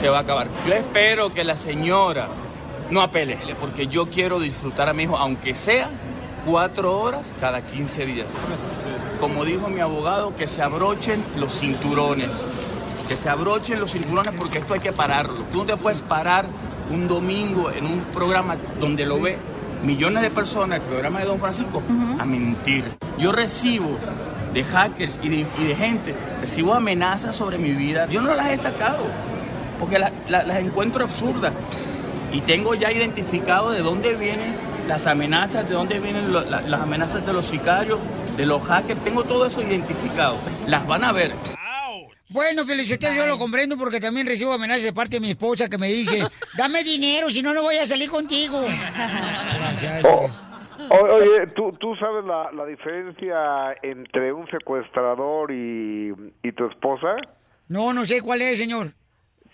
se 0.00 0.08
va 0.08 0.18
a 0.18 0.20
acabar. 0.22 0.46
Yo 0.66 0.72
espero 0.72 1.30
que 1.34 1.44
la 1.44 1.56
señora 1.56 2.28
no 2.90 3.02
apele, 3.02 3.36
porque 3.60 3.88
yo 3.88 4.06
quiero 4.06 4.40
disfrutar 4.40 4.88
a 4.88 4.94
mi 4.94 5.02
hijo, 5.02 5.18
aunque 5.18 5.54
sea 5.54 5.90
cuatro 6.46 6.98
horas 6.98 7.30
cada 7.38 7.60
15 7.60 8.06
días. 8.06 8.28
Como 9.20 9.44
dijo 9.44 9.68
mi 9.68 9.80
abogado, 9.80 10.34
que 10.36 10.46
se 10.46 10.62
abrochen 10.62 11.22
los 11.36 11.52
cinturones 11.58 12.30
que 13.12 13.18
se 13.18 13.28
abrochen 13.28 13.78
los 13.78 13.92
cinturones 13.92 14.32
porque 14.38 14.56
esto 14.56 14.72
hay 14.72 14.80
que 14.80 14.90
pararlo. 14.90 15.34
Tú 15.52 15.58
no 15.58 15.64
te 15.66 15.76
puedes 15.76 16.00
parar 16.00 16.46
un 16.90 17.06
domingo 17.06 17.70
en 17.70 17.84
un 17.84 18.00
programa 18.12 18.56
donde 18.80 19.04
lo 19.04 19.20
ve 19.20 19.36
millones 19.84 20.22
de 20.22 20.30
personas, 20.30 20.80
el 20.80 20.86
programa 20.86 21.18
de 21.20 21.26
Don 21.26 21.38
Francisco, 21.38 21.82
a 22.18 22.24
mentir. 22.24 22.84
Yo 23.18 23.30
recibo 23.30 23.98
de 24.54 24.64
hackers 24.64 25.20
y 25.22 25.28
de, 25.28 25.46
y 25.60 25.64
de 25.64 25.74
gente, 25.76 26.14
recibo 26.40 26.72
amenazas 26.72 27.36
sobre 27.36 27.58
mi 27.58 27.72
vida. 27.72 28.06
Yo 28.08 28.22
no 28.22 28.32
las 28.34 28.46
he 28.50 28.56
sacado 28.56 29.00
porque 29.78 29.98
la- 29.98 30.10
la- 30.30 30.44
las 30.44 30.60
encuentro 30.60 31.04
absurdas. 31.04 31.52
Y 32.32 32.40
tengo 32.40 32.74
ya 32.74 32.90
identificado 32.90 33.72
de 33.72 33.80
dónde 33.82 34.16
vienen 34.16 34.54
las 34.88 35.06
amenazas, 35.06 35.68
de 35.68 35.74
dónde 35.74 36.00
vienen 36.00 36.32
lo- 36.32 36.40
la- 36.46 36.62
las 36.62 36.80
amenazas 36.80 37.26
de 37.26 37.32
los 37.34 37.44
sicarios, 37.44 37.98
de 38.38 38.46
los 38.46 38.62
hackers. 38.62 39.04
Tengo 39.04 39.24
todo 39.24 39.44
eso 39.44 39.60
identificado. 39.60 40.36
Las 40.66 40.86
van 40.86 41.04
a 41.04 41.12
ver. 41.12 41.34
Bueno, 42.32 42.64
Felicitero, 42.64 43.14
yo 43.14 43.26
lo 43.26 43.38
comprendo 43.38 43.76
porque 43.76 44.00
también 44.00 44.26
recibo 44.26 44.52
amenazas 44.52 44.84
de 44.84 44.92
parte 44.92 45.16
de 45.16 45.20
mi 45.20 45.30
esposa 45.30 45.68
que 45.68 45.78
me 45.78 45.88
dice, 45.88 46.22
dame 46.56 46.82
dinero, 46.82 47.30
si 47.30 47.42
no, 47.42 47.52
no 47.52 47.62
voy 47.62 47.76
a 47.76 47.86
salir 47.86 48.08
contigo. 48.10 48.62
Gracias. 48.96 50.04
O- 50.04 50.96
oye, 51.14 51.46
¿tú, 51.54 51.72
tú 51.78 51.94
sabes 51.96 52.24
la, 52.24 52.50
la 52.52 52.66
diferencia 52.66 53.74
entre 53.82 54.32
un 54.32 54.48
secuestrador 54.50 55.50
y, 55.52 56.12
y 56.42 56.52
tu 56.52 56.66
esposa? 56.68 57.16
No, 57.68 57.92
no 57.92 58.04
sé 58.04 58.20
cuál 58.20 58.42
es, 58.42 58.58
señor. 58.58 58.92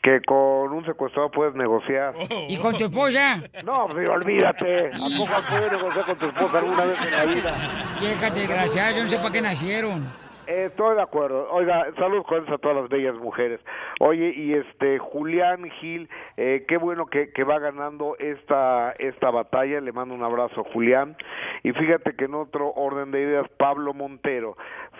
Que 0.02 0.20
con 0.26 0.72
un 0.72 0.86
secuestrador 0.86 1.30
puedes 1.32 1.54
negociar. 1.54 2.14
¿Y 2.48 2.56
con 2.56 2.76
tu 2.78 2.84
esposa? 2.84 3.42
No, 3.64 3.88
pues, 3.90 4.08
olvídate. 4.08 4.86
¿A 4.86 5.18
poco 5.18 5.42
puedes 5.50 5.72
negociar 5.72 6.04
con 6.06 6.18
tu 6.18 6.26
esposa 6.26 6.58
alguna 6.58 6.84
vez 6.84 6.98
en 7.02 7.10
la 7.10 7.24
vida? 7.24 7.54
Déjate, 8.00 8.40
desgraciado, 8.40 8.96
yo 8.96 9.04
no 9.04 9.10
sé 9.10 9.16
para 9.18 9.30
qué 9.32 9.42
nacieron. 9.42 10.27
Estoy 10.48 10.96
de 10.96 11.02
acuerdo. 11.02 11.46
Oiga, 11.50 11.86
saludos 11.98 12.24
con 12.26 12.50
a 12.50 12.56
todas 12.56 12.78
las 12.78 12.88
bellas 12.88 13.14
mujeres. 13.16 13.60
Oye, 14.00 14.32
y 14.34 14.52
este 14.52 14.98
Julián 14.98 15.68
Gil, 15.72 16.08
eh, 16.38 16.64
qué 16.66 16.78
bueno 16.78 17.04
que, 17.04 17.32
que 17.32 17.44
va 17.44 17.58
ganando 17.58 18.16
esta 18.18 18.92
esta 18.98 19.30
batalla. 19.30 19.82
Le 19.82 19.92
mando 19.92 20.14
un 20.14 20.22
abrazo, 20.22 20.64
Julián. 20.72 21.18
Y 21.62 21.72
fíjate 21.72 22.16
que 22.16 22.24
en 22.24 22.34
otro 22.34 22.72
orden 22.72 23.10
de 23.10 23.20
ideas, 23.20 23.46
Pablo 23.58 23.92
Montero 23.92 24.56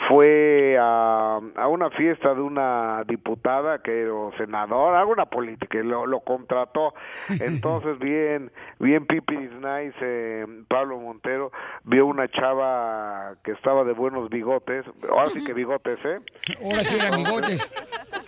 fue 0.07 0.77
a, 0.79 1.41
a 1.57 1.69
una 1.69 1.91
fiesta 1.91 2.35
de 2.35 2.41
una 2.41 3.03
diputada 3.07 3.83
que 3.83 4.09
o 4.09 4.33
senadora, 4.39 5.01
alguna 5.01 5.27
política, 5.27 5.79
y 5.79 5.83
lo, 5.83 6.07
lo 6.07 6.21
contrató. 6.21 6.95
Entonces, 7.41 7.99
bien, 7.99 8.53
bien 8.79 9.07
pipiris 9.07 9.53
nice, 9.53 9.97
eh, 10.01 10.47
Pablo 10.69 10.99
Montero 10.99 11.51
vio 11.85 12.07
una 12.07 12.29
chava 12.29 13.35
que 13.43 13.53
estaba 13.53 13.85
de 13.85 13.93
buenos 13.93 14.31
bigotes, 14.31 14.85
ahora 15.11 15.27
sí 15.27 15.45
que 15.45 15.53
bigotes, 15.53 15.99
¿eh? 16.05 16.21
Ahora 16.63 16.85
sí 16.85 16.97
eran 16.97 17.25
bigotes. 17.25 17.71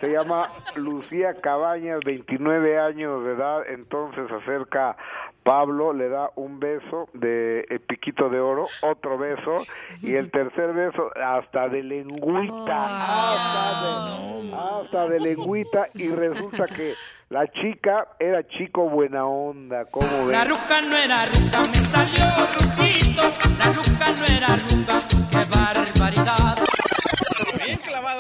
Se 0.01 0.11
llama 0.11 0.51
Lucía 0.77 1.35
Cabañas, 1.41 2.01
29 2.05 2.79
años 2.79 3.25
de 3.25 3.33
edad, 3.33 3.63
entonces 3.69 4.31
acerca 4.31 4.97
Pablo, 5.43 5.93
le 5.93 6.09
da 6.09 6.31
un 6.37 6.61
beso 6.61 7.09
de 7.15 7.61
eh, 7.69 7.79
piquito 7.79 8.29
de 8.29 8.41
oro, 8.41 8.67
otro 8.83 9.19
beso, 9.19 9.55
y 10.03 10.15
el 10.15 10.31
tercer 10.31 10.73
beso 10.73 11.11
hasta 11.17 11.69
de 11.69 11.83
lengüita, 11.83 12.85
hasta, 12.85 13.81
de, 13.83 14.55
hasta 14.55 15.09
de 15.09 15.21
lengüita, 15.21 15.87
y 15.95 16.09
resulta 16.11 16.67
que 16.67 16.95
la 17.31 17.47
chica 17.47 18.09
era 18.19 18.43
chico 18.49 18.89
buena 18.89 19.25
onda, 19.25 19.85
¿cómo 19.91 20.27
ves? 20.27 20.33
La 20.33 20.45
ruca 20.45 20.81
no 20.83 20.97
era 20.97 21.27
ruca, 21.27 21.61
me 21.71 21.81
salió 21.81 22.25
ruquito. 22.59 23.23
La 23.59 23.73
ruca 23.73 24.13
no 24.19 24.37
era 24.37 24.57
ruca, 24.57 24.99
qué 25.31 25.57
barbaridad. 25.57 26.70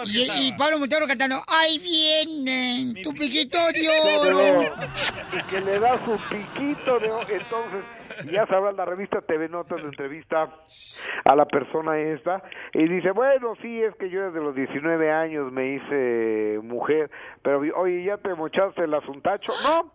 Y, 0.06 0.48
y 0.48 0.52
Pablo 0.56 0.78
Montero 0.78 1.06
cantando, 1.06 1.42
¡ay, 1.46 1.78
viene 1.78 3.02
tu 3.02 3.12
piquito 3.14 3.58
de 3.72 3.72
Pero, 4.22 4.38
oro! 4.38 4.74
y 5.32 5.42
que 5.50 5.60
le 5.60 5.78
da 5.78 5.98
su 6.04 6.16
piquito 6.28 6.98
de 6.98 7.10
oro. 7.10 7.26
Entonces, 7.28 7.84
ya 8.30 8.46
sabrás, 8.46 8.74
la 8.74 8.84
revista 8.84 9.20
TV 9.22 9.48
Notas 9.48 9.82
de 9.82 9.88
entrevista 9.88 10.48
a 11.24 11.36
la 11.36 11.46
persona 11.46 11.98
esta 11.98 12.42
y 12.74 12.86
dice, 12.88 13.10
bueno, 13.12 13.54
sí, 13.62 13.82
es 13.82 13.94
que 13.96 14.10
yo 14.10 14.26
desde 14.26 14.40
los 14.40 14.54
19 14.54 15.10
años 15.12 15.50
me 15.52 15.74
hice 15.74 16.58
mujer, 16.62 17.10
pero 17.42 17.60
oye, 17.76 18.04
¿ya 18.04 18.18
te 18.18 18.34
mochaste 18.34 18.84
el 18.84 18.94
asuntacho? 18.94 19.52
No, 19.62 19.92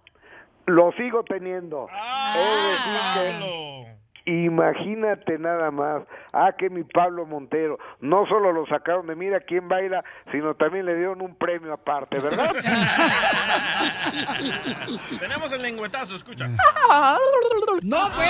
lo 0.65 0.91
sigo 0.93 1.23
teniendo. 1.23 1.87
Es 1.89 2.69
decir 2.71 3.39
que- 3.39 3.94
Imagínate 4.25 5.37
nada 5.37 5.69
más, 5.69 6.01
ah, 6.33 6.51
que 6.57 6.71
mi 6.71 6.83
Pablo 6.83 7.27
Montero, 7.27 7.77
no 7.99 8.25
solo 8.25 8.51
lo 8.51 8.65
sacaron 8.65 9.05
de 9.05 9.15
mira 9.15 9.39
quién 9.39 9.67
baila, 9.67 10.03
sino 10.31 10.55
también 10.55 10.87
le 10.87 10.95
dieron 10.95 11.21
un 11.21 11.35
premio 11.35 11.71
aparte, 11.73 12.17
¿verdad? 12.17 12.51
Tenemos 15.19 15.53
el 15.53 15.61
lengüetazo, 15.61 16.15
escucha. 16.15 16.47
¡No, 17.83 17.97
pues! 18.15 18.25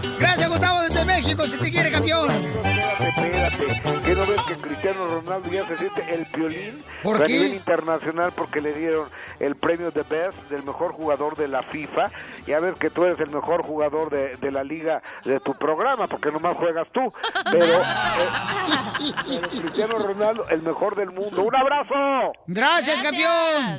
Gracias, 0.18 0.48
Gustavo, 0.48 0.80
desde 0.82 1.04
México, 1.04 1.46
si 1.46 1.58
te 1.58 1.70
quiere, 1.70 1.90
campeón. 1.90 2.28
Espérate, 2.30 3.82
¿qué 4.04 4.14
no 4.14 4.26
ves 4.26 4.42
que 4.46 4.54
Cristiano 4.56 5.06
Ronaldo 5.06 5.50
ya 5.50 5.66
se 5.66 5.76
siente 5.76 6.14
el 6.14 6.24
violín 6.34 6.82
¿Por 7.02 7.20
a 7.22 7.26
qué? 7.26 7.32
nivel 7.32 7.54
internacional 7.54 8.32
porque 8.34 8.60
le 8.60 8.72
dieron 8.72 9.08
el 9.40 9.56
premio 9.56 9.90
de 9.90 10.02
Best 10.02 10.38
del 10.48 10.62
mejor 10.62 10.92
jugador 10.92 11.36
de 11.36 11.48
la 11.48 11.62
FIFA? 11.62 12.10
Ya 12.46 12.60
ves 12.60 12.74
que 12.76 12.90
tú 12.90 13.04
eres 13.04 13.18
el 13.20 13.30
mejor 13.30 13.62
jugador 13.62 14.10
de, 14.10 14.36
de 14.36 14.50
la 14.50 14.62
liga 14.64 15.02
de 15.24 15.40
tu 15.40 15.54
programa 15.54 16.06
porque 16.06 16.30
nomás 16.30 16.56
juegas 16.56 16.86
tú. 16.92 17.12
Pero, 17.50 17.64
eh, 17.64 19.12
pero 19.26 19.48
Cristiano 19.62 19.98
Ronaldo, 19.98 20.48
el 20.48 20.62
mejor 20.62 20.96
del 20.96 21.10
mundo. 21.10 21.42
¡Un 21.42 21.54
abrazo! 21.56 22.32
Gracias, 22.46 23.02
campeón. 23.02 23.78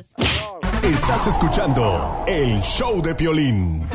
Estás 0.82 1.26
escuchando 1.26 2.24
el 2.28 2.60
show 2.62 3.02
de 3.02 3.14
Piolín. 3.14 3.88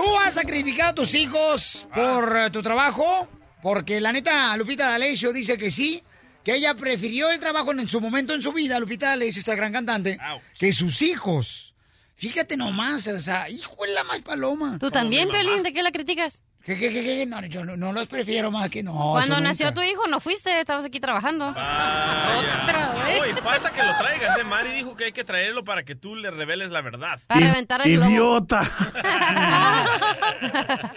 ¿Tú 0.00 0.18
has 0.18 0.34
sacrificado 0.34 0.90
a 0.90 0.94
tus 0.94 1.14
hijos 1.14 1.86
por 1.94 2.36
eh, 2.36 2.50
tu 2.50 2.62
trabajo? 2.62 3.28
Porque 3.62 4.00
la 4.00 4.12
neta, 4.12 4.56
Lupita 4.56 4.88
D'Alessio 4.88 5.32
dice 5.32 5.58
que 5.58 5.70
sí, 5.70 6.02
que 6.42 6.54
ella 6.54 6.74
prefirió 6.74 7.30
el 7.30 7.38
trabajo 7.38 7.72
en 7.72 7.86
su 7.86 8.00
momento 8.00 8.32
en 8.32 8.40
su 8.40 8.52
vida, 8.52 8.80
Lupita 8.80 9.08
D'Alessio, 9.08 9.40
esta 9.40 9.54
gran 9.54 9.72
cantante, 9.72 10.18
que 10.58 10.72
sus 10.72 11.02
hijos. 11.02 11.74
Fíjate 12.16 12.56
nomás, 12.56 13.06
o 13.08 13.20
sea, 13.20 13.48
hijo 13.50 13.84
de 13.84 13.92
la 13.92 14.04
más 14.04 14.22
paloma. 14.22 14.78
¿Tú 14.78 14.90
también, 14.90 15.28
Pelín? 15.28 15.62
¿De 15.62 15.72
qué 15.72 15.82
la 15.82 15.92
criticas? 15.92 16.42
¿Qué, 16.70 16.78
qué, 16.78 16.92
qué, 16.92 17.02
qué? 17.02 17.26
No, 17.26 17.44
yo 17.46 17.64
no, 17.64 17.76
no 17.76 17.92
los 17.92 18.06
prefiero 18.06 18.52
más 18.52 18.70
que 18.70 18.84
no. 18.84 18.92
Cuando 18.92 19.40
nació 19.40 19.66
nunca. 19.66 19.80
tu 19.80 19.86
hijo 19.88 20.06
no 20.06 20.20
fuiste, 20.20 20.60
estabas 20.60 20.84
aquí 20.84 21.00
trabajando. 21.00 21.48
Otra 21.48 22.94
vez. 23.04 23.22
Uy, 23.22 23.40
falta 23.42 23.72
que 23.72 23.82
lo 23.82 23.96
traigas. 23.98 24.38
¿eh? 24.38 24.44
Mari 24.44 24.70
dijo 24.70 24.96
que 24.96 25.06
hay 25.06 25.12
que 25.12 25.24
traerlo 25.24 25.64
para 25.64 25.82
que 25.82 25.96
tú 25.96 26.14
le 26.14 26.30
reveles 26.30 26.70
la 26.70 26.80
verdad. 26.80 27.18
Para 27.26 27.40
reventar 27.40 27.84
el 27.84 27.96
globo. 27.96 28.08
¡Idiota! 28.08 28.60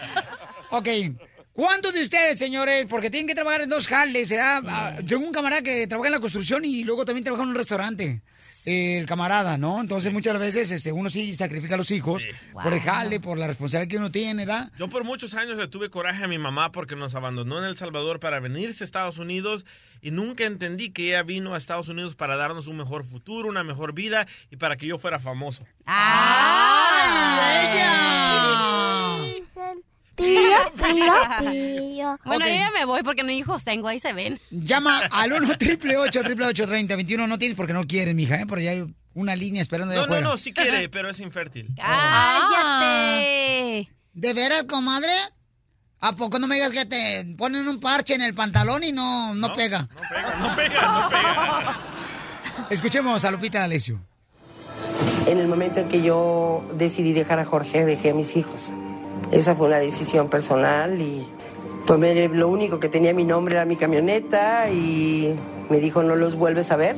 ok. 0.69 0.87
¿Cuántos 1.53 1.93
de 1.93 2.01
ustedes, 2.01 2.39
señores, 2.39 2.87
porque 2.89 3.11
tienen 3.11 3.27
que 3.27 3.35
trabajar 3.35 3.61
en 3.61 3.69
dos 3.69 3.85
jales, 3.85 4.31
¿eh? 4.31 4.39
Ah, 4.41 4.95
Tengo 5.07 5.27
un 5.27 5.31
camarada 5.31 5.61
que 5.61 5.85
trabaja 5.85 6.07
en 6.07 6.13
la 6.13 6.19
construcción 6.19 6.65
y 6.65 6.83
luego 6.83 7.05
también 7.05 7.23
trabaja 7.23 7.43
en 7.43 7.49
un 7.49 7.55
restaurante. 7.55 8.23
Eh, 8.65 8.97
el 8.97 9.05
camarada, 9.05 9.55
¿no? 9.59 9.79
Entonces 9.79 10.11
muchas 10.11 10.39
veces 10.39 10.71
este, 10.71 10.91
uno 10.91 11.11
sí 11.11 11.35
sacrifica 11.35 11.75
a 11.75 11.77
los 11.77 11.91
hijos 11.91 12.25
por 12.53 12.73
el 12.73 12.79
jale, 12.79 13.19
por 13.19 13.37
la 13.37 13.45
responsabilidad 13.45 13.87
que 13.87 13.97
uno 13.97 14.09
tiene, 14.09 14.47
¿da? 14.47 14.71
Yo 14.79 14.87
por 14.87 15.03
muchos 15.03 15.35
años 15.35 15.57
le 15.57 15.67
tuve 15.67 15.91
coraje 15.91 16.23
a 16.23 16.27
mi 16.27 16.39
mamá 16.39 16.71
porque 16.71 16.95
nos 16.95 17.13
abandonó 17.13 17.59
en 17.59 17.65
El 17.65 17.77
Salvador 17.77 18.19
para 18.19 18.39
venirse 18.39 18.83
a 18.83 18.85
Estados 18.85 19.19
Unidos 19.19 19.63
y 20.01 20.09
nunca 20.09 20.45
entendí 20.45 20.89
que 20.89 21.09
ella 21.09 21.21
vino 21.21 21.53
a 21.53 21.59
Estados 21.59 21.87
Unidos 21.87 22.15
para 22.15 22.35
darnos 22.35 22.67
un 22.67 22.77
mejor 22.77 23.03
futuro, 23.03 23.47
una 23.47 23.63
mejor 23.63 23.93
vida 23.93 24.27
y 24.49 24.55
para 24.55 24.75
que 24.75 24.87
yo 24.87 24.97
fuera 24.97 25.19
famoso. 25.19 25.67
Bueno, 32.25 32.45
Ok. 32.45 32.51
yo 32.51 32.55
ya 32.55 32.71
me 32.77 32.85
voy 32.85 33.01
porque 33.03 33.23
ni 33.23 33.37
hijos 33.37 33.63
tengo, 33.65 33.87
ahí 33.87 33.99
se 33.99 34.13
ven. 34.13 34.39
Llama 34.51 34.99
al 35.11 35.33
1 35.33 35.47
888 35.53 36.65
3021 36.67 37.27
No 37.27 37.37
tienes 37.37 37.55
porque 37.57 37.73
no 37.73 37.85
quieres, 37.87 38.13
mija, 38.15 38.39
¿eh? 38.41 38.45
Porque 38.47 38.63
ya 38.65 38.71
hay 38.71 38.85
una 39.13 39.35
línea 39.35 39.61
esperando 39.61 39.93
No, 39.95 40.07
no, 40.07 40.21
no, 40.21 40.37
sí 40.37 40.53
quiere, 40.53 40.87
pero 40.89 41.09
es 41.09 41.19
infértil. 41.19 41.69
¡Cállate! 42.63 43.89
¿De 44.13 44.33
veras, 44.33 44.63
comadre? 44.63 45.11
¿A 45.99 46.13
poco 46.15 46.37
no 46.37 46.47
me 46.47 46.55
digas 46.55 46.71
que 46.71 46.85
te 46.85 47.25
ponen 47.37 47.67
un 47.67 47.79
parche 47.79 48.13
en 48.13 48.21
el 48.21 48.33
pantalón 48.33 48.83
y 48.83 48.91
no, 48.91 49.33
no, 49.35 49.53
pega? 49.53 49.87
No 49.89 50.01
pega, 50.09 50.35
no 50.37 50.55
pega, 50.55 50.81
no 51.01 51.09
pega. 51.09 51.77
Escuchemos 52.69 53.23
a 53.23 53.31
Lupita 53.31 53.59
D'Alessio. 53.59 54.01
En 55.27 55.39
el 55.39 55.47
momento 55.47 55.79
en 55.79 55.89
que 55.89 56.01
yo 56.01 56.69
decidí 56.75 57.13
dejar 57.13 57.39
a 57.39 57.45
Jorge, 57.45 57.85
dejé 57.85 58.09
a 58.11 58.13
mis 58.13 58.35
hijos. 58.35 58.71
Esa 59.31 59.55
fue 59.55 59.67
una 59.67 59.79
decisión 59.79 60.29
personal 60.29 61.01
y 61.01 61.27
tomé 61.85 62.27
lo 62.29 62.47
único 62.47 62.79
que 62.79 62.89
tenía 62.89 63.13
mi 63.13 63.23
nombre 63.23 63.55
era 63.55 63.65
mi 63.65 63.75
camioneta 63.75 64.69
y 64.69 65.35
me 65.69 65.79
dijo 65.79 66.03
no 66.03 66.15
los 66.15 66.35
vuelves 66.35 66.71
a 66.71 66.75
ver. 66.75 66.95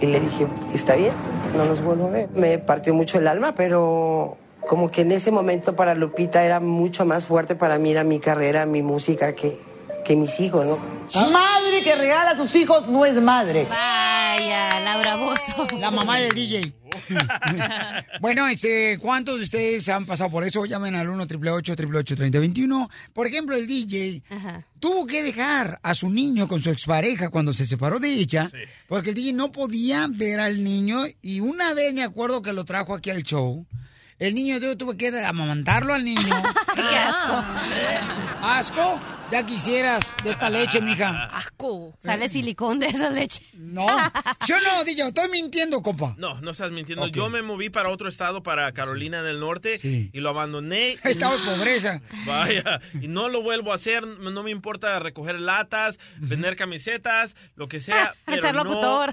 Y 0.00 0.06
le 0.06 0.18
dije, 0.18 0.46
está 0.74 0.96
bien, 0.96 1.12
no 1.56 1.64
los 1.64 1.82
vuelvo 1.82 2.08
a 2.08 2.10
ver. 2.10 2.28
Me 2.34 2.58
partió 2.58 2.92
mucho 2.92 3.18
el 3.18 3.28
alma, 3.28 3.54
pero 3.54 4.36
como 4.66 4.90
que 4.90 5.02
en 5.02 5.12
ese 5.12 5.30
momento 5.30 5.76
para 5.76 5.94
Lupita 5.94 6.44
era 6.44 6.58
mucho 6.60 7.04
más 7.04 7.26
fuerte 7.26 7.54
para 7.54 7.78
mí, 7.78 7.92
era 7.92 8.02
mi 8.02 8.18
carrera, 8.18 8.66
mi 8.66 8.82
música 8.82 9.34
que, 9.34 9.60
que 10.04 10.16
mis 10.16 10.40
hijos, 10.40 10.66
¿no? 10.66 11.30
Madre 11.30 11.82
que 11.84 11.94
regala 11.94 12.30
a 12.30 12.36
sus 12.36 12.54
hijos 12.54 12.88
no 12.88 13.04
es 13.04 13.20
madre. 13.20 13.66
Vaya, 13.68 14.80
Laura 14.80 15.16
Bozo. 15.16 15.66
La 15.78 15.90
mamá 15.90 16.18
del 16.18 16.32
DJ. 16.32 16.72
bueno, 18.20 18.46
este, 18.48 18.98
¿cuántos 18.98 19.38
de 19.38 19.44
ustedes 19.44 19.88
han 19.88 20.06
pasado 20.06 20.30
por 20.30 20.44
eso? 20.44 20.64
Llamen 20.64 20.94
al 20.94 21.08
1 21.08 21.22
888 21.24 22.16
3021 22.16 22.90
Por 23.12 23.26
ejemplo, 23.26 23.56
el 23.56 23.66
DJ 23.66 24.22
tuvo 24.80 25.06
que 25.06 25.22
dejar 25.22 25.78
a 25.82 25.94
su 25.94 26.08
niño 26.10 26.48
con 26.48 26.60
su 26.60 26.70
expareja 26.70 27.30
cuando 27.30 27.52
se 27.52 27.66
separó 27.66 27.98
de 27.98 28.12
ella, 28.12 28.50
porque 28.88 29.10
el 29.10 29.14
DJ 29.14 29.32
no 29.34 29.52
podía 29.52 30.06
ver 30.08 30.40
al 30.40 30.62
niño 30.62 31.04
y 31.20 31.40
una 31.40 31.74
vez 31.74 31.94
me 31.94 32.02
acuerdo 32.02 32.42
que 32.42 32.52
lo 32.52 32.64
trajo 32.64 32.94
aquí 32.94 33.10
al 33.10 33.22
show. 33.22 33.66
El 34.18 34.34
niño 34.34 34.58
yo 34.58 34.76
tuve 34.76 34.96
que 34.96 35.08
amamantarlo 35.24 35.94
al 35.94 36.04
niño. 36.04 36.22
Qué 36.74 36.96
asco. 36.96 37.44
¿Asco? 38.40 39.00
Ya 39.32 39.46
quisieras 39.46 40.14
de 40.22 40.28
esta 40.28 40.50
leche, 40.50 40.82
mija. 40.82 41.24
Asco. 41.38 41.96
Sale 42.00 42.28
silicón 42.28 42.78
de 42.78 42.88
esa 42.88 43.08
leche. 43.08 43.42
No. 43.54 43.86
Yo 44.46 44.56
no, 44.60 44.84
DJ, 44.84 45.06
estoy 45.08 45.30
mintiendo, 45.30 45.80
compa. 45.80 46.14
No, 46.18 46.38
no 46.42 46.50
estás 46.50 46.70
mintiendo. 46.70 47.06
Yo 47.08 47.30
me 47.30 47.40
moví 47.40 47.70
para 47.70 47.88
otro 47.88 48.10
estado, 48.10 48.42
para 48.42 48.70
Carolina 48.72 49.22
del 49.22 49.40
Norte, 49.40 49.80
y 49.82 50.20
lo 50.20 50.28
abandoné. 50.28 50.98
Estado 51.04 51.38
de 51.38 51.44
pobreza. 51.46 52.02
Vaya, 52.26 52.82
y 53.00 53.08
no 53.08 53.30
lo 53.30 53.40
vuelvo 53.42 53.72
a 53.72 53.76
hacer. 53.76 54.06
No 54.06 54.42
me 54.42 54.50
importa 54.50 54.98
recoger 54.98 55.40
latas, 55.40 55.98
vender 56.18 56.54
camisetas, 56.54 57.34
lo 57.54 57.68
que 57.68 57.80
sea. 57.80 58.14
Pero 58.26 58.52
no 58.52 58.64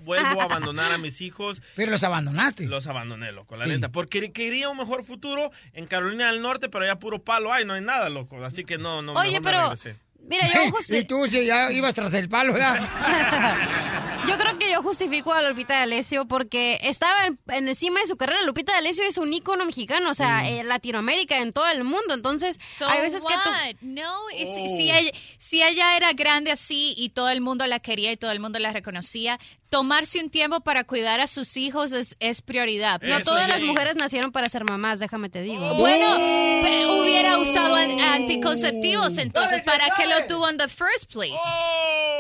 vuelvo 0.04 0.41
a 0.41 0.44
abandonar 0.44 0.91
a 0.91 0.98
mis 0.98 1.22
hijos. 1.22 1.62
Pero 1.78 1.91
los 1.91 2.04
abandonaste. 2.04 2.66
Los 2.68 2.88
abandoné, 2.88 3.32
loco, 3.32 3.56
la 3.56 3.64
Sí. 3.64 3.70
neta. 3.70 3.90
Porque 3.90 4.34
quería 4.34 4.68
un 4.70 4.76
mejor 4.78 5.06
futuro 5.06 5.50
en 5.72 5.88
Carolina 5.88 6.30
del 6.30 6.41
Norte, 6.41 6.68
pero 6.68 6.84
allá 6.84 7.00
puro 7.00 7.24
palo. 7.24 7.54
Ay, 7.54 7.64
no 7.64 7.74
hay 7.74 7.82
nada, 7.82 8.10
loco. 8.10 8.44
Así 8.44 8.66
que 8.66 8.78
no, 8.78 9.02
no. 9.02 9.14
Oye, 9.14 9.40
mejor 9.40 9.41
me 9.44 9.50
pero- 9.50 9.64
regresé. 9.70 10.09
Mira, 10.22 10.48
yo 10.48 10.72
justi- 10.72 11.00
y 11.00 11.06
tú 11.06 11.26
sí, 11.28 11.46
ya 11.46 11.72
ibas 11.72 11.94
tras 11.94 12.14
el 12.14 12.30
palo, 12.30 12.54
¿verdad? 12.54 12.80
Yo 14.28 14.38
creo 14.38 14.60
que 14.60 14.70
yo 14.72 14.84
justifico 14.84 15.34
a 15.34 15.41
Lupita 15.41 15.80
D'Alessio 15.80 16.28
porque 16.28 16.78
estaba 16.84 17.26
en, 17.26 17.40
en 17.48 17.68
encima 17.68 18.00
de 18.02 18.06
su 18.06 18.16
carrera. 18.16 18.44
Lupita 18.44 18.74
D'Alessio 18.74 19.04
es 19.06 19.18
un 19.18 19.34
ícono 19.34 19.66
mexicano, 19.66 20.12
o 20.12 20.14
sea, 20.14 20.48
en 20.48 20.68
Latinoamérica, 20.68 21.38
en 21.40 21.52
todo 21.52 21.68
el 21.70 21.84
mundo. 21.84 22.14
Entonces, 22.14 22.60
So 22.78 22.88
hay 22.88 23.02
veces 23.02 23.24
que 23.26 23.34
tú... 23.34 23.78
No, 23.88 24.30
y 24.30 24.40
si, 24.46 24.46
Oh. 24.46 24.78
si 24.78 24.91
ella, 24.91 25.12
si 25.40 25.64
ella 25.64 25.98
era 25.98 26.14
grande 26.14 26.52
así 26.52 26.94
y 26.98 27.10
todo 27.10 27.30
el 27.30 27.41
mundo 27.41 27.66
la 27.66 27.80
quería 27.80 28.12
y 28.12 28.18
todo 28.18 28.30
el 28.32 28.40
mundo 28.40 28.60
la 28.60 28.72
reconocía, 28.72 29.40
tomarse 29.70 30.20
un 30.24 30.30
tiempo 30.30 30.62
para 30.62 30.84
cuidar 30.84 31.20
a 31.20 31.28
sus 31.28 31.56
hijos 31.58 31.91
es, 31.91 32.16
es 32.20 32.41
prioridad. 32.41 33.02
No 33.02 33.22
todas 33.22 33.48
las 33.48 33.64
mujeres 33.64 33.96
nacieron 33.96 34.32
para 34.32 34.50
ser 34.50 34.64
mamás, 34.64 35.00
déjame 35.00 35.30
te 35.30 35.41
digo. 35.41 35.76
Bueno, 35.76 36.16
pe- 36.64 36.86
hubiera 36.88 37.38
usado 37.38 37.76
an- 37.76 38.00
anticonceptivos 38.00 39.18
entonces, 39.18 39.62
¿para 39.62 39.86
qué 39.96 40.08
lo 40.08 40.26
tuvo 40.28 40.50
en 40.50 40.58
the 40.58 40.68
first 40.68 41.12
place? 41.12 41.36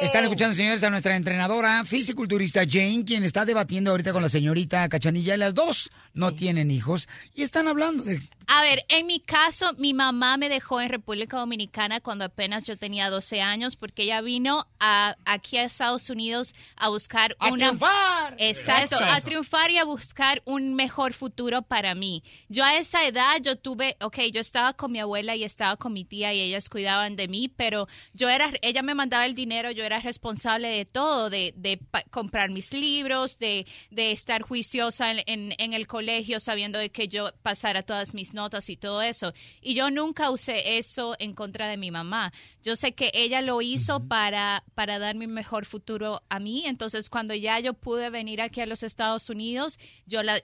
Están 0.01 0.23
escuchando, 0.23 0.55
señores, 0.55 0.81
a 0.83 0.89
nuestra 0.89 1.15
entrenadora 1.17 1.83
fisiculturista 1.83 2.61
Jane, 2.69 3.03
quien 3.05 3.23
está 3.25 3.43
debatiendo 3.45 3.91
ahorita 3.91 4.13
con 4.13 4.21
la 4.21 4.29
señorita 4.29 4.87
Cachanilla. 4.87 5.35
Las 5.35 5.53
dos 5.53 5.89
no 6.13 6.33
tienen 6.35 6.71
hijos 6.71 7.09
y 7.35 7.43
están 7.43 7.67
hablando 7.67 8.03
de... 8.03 8.21
A 8.47 8.61
ver, 8.63 8.83
en 8.87 9.05
mi 9.05 9.19
caso, 9.19 9.73
mi 9.77 9.93
mamá 9.93 10.37
me 10.37 10.49
dejó 10.49 10.79
en 10.81 10.89
República 10.89 11.37
Dominicana 11.37 11.99
cuando 11.99 12.25
apenas 12.25 12.63
yo 12.63 12.77
tenía 12.77 13.09
12 13.09 13.41
años 13.41 13.75
porque 13.75 14.03
ella 14.03 14.21
vino 14.21 14.65
a, 14.79 15.15
aquí 15.25 15.57
a 15.57 15.63
Estados 15.65 16.09
Unidos 16.09 16.55
a 16.77 16.87
buscar 16.89 17.35
¡A 17.39 17.47
una... 17.49 17.67
triunfar! 17.67 18.35
Exacto, 18.37 18.95
Eso. 18.95 19.05
a 19.05 19.21
triunfar 19.21 19.71
y 19.71 19.77
a 19.77 19.83
buscar 19.85 20.41
un 20.45 20.75
mejor 20.75 21.13
futuro 21.13 21.61
para 21.61 21.95
mí. 21.95 22.23
Yo 22.49 22.63
a 22.63 22.77
esa 22.77 23.05
edad, 23.07 23.37
yo 23.41 23.55
tuve, 23.57 23.95
ok, 24.01 24.17
yo 24.33 24.41
estaba 24.41 24.73
con 24.73 24.91
mi 24.91 24.99
abuela 24.99 25.35
y 25.35 25.43
estaba 25.43 25.77
con 25.77 25.93
mi 25.93 26.05
tía 26.05 26.33
y 26.33 26.41
ellas 26.41 26.69
cuidaban 26.69 27.15
de 27.15 27.27
mí, 27.27 27.47
pero 27.47 27.87
yo 28.13 28.29
era, 28.29 28.51
ella 28.61 28.81
me 28.83 28.93
mandaba 28.93 29.25
el 29.25 29.35
dinero, 29.35 29.71
yo 29.71 29.83
era 29.83 29.99
responsable 29.99 30.67
de 30.67 30.85
todo, 30.85 31.29
de, 31.29 31.53
de 31.55 31.79
comprar 32.11 32.49
mis 32.49 32.73
libros, 32.73 33.39
de, 33.39 33.65
de 33.89 34.11
estar 34.11 34.41
juiciosa 34.41 35.11
en, 35.11 35.19
en- 35.25 35.53
en 35.57 35.73
el 35.73 35.87
colegio, 35.87 36.39
sabiendo 36.39 36.77
de 36.79 36.89
que 36.91 37.07
yo 37.07 37.31
pasara 37.41 37.83
todas 37.83 38.13
mis 38.13 38.33
notas 38.33 38.69
y 38.69 38.77
todo 38.77 39.01
eso. 39.01 39.33
Y 39.61 39.73
yo 39.75 39.89
nunca 39.91 40.29
usé 40.29 40.77
eso 40.77 41.15
en 41.19 41.33
contra 41.33 41.67
de 41.67 41.77
mi 41.77 41.91
mamá. 41.91 42.33
Yo 42.63 42.75
sé 42.75 42.93
que 42.93 43.11
ella 43.13 43.41
lo 43.41 43.61
hizo 43.61 44.05
para, 44.07 44.63
para 44.75 44.99
darme 44.99 45.25
un 45.25 45.33
mejor 45.33 45.65
futuro 45.65 46.21
a 46.29 46.39
mí. 46.39 46.63
Entonces, 46.65 47.09
cuando 47.09 47.28
ya 47.33 47.59
yo 47.59 47.73
pude 47.73 48.09
venir 48.09 48.41
aquí 48.41 48.61
a 48.61 48.65
los 48.65 48.83
Estados 48.83 49.29
Unidos, 49.29 49.79
yo 50.05 50.23
la... 50.23 50.41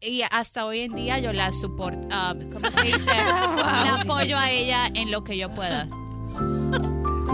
y 0.00 0.22
hasta 0.30 0.66
hoy 0.66 0.80
en 0.80 0.94
día 0.94 1.18
yo 1.18 1.32
la 1.32 1.52
soporto, 1.52 2.08
¿cómo 2.52 2.70
se 2.70 2.82
dice? 2.82 3.10
La 3.16 4.00
apoyo 4.02 4.38
a 4.38 4.50
ella 4.50 4.88
en 4.94 5.10
lo 5.10 5.24
que 5.24 5.36
yo 5.36 5.52
pueda. 5.54 5.88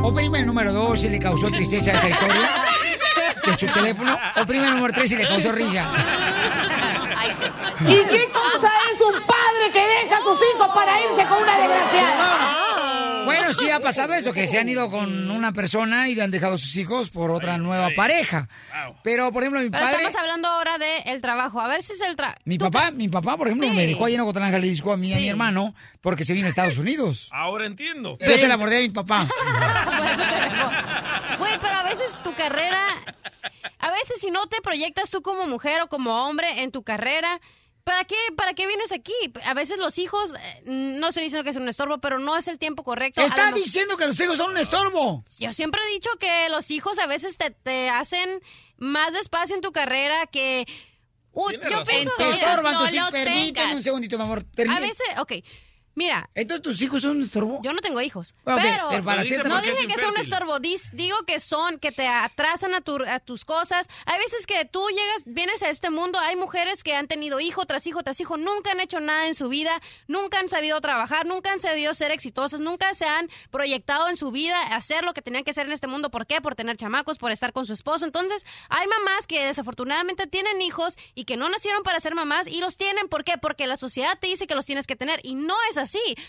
Oprime 0.03 0.41
el 0.41 0.47
número 0.47 0.73
dos 0.73 1.01
si 1.01 1.09
le 1.09 1.19
causó 1.19 1.49
tristeza 1.49 1.93
esta 1.93 2.09
historia 2.09 2.65
de 3.47 3.59
su 3.59 3.67
teléfono. 3.67 4.19
Oprime 4.37 4.67
el 4.67 4.75
número 4.75 4.93
tres 4.93 5.11
si 5.11 5.17
le 5.17 5.27
causó 5.27 5.53
risa. 5.53 5.89
¿Y 7.81 7.97
qué 8.11 8.29
cosa 8.33 8.71
es 8.93 9.01
un 9.01 9.15
padre 9.23 9.71
que 9.73 9.81
deja 9.81 10.17
a 10.17 10.23
sus 10.23 10.39
hijos 10.55 10.69
para 10.75 11.01
irse 11.01 11.27
con 11.29 11.43
una 11.43 11.59
desgraciada? 11.59 12.62
Bueno, 13.37 13.53
sí 13.53 13.71
ha 13.71 13.81
pasado 13.81 14.15
eso, 14.15 14.33
que 14.33 14.47
se 14.47 14.59
han 14.59 14.69
ido 14.69 14.89
con 14.91 15.31
una 15.31 15.53
persona 15.53 16.09
y 16.09 16.19
han 16.21 16.31
dejado 16.31 16.55
a 16.55 16.59
sus 16.59 16.75
hijos 16.77 17.11
por 17.11 17.31
otra 17.31 17.59
nueva 17.59 17.91
pareja. 17.97 18.49
Pero, 19.03 19.33
por 19.33 19.43
ejemplo, 19.43 19.61
mi 19.61 19.71
Pero 19.71 19.85
padre... 19.85 19.97
estamos 20.05 20.17
hablando 20.21 20.49
ahora 20.49 20.79
del 20.79 21.21
trabajo. 21.23 21.61
A 21.61 21.69
ver 21.69 21.83
si 21.83 21.93
es 21.93 22.01
el 22.03 22.17
trabajo. 22.17 22.39
Mi 22.45 22.59
papá, 22.59 22.91
mi 22.91 23.09
papá, 23.09 23.37
por 23.37 23.49
ejemplo, 23.49 23.69
Sí. 23.69 23.75
me 23.75 23.87
dejó 23.87 24.05
ahí 24.07 24.15
en 24.15 24.21
Ocotlán, 24.21 24.51
Jalisco, 24.53 24.93
a 24.93 24.97
mí 24.97 25.11
y 25.11 25.15
a 25.15 25.17
mi 25.17 25.29
hermano, 25.29 25.75
porque 26.01 26.25
se 26.25 26.33
vino 26.33 26.47
a 26.47 26.51
Estados 26.51 26.79
Unidos. 26.79 27.29
Ahora 27.33 27.67
entiendo. 27.67 28.17
Yo 28.21 28.37
se 28.37 28.49
la 28.49 28.57
mordé 28.57 28.79
a 28.79 28.81
mi 28.81 28.91
papá. 28.91 29.27
Güey, 31.39 31.59
pero 31.61 31.75
a 31.75 31.83
veces 31.83 32.19
tu 32.23 32.35
carrera... 32.35 32.87
A 33.79 33.91
veces 33.91 34.21
si 34.21 34.31
no 34.31 34.47
te 34.47 34.61
proyectas 34.63 35.11
tú 35.11 35.23
como 35.23 35.47
mujer 35.47 35.83
o 35.83 35.89
como 35.89 36.25
hombre 36.25 36.63
en 36.63 36.71
tu 36.71 36.85
carrera, 36.85 37.41
¿Para 37.85 38.05
qué, 38.05 38.17
¿Para 38.37 38.55
qué 38.55 38.67
vienes 38.67 38.93
aquí? 38.93 39.13
A 39.45 39.55
veces 39.55 39.79
los 39.79 39.99
hijos, 39.99 40.35
eh, 40.35 40.63
no 40.65 41.09
estoy 41.09 41.25
diciendo 41.25 41.43
que 41.43 41.51
es 41.51 41.57
un 41.57 41.69
estorbo, 41.69 41.99
pero 41.99 42.19
no 42.19 42.37
es 42.37 42.47
el 42.47 42.59
tiempo 42.59 42.85
correcto. 42.85 43.21
Está 43.21 43.51
lo 43.51 43.57
diciendo 43.57 43.97
que 43.97 44.07
los 44.07 44.19
hijos 44.21 44.37
son 44.37 44.51
un 44.53 44.57
estorbo. 44.59 45.25
Yo 45.39 45.53
siempre 45.53 45.81
he 45.85 45.93
dicho 45.93 46.11
que 46.21 46.49
los 46.49 46.71
hijos 46.71 46.99
a 46.99 47.07
veces 47.07 47.37
te, 47.39 47.51
te 47.51 47.91
hacen 47.91 48.41
más 48.77 49.13
despacio 49.13 49.57
en 49.57 49.63
tu 49.63 49.73
carrera 49.73 50.27
que... 50.27 50.67
Uh, 51.33 51.51
yo 51.51 51.61
razón. 51.61 51.87
pienso 51.87 52.11
Te 52.19 52.25
que... 52.25 52.31
estorban 52.31 52.79
tus 52.79 52.93
hijos. 52.93 53.11
Permíteme 53.11 53.77
un 53.77 53.83
segundito, 53.83 54.19
mi 54.19 54.25
amor. 54.25 54.45
A 54.69 54.81
veces, 54.81 55.07
ok, 55.19 55.33
mira... 55.95 56.29
Entonces, 56.35 56.63
¿tus 56.63 56.81
hijos 56.83 57.03
son 57.03 57.17
un 57.17 57.23
estorbo? 57.23 57.61
Yo 57.63 57.73
no 57.73 57.81
tengo 57.81 58.01
hijos. 58.01 58.35
Pero, 58.45 58.89
pero 58.91 59.05
para 59.05 59.23
cierta 59.25 59.49
no 59.49 59.61
dije 59.61 59.87
que 59.87 59.95
son 60.01 60.11
un 60.11 60.17
estorbo, 60.21 60.59
dis- 60.59 60.91
digo 60.93 61.17
que 61.27 61.41
son, 61.41 61.79
que 61.79 61.93
te 61.93 62.07
atrasan 62.09 62.75
a, 62.75 62.81
tu- 62.81 63.05
a 63.07 63.19
tus 63.21 63.45
cosas. 63.45 63.87
Hay 64.07 64.19
veces 64.19 64.47
que 64.47 64.65
tú 64.65 64.81
llegas, 64.89 65.23
vienes 65.27 65.63
a 65.63 65.69
este 65.71 65.91
mundo, 65.91 66.19
hay 66.21 66.37
mujeres 66.37 66.83
que 66.85 66.95
han 66.95 67.09
tenido 67.09 67.41
hijo 67.41 67.67
tras 67.67 67.87
hijo 67.87 68.03
tras 68.03 68.21
hijo, 68.21 68.37
nunca 68.37 68.73
han 68.73 68.81
hecho 68.81 69.01
nada 69.01 69.27
en 69.29 69.35
su 69.35 69.49
vida, 69.49 69.81
nunca 70.09 70.39
han 70.39 70.49
sabido 70.49 70.81
trabajar, 70.81 71.27
nunca 71.27 71.53
han 71.53 71.61
sabido 71.61 71.95
ser 71.95 72.11
exitosas, 72.11 72.61
nunca 72.61 72.95
se 72.95 73.05
han 73.07 73.29
proyectado 73.51 74.09
en 74.09 74.17
su 74.17 74.31
vida 74.31 74.57
a 74.71 74.77
hacer 74.77 75.05
lo 75.05 75.13
que 75.13 75.23
tenían 75.23 75.45
que 75.45 75.51
hacer 75.51 75.67
en 75.67 75.73
este 75.73 75.87
mundo. 75.87 76.11
¿Por 76.11 76.27
qué? 76.27 76.41
Por 76.41 76.55
tener 76.55 76.77
chamacos, 76.77 77.19
por 77.19 77.31
estar 77.33 77.53
con 77.53 77.67
su 77.67 77.73
esposo. 77.73 78.05
Entonces, 78.05 78.45
hay 78.69 78.87
mamás 78.87 79.27
que 79.27 79.45
desafortunadamente 79.45 80.27
tienen 80.27 80.61
hijos 80.63 80.97
y 81.15 81.25
que 81.25 81.37
no 81.37 81.49
nacieron 81.49 81.83
para 81.83 82.01
ser 82.01 82.15
mamás 82.15 82.47
y 82.47 82.61
los 82.61 82.77
tienen. 82.77 83.09
¿Por 83.09 83.25
qué? 83.25 83.39
Porque 83.39 83.67
la 83.67 83.77
sociedad 83.77 84.19
te 84.21 84.29
dice 84.29 84.47
que 84.47 84.55
los 84.55 84.65
tienes 84.67 84.87
que 84.87 84.97
tener 84.97 85.21
y 85.23 85.35
no 85.35 85.55
es 85.71 85.77
así. 85.77 85.82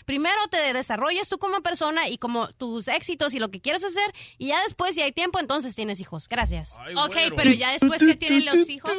Primero 0.04 0.36
te 0.50 0.72
desarrollas 0.72 1.28
tú 1.28 1.38
como 1.38 1.62
persona 1.62 2.08
y 2.08 2.18
como 2.18 2.48
tus 2.48 2.88
éxitos 2.88 3.34
y 3.34 3.38
lo 3.38 3.50
que 3.50 3.60
quieres 3.60 3.84
hacer 3.84 4.12
y 4.38 4.48
ya 4.48 4.62
después, 4.62 4.94
si 4.94 5.02
hay 5.02 5.12
tiempo, 5.12 5.38
entonces 5.40 5.74
tienes 5.74 6.00
hijos. 6.00 6.28
Gracias. 6.28 6.76
Ok, 6.96 7.16
pero 7.36 7.50
ya 7.50 7.72
después 7.72 8.02
que 8.02 8.16
tienen 8.16 8.44
los 8.44 8.68
hijos... 8.68 8.92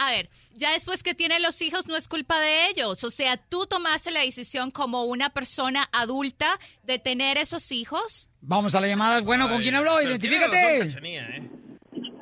A 0.00 0.12
ver, 0.12 0.30
ya 0.52 0.72
después 0.72 1.02
que 1.02 1.12
tienen 1.12 1.42
los 1.42 1.60
hijos 1.60 1.88
no 1.88 1.96
es 1.96 2.06
culpa 2.06 2.38
de 2.38 2.68
ellos. 2.68 3.02
O 3.02 3.10
sea, 3.10 3.36
tú 3.36 3.66
tomaste 3.66 4.12
la 4.12 4.20
decisión 4.20 4.70
como 4.70 5.02
una 5.02 5.30
persona 5.30 5.88
adulta 5.92 6.58
de 6.84 7.00
tener 7.00 7.36
esos 7.36 7.72
hijos. 7.72 8.30
Vamos 8.40 8.76
a 8.76 8.80
las 8.80 8.88
llamadas. 8.88 9.24
Bueno, 9.24 9.48
¿con 9.48 9.60
quién 9.60 9.74
habló? 9.74 10.00
Identifícate. 10.00 11.00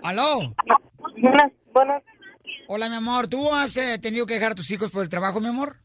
¿Aló? 0.03 0.55
Buenas, 1.19 1.53
buenas. 1.75 2.03
Hola, 2.69 2.89
mi 2.89 2.97
amor. 2.97 3.29
¿Tú 3.29 3.53
has 3.53 3.77
eh, 3.77 3.99
tenido 3.99 4.25
que 4.25 4.35
dejar 4.35 4.53
a 4.53 4.55
tus 4.55 4.71
hijos 4.71 4.91
por 4.91 5.03
el 5.03 5.11
trabajo, 5.11 5.41
mi 5.41 5.49
amor? 5.49 5.77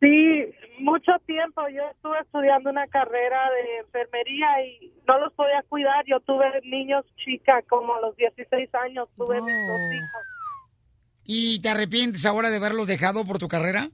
Sí, 0.00 0.44
mucho 0.78 1.12
tiempo. 1.26 1.62
Yo 1.68 1.82
estuve 1.90 2.20
estudiando 2.20 2.70
una 2.70 2.86
carrera 2.86 3.50
de 3.50 3.78
enfermería 3.78 4.46
y 4.64 4.92
no 5.06 5.18
los 5.18 5.32
podía 5.32 5.62
cuidar. 5.68 6.04
Yo 6.06 6.20
tuve 6.20 6.46
niños 6.64 7.04
chicas, 7.16 7.64
como 7.68 7.94
a 7.94 8.00
los 8.00 8.16
16 8.16 8.72
años 8.74 9.08
tuve 9.16 9.40
mis 9.40 9.66
dos 9.66 9.80
hijos. 9.92 10.22
¿Y 11.24 11.60
te 11.60 11.68
arrepientes 11.68 12.24
ahora 12.26 12.50
de 12.50 12.56
haberlos 12.56 12.86
dejado 12.86 13.24
por 13.24 13.38
tu 13.38 13.48
carrera? 13.48 13.90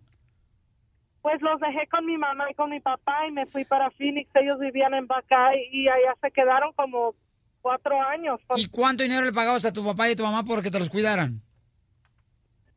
Pues 1.23 1.41
los 1.41 1.59
dejé 1.59 1.87
con 1.89 2.05
mi 2.05 2.19
mamá 2.19 2.51
y 2.51 2.55
con 2.55 2.69
mi 2.69 2.81
papá 2.81 3.27
y 3.27 3.33
me 3.33 3.47
fui 3.47 3.65
para 3.65 3.91
Phoenix. 3.93 4.31
Ellos 4.35 4.59
vivían 4.61 4.93
en 4.93 5.07
Bacay 5.07 5.69
y 5.73 5.89
allá 5.89 6.15
se 6.21 6.31
quedaron 6.31 6.73
como 6.75 7.15
cuatro 7.63 7.99
años. 8.03 8.41
¿Y 8.57 8.67
cuánto 8.69 9.03
dinero 9.03 9.25
le 9.25 9.33
pagabas 9.33 9.65
a 9.65 9.73
tu 9.73 9.83
papá 9.83 10.09
y 10.09 10.13
a 10.13 10.17
tu 10.17 10.23
mamá 10.23 10.45
porque 10.45 10.71
te 10.71 10.79
los 10.79 10.91
cuidaran? 10.91 11.41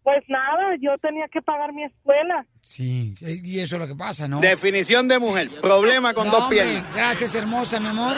Pues 0.07 0.23
nada, 0.29 0.77
yo 0.79 0.97
tenía 1.01 1.25
que 1.29 1.41
pagar 1.41 1.73
mi 1.73 1.83
escuela. 1.83 2.45
Sí, 2.61 3.13
y 3.19 3.59
eso 3.59 3.75
es 3.75 3.81
lo 3.81 3.87
que 3.89 3.95
pasa, 3.95 4.25
¿no? 4.29 4.39
Definición 4.39 5.09
de 5.09 5.19
mujer. 5.19 5.49
Problema 5.59 6.13
con 6.13 6.27
No, 6.27 6.31
dos 6.31 6.43
hombre, 6.43 6.63
piernas. 6.63 6.95
Gracias, 6.95 7.35
hermosa, 7.35 7.81
mi 7.81 7.87
amor. 7.87 8.15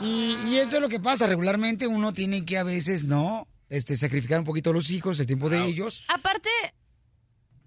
Y, 0.00 0.34
y 0.48 0.56
eso 0.58 0.74
es 0.74 0.82
lo 0.82 0.88
que 0.88 0.98
pasa. 0.98 1.28
Regularmente 1.28 1.86
uno 1.86 2.12
tiene 2.12 2.44
que 2.44 2.58
a 2.58 2.64
veces, 2.64 3.06
¿no? 3.06 3.46
Este, 3.68 3.96
sacrificar 3.96 4.40
un 4.40 4.44
poquito 4.44 4.70
a 4.70 4.72
los 4.72 4.90
hijos, 4.90 5.20
el 5.20 5.26
tiempo 5.26 5.48
de 5.48 5.64
ellos. 5.64 6.06
Aparte, 6.08 6.50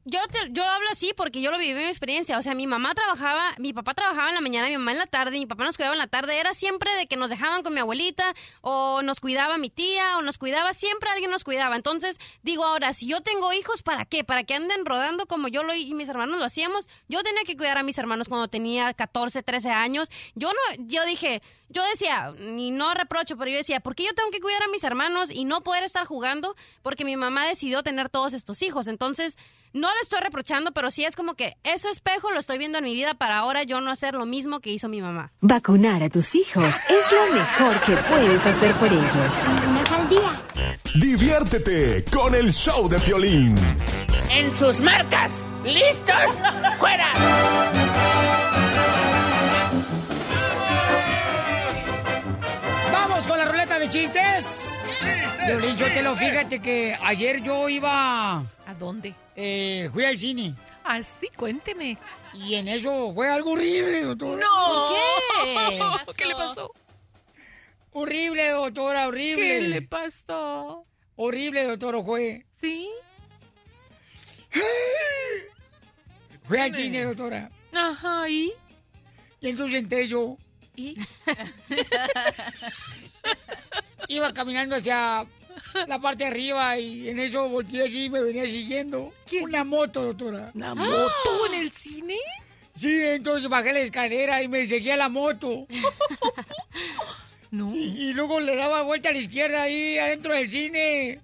yo, 0.06 0.20
te- 0.32 0.52
yo 0.52 0.64
hablo 0.64 0.88
así 0.92 1.14
porque 1.18 1.42
yo 1.42 1.50
lo 1.52 1.58
viví 1.58 1.72
en 1.72 1.78
mi 1.78 1.84
experiencia. 1.86 2.38
O 2.38 2.42
sea, 2.42 2.54
mi 2.54 2.68
mamá 2.68 2.94
trabajaba, 2.94 3.56
mi 3.58 3.74
papá 3.74 3.94
trabajaba 3.96 4.30
en 4.30 4.36
la 4.36 4.42
mañana, 4.42 4.68
mi 4.68 4.78
mamá 4.78 4.92
en 4.92 5.00
la 5.00 5.08
tarde, 5.08 5.32
mi 5.38 5.48
papá 5.48 5.64
nos 5.66 5.76
cuidaba 5.78 5.96
en 5.96 6.00
la 6.00 6.08
tarde. 6.08 6.40
Era 6.40 6.54
siempre 6.54 6.94
de 6.96 7.08
que 7.08 7.16
nos 7.18 7.30
dejaban 7.30 7.64
con 7.64 7.74
mi 7.74 7.80
abuelita, 7.80 8.34
o 8.62 9.02
nos 9.02 9.20
cuidaba 9.20 9.58
mi 9.58 9.70
tía, 9.70 10.18
o 10.18 10.22
nos 10.22 10.38
cuidaba, 10.38 10.74
siempre 10.74 11.10
alguien 11.10 11.32
nos 11.32 11.44
cuidaba. 11.44 11.76
Entonces, 11.76 12.20
digo 12.44 12.64
ahora, 12.66 12.94
si 12.94 13.08
yo 13.08 13.22
tengo 13.22 13.52
hijos, 13.54 13.82
¿para 13.84 14.06
qué? 14.06 14.24
¿Para 14.24 14.44
que 14.44 14.54
anden 14.54 14.86
rodando 14.86 15.26
como 15.26 15.48
yo 15.48 15.64
lo, 15.64 15.74
y 15.74 15.94
mis 15.96 16.08
hermanos 16.08 16.38
lo 16.38 16.46
hacíamos? 16.46 16.88
Yo 17.08 17.24
tenía 17.24 17.42
que 17.44 17.58
cuidar 17.58 17.78
a 17.80 17.84
mis 17.84 17.98
hermanos 17.98 18.30
cuando 18.30 18.48
tenía 18.48 18.94
14, 18.94 19.42
13 19.44 19.72
años. 19.72 20.10
Yo 20.36 20.50
no, 20.50 20.84
yo 20.86 21.04
dije, 21.06 21.42
yo 21.70 21.84
decía, 21.84 22.32
y 22.40 22.70
no 22.70 22.94
reprocho, 22.94 23.38
pero 23.38 23.50
yo 23.50 23.58
decía, 23.58 23.80
¿por 23.80 23.96
qué 23.96 24.04
yo 24.04 24.14
tengo 24.14 24.30
que 24.30 24.40
cuidar 24.40 24.62
a 24.62 24.68
mis 24.68 24.84
hermanos 24.84 25.32
y 25.32 25.46
no 25.46 25.62
poder 25.62 25.84
estar 25.84 26.06
jugando? 26.06 26.56
Porque 26.84 27.06
mi 27.06 27.16
mamá 27.16 27.48
decidió 27.48 27.82
tener 27.82 28.10
todos 28.10 28.34
estos 28.34 28.62
hijos. 28.62 28.88
Entonces, 28.88 29.38
no 29.76 29.90
le 29.90 30.02
estoy 30.02 30.22
reprochando, 30.22 30.72
pero 30.72 30.90
sí 30.90 31.04
es 31.04 31.18
como 31.18 31.36
que 31.36 31.58
ese 31.64 31.90
espejo 31.90 32.32
lo 32.32 32.40
estoy 32.40 32.58
viendo 32.58 32.78
en 32.78 32.86
mi 32.86 32.94
vida 32.94 33.14
para 33.14 33.38
ahora 33.38 33.64
yo 33.64 33.82
no 33.82 33.92
hacer 33.92 34.14
lo 34.14 34.26
mismo 34.26 34.62
que 34.62 34.72
hizo 34.72 34.88
mi 34.88 35.02
mamá. 35.02 35.34
Vacunar 35.42 36.02
a 36.02 36.10
tus 36.10 36.34
hijos 36.34 36.74
es 36.90 37.12
lo 37.12 37.36
mejor 37.36 37.80
que 37.82 37.98
puedes 37.98 38.46
hacer 38.46 38.74
por 38.76 38.88
ellos. 38.88 39.34
Unas 39.68 39.92
al 39.92 40.10
día. 40.10 40.42
Diviértete 40.96 42.06
con 42.06 42.34
el 42.34 42.54
show 42.54 42.88
de 42.88 43.00
Piolín. 43.00 43.58
En 44.30 44.56
sus 44.56 44.80
marcas. 44.80 45.46
¿Listos? 45.66 46.16
¡Fuera! 46.80 47.08
¡Vamos 52.94 53.28
con 53.28 53.38
la 53.38 53.46
ruleta 53.46 53.78
de 53.78 53.90
chistes! 53.90 54.78
Violín, 55.46 55.78
yo 55.78 55.86
te 55.94 56.02
lo 56.02 56.16
fíjate 56.16 56.60
que 56.60 56.98
ayer 57.02 57.44
yo 57.44 57.70
iba... 57.70 58.40
¿A 58.40 58.74
dónde? 58.80 59.14
Eh, 59.36 59.88
fui 59.94 60.04
al 60.04 60.18
cine. 60.18 60.56
Ah, 60.84 61.00
sí, 61.04 61.30
cuénteme. 61.36 62.00
Y 62.34 62.56
en 62.56 62.68
eso 62.68 63.14
fue 63.14 63.30
algo 63.30 63.52
horrible, 63.52 64.02
doctora. 64.02 64.44
No. 64.44 64.88
¿Qué? 65.44 65.80
¿Qué 66.18 66.26
le 66.26 66.34
pasó? 66.34 66.72
Horrible, 67.92 68.50
doctora, 68.50 69.08
horrible. 69.08 69.44
¿Qué 69.44 69.62
le 69.62 69.82
pasó? 69.84 70.84
Horrible, 71.16 71.64
doctor, 71.66 72.04
fue. 72.04 72.44
¿Sí? 72.60 72.90
Fui 76.44 76.58
al 76.58 76.74
cine, 76.76 77.04
doctora. 77.04 77.52
Ajá, 77.72 78.28
¿y? 78.30 78.52
Y 79.42 79.50
entonces 79.50 79.78
entré 79.80 80.08
yo. 80.08 80.38
¿Y? 80.76 80.98
Iba 84.08 84.34
caminando 84.34 84.76
hacia 84.76 85.26
la 85.88 86.00
parte 86.00 86.24
de 86.26 86.30
arriba 86.32 86.78
y 86.78 87.10
en 87.10 87.20
eso 87.20 87.48
volteé 87.50 87.84
así 87.84 88.06
y 88.06 88.10
me 88.10 88.22
venía 88.22 88.46
siguiendo. 88.46 89.14
Una 89.42 89.64
moto, 89.64 90.04
doctora. 90.04 90.52
¿Una 90.54 90.76
moto 90.76 91.46
en 91.48 91.54
el 91.56 91.72
cine? 91.72 92.18
Sí, 92.76 93.02
entonces 93.02 93.50
bajé 93.50 93.72
la 93.74 93.80
escalera 93.80 94.42
y 94.44 94.48
me 94.48 94.68
seguía 94.68 94.98
la 94.98 95.10
moto. 95.10 95.68
No. 97.52 97.74
Y, 97.74 98.10
y 98.10 98.14
luego 98.14 98.40
le 98.42 98.56
daba 98.58 98.82
vuelta 98.82 99.10
a 99.10 99.12
la 99.14 99.20
izquierda 99.20 99.62
ahí 99.62 99.98
adentro 99.98 100.34
del 100.34 100.52
cine. 100.52 101.22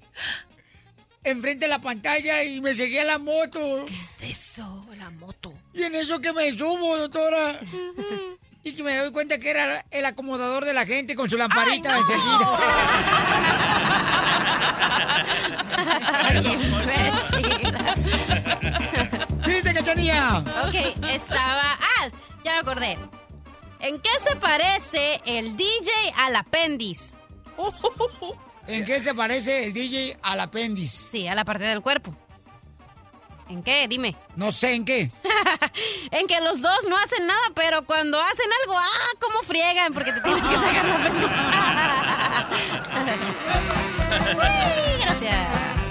Enfrente 1.26 1.66
de 1.66 1.70
la 1.70 1.82
pantalla 1.82 2.42
y 2.46 2.62
me 2.62 2.74
seguía 2.74 3.04
la 3.04 3.18
moto. 3.18 3.86
¿Qué 3.86 4.30
es 4.30 4.40
eso? 4.40 4.86
La 4.98 5.10
moto. 5.10 5.54
Y 5.74 5.84
en 5.84 5.94
eso 5.96 6.22
que 6.22 6.32
me 6.32 6.58
subo, 6.58 6.98
doctora. 6.98 7.60
Y 8.64 8.72
que 8.74 8.82
me 8.82 8.96
doy 8.96 9.12
cuenta 9.12 9.40
que 9.40 9.50
era 9.50 9.84
el 9.92 10.06
acomodador 10.06 10.64
de 10.64 10.74
la 10.74 10.86
gente 10.86 11.16
con 11.16 11.30
su 11.30 11.36
lamparita 11.36 11.98
encendida. 11.98 12.60
¡Chiste, 19.44 19.74
cachanilla! 19.74 20.44
Ok, 20.66 20.76
estaba. 21.10 21.78
Ah, 21.80 22.10
ya 22.44 22.54
me 22.54 22.60
acordé. 22.60 22.98
¿En 23.80 24.00
qué 24.00 24.10
se 24.20 24.36
parece 24.36 25.22
el 25.26 25.58
DJ 25.58 25.92
al 26.18 26.36
apéndice? 26.36 27.14
¿En 28.68 28.86
qué 28.86 29.00
se 29.00 29.14
parece 29.14 29.66
el 29.66 29.74
DJ 29.74 30.18
al 30.22 30.40
apéndice? 30.40 31.10
Sí, 31.12 31.28
a 31.28 31.36
la 31.36 31.44
parte 31.44 31.64
del 31.64 31.82
cuerpo. 31.82 32.16
¿En 33.52 33.64
qué? 33.64 33.86
Dime. 33.90 34.16
No 34.38 34.54
sé 34.54 34.76
en 34.76 34.86
qué. 34.86 35.12
en 36.12 36.26
que 36.28 36.40
los 36.40 36.62
dos 36.62 36.86
no 36.90 36.98
hacen 36.98 37.28
nada, 37.28 37.42
pero 37.54 37.86
cuando 37.86 38.18
hacen 38.22 38.46
algo, 38.62 38.78
¡ah! 38.80 39.10
¿Cómo 39.20 39.40
friegan? 39.44 39.94
Porque 39.94 40.14
te 40.14 40.22
tienes 40.22 40.46
que 40.48 40.56
sacar 40.56 40.86
el 40.86 40.92
apéndice. 40.92 41.28
Gracias. 45.02 45.36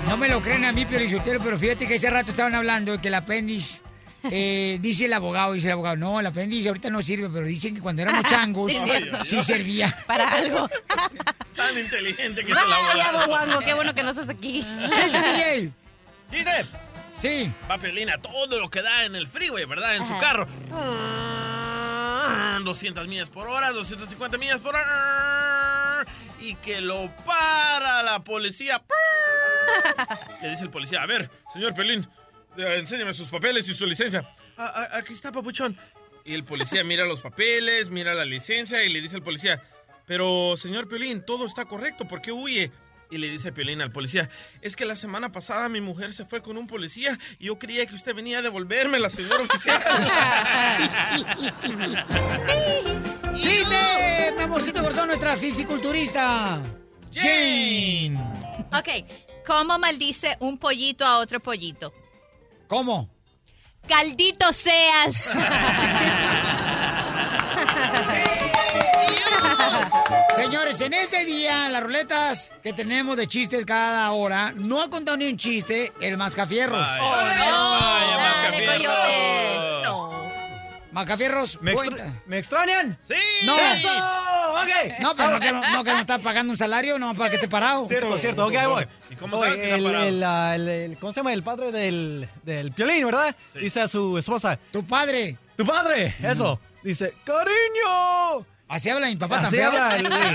No 0.09 0.17
me 0.17 0.29
lo 0.29 0.41
creen 0.41 0.65
a 0.65 0.73
mí, 0.73 0.87
Piolichotero, 0.87 1.39
pero 1.41 1.59
fíjate 1.59 1.87
que 1.87 1.97
ese 1.97 2.09
rato 2.09 2.31
estaban 2.31 2.55
hablando 2.55 2.93
de 2.93 2.99
que 2.99 3.09
el 3.09 3.15
apéndice, 3.15 3.83
eh, 4.31 4.79
dice 4.81 5.05
el 5.05 5.13
abogado, 5.13 5.53
dice 5.53 5.67
el 5.67 5.75
abogado, 5.75 5.97
no, 5.97 6.19
el 6.19 6.25
apéndice 6.27 6.69
ahorita 6.69 6.89
no 6.89 7.03
sirve, 7.03 7.29
pero 7.29 7.45
dicen 7.47 7.75
que 7.75 7.83
cuando 7.83 8.01
éramos 8.03 8.25
changos, 8.25 8.73
Sí, 9.25 9.43
servía. 9.43 9.95
Para 10.07 10.31
algo. 10.31 10.67
Tan 11.55 11.77
inteligente 11.79 12.43
que 12.43 12.53
es 12.53 12.57
el 12.59 12.65
Vaya, 12.65 13.09
abogado. 13.11 13.27
Boguango, 13.27 13.61
qué 13.61 13.75
bueno 13.75 13.95
que 13.95 14.03
no 14.03 14.09
estás 14.11 14.31
aquí. 14.31 14.67
¡Chiste, 14.95 15.19
DJ! 15.19 15.73
¡Chiste! 16.31 16.67
Sí. 17.21 17.53
Papelina, 17.69 18.19
todo 18.19 18.59
lo 18.59 18.71
que 18.71 18.83
da 18.83 19.05
en 19.05 19.15
el 19.15 19.29
freeway, 19.29 19.65
¿verdad? 19.67 19.97
En 19.97 20.07
su 20.07 20.17
carro. 20.19 20.47
200 22.65 23.07
millas 23.09 23.29
por 23.31 23.49
hora, 23.49 23.73
250 23.73 24.39
millas 24.39 24.59
por 24.61 24.75
hora. 24.77 26.07
y 26.41 26.55
que 26.57 26.81
lo 26.81 27.11
para 27.27 28.03
la 28.03 28.25
policía. 28.25 28.83
Le 30.43 30.49
dice 30.51 30.63
el 30.63 30.71
policía, 30.71 31.03
a 31.03 31.07
ver, 31.07 31.31
señor 31.53 31.75
Pelín, 31.75 32.09
eh, 32.57 32.77
enséñame 32.79 33.13
sus 33.13 33.29
papeles 33.29 33.69
y 33.69 33.75
su 33.75 33.85
licencia. 33.87 34.27
"Ah, 34.57 34.73
ah, 34.75 34.89
aquí 34.99 35.13
está, 35.13 35.31
papuchón. 35.33 35.77
Y 36.25 36.33
el 36.35 36.45
policía 36.45 36.83
mira 36.85 37.05
los 37.05 37.21
papeles, 37.21 37.91
mira 37.91 38.15
la 38.15 38.25
licencia 38.25 38.83
y 38.85 38.89
le 38.91 39.01
dice 39.03 39.17
al 39.17 39.23
policía, 39.23 39.63
pero 40.07 40.57
señor 40.57 40.89
Pelín, 40.89 41.23
todo 41.25 41.45
está 41.45 41.67
correcto, 41.67 42.09
¿por 42.09 42.23
qué 42.23 42.33
huye? 42.33 42.71
Y 43.11 43.19
le 43.19 43.29
dice 43.29 43.53
Pelín 43.53 43.83
al 43.83 43.91
policía, 43.91 44.31
es 44.63 44.77
que 44.77 44.85
la 44.85 44.95
semana 44.95 45.33
pasada 45.33 45.69
mi 45.69 45.81
mujer 45.81 46.13
se 46.13 46.25
fue 46.25 46.43
con 46.43 46.57
un 46.57 46.69
policía 46.69 47.19
y 47.41 47.47
yo 47.47 47.59
creía 47.59 47.85
que 47.87 47.97
usted 47.97 48.15
venía 48.15 48.39
a 48.39 48.43
devolverme 48.43 49.01
señor 49.11 49.41
oficial. 49.41 49.83
¡Chiste! 53.37 54.33
Mi 54.37 54.45
amorcito 54.45 54.81
corazón, 54.81 55.09
nuestra 55.09 55.37
fisiculturista. 55.37 56.61
Jane. 57.13 58.17
Ok, 58.73 58.89
¿cómo 59.45 59.77
maldice 59.79 60.37
un 60.41 60.59
pollito 60.59 61.05
a 61.05 61.19
otro 61.19 61.41
pollito? 61.41 61.93
¿Cómo? 62.69 63.11
Caldito 63.89 64.53
seas. 64.53 65.31
Señores, 70.37 70.81
en 70.81 70.95
este 70.95 71.25
día, 71.25 71.69
las 71.69 71.83
ruletas 71.83 72.53
que 72.63 72.73
tenemos 72.73 73.17
de 73.17 73.27
chistes 73.27 73.65
cada 73.65 74.11
hora, 74.13 74.53
no 74.57 74.81
ha 74.81 74.89
contado 74.91 75.17
ni 75.17 75.27
un 75.27 75.37
chiste 75.37 75.93
el 76.01 76.17
Mascafierros. 76.17 76.81
Vaya, 76.87 77.03
Oh, 77.03 77.17
no. 77.17 77.81
Dale, 77.81 78.67
Mascafierros. 78.67 79.83
No. 79.85 80.11
Mascafierros, 80.93 81.63
¿Me, 81.63 81.73
extra-. 81.73 82.13
¿Me 82.27 82.39
extrañan? 82.39 82.99
¡Sí! 83.07 83.15
No. 83.45 83.57
¡Eso! 83.57 83.89
¡Ok! 83.89 84.99
No, 85.01 85.15
pero 85.15 85.31
no 85.31 85.41
que 85.41 85.53
no, 85.53 85.61
no 85.73 85.85
que 85.85 85.93
no 85.93 85.99
está 86.01 86.19
pagando 86.19 86.51
un 86.53 86.57
salario, 86.57 86.99
no, 86.99 87.15
para 87.15 87.31
que 87.31 87.37
esté 87.37 87.47
parado. 87.49 87.87
Cierto, 87.87 88.19
cierto. 88.19 88.47
Ok, 88.47 88.55
ahí 88.57 88.67
voy. 88.67 88.87
¿Y 89.11 89.15
cómo 89.17 89.39
sabes 89.41 89.61
que 89.61 89.75
el, 89.75 89.87
el, 89.87 90.25
ah, 90.25 90.55
el- 90.57 90.69
el- 90.69 90.99
¿Cómo 90.99 91.13
se 91.13 91.21
llama? 91.21 91.33
El 91.33 91.43
padre 91.45 91.71
del, 91.71 92.29
del 92.43 92.73
piolín, 92.73 93.05
¿verdad? 93.07 93.35
Dice 93.55 93.81
a 93.83 93.89
su 93.89 94.19
esposa. 94.19 94.59
Tu 94.73 94.85
padre. 94.85 95.39
Tu 95.57 95.65
padre, 95.65 96.17
eso. 96.23 96.59
Dice, 96.83 97.15
cariño. 97.25 98.47
Así 98.71 98.89
habla 98.89 99.09
mi 99.09 99.17
papá 99.17 99.39
Así 99.39 99.59
también. 99.59 99.67
habla 99.67 99.97
el 99.97 100.05
Cariño, 100.05 100.31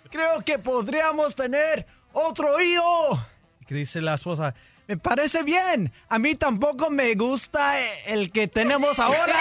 creo 0.10 0.40
que 0.42 0.60
podríamos 0.60 1.34
tener 1.34 1.84
otro 2.12 2.60
hijo. 2.60 3.20
Que 3.66 3.74
dice 3.74 4.00
la 4.00 4.14
esposa, 4.14 4.54
me 4.86 4.96
parece 4.96 5.42
bien. 5.42 5.92
A 6.08 6.20
mí 6.20 6.36
tampoco 6.36 6.88
me 6.88 7.14
gusta 7.14 7.80
el 8.06 8.30
que 8.30 8.46
tenemos 8.46 9.00
ahora. 9.00 9.18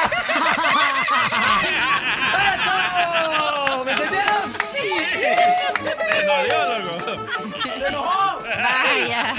¡Eso! 2.55 3.85
¿Me 3.85 3.91
entendieron? 3.91 4.51
¡Se 4.73 6.25
jodió, 6.25 6.79
loco! 6.79 7.01
¡Se 7.61 7.87
enojó! 7.87 8.41
Vaya. 8.43 9.35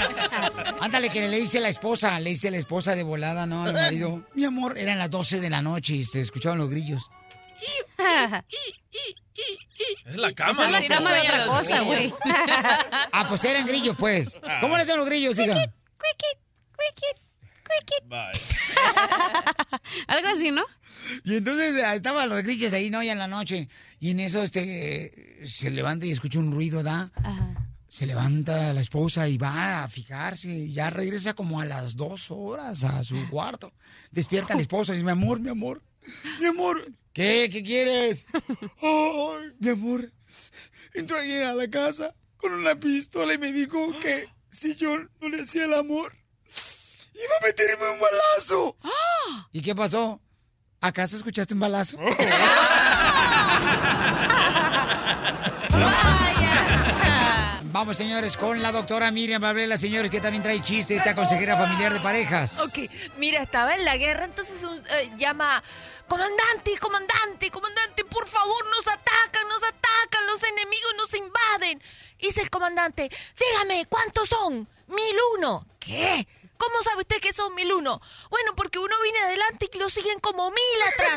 Ándale, 0.79 1.09
que 1.09 1.27
le 1.27 1.35
dice 1.37 1.59
la 1.59 1.67
esposa, 1.69 2.17
le 2.19 2.29
dice 2.31 2.49
la 2.49 2.57
esposa 2.57 2.95
de 2.95 3.03
volada, 3.03 3.45
¿no? 3.45 3.65
Al 3.65 3.73
marido. 3.73 4.21
Mi 4.35 4.45
amor, 4.45 4.77
eran 4.77 4.97
las 4.97 5.11
12 5.11 5.39
de 5.41 5.49
la 5.49 5.61
noche 5.61 5.95
y 5.95 6.05
se 6.05 6.21
escuchaban 6.21 6.57
los 6.57 6.69
grillos. 6.69 7.11
Es 10.05 10.15
la 10.15 10.31
cama, 10.33 10.51
Esa 10.51 10.65
es 10.65 10.71
la 10.71 10.95
cama 10.95 11.13
de 11.13 11.19
otra 11.21 11.45
cosa, 11.47 11.81
güey. 11.81 12.13
Ah, 13.13 13.25
pues 13.27 13.43
eran 13.43 13.65
grillos, 13.65 13.95
pues. 13.97 14.39
¿Cómo 14.61 14.77
le 14.77 14.83
hacen 14.83 14.97
los 14.97 15.05
grillos, 15.05 15.37
hija? 15.39 15.53
Algo 20.07 20.27
así, 20.29 20.51
¿no? 20.51 20.63
Y 21.23 21.35
entonces 21.35 21.75
estaban 21.93 22.29
los 22.29 22.43
grillos 22.43 22.73
ahí, 22.73 22.89
¿no? 22.89 23.01
Ya 23.03 23.13
en 23.13 23.19
la 23.19 23.27
noche. 23.27 23.69
Y 23.99 24.11
en 24.11 24.19
eso, 24.19 24.43
este, 24.43 25.05
eh, 25.05 25.47
se 25.47 25.71
levanta 25.71 26.05
y 26.05 26.11
escucha 26.11 26.39
un 26.39 26.51
ruido, 26.51 26.83
¿da? 26.83 27.11
Se 27.87 28.05
levanta 28.05 28.73
la 28.73 28.81
esposa 28.81 29.27
y 29.27 29.37
va 29.37 29.83
a 29.83 29.87
fijarse. 29.87 30.49
Y 30.49 30.73
ya 30.73 30.89
regresa 30.89 31.33
como 31.33 31.59
a 31.59 31.65
las 31.65 31.95
dos 31.95 32.31
horas 32.31 32.83
a 32.83 33.03
su 33.03 33.29
cuarto. 33.29 33.73
Despierta 34.11 34.55
la 34.55 34.61
esposa 34.61 34.93
y 34.93 34.95
dice, 34.95 35.05
mi 35.05 35.11
amor, 35.11 35.39
mi 35.39 35.49
amor, 35.49 35.81
mi 36.39 36.45
amor. 36.45 36.91
¿Qué? 37.13 37.49
¿Qué 37.51 37.63
quieres? 37.63 38.25
Mi 39.59 39.69
amor, 39.69 40.11
entró 40.93 41.17
alguien 41.17 41.43
a 41.43 41.53
la 41.53 41.69
casa 41.69 42.15
con 42.37 42.53
una 42.53 42.75
pistola 42.75 43.33
y 43.33 43.37
me 43.37 43.51
dijo 43.51 43.91
que 44.01 44.27
si 44.49 44.75
yo 44.75 44.97
no 45.19 45.29
le 45.29 45.41
hacía 45.41 45.65
el 45.65 45.73
amor, 45.73 46.15
iba 47.13 47.33
a 47.41 47.45
meterme 47.45 47.89
un 47.89 47.99
balazo. 47.99 48.77
¿Y 49.51 49.61
qué 49.61 49.75
pasó? 49.75 50.21
¿Acaso 50.79 51.17
escuchaste 51.17 51.53
un 51.53 51.59
balazo? 51.59 51.97
Vamos, 57.73 57.95
señores, 57.95 58.35
con 58.35 58.61
la 58.61 58.71
doctora 58.73 59.11
Miriam 59.11 59.41
Valvela, 59.41 59.77
señores, 59.77 60.11
que 60.11 60.19
también 60.19 60.43
trae 60.43 60.61
chiste, 60.61 60.93
esta 60.95 61.15
consejera 61.15 61.55
familiar 61.57 61.93
de 61.93 62.01
parejas. 62.01 62.59
Ok, 62.59 62.79
mira, 63.17 63.41
estaba 63.41 63.75
en 63.75 63.85
la 63.85 63.95
guerra, 63.95 64.25
entonces 64.25 64.61
un- 64.63 64.77
eh, 64.89 65.09
llama, 65.17 65.63
comandante, 66.11 66.77
comandante, 66.77 67.49
comandante, 67.49 68.03
por 68.03 68.27
favor, 68.27 68.65
nos 68.69 68.85
atacan, 68.85 69.47
nos 69.47 69.63
atacan, 69.63 70.27
los 70.27 70.43
enemigos 70.43 70.91
nos 70.97 71.13
invaden. 71.13 71.81
Dice 72.19 72.41
el 72.41 72.49
comandante, 72.49 73.09
dígame, 73.39 73.85
¿cuántos 73.85 74.27
son? 74.27 74.67
Mil 74.87 75.15
uno. 75.37 75.65
¿Qué? 75.79 76.27
¿Cómo 76.57 76.83
sabe 76.83 77.03
usted 77.03 77.21
que 77.21 77.31
son 77.31 77.55
mil 77.55 77.71
uno? 77.71 78.01
Bueno, 78.29 78.53
porque 78.57 78.77
uno 78.77 78.93
viene 79.01 79.19
adelante 79.19 79.69
y 79.71 79.77
lo 79.77 79.89
siguen 79.89 80.19
como 80.19 80.51
mil 80.51 80.61
Doctora, 80.85 81.15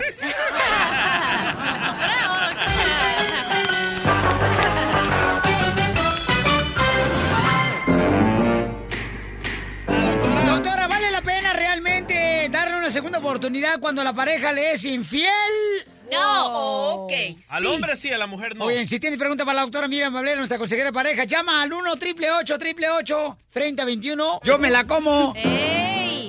una 12.84 12.92
segunda 12.92 13.18
oportunidad 13.18 13.80
cuando 13.80 14.04
la 14.04 14.12
pareja 14.12 14.52
le 14.52 14.72
es 14.72 14.84
infiel? 14.84 15.30
No, 16.12 17.04
ok. 17.04 17.12
Al 17.48 17.64
hombre 17.64 17.96
sí, 17.96 18.12
a 18.12 18.18
la 18.18 18.26
mujer 18.26 18.54
no. 18.54 18.66
Oye, 18.66 18.86
si 18.86 19.00
tienes 19.00 19.18
pregunta 19.18 19.46
para 19.46 19.56
la 19.56 19.62
doctora 19.62 19.88
Miriam 19.88 20.12
Valvela, 20.12 20.36
nuestra 20.36 20.58
consejera 20.58 20.90
de 20.90 20.92
pareja, 20.92 21.24
llama 21.24 21.62
al 21.62 21.72
1 21.72 21.92
888 21.92 22.54
888 22.56 23.38
3021 23.54 24.40
Yo 24.44 24.58
me 24.58 24.68
la 24.68 24.86
como. 24.86 25.32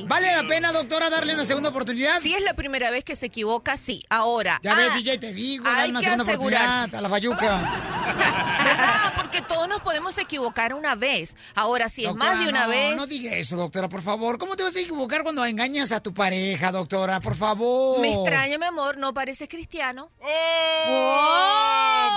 ¿Vale 0.08 0.36
la 0.36 0.48
pena, 0.48 0.72
doctora, 0.72 1.10
darle 1.10 1.34
una 1.34 1.44
segunda 1.44 1.70
oportunidad? 1.70 2.22
Si 2.22 2.36
es 2.36 2.44
la 2.44 2.54
primera 2.54 2.92
vez 2.92 3.04
que 3.04 3.16
se 3.16 3.26
equivoca, 3.26 3.76
sí. 3.76 4.06
Ahora. 4.10 4.60
Ya 4.62 4.76
ves, 4.76 4.90
ah, 4.92 4.96
DJ, 4.96 5.18
te 5.18 5.34
digo, 5.34 5.64
dale 5.64 5.90
una 5.90 6.02
segunda 6.02 6.24
oportunidad 6.24 6.94
a 6.94 7.02
la 7.02 7.10
fayuca. 7.10 7.82
¿Verdad? 8.64 9.14
Porque 9.16 9.42
todos 9.42 9.68
nos 9.68 9.82
podemos 9.82 10.16
equivocar 10.18 10.74
una 10.76 10.96
vez. 10.96 11.36
Ahora, 11.56 11.90
si 11.90 12.04
es 12.04 12.10
Doctora, 12.10 12.34
más 12.34 12.44
de 12.44 12.50
una 12.50 12.66
no, 12.66 12.70
vez. 12.70 12.96
No 12.96 13.08
diga 13.08 13.36
eso, 13.36 13.58
doctora, 13.58 13.90
por 13.90 14.04
favor. 14.04 14.38
¿Cómo 14.38 14.56
te 14.56 14.62
vas 14.64 14.76
a 14.76 14.80
equivocar 14.80 15.24
cuando 15.24 15.44
engañas 15.46 15.92
a 15.92 16.02
tu 16.02 16.14
pareja, 16.14 16.72
doctora? 16.72 17.20
Por 17.20 17.36
favor. 17.36 18.00
Me 18.00 18.14
extraña, 18.14 18.60
mi 18.60 18.66
amor, 18.66 18.98
no 18.98 19.12
pareces 19.14 19.50
cristiano. 19.50 20.12
¡Oh! 20.20 20.26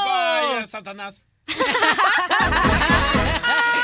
Vaya, 0.04 0.66
Satanás. 0.66 1.22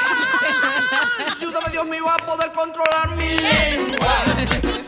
Ayúdame, 1.32 1.70
Dios 1.70 1.86
mío, 1.86 2.08
a 2.08 2.16
poder 2.18 2.52
controlar 2.52 3.10
mi 3.16 3.36
lengua. 3.36 4.83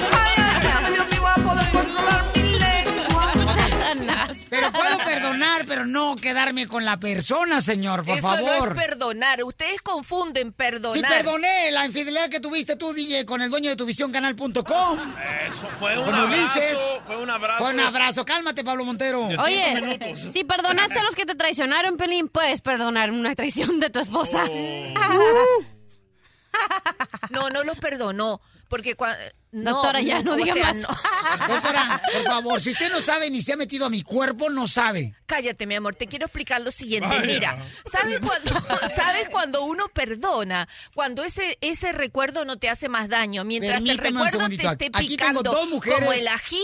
Pero 4.48 4.72
puedo 4.72 4.98
perdonar, 4.98 5.64
pero 5.66 5.84
no 5.86 6.14
quedarme 6.16 6.68
con 6.68 6.84
la 6.84 6.98
persona, 6.98 7.60
señor, 7.60 8.04
por 8.04 8.18
Eso 8.18 8.28
favor. 8.28 8.74
no 8.74 8.80
es 8.80 8.86
perdonar. 8.86 9.42
Ustedes 9.44 9.82
confunden 9.82 10.52
perdonar. 10.52 10.96
Sí, 10.96 11.02
perdoné 11.02 11.70
la 11.72 11.84
infidelidad 11.86 12.28
que 12.28 12.38
tuviste 12.40 12.76
tú, 12.76 12.92
DJ, 12.92 13.26
con 13.26 13.42
el 13.42 13.50
dueño 13.50 13.70
de 13.70 13.76
tuvisioncanal.com. 13.76 14.54
Eso 15.48 15.68
fue 15.78 15.98
un 15.98 16.04
Con 16.04 16.14
abrazo. 16.14 16.36
Ulises. 16.58 16.78
Fue 17.06 17.16
un 17.16 17.30
abrazo. 17.30 17.64
Fue 17.64 17.74
un 17.74 17.80
abrazo. 17.80 18.24
Cálmate, 18.24 18.62
Pablo 18.64 18.84
Montero. 18.84 19.26
Oye, 19.26 20.16
si 20.30 20.44
perdonaste 20.44 20.98
a 20.98 21.02
los 21.02 21.14
que 21.16 21.26
te 21.26 21.34
traicionaron, 21.34 21.96
Pelín, 21.96 22.28
puedes 22.28 22.60
perdonar 22.60 23.10
una 23.10 23.34
traición 23.34 23.80
de 23.80 23.90
tu 23.90 23.98
esposa. 24.00 24.44
No, 27.30 27.50
no 27.50 27.64
los 27.64 27.78
perdonó. 27.78 28.40
Porque 28.68 28.94
cuando. 28.94 29.18
Doctora, 29.52 30.02
ya 30.02 30.22
no 30.22 30.36
diga 30.36 30.52
sea, 30.52 30.64
más. 30.74 30.78
no. 30.80 30.88
Doctora, 31.48 32.02
por 32.12 32.22
favor, 32.24 32.60
si 32.60 32.70
usted 32.70 32.90
no 32.90 33.00
sabe 33.00 33.30
ni 33.30 33.40
se 33.40 33.54
ha 33.54 33.56
metido 33.56 33.86
a 33.86 33.90
mi 33.90 34.02
cuerpo, 34.02 34.50
no 34.50 34.66
sabe. 34.66 35.14
Cállate, 35.24 35.66
mi 35.66 35.76
amor, 35.76 35.94
te 35.94 36.06
quiero 36.08 36.26
explicar 36.26 36.60
lo 36.60 36.70
siguiente. 36.70 37.08
Vaya. 37.08 37.22
Mira, 37.24 37.66
¿sabes 37.90 38.20
cuando, 38.20 38.50
¿sabes 38.96 39.28
cuando 39.30 39.62
uno 39.64 39.88
perdona? 39.88 40.68
Cuando 40.94 41.24
ese, 41.24 41.56
ese 41.62 41.92
recuerdo 41.92 42.44
no 42.44 42.58
te 42.58 42.68
hace 42.68 42.88
más 42.90 43.08
daño. 43.08 43.44
Mientras 43.44 43.80
el 43.80 43.84
Permítame 43.96 44.08
un 44.20 44.24
recuerdo 44.26 44.48
te 44.48 44.54
esté 44.54 44.86
Aquí 44.92 45.16
tengo 45.16 45.40
picando 45.40 45.42
dos 45.42 45.68
mujeres. 45.68 46.00
como 46.00 46.12
el 46.12 46.28
ají, 46.28 46.62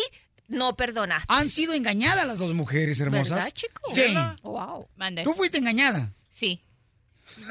no 0.48 0.76
perdonaste. 0.76 1.32
Han 1.32 1.48
sido 1.48 1.72
engañadas 1.72 2.26
las 2.26 2.36
dos 2.38 2.52
mujeres 2.52 3.00
hermosas. 3.00 3.36
¿Verdad, 3.36 3.50
chico? 3.52 3.80
Jane, 3.94 4.36
Wow. 4.42 4.88
Mande. 4.96 5.22
tú 5.22 5.32
fuiste 5.32 5.56
engañada. 5.56 6.12
Sí. 6.28 6.62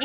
Y, 0.00 0.04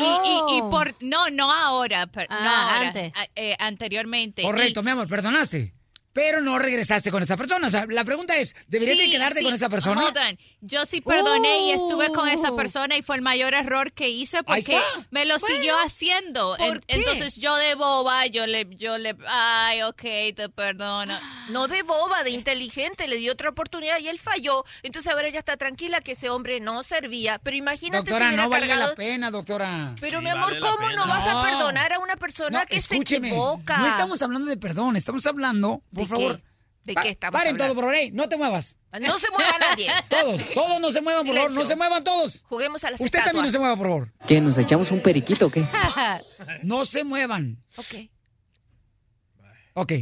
y, 0.54 0.58
y 0.58 0.60
por 0.70 0.94
no 1.02 1.30
no 1.30 1.52
ahora, 1.52 2.06
per- 2.06 2.28
no 2.30 2.36
Ah, 2.38 2.74
ahora, 2.76 2.86
antes. 2.88 3.16
a- 3.16 3.26
eh, 3.36 3.56
anteriormente. 3.58 4.42
Correcto, 4.42 4.80
Y- 4.80 4.82
mi 4.84 4.90
amor, 4.90 5.08
perdonaste. 5.08 5.74
Pero 6.18 6.40
no 6.40 6.58
regresaste 6.58 7.12
con 7.12 7.22
esa 7.22 7.36
persona. 7.36 7.68
O 7.68 7.70
sea, 7.70 7.86
la 7.88 8.02
pregunta 8.04 8.34
es, 8.36 8.56
¿deberías 8.66 8.98
de 8.98 9.04
Sí, 9.04 9.10
quedarte 9.12 9.38
sí. 9.38 9.44
con 9.44 9.54
esa 9.54 9.68
persona? 9.68 10.04
Hold 10.04 10.16
on. 10.16 10.38
Yo 10.60 10.84
sí 10.84 11.00
perdoné 11.00 11.66
y 11.66 11.70
estuve 11.70 12.08
con 12.08 12.28
esa 12.28 12.50
Uh. 12.50 12.56
persona 12.56 12.96
y 12.96 13.02
fue 13.02 13.14
el 13.14 13.22
mayor 13.22 13.54
error 13.54 13.92
que 13.92 14.08
hice 14.08 14.42
porque 14.42 14.80
me 15.12 15.24
lo 15.26 15.38
siguió 15.38 15.76
haciendo. 15.78 16.56
¿por 16.58 16.66
En- 16.66 16.80
qué? 16.80 16.96
Entonces 16.96 17.36
yo 17.36 17.54
de 17.54 17.76
boba, 17.76 18.26
yo 18.26 18.48
le, 18.48 18.66
yo 18.76 18.98
le, 18.98 19.14
ay, 19.28 19.82
ok, 19.82 20.00
te 20.34 20.48
perdono. 20.52 21.16
No 21.50 21.68
de 21.68 21.84
boba, 21.84 22.24
de 22.24 22.30
inteligente, 22.30 23.06
le 23.06 23.14
dio 23.16 23.32
otra 23.32 23.50
oportunidad 23.50 24.00
y 24.00 24.08
él 24.08 24.18
falló. 24.18 24.64
Entonces 24.82 25.12
ahora 25.12 25.28
ella 25.28 25.38
está 25.38 25.56
tranquila 25.56 26.00
que 26.00 26.12
ese 26.12 26.30
hombre 26.30 26.58
no 26.58 26.82
servía. 26.82 27.38
Pero 27.44 27.56
imagínate 27.56 28.06
si 28.06 28.10
Doctora, 28.10 28.26
hubiera 28.30 28.42
no 28.42 28.50
cargado... 28.50 28.88
la 28.88 28.94
pena, 28.96 29.30
doctora. 29.30 29.94
Pero 30.00 30.18
Sí, 30.18 30.24
mi 30.24 30.30
amor, 30.30 30.48
vale 30.50 30.60
¿cómo 30.60 30.90
no 30.90 31.06
vas 31.06 31.24
a 31.28 31.42
perdonar 31.44 31.92
a 31.92 32.00
una 32.00 32.16
persona 32.16 32.58
No, 32.62 32.66
que 32.66 32.76
escúcheme. 32.76 33.28
se 33.28 33.34
equivoca? 33.34 33.78
No 33.78 33.86
estamos 33.86 34.20
hablando 34.22 34.48
de 34.48 34.56
perdón, 34.56 34.96
estamos 34.96 35.24
hablando, 35.26 35.80
por 35.94 36.07
¿De 36.08 36.16
favor. 36.16 36.36
qué? 36.40 36.48
¿De 36.84 36.94
Pa- 36.94 37.02
qué 37.02 37.08
estamos 37.10 37.32
Paren 37.38 37.52
hablando? 37.54 37.74
todo, 37.74 37.74
por 37.74 37.84
favor. 37.84 37.94
Ey, 37.96 38.10
no 38.12 38.28
te 38.28 38.36
muevas. 38.38 38.76
No 39.00 39.18
se 39.18 39.30
mueva 39.30 39.58
nadie. 39.58 39.90
Todos, 40.08 40.40
todos 40.54 40.80
no 40.80 40.90
se 40.90 41.00
muevan, 41.02 41.26
por 41.26 41.34
favor. 41.36 41.50
No 41.50 41.64
se 41.66 41.76
muevan 41.76 42.02
todos. 42.02 42.42
Juguemos 42.48 42.82
a 42.84 42.90
las 42.90 43.00
Usted 43.00 43.18
también 43.22 43.44
no 43.44 43.50
se 43.50 43.58
mueva, 43.58 43.76
por 43.76 43.86
favor. 43.88 44.12
¿Qué? 44.26 44.40
¿Nos 44.40 44.56
echamos 44.56 44.90
un 44.90 45.00
periquito 45.02 45.46
o 45.46 45.50
qué? 45.50 45.64
No 46.62 46.84
se 46.86 47.04
muevan. 47.04 47.62
Ok. 47.76 47.94
Ok. 49.74 49.92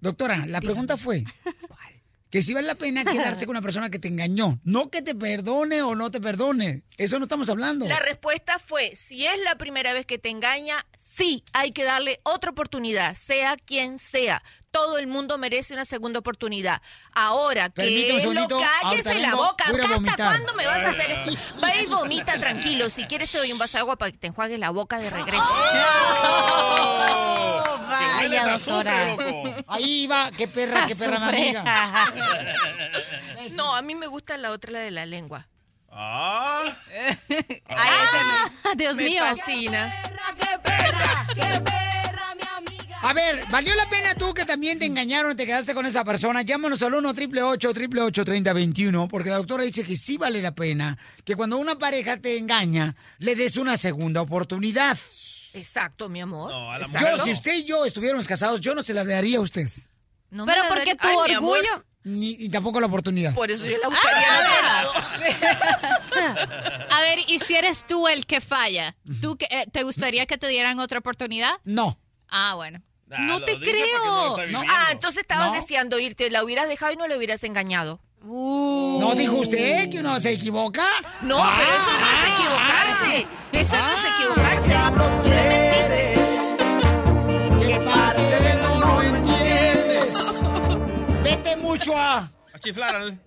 Doctora, 0.00 0.44
la 0.46 0.60
pregunta 0.60 0.96
fue 0.96 1.24
que 2.30 2.42
si 2.42 2.52
vale 2.52 2.66
la 2.66 2.74
pena 2.74 3.04
quedarse 3.04 3.46
con 3.46 3.54
una 3.56 3.62
persona 3.62 3.90
que 3.90 3.98
te 3.98 4.08
engañó. 4.08 4.60
No 4.64 4.90
que 4.90 5.02
te 5.02 5.14
perdone 5.14 5.82
o 5.82 5.94
no 5.94 6.10
te 6.10 6.20
perdone. 6.20 6.84
Eso 6.96 7.18
no 7.18 7.24
estamos 7.24 7.48
hablando. 7.48 7.86
La 7.86 8.00
respuesta 8.00 8.58
fue, 8.58 8.94
si 8.96 9.26
es 9.26 9.38
la 9.44 9.56
primera 9.56 9.92
vez 9.92 10.04
que 10.06 10.18
te 10.18 10.30
engaña, 10.30 10.84
sí, 11.14 11.44
hay 11.52 11.72
que 11.72 11.84
darle 11.84 12.20
otra 12.24 12.50
oportunidad, 12.50 13.14
sea 13.14 13.56
quien 13.56 13.98
sea. 13.98 14.42
Todo 14.70 14.98
el 14.98 15.06
mundo 15.06 15.38
merece 15.38 15.72
una 15.72 15.84
segunda 15.84 16.18
oportunidad. 16.18 16.82
Ahora, 17.12 17.70
Permítame 17.70 18.20
que 18.20 18.26
un 18.26 18.34
lo 18.34 18.48
cállese 18.48 19.20
la 19.20 19.34
boca. 19.36 19.64
¿Hasta 19.66 20.16
cuándo 20.16 20.54
me 20.54 20.66
vas 20.66 20.84
a 20.84 20.90
hacer? 20.90 21.38
Va 21.62 21.76
y 21.76 21.86
vomita 21.86 22.38
tranquilo. 22.38 22.90
Si 22.90 23.04
quieres 23.04 23.30
te 23.30 23.38
doy 23.38 23.52
un 23.52 23.58
vaso 23.58 23.76
de 23.76 23.80
agua 23.80 23.96
para 23.96 24.10
que 24.10 24.18
te 24.18 24.26
enjuagues 24.26 24.58
la 24.58 24.70
boca 24.70 24.98
de 24.98 25.10
regreso. 25.10 25.48
Vaya, 27.88 28.48
doctora. 28.48 29.16
Ahí 29.68 30.06
va, 30.08 30.30
qué 30.36 30.48
perra, 30.48 30.86
qué 30.86 30.96
perra, 30.96 31.28
amiga. 31.28 31.64
No, 33.52 33.74
a 33.74 33.82
mí 33.82 33.94
me 33.94 34.06
gusta 34.06 34.36
la 34.38 34.50
otra, 34.50 34.72
la 34.72 34.78
de 34.80 34.90
la 34.90 35.06
lengua. 35.06 35.46
Ah, 35.96 36.76
Ah, 37.68 38.50
Dios 38.76 38.96
me 38.96 39.04
mío. 39.04 39.22
fascina. 39.22 39.92
A 43.02 43.12
ver, 43.12 43.44
¿valió 43.50 43.74
la 43.74 43.88
pena 43.88 44.14
tú 44.14 44.32
que 44.32 44.46
también 44.46 44.78
te 44.78 44.86
engañaron 44.86 45.32
y 45.32 45.34
te 45.36 45.44
quedaste 45.44 45.74
con 45.74 45.84
esa 45.84 46.04
persona? 46.04 46.40
Llámanos 46.42 46.82
al 46.82 46.94
1 46.94 47.10
888 47.10 48.24
3021 48.24 49.08
porque 49.08 49.28
la 49.28 49.36
doctora 49.36 49.62
dice 49.62 49.84
que 49.84 49.94
sí 49.94 50.16
vale 50.16 50.40
la 50.40 50.54
pena 50.54 50.96
que 51.24 51.36
cuando 51.36 51.58
una 51.58 51.78
pareja 51.78 52.16
te 52.16 52.38
engaña, 52.38 52.96
le 53.18 53.36
des 53.36 53.56
una 53.58 53.76
segunda 53.76 54.22
oportunidad. 54.22 54.96
Exacto, 55.52 56.08
mi 56.08 56.20
amor. 56.22 56.50
no, 56.50 56.72
a 56.72 56.78
la 56.78 56.88
mujer 56.88 57.16
Yo, 57.18 57.24
si 57.24 57.32
usted 57.32 57.54
y 57.56 57.64
yo 57.64 57.84
estuviéramos 57.84 58.26
casados, 58.26 58.60
yo 58.60 58.74
no 58.74 58.82
se 58.82 58.94
la 58.94 59.04
daría 59.04 59.38
a 59.38 59.42
usted. 59.42 59.68
No 60.30 60.46
Pero 60.46 60.62
porque 60.68 60.96
tu 60.96 61.06
Ay, 61.06 61.16
mi 61.28 61.34
amor, 61.34 61.58
orgullo... 61.58 61.84
Ni, 62.04 62.36
ni 62.36 62.48
tampoco 62.50 62.80
la 62.80 62.86
oportunidad. 62.86 63.34
Por 63.34 63.50
eso 63.50 63.64
yo 63.66 63.78
la 63.78 63.88
buscaría 63.88 64.26
Ah. 64.62 64.84
A 66.90 67.00
ver, 67.00 67.18
y 67.28 67.38
si 67.38 67.56
eres 67.56 67.86
tú 67.86 68.06
el 68.08 68.26
que 68.26 68.40
falla, 68.40 68.94
¿tú 69.22 69.36
que- 69.36 69.48
eh, 69.50 69.64
te 69.72 69.82
gustaría 69.84 70.26
que 70.26 70.36
te 70.38 70.46
dieran 70.48 70.78
otra 70.80 70.98
oportunidad? 70.98 71.52
No. 71.64 71.98
Ah, 72.28 72.54
bueno. 72.56 72.80
Ah, 73.10 73.16
No 73.20 73.42
te 73.44 73.54
no 73.56 73.60
creo. 73.60 74.36
ah, 74.70 74.88
entonces 74.92 75.22
estabas 75.22 75.48
No. 75.48 75.54
deseando 75.54 75.98
irte, 75.98 76.30
la 76.30 76.42
hubieras 76.44 76.68
dejado 76.68 76.92
y 76.92 76.96
no 76.96 77.06
le 77.08 77.16
hubieras 77.16 77.42
engañado. 77.44 78.00
¿No 78.22 79.14
dijo 79.16 79.36
usted 79.36 79.88
que 79.90 79.98
uno 80.00 80.18
se 80.20 80.32
equivoca? 80.32 80.84
No, 81.22 81.38
Ah. 81.42 81.54
pero 81.58 81.70
eso 81.70 81.92
no 82.00 82.06
es 82.10 82.24
equivocarse. 82.34 83.26
Eso 83.52 83.76
no 83.76 83.92
es 83.92 84.04
equivocarse. 84.14 84.74
¿Qué 87.66 87.80
parte? 87.80 88.24
Vete 91.36 91.56
mucho 91.56 91.96
a, 91.96 92.30
A 92.52 92.58
chiflar 92.60 92.94
al- 92.94 93.18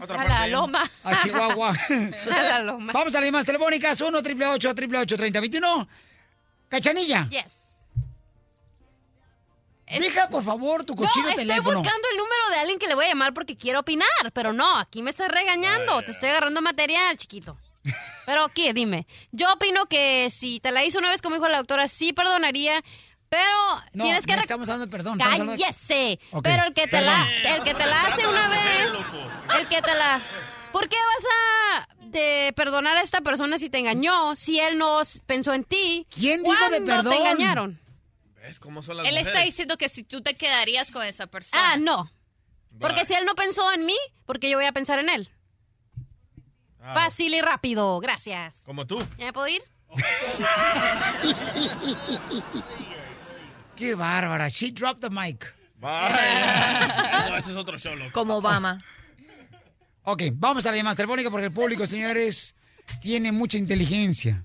a 0.00 0.04
otra 0.04 0.16
A 0.16 0.18
parte. 0.18 0.28
la 0.28 0.46
loma. 0.48 0.90
a 1.02 1.22
Chihuahua. 1.22 1.70
A 2.30 2.42
la 2.42 2.58
loma. 2.62 2.92
Vamos 2.92 3.14
a 3.14 3.20
las 3.20 3.26
llamadas 3.26 3.46
telefónicas 3.46 3.98
1 4.02 4.18
888 4.18 4.74
3021 5.16 5.88
Cachanilla, 6.68 7.26
Yes. 7.30 7.64
deja 9.98 10.28
por 10.28 10.44
favor 10.44 10.84
tu 10.84 10.94
No, 10.94 11.02
cochino 11.06 11.28
estoy 11.28 11.46
teléfono. 11.46 11.78
buscando 11.80 12.06
el 12.12 12.16
número 12.18 12.50
de 12.50 12.56
alguien 12.60 12.78
que 12.78 12.86
le 12.86 12.94
voy 12.96 13.06
a 13.06 13.08
llamar 13.08 13.32
porque 13.32 13.56
quiero 13.56 13.80
opinar, 13.80 14.08
pero 14.34 14.52
no, 14.52 14.76
aquí 14.78 15.00
me 15.00 15.10
estás 15.10 15.30
regañando, 15.30 16.02
te 16.02 16.10
estoy 16.10 16.28
agarrando 16.30 16.60
material, 16.60 17.16
chiquito. 17.16 17.56
Pero, 18.26 18.48
¿qué? 18.54 18.72
Dime. 18.74 19.06
Yo 19.32 19.52
opino 19.52 19.86
que 19.86 20.28
si 20.30 20.58
te 20.60 20.70
la 20.72 20.84
hizo 20.84 20.98
una 20.98 21.10
vez, 21.10 21.22
como 21.22 21.36
dijo 21.36 21.48
la 21.48 21.58
doctora, 21.58 21.86
sí 21.88 22.12
perdonaría, 22.12 22.82
pero 23.28 23.50
No, 23.92 24.04
tienes 24.04 24.26
que... 24.26 24.36
no 24.36 24.42
estamos 24.42 24.68
hablando 24.68 24.86
de 24.86 24.90
perdón. 24.90 25.20
hablando 25.20 25.52
¡Cállese! 25.52 26.18
Pero 26.42 26.64
el 26.64 26.74
que, 26.74 26.86
te 26.86 27.00
la, 27.00 27.26
el 27.54 27.62
que 27.62 27.74
te 27.74 27.86
la 27.86 28.02
hace 28.06 28.26
una 28.26 28.48
vez, 28.48 28.94
el 29.58 29.68
que 29.68 29.82
te 29.82 29.94
la... 29.94 30.20
¿Por 30.72 30.88
qué 30.88 30.96
vas 30.96 31.24
a 31.32 31.88
de 32.06 32.52
perdonar 32.56 32.96
a 32.96 33.02
esta 33.02 33.20
persona 33.20 33.58
si 33.58 33.70
te 33.70 33.78
engañó, 33.78 34.34
si 34.36 34.58
él 34.60 34.78
no 34.78 35.00
pensó 35.26 35.52
en 35.52 35.64
ti? 35.64 36.06
¿Quién 36.10 36.42
dijo 36.42 36.64
de 36.70 36.84
¿Cuándo 36.84 36.86
perdón? 36.86 37.12
te 37.12 37.18
engañaron? 37.18 37.80
¿Ves 38.42 38.58
cómo 38.60 38.82
son 38.82 38.98
las 38.98 39.06
Él 39.06 39.16
está 39.16 39.40
diciendo 39.40 39.76
que 39.78 39.88
si 39.88 40.04
tú 40.04 40.22
te 40.22 40.34
quedarías 40.34 40.90
con 40.92 41.04
esa 41.06 41.26
persona. 41.26 41.72
Ah, 41.72 41.76
no. 41.76 42.10
Porque 42.80 43.04
si 43.04 43.14
él 43.14 43.24
no 43.24 43.34
pensó 43.34 43.72
en 43.72 43.86
mí, 43.86 43.96
porque 44.26 44.50
yo 44.50 44.58
voy 44.58 44.66
a 44.66 44.72
pensar 44.72 44.98
en 44.98 45.08
él. 45.08 45.30
Ah, 46.80 46.92
Fácil 46.94 47.32
y 47.34 47.40
rápido, 47.40 47.98
gracias. 48.00 48.58
Como 48.66 48.86
tú. 48.86 48.98
¿Ya 49.16 49.26
me 49.26 49.32
puedo 49.32 49.48
ir? 49.48 49.62
Qué 53.76 53.94
bárbara. 53.94 54.48
She 54.48 54.70
dropped 54.72 55.00
the 55.00 55.10
mic. 55.10 55.54
Bye. 55.80 57.28
No, 57.30 57.36
ese 57.36 57.50
es 57.50 57.56
otro 57.56 57.76
show, 57.78 57.94
loco. 57.94 58.10
Como 58.12 58.36
Obama. 58.36 58.82
Ok, 60.04 60.22
vamos 60.34 60.64
a 60.66 60.70
la 60.70 60.76
llamada 60.76 60.96
telefónica 60.96 61.30
porque 61.30 61.46
el 61.46 61.52
público, 61.52 61.86
señores, 61.86 62.54
tiene 63.00 63.32
mucha 63.32 63.56
inteligencia 63.58 64.44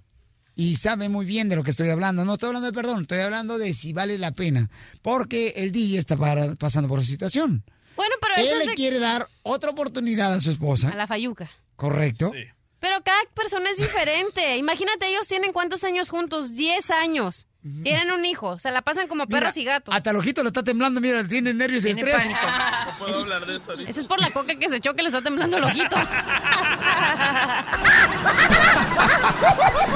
y 0.55 0.75
sabe 0.75 1.09
muy 1.09 1.25
bien 1.25 1.49
de 1.49 1.55
lo 1.57 1.63
que 1.63 1.71
estoy 1.71 1.89
hablando. 1.89 2.23
No 2.25 2.33
estoy 2.33 2.47
hablando 2.47 2.67
de 2.67 2.73
perdón, 2.73 3.01
estoy 3.01 3.19
hablando 3.19 3.57
de 3.57 3.73
si 3.73 3.91
vale 3.93 4.17
la 4.17 4.31
pena. 4.31 4.69
Porque 5.01 5.53
el 5.57 5.71
DJ 5.71 5.99
está 5.99 6.15
para- 6.17 6.55
pasando 6.55 6.87
por 6.87 6.99
esa 6.99 7.09
situación. 7.09 7.63
Bueno, 7.95 8.15
pero 8.21 8.35
Él 8.37 8.45
eso 8.45 8.69
le 8.69 8.73
quiere 8.75 8.99
dar 8.99 9.27
otra 9.43 9.71
oportunidad 9.71 10.33
a 10.33 10.39
su 10.39 10.51
esposa. 10.51 10.89
a 10.89 10.95
la 10.95 11.07
fayuca. 11.07 11.49
¿Correcto? 11.75 12.31
Pero 12.79 12.95
cada 13.03 13.19
persona 13.33 13.69
es 13.69 13.77
diferente. 13.77 14.55
Imagínate, 14.55 15.07
ellos 15.09 15.27
tienen 15.27 15.51
cuántos 15.51 15.83
años 15.83 16.09
juntos? 16.09 16.55
10 16.55 16.89
años. 16.91 17.47
Tienen 17.83 18.11
un 18.11 18.23
hijo. 18.25 18.57
Se 18.57 18.71
la 18.71 18.81
pasan 18.81 19.07
como 19.09 19.27
perros 19.27 19.57
y 19.57 19.65
gatos. 19.65 19.93
Hasta 19.93 20.11
el 20.11 20.15
ojito 20.15 20.41
le 20.43 20.47
está 20.47 20.63
temblando, 20.63 21.01
mira, 21.01 21.27
tiene 21.27 21.53
nervios 21.53 21.83
y 21.85 21.89
estrés. 21.89 22.15
pánico. 22.15 22.39
No 22.89 22.97
puedo 23.05 23.19
hablar 23.21 23.45
de 23.45 23.57
eso 23.57 23.71
ahorita. 23.71 23.89
Eso 23.89 23.99
es 24.01 24.07
por 24.07 24.19
la 24.19 24.29
coca 24.31 24.55
que 24.55 24.67
se 24.69 24.77
echó 24.77 24.93
que 24.93 25.03
le 25.03 25.09
está 25.09 25.21
temblando 25.21 25.57
el 25.57 25.63
ojito. 25.63 25.95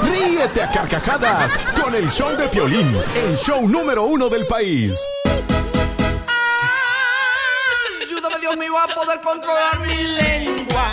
Ríete 0.02 0.62
a 0.62 0.70
carcajadas 0.70 1.56
con 1.80 1.94
el 1.94 2.10
show 2.10 2.34
de 2.36 2.48
Piolín, 2.48 2.96
el 3.14 3.36
show 3.36 3.66
número 3.68 4.04
uno 4.04 4.28
del 4.28 4.46
país. 4.46 4.98
Ayúdame, 8.02 8.38
Dios 8.40 8.56
mío, 8.56 8.78
a 8.78 8.86
poder 8.94 9.20
controlar 9.20 9.80
mi 9.80 9.94
lengua. 9.96 10.92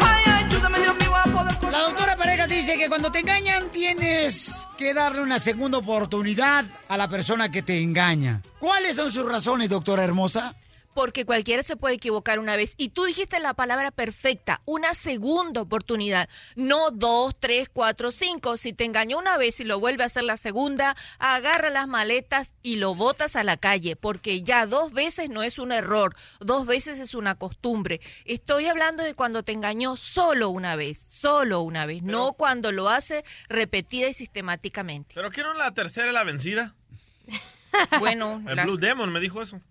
Ay, 0.00 0.44
ayúdame, 0.44 0.78
Dios 0.80 0.94
mío, 0.96 1.14
a 1.16 1.24
poder 1.24 1.72
La 1.72 1.78
doctora 1.80 2.15
Pareja 2.15 2.15
dice 2.56 2.78
que 2.78 2.88
cuando 2.88 3.12
te 3.12 3.18
engañan 3.18 3.70
tienes 3.70 4.66
que 4.78 4.94
darle 4.94 5.20
una 5.20 5.38
segunda 5.38 5.76
oportunidad 5.76 6.64
a 6.88 6.96
la 6.96 7.06
persona 7.06 7.50
que 7.50 7.62
te 7.62 7.82
engaña. 7.82 8.40
¿Cuáles 8.58 8.96
son 8.96 9.12
sus 9.12 9.26
razones, 9.26 9.68
doctora 9.68 10.04
hermosa? 10.04 10.56
Porque 10.96 11.26
cualquiera 11.26 11.62
se 11.62 11.76
puede 11.76 11.96
equivocar 11.96 12.38
una 12.38 12.56
vez. 12.56 12.72
Y 12.78 12.88
tú 12.88 13.04
dijiste 13.04 13.38
la 13.38 13.52
palabra 13.52 13.90
perfecta, 13.90 14.62
una 14.64 14.94
segunda 14.94 15.60
oportunidad. 15.60 16.26
No 16.54 16.90
dos, 16.90 17.36
tres, 17.38 17.68
cuatro, 17.68 18.10
cinco. 18.10 18.56
Si 18.56 18.72
te 18.72 18.86
engañó 18.86 19.18
una 19.18 19.36
vez 19.36 19.60
y 19.60 19.64
lo 19.64 19.78
vuelve 19.78 20.04
a 20.04 20.06
hacer 20.06 20.24
la 20.24 20.38
segunda, 20.38 20.96
agarra 21.18 21.68
las 21.68 21.86
maletas 21.86 22.54
y 22.62 22.76
lo 22.76 22.94
botas 22.94 23.36
a 23.36 23.44
la 23.44 23.58
calle. 23.58 23.94
Porque 23.94 24.40
ya 24.40 24.64
dos 24.64 24.90
veces 24.94 25.28
no 25.28 25.42
es 25.42 25.58
un 25.58 25.70
error, 25.70 26.16
dos 26.40 26.64
veces 26.64 26.98
es 26.98 27.12
una 27.12 27.34
costumbre. 27.34 28.00
Estoy 28.24 28.64
hablando 28.64 29.02
de 29.02 29.12
cuando 29.12 29.42
te 29.42 29.52
engañó 29.52 29.96
solo 29.96 30.48
una 30.48 30.76
vez, 30.76 31.04
solo 31.10 31.60
una 31.60 31.84
vez, 31.84 32.04
no 32.04 32.32
cuando 32.32 32.72
lo 32.72 32.88
hace 32.88 33.22
repetida 33.50 34.08
y 34.08 34.14
sistemáticamente. 34.14 35.14
¿Pero 35.14 35.30
qué 35.30 35.42
no 35.42 35.52
la 35.52 35.74
tercera 35.74 36.10
la 36.10 36.24
vencida? 36.24 36.74
Bueno, 37.98 38.42
El 38.48 38.56
la- 38.56 38.64
Blue 38.64 38.76
Demon 38.76 39.12
me 39.12 39.20
dijo 39.20 39.42
eso. 39.42 39.60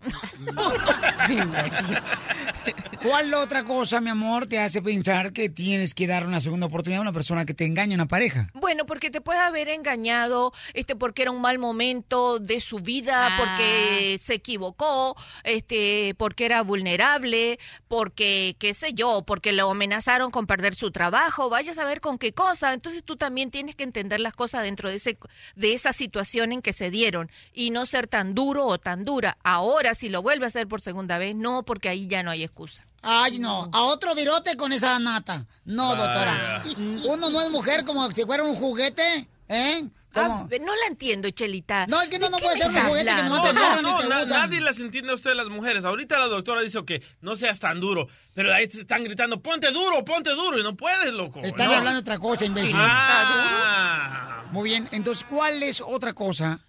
¿Cuál 3.02 3.32
otra 3.34 3.64
cosa, 3.64 4.00
mi 4.00 4.10
amor, 4.10 4.46
te 4.46 4.58
hace 4.58 4.82
pensar 4.82 5.32
que 5.32 5.48
tienes 5.48 5.94
que 5.94 6.06
dar 6.06 6.26
una 6.26 6.40
segunda 6.40 6.66
oportunidad 6.66 6.98
a 7.00 7.02
una 7.02 7.12
persona 7.12 7.44
que 7.44 7.54
te 7.54 7.64
engaña, 7.64 7.94
una 7.94 8.06
pareja? 8.06 8.48
Bueno, 8.54 8.84
porque 8.86 9.10
te 9.10 9.20
puede 9.20 9.38
haber 9.38 9.68
engañado, 9.68 10.52
este, 10.74 10.96
porque 10.96 11.22
era 11.22 11.30
un 11.30 11.40
mal 11.40 11.58
momento 11.58 12.38
de 12.38 12.60
su 12.60 12.80
vida, 12.80 13.28
Ah. 13.28 13.36
porque 13.38 14.18
se 14.20 14.34
equivocó, 14.34 15.16
este, 15.44 16.14
porque 16.18 16.46
era 16.46 16.62
vulnerable, 16.62 17.58
porque, 17.88 18.56
qué 18.58 18.74
sé 18.74 18.92
yo, 18.94 19.22
porque 19.26 19.52
lo 19.52 19.70
amenazaron 19.70 20.30
con 20.30 20.46
perder 20.46 20.74
su 20.74 20.90
trabajo, 20.90 21.48
vaya 21.48 21.70
a 21.72 21.74
saber 21.74 22.00
con 22.00 22.18
qué 22.18 22.32
cosa. 22.32 22.72
Entonces 22.74 23.04
tú 23.04 23.16
también 23.16 23.50
tienes 23.50 23.76
que 23.76 23.84
entender 23.84 24.20
las 24.20 24.34
cosas 24.34 24.62
dentro 24.62 24.88
de 24.90 24.96
ese, 24.96 25.18
de 25.54 25.74
esa 25.74 25.92
situación 25.92 26.52
en 26.52 26.62
que 26.62 26.72
se 26.72 26.90
dieron 26.90 27.30
y 27.52 27.70
no 27.70 27.86
ser 27.96 28.06
tan 28.08 28.34
duro 28.34 28.66
o 28.66 28.78
tan 28.78 29.04
dura. 29.04 29.38
Ahora, 29.42 29.94
si 29.94 30.08
lo 30.10 30.20
vuelve 30.22 30.44
a 30.44 30.48
hacer 30.48 30.68
por 30.68 30.80
segunda 30.80 31.16
vez, 31.18 31.34
no, 31.34 31.62
porque 31.64 31.88
ahí 31.88 32.06
ya 32.06 32.22
no 32.22 32.30
hay 32.30 32.42
excusa. 32.44 32.86
Ay, 33.02 33.38
no, 33.38 33.70
a 33.72 33.82
otro 33.82 34.14
virote 34.14 34.56
con 34.56 34.72
esa 34.72 34.98
nata. 34.98 35.46
No, 35.64 35.94
doctora. 35.96 36.62
Uno 37.08 37.30
no 37.30 37.40
es 37.40 37.50
mujer 37.50 37.84
como 37.84 38.10
si 38.12 38.24
fuera 38.24 38.42
un 38.42 38.54
juguete, 38.56 39.28
¿eh? 39.48 39.84
Ah, 40.18 40.46
no 40.48 40.74
la 40.76 40.86
entiendo, 40.88 41.28
Chelita. 41.28 41.86
No, 41.88 42.00
es 42.00 42.08
que 42.08 42.18
no, 42.18 42.26
¿De 42.26 42.32
no 42.32 42.38
puede 42.38 42.58
ser 42.58 42.70
un 42.70 42.76
juguete 42.76 43.04
que 43.04 43.10
hablando? 43.10 43.36
no 43.36 43.42
te 43.42 43.52
No, 43.52 43.60
agarran 43.60 43.82
no, 43.82 43.98
y 44.00 44.02
te 44.02 44.08
na- 44.08 44.22
usan. 44.22 44.40
nadie 44.40 44.60
las 44.62 44.80
entiende 44.80 45.12
a 45.12 45.14
ustedes 45.14 45.36
las 45.36 45.48
mujeres. 45.50 45.84
Ahorita 45.84 46.18
la 46.18 46.26
doctora 46.28 46.62
dice 46.62 46.82
que 46.86 47.02
no 47.20 47.36
seas 47.36 47.60
tan 47.60 47.80
duro, 47.80 48.08
pero 48.34 48.52
ahí 48.54 48.64
están 48.64 49.04
gritando, 49.04 49.40
ponte 49.42 49.70
duro, 49.72 50.02
ponte 50.06 50.30
duro, 50.30 50.58
y 50.58 50.62
no 50.62 50.74
puedes, 50.74 51.12
loco. 51.12 51.40
Están 51.42 51.68
No. 51.68 51.74
hablando 51.76 52.00
otra 52.00 52.18
cosa, 52.18 52.46
imbécil. 52.46 52.74
Ah. 52.78 54.44
Muy 54.52 54.70
bien, 54.70 54.88
entonces, 54.92 55.24
¿cuál 55.28 55.62
es 55.62 55.82
otra 55.82 56.14
cosa 56.14 56.60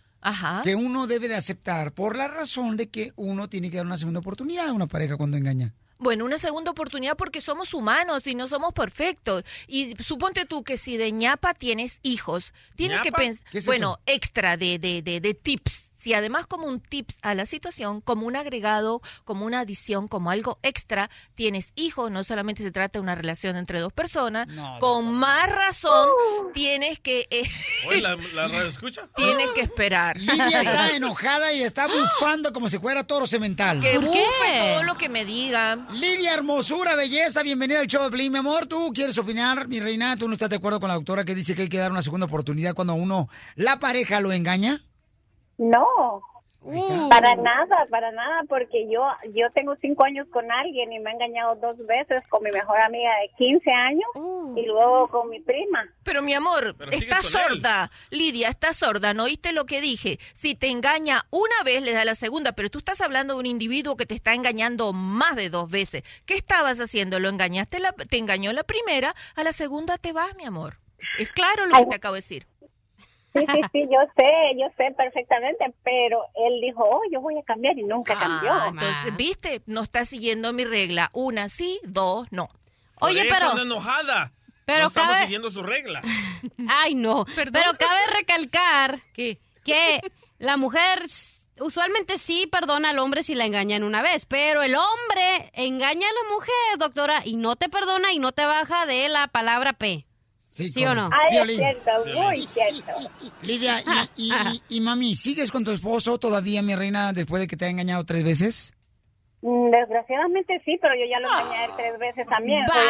que 0.63 0.75
uno 0.75 1.07
debe 1.07 1.27
de 1.27 1.35
aceptar 1.35 1.93
por 1.93 2.15
la 2.15 2.27
razón 2.27 2.77
de 2.77 2.89
que 2.89 3.11
uno 3.15 3.49
tiene 3.49 3.69
que 3.69 3.77
dar 3.77 3.85
una 3.85 3.97
segunda 3.97 4.19
oportunidad 4.19 4.67
a 4.67 4.73
una 4.73 4.87
pareja 4.87 5.17
cuando 5.17 5.37
engaña? 5.37 5.73
Bueno, 5.99 6.25
una 6.25 6.37
segunda 6.37 6.71
oportunidad 6.71 7.17
porque 7.17 7.41
somos 7.41 7.73
humanos 7.73 8.27
y 8.27 8.35
no 8.35 8.47
somos 8.47 8.73
perfectos. 8.73 9.43
Y 9.67 9.95
suponte 10.01 10.45
tú 10.45 10.63
que 10.63 10.77
si 10.77 10.95
de 10.97 11.11
ñapa 11.11 11.53
tienes 11.53 11.99
hijos, 12.03 12.53
tienes 12.75 13.01
que 13.01 13.11
pensar, 13.11 13.43
¿Qué 13.51 13.57
es 13.57 13.65
bueno, 13.65 13.99
extra 14.05 14.57
de, 14.57 14.77
de, 14.77 15.01
de, 15.01 15.19
de 15.19 15.33
tips. 15.33 15.86
Si 15.97 16.13
además 16.13 16.47
como 16.47 16.67
un 16.67 16.79
tips 16.79 17.17
a 17.21 17.35
la 17.35 17.45
situación, 17.45 18.01
como 18.01 18.27
un 18.27 18.35
agregado, 18.35 19.01
como 19.25 19.45
una 19.45 19.61
adición, 19.61 20.07
como 20.07 20.29
algo 20.29 20.59
extra, 20.63 21.09
tienes 21.35 21.71
hijos, 21.75 22.11
no 22.11 22.23
solamente 22.23 22.63
se 22.63 22.71
trata 22.71 22.99
de 22.99 23.03
una 23.03 23.15
relación 23.15 23.55
entre 23.55 23.79
dos 23.79 23.93
personas, 23.93 24.47
con 24.79 25.13
más 25.13 25.49
razón 25.49 26.09
tienes 26.53 26.99
que 26.99 27.27
eh, 27.29 27.43
Oye, 27.87 28.01
¿la, 28.01 28.15
la 28.33 28.47
radio 28.47 28.67
escucha? 28.67 29.07
tienes 29.15 29.49
que 29.51 29.61
esperar. 29.61 30.17
Lidia 30.17 30.61
está 30.61 30.95
enojada 30.95 31.53
y 31.53 31.61
está 31.61 31.87
bufando 31.87 32.53
como 32.53 32.69
si 32.69 32.79
fuera 32.79 33.03
toro 33.03 33.25
cemental. 33.25 33.79
Que 33.81 33.97
bufe 33.97 34.73
todo 34.73 34.83
lo 34.83 34.97
que 34.97 35.09
me 35.09 35.25
digan. 35.25 35.87
Lidia, 35.93 36.33
hermosura, 36.33 36.95
belleza, 36.95 37.43
bienvenida 37.43 37.79
al 37.79 37.87
show 37.87 38.03
de 38.03 38.09
Blin, 38.09 38.31
mi 38.31 38.39
amor. 38.39 38.67
¿Tú 38.67 38.91
quieres 38.93 39.17
opinar, 39.17 39.67
mi 39.67 39.79
reina? 39.79 40.15
¿Tú 40.17 40.27
no 40.27 40.33
estás 40.33 40.49
de 40.49 40.57
acuerdo 40.57 40.79
con 40.79 40.89
la 40.89 40.95
doctora 40.95 41.25
que 41.25 41.35
dice 41.35 41.55
que 41.55 41.63
hay 41.63 41.69
que 41.69 41.77
dar 41.77 41.91
una 41.91 42.01
segunda 42.01 42.25
oportunidad 42.25 42.73
cuando 42.73 42.93
uno, 42.93 43.29
la 43.55 43.79
pareja 43.79 44.19
lo 44.19 44.31
engaña? 44.31 44.83
No, 45.57 46.21
está. 46.65 47.09
para 47.09 47.35
nada, 47.35 47.85
para 47.89 48.11
nada, 48.11 48.43
porque 48.47 48.87
yo 48.89 49.01
yo 49.33 49.49
tengo 49.53 49.75
cinco 49.77 50.03
años 50.03 50.27
con 50.31 50.51
alguien 50.51 50.91
y 50.91 50.99
me 50.99 51.09
ha 51.09 51.13
engañado 51.13 51.55
dos 51.55 51.77
veces 51.85 52.23
con 52.29 52.43
mi 52.43 52.51
mejor 52.51 52.79
amiga 52.79 53.09
de 53.21 53.29
15 53.37 53.71
años 53.71 54.07
y 54.55 54.65
luego 54.65 55.07
con 55.07 55.29
mi 55.29 55.39
prima. 55.39 55.87
Pero 56.03 56.21
mi 56.21 56.33
amor, 56.33 56.75
estás 56.91 57.25
sorda, 57.25 57.91
Lidia, 58.09 58.49
estás 58.49 58.77
sorda, 58.77 59.13
¿no 59.13 59.23
oíste 59.23 59.51
lo 59.51 59.65
que 59.65 59.81
dije? 59.81 60.19
Si 60.33 60.55
te 60.55 60.69
engaña 60.69 61.25
una 61.29 61.63
vez, 61.63 61.81
le 61.81 61.93
da 61.93 62.05
la 62.05 62.15
segunda, 62.15 62.51
pero 62.53 62.69
tú 62.69 62.79
estás 62.79 63.01
hablando 63.01 63.35
de 63.35 63.39
un 63.39 63.45
individuo 63.45 63.97
que 63.97 64.05
te 64.05 64.15
está 64.15 64.33
engañando 64.33 64.93
más 64.93 65.35
de 65.35 65.49
dos 65.49 65.69
veces. 65.69 66.03
¿Qué 66.25 66.35
estabas 66.35 66.79
haciendo? 66.79 67.19
¿Lo 67.19 67.29
engañaste? 67.29 67.79
La, 67.79 67.93
te 67.93 68.17
engañó 68.17 68.51
la 68.53 68.63
primera, 68.63 69.15
a 69.35 69.43
la 69.43 69.51
segunda 69.51 69.97
te 69.97 70.13
vas, 70.13 70.35
mi 70.35 70.45
amor. 70.45 70.77
Es 71.19 71.31
claro 71.31 71.65
lo 71.67 71.77
que 71.77 71.85
te 71.85 71.95
acabo 71.95 72.15
de 72.15 72.21
decir. 72.21 72.47
Sí, 73.39 73.45
sí, 73.51 73.61
sí, 73.71 73.81
yo 73.83 73.99
sé, 74.15 74.25
yo 74.59 74.67
sé 74.77 74.93
perfectamente, 74.95 75.65
pero 75.83 76.23
él 76.35 76.59
dijo, 76.61 76.83
oh, 76.83 77.01
yo 77.11 77.21
voy 77.21 77.37
a 77.37 77.43
cambiar 77.43 77.77
y 77.77 77.83
nunca 77.83 78.17
cambió. 78.17 78.51
Ah, 78.51 78.67
entonces, 78.69 79.15
¿viste? 79.17 79.61
No 79.65 79.83
está 79.83 80.05
siguiendo 80.05 80.53
mi 80.53 80.65
regla. 80.65 81.09
Una 81.13 81.49
sí, 81.49 81.79
dos 81.83 82.27
no. 82.31 82.49
Por 82.99 83.11
eso 83.11 83.51
anda 83.51 83.61
enojada. 83.61 84.31
pero 84.65 84.81
no 84.83 84.87
estamos 84.87 85.11
cabe- 85.13 85.23
siguiendo 85.25 85.51
su 85.51 85.61
regla. 85.61 86.01
Ay, 86.67 86.95
no. 86.95 87.25
Pero 87.35 87.77
cabe 87.77 88.07
recalcar 88.17 88.97
que 89.13 89.39
la 90.39 90.57
mujer 90.57 90.99
usualmente 91.59 92.17
sí 92.17 92.47
perdona 92.51 92.89
al 92.91 92.99
hombre 92.99 93.21
si 93.23 93.35
la 93.35 93.45
engañan 93.45 93.83
una 93.83 94.01
vez, 94.01 94.25
pero 94.25 94.61
el 94.63 94.73
hombre 94.75 95.51
engaña 95.53 96.07
a 96.07 96.11
la 96.11 96.33
mujer, 96.35 96.77
doctora, 96.79 97.21
y 97.25 97.35
no 97.35 97.55
te 97.55 97.69
perdona 97.69 98.11
y 98.13 98.19
no 98.19 98.31
te 98.31 98.45
baja 98.45 98.85
de 98.87 99.09
la 99.09 99.27
palabra 99.27 99.73
P. 99.73 100.05
¿Sí, 100.57 100.85
o 100.85 100.93
no? 100.95 101.09
Ay, 101.13 101.37
es 101.37 101.57
cierto, 101.57 101.91
muy 102.15 102.47
cierto. 102.53 102.91
Lidia, 103.43 103.75
y, 104.15 104.23
y- 104.23 104.31
y- 104.69 104.77
y, 104.77 104.81
mami, 104.81 105.15
¿sigues 105.15 105.51
con 105.51 105.63
tu 105.63 105.71
esposo 105.71 106.17
todavía, 106.17 106.61
mi 106.61 106.75
reina, 106.75 107.13
después 107.13 107.39
de 107.41 107.47
que 107.47 107.55
te 107.55 107.65
ha 107.65 107.69
engañado 107.69 108.03
tres 108.05 108.23
veces? 108.23 108.73
Mm, 109.41 109.69
Desgraciadamente 109.69 110.59
sí, 110.65 110.77
pero 110.81 110.95
yo 110.95 111.05
ya 111.09 111.19
lo 111.19 111.27
engañé 111.29 111.65
él 111.65 111.71
tres 111.77 111.99
veces 111.99 112.25
también. 112.27 112.65
soy 112.67 112.87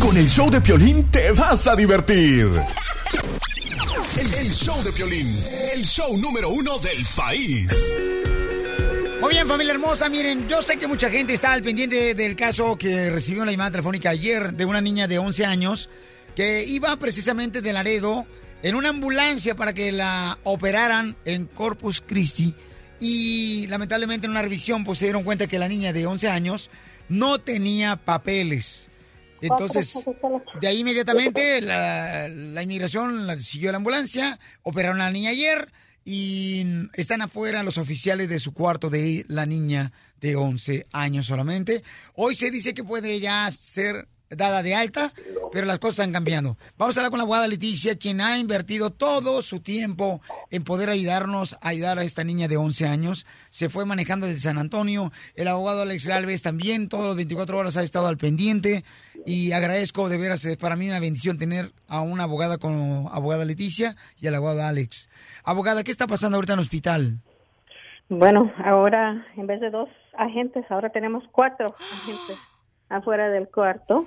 Con 0.00 0.16
el 0.16 0.28
show 0.28 0.50
de 0.50 0.60
Piolín 0.60 1.08
te 1.10 1.30
vas 1.32 1.66
a 1.66 1.76
divertir. 1.76 2.50
El, 4.18 4.34
el 4.34 4.50
show 4.50 4.82
de 4.82 4.92
Piolín, 4.92 5.28
el 5.74 5.82
show 5.84 6.16
número 6.18 6.48
uno 6.50 6.78
del 6.78 6.98
país. 7.16 7.96
Muy 9.24 9.32
bien, 9.32 9.48
familia 9.48 9.72
hermosa, 9.72 10.10
miren, 10.10 10.46
yo 10.48 10.60
sé 10.60 10.76
que 10.76 10.86
mucha 10.86 11.08
gente 11.08 11.32
está 11.32 11.54
al 11.54 11.62
pendiente 11.62 12.14
del 12.14 12.36
caso 12.36 12.76
que 12.76 13.08
recibió 13.08 13.42
la 13.46 13.52
llamada 13.52 13.70
telefónica 13.70 14.10
ayer 14.10 14.52
de 14.52 14.66
una 14.66 14.82
niña 14.82 15.08
de 15.08 15.16
11 15.16 15.46
años 15.46 15.88
que 16.36 16.62
iba 16.62 16.94
precisamente 16.98 17.62
de 17.62 17.72
Laredo 17.72 18.26
en 18.62 18.74
una 18.74 18.90
ambulancia 18.90 19.54
para 19.54 19.72
que 19.72 19.92
la 19.92 20.38
operaran 20.42 21.16
en 21.24 21.46
Corpus 21.46 22.02
Christi 22.02 22.54
y 23.00 23.66
lamentablemente 23.68 24.26
en 24.26 24.32
una 24.32 24.42
revisión 24.42 24.84
pues 24.84 24.98
se 24.98 25.06
dieron 25.06 25.24
cuenta 25.24 25.46
que 25.46 25.58
la 25.58 25.68
niña 25.68 25.94
de 25.94 26.04
11 26.04 26.28
años 26.28 26.70
no 27.08 27.40
tenía 27.40 27.96
papeles. 27.96 28.90
Entonces, 29.40 30.04
de 30.60 30.68
ahí 30.68 30.80
inmediatamente 30.80 31.62
la, 31.62 32.28
la 32.28 32.62
inmigración 32.62 33.26
la 33.26 33.38
siguió 33.38 33.70
a 33.70 33.72
la 33.72 33.78
ambulancia, 33.78 34.38
operaron 34.64 35.00
a 35.00 35.06
la 35.06 35.12
niña 35.12 35.30
ayer 35.30 35.72
y 36.04 36.66
están 36.94 37.22
afuera 37.22 37.62
los 37.62 37.78
oficiales 37.78 38.28
de 38.28 38.38
su 38.38 38.52
cuarto 38.52 38.90
de 38.90 39.24
la 39.28 39.46
niña 39.46 39.92
de 40.20 40.36
11 40.36 40.86
años 40.92 41.26
solamente. 41.26 41.82
Hoy 42.14 42.36
se 42.36 42.50
dice 42.50 42.74
que 42.74 42.84
puede 42.84 43.20
ya 43.20 43.50
ser 43.50 44.08
dada 44.36 44.62
de 44.62 44.74
alta, 44.74 45.12
pero 45.52 45.66
las 45.66 45.78
cosas 45.78 46.00
están 46.00 46.12
cambiando. 46.12 46.56
Vamos 46.78 46.96
a 46.96 47.00
hablar 47.00 47.10
con 47.10 47.18
la 47.18 47.24
abogada 47.24 47.48
Leticia, 47.48 47.96
quien 47.96 48.20
ha 48.20 48.38
invertido 48.38 48.90
todo 48.90 49.42
su 49.42 49.60
tiempo 49.60 50.20
en 50.50 50.64
poder 50.64 50.90
ayudarnos 50.90 51.54
a 51.60 51.68
ayudar 51.68 51.98
a 51.98 52.04
esta 52.04 52.24
niña 52.24 52.48
de 52.48 52.56
11 52.56 52.86
años. 52.86 53.26
Se 53.50 53.68
fue 53.68 53.84
manejando 53.84 54.26
desde 54.26 54.40
San 54.40 54.58
Antonio. 54.58 55.12
El 55.34 55.48
abogado 55.48 55.82
Alex 55.82 56.06
Galvez 56.06 56.42
también, 56.42 56.88
todas 56.88 57.06
las 57.06 57.16
24 57.16 57.58
horas 57.58 57.76
ha 57.76 57.82
estado 57.82 58.06
al 58.06 58.16
pendiente. 58.16 58.84
Y 59.26 59.52
agradezco, 59.52 60.08
de 60.08 60.18
veras, 60.18 60.44
es 60.44 60.56
para 60.56 60.76
mí 60.76 60.88
una 60.88 61.00
bendición 61.00 61.38
tener 61.38 61.72
a 61.88 62.00
una 62.00 62.24
abogada 62.24 62.58
como 62.58 63.10
abogada 63.12 63.44
Leticia 63.44 63.96
y 64.20 64.26
al 64.26 64.34
abogado 64.34 64.62
Alex. 64.62 65.08
Abogada, 65.44 65.84
¿qué 65.84 65.90
está 65.90 66.06
pasando 66.06 66.36
ahorita 66.36 66.54
en 66.54 66.58
el 66.58 66.62
hospital? 66.62 67.20
Bueno, 68.08 68.52
ahora 68.62 69.26
en 69.36 69.46
vez 69.46 69.60
de 69.60 69.70
dos 69.70 69.88
agentes, 70.16 70.64
ahora 70.70 70.90
tenemos 70.90 71.24
cuatro 71.32 71.74
agentes 71.92 72.38
afuera 72.88 73.28
del 73.30 73.48
cuarto. 73.48 74.06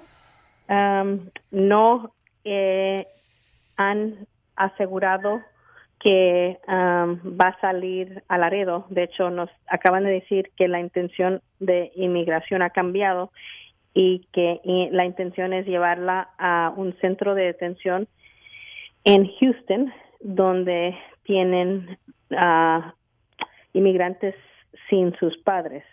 No 0.70 2.14
eh, 2.44 3.06
han 3.78 4.28
asegurado 4.56 5.42
que 6.00 6.60
am, 6.68 7.20
va 7.40 7.50
a 7.50 7.60
salir 7.60 8.24
a 8.28 8.38
Laredo. 8.38 8.86
De 8.90 9.04
hecho, 9.04 9.30
nos 9.30 9.50
acaban 9.68 10.04
de 10.04 10.12
decir 10.12 10.52
que 10.56 10.68
la 10.68 10.80
intención 10.80 11.42
de 11.60 11.92
inmigración 11.96 12.62
ha 12.62 12.70
cambiado 12.70 13.32
y 13.94 14.28
que 14.32 14.62
la 14.92 15.06
intención 15.06 15.54
es 15.54 15.66
llevarla 15.66 16.30
a 16.38 16.72
un 16.76 16.96
centro 17.00 17.34
de 17.34 17.46
detención 17.46 18.08
en 19.06 19.28
Houston, 19.40 19.92
donde 20.20 20.96
tienen 21.24 21.98
ah, 22.38 22.94
inmigrantes 23.74 24.36
sin 24.90 25.16
sus 25.16 25.36
padres. 25.40 25.84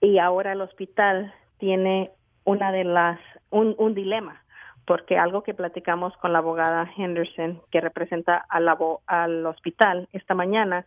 Y 0.00 0.18
ahora 0.18 0.52
el 0.52 0.60
hospital 0.60 1.34
tiene 1.58 2.10
una 2.44 2.72
de 2.72 2.84
las 2.84 3.18
un, 3.50 3.74
un 3.78 3.94
dilema 3.94 4.42
porque 4.84 5.16
algo 5.16 5.42
que 5.42 5.54
platicamos 5.54 6.16
con 6.16 6.32
la 6.32 6.38
abogada 6.38 6.90
Henderson 6.96 7.62
que 7.70 7.80
representa 7.80 8.36
al, 8.48 8.68
al 9.06 9.46
hospital 9.46 10.08
esta 10.12 10.34
mañana 10.34 10.86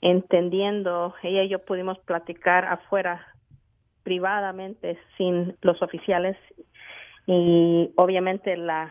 entendiendo 0.00 1.14
ella 1.22 1.42
y 1.44 1.48
yo 1.48 1.58
pudimos 1.60 1.98
platicar 2.00 2.64
afuera 2.64 3.26
privadamente 4.02 4.98
sin 5.16 5.56
los 5.62 5.80
oficiales 5.82 6.36
y 7.26 7.90
obviamente 7.96 8.56
la 8.56 8.90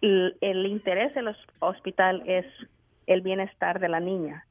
el, 0.00 0.66
interés 0.66 1.14
del 1.14 1.28
hos- 1.28 1.46
hospital 1.60 2.22
es 2.26 2.44
el 3.06 3.22
bienestar 3.22 3.80
de 3.80 3.88
la 3.88 4.00
niña. 4.00 4.44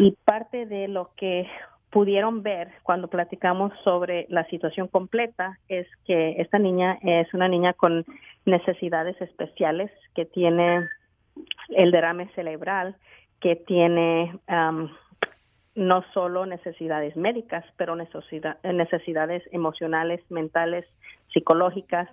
Y 0.00 0.12
parte 0.24 0.66
de 0.66 0.88
lo 0.88 1.12
que 1.16 1.48
pudieron 1.90 2.42
ver 2.42 2.70
cuando 2.82 3.08
platicamos 3.08 3.72
sobre 3.82 4.26
la 4.28 4.44
situación 4.44 4.86
completa 4.88 5.58
es 5.68 5.86
que 6.06 6.36
esta 6.38 6.58
niña 6.58 6.98
es 7.02 7.32
una 7.34 7.48
niña 7.48 7.72
con 7.72 8.04
necesidades 8.46 9.20
especiales 9.20 9.90
que 10.14 10.24
tiene 10.24 10.88
el 11.70 11.90
derrame 11.90 12.28
cerebral, 12.34 12.96
que 13.40 13.56
tiene 13.56 14.38
am, 14.46 14.90
no 15.74 16.04
solo 16.12 16.46
necesidades 16.46 17.16
médicas, 17.16 17.64
pero 17.76 17.96
necesidad- 17.96 18.58
necesidades 18.62 19.42
emocionales, 19.52 20.20
mentales, 20.30 20.84
psicológicas. 21.32 22.08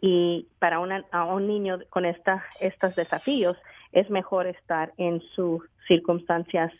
Y 0.00 0.48
para 0.58 0.78
una- 0.80 1.04
un 1.32 1.46
niño 1.46 1.78
con 1.90 2.04
esta, 2.04 2.44
estos 2.60 2.96
desafíos 2.96 3.56
es 3.92 4.08
mejor 4.10 4.46
estar 4.46 4.92
en 4.96 5.20
sus 5.34 5.62
circunstancias 5.86 6.72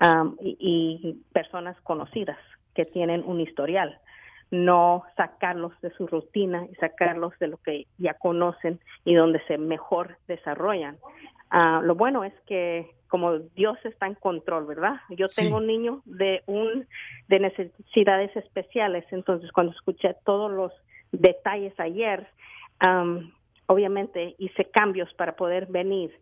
am, 0.00 0.36
y, 0.40 0.56
y 0.60 1.12
personas 1.32 1.80
conocidas 1.82 2.38
que 2.74 2.84
tienen 2.84 3.22
un 3.24 3.40
historial, 3.40 3.98
no 4.50 5.04
sacarlos 5.16 5.72
de 5.80 5.90
su 5.92 6.06
rutina 6.08 6.66
y 6.70 6.74
sacarlos 6.76 7.32
de 7.38 7.48
lo 7.48 7.58
que 7.58 7.86
ya 7.98 8.14
conocen 8.14 8.80
y 9.04 9.14
donde 9.14 9.40
se 9.46 9.58
mejor 9.58 10.16
desarrollan. 10.26 10.98
Ah, 11.50 11.80
lo 11.84 11.94
bueno 11.94 12.24
es 12.24 12.34
que 12.46 12.90
como 13.08 13.38
Dios 13.38 13.76
está 13.84 14.06
en 14.06 14.14
control, 14.14 14.66
¿verdad? 14.66 14.94
Yo 15.10 15.28
Sí. 15.28 15.42
tengo 15.42 15.56
un 15.56 15.66
niño 15.66 16.02
de 16.04 16.42
un 16.46 16.86
de 17.28 17.40
necesidades 17.40 18.34
especiales, 18.36 19.04
entonces 19.10 19.50
cuando 19.52 19.72
escuché 19.72 20.14
todos 20.24 20.50
los 20.50 20.72
detalles 21.12 21.78
ayer, 21.78 22.26
am, 22.78 23.32
obviamente 23.66 24.34
hice 24.38 24.64
cambios 24.66 25.12
para 25.14 25.34
poder 25.36 25.66
venir 25.66 26.12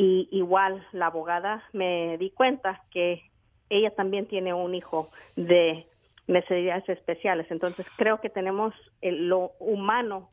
y 0.00 0.28
igual 0.30 0.86
la 0.92 1.06
abogada 1.06 1.64
me 1.72 2.16
di 2.18 2.30
cuenta 2.30 2.80
que 2.92 3.22
ella 3.68 3.90
también 3.90 4.26
tiene 4.26 4.54
un 4.54 4.74
hijo 4.74 5.08
de 5.36 5.86
necesidades 6.28 6.88
especiales, 6.88 7.46
entonces 7.50 7.84
creo 7.96 8.20
que 8.20 8.30
tenemos 8.30 8.72
el- 9.02 9.28
lo 9.28 9.52
humano 9.58 10.30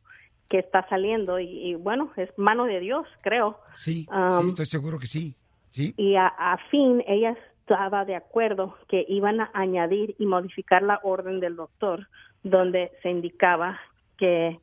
que 0.49 0.59
está 0.59 0.87
saliendo 0.87 1.39
y, 1.39 1.47
y, 1.47 1.73
bueno, 1.73 2.11
es 2.17 2.29
mano 2.37 2.65
de 2.65 2.79
Dios, 2.79 3.07
creo. 3.21 3.57
Sí, 3.73 4.05
Um, 4.11 4.33
sí, 4.33 4.47
estoy 4.49 4.65
seguro 4.67 4.99
que 4.99 5.07
sí. 5.07 5.33
Sí. 5.69 5.93
y 5.97 6.15
a, 6.15 6.27
a 6.27 6.57
fin 6.69 7.03
ella 7.07 7.35
estaba 7.61 8.05
de 8.05 8.15
acuerdo 8.15 8.77
que 8.87 9.03
iban 9.09 9.41
a 9.41 9.49
añadir 9.53 10.15
y 10.19 10.25
modificar 10.27 10.83
la 10.83 10.99
orden 11.03 11.39
del 11.41 11.55
doctor 11.57 12.07
donde 12.43 12.91
se 13.01 13.09
indicaba 13.09 13.77
que 14.17 14.59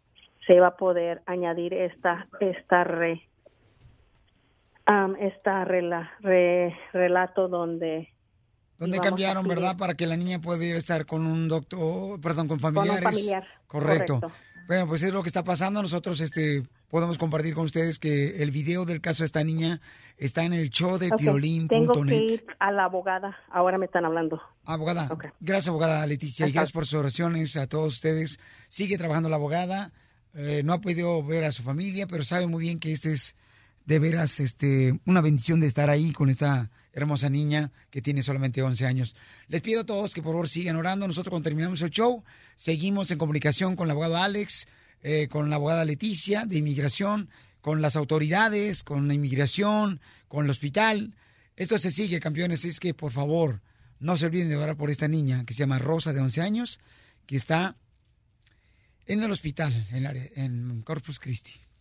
se 0.46 0.54
iba 0.54 0.68
a 0.68 0.76
poder 0.76 1.20
añadir 1.26 1.74
esta 1.74 2.28
esta 2.40 2.84
re, 2.84 3.20
am, 4.86 5.16
esta 5.20 5.64
rela- 5.64 6.10
re- 6.20 6.74
relato 6.92 7.48
donde 7.48 8.08
¿Dónde 8.78 8.96
íbamos 8.96 9.06
a 9.06 9.10
cambiaron, 9.10 9.46
verdad? 9.48 9.76
Para 9.76 9.94
que 9.94 10.06
la 10.06 10.16
niña 10.16 10.40
pudiera 10.40 10.78
estar 10.78 11.06
con 11.06 11.24
un 11.26 11.48
doctor, 11.48 12.20
perdón, 12.20 12.48
con 12.48 12.58
con 12.58 12.70
un 12.70 12.74
familiares. 12.74 13.04
familiar 13.04 13.44
Correcto. 13.66 14.20
correcto. 14.20 14.38
Bueno, 14.66 14.86
pues 14.86 15.02
es 15.02 15.12
lo 15.12 15.22
que 15.22 15.28
está 15.28 15.42
pasando. 15.44 15.82
Nosotros 15.82 16.20
este, 16.20 16.62
podemos 16.88 17.18
compartir 17.18 17.52
con 17.54 17.64
ustedes 17.64 17.98
que 17.98 18.42
el 18.42 18.50
video 18.52 18.84
del 18.84 19.00
caso 19.00 19.22
de 19.22 19.26
esta 19.26 19.42
niña 19.44 19.80
está 20.16 20.44
en 20.44 20.52
el 20.52 20.70
show 20.70 20.98
de 20.98 21.08
Ok, 21.08 21.16
Tengo 21.18 21.32
que 21.34 22.00
piolín.net. 22.00 22.20
ir 22.30 22.46
a 22.60 22.70
la 22.72 22.84
abogada. 22.84 23.36
Ahora 23.50 23.76
me 23.78 23.86
están 23.86 24.04
hablando. 24.04 24.40
Abogada, 24.64 25.08
gracias 25.40 25.68
abogada 25.68 26.06
Leticia 26.06 26.46
y 26.46 26.52
gracias 26.52 26.72
por 26.72 26.86
sus 26.86 27.00
oraciones 27.00 27.56
a 27.56 27.66
todos 27.68 27.94
ustedes. 27.94 28.38
Sigue 28.68 28.96
trabajando 28.98 29.28
la 29.28 29.36
abogada, 29.36 29.92
eh, 30.34 30.62
no 30.64 30.72
ha 30.72 30.80
podido 30.80 31.22
ver 31.24 31.44
a 31.44 31.52
su 31.52 31.62
familia, 31.64 32.06
pero 32.06 32.22
sabe 32.24 32.46
muy 32.46 32.62
bien 32.62 32.78
que 32.78 32.92
este 32.92 33.12
es 33.12 33.36
de 33.86 33.98
veras 33.98 34.40
este, 34.40 34.98
una 35.06 35.20
bendición 35.20 35.60
de 35.60 35.66
estar 35.66 35.90
ahí 35.90 36.12
con 36.12 36.28
esta 36.30 36.70
hermosa 36.92 37.30
niña 37.30 37.72
que 37.90 38.02
tiene 38.02 38.22
solamente 38.22 38.62
11 38.62 38.86
años. 38.86 39.16
Les 39.48 39.60
pido 39.62 39.80
a 39.80 39.86
todos 39.86 40.14
que 40.14 40.22
por 40.22 40.32
favor 40.32 40.48
sigan 40.48 40.76
orando. 40.76 41.06
Nosotros 41.06 41.30
cuando 41.30 41.44
terminamos 41.48 41.80
el 41.82 41.90
show 41.90 42.22
seguimos 42.54 43.10
en 43.10 43.18
comunicación 43.18 43.76
con 43.76 43.86
el 43.86 43.92
abogado 43.92 44.16
Alex, 44.18 44.66
eh, 45.02 45.26
con 45.28 45.48
la 45.50 45.56
abogada 45.56 45.84
Leticia 45.84 46.44
de 46.46 46.58
inmigración, 46.58 47.28
con 47.60 47.80
las 47.82 47.96
autoridades, 47.96 48.82
con 48.84 49.08
la 49.08 49.14
inmigración, 49.14 50.00
con 50.28 50.44
el 50.44 50.50
hospital. 50.50 51.14
Esto 51.56 51.78
se 51.78 51.90
sigue, 51.90 52.20
campeones, 52.20 52.64
es 52.64 52.78
que 52.78 52.92
por 52.94 53.10
favor 53.12 53.62
no 53.98 54.16
se 54.16 54.26
olviden 54.26 54.48
de 54.48 54.56
orar 54.56 54.76
por 54.76 54.90
esta 54.90 55.08
niña 55.08 55.44
que 55.44 55.54
se 55.54 55.60
llama 55.60 55.78
Rosa 55.78 56.12
de 56.12 56.20
11 56.20 56.40
años, 56.40 56.80
que 57.26 57.36
está 57.36 57.76
en 59.06 59.22
el 59.22 59.30
hospital 59.30 59.72
en, 59.92 60.06
área- 60.06 60.28
en 60.36 60.82
Corpus 60.82 61.18
Christi. 61.18 61.52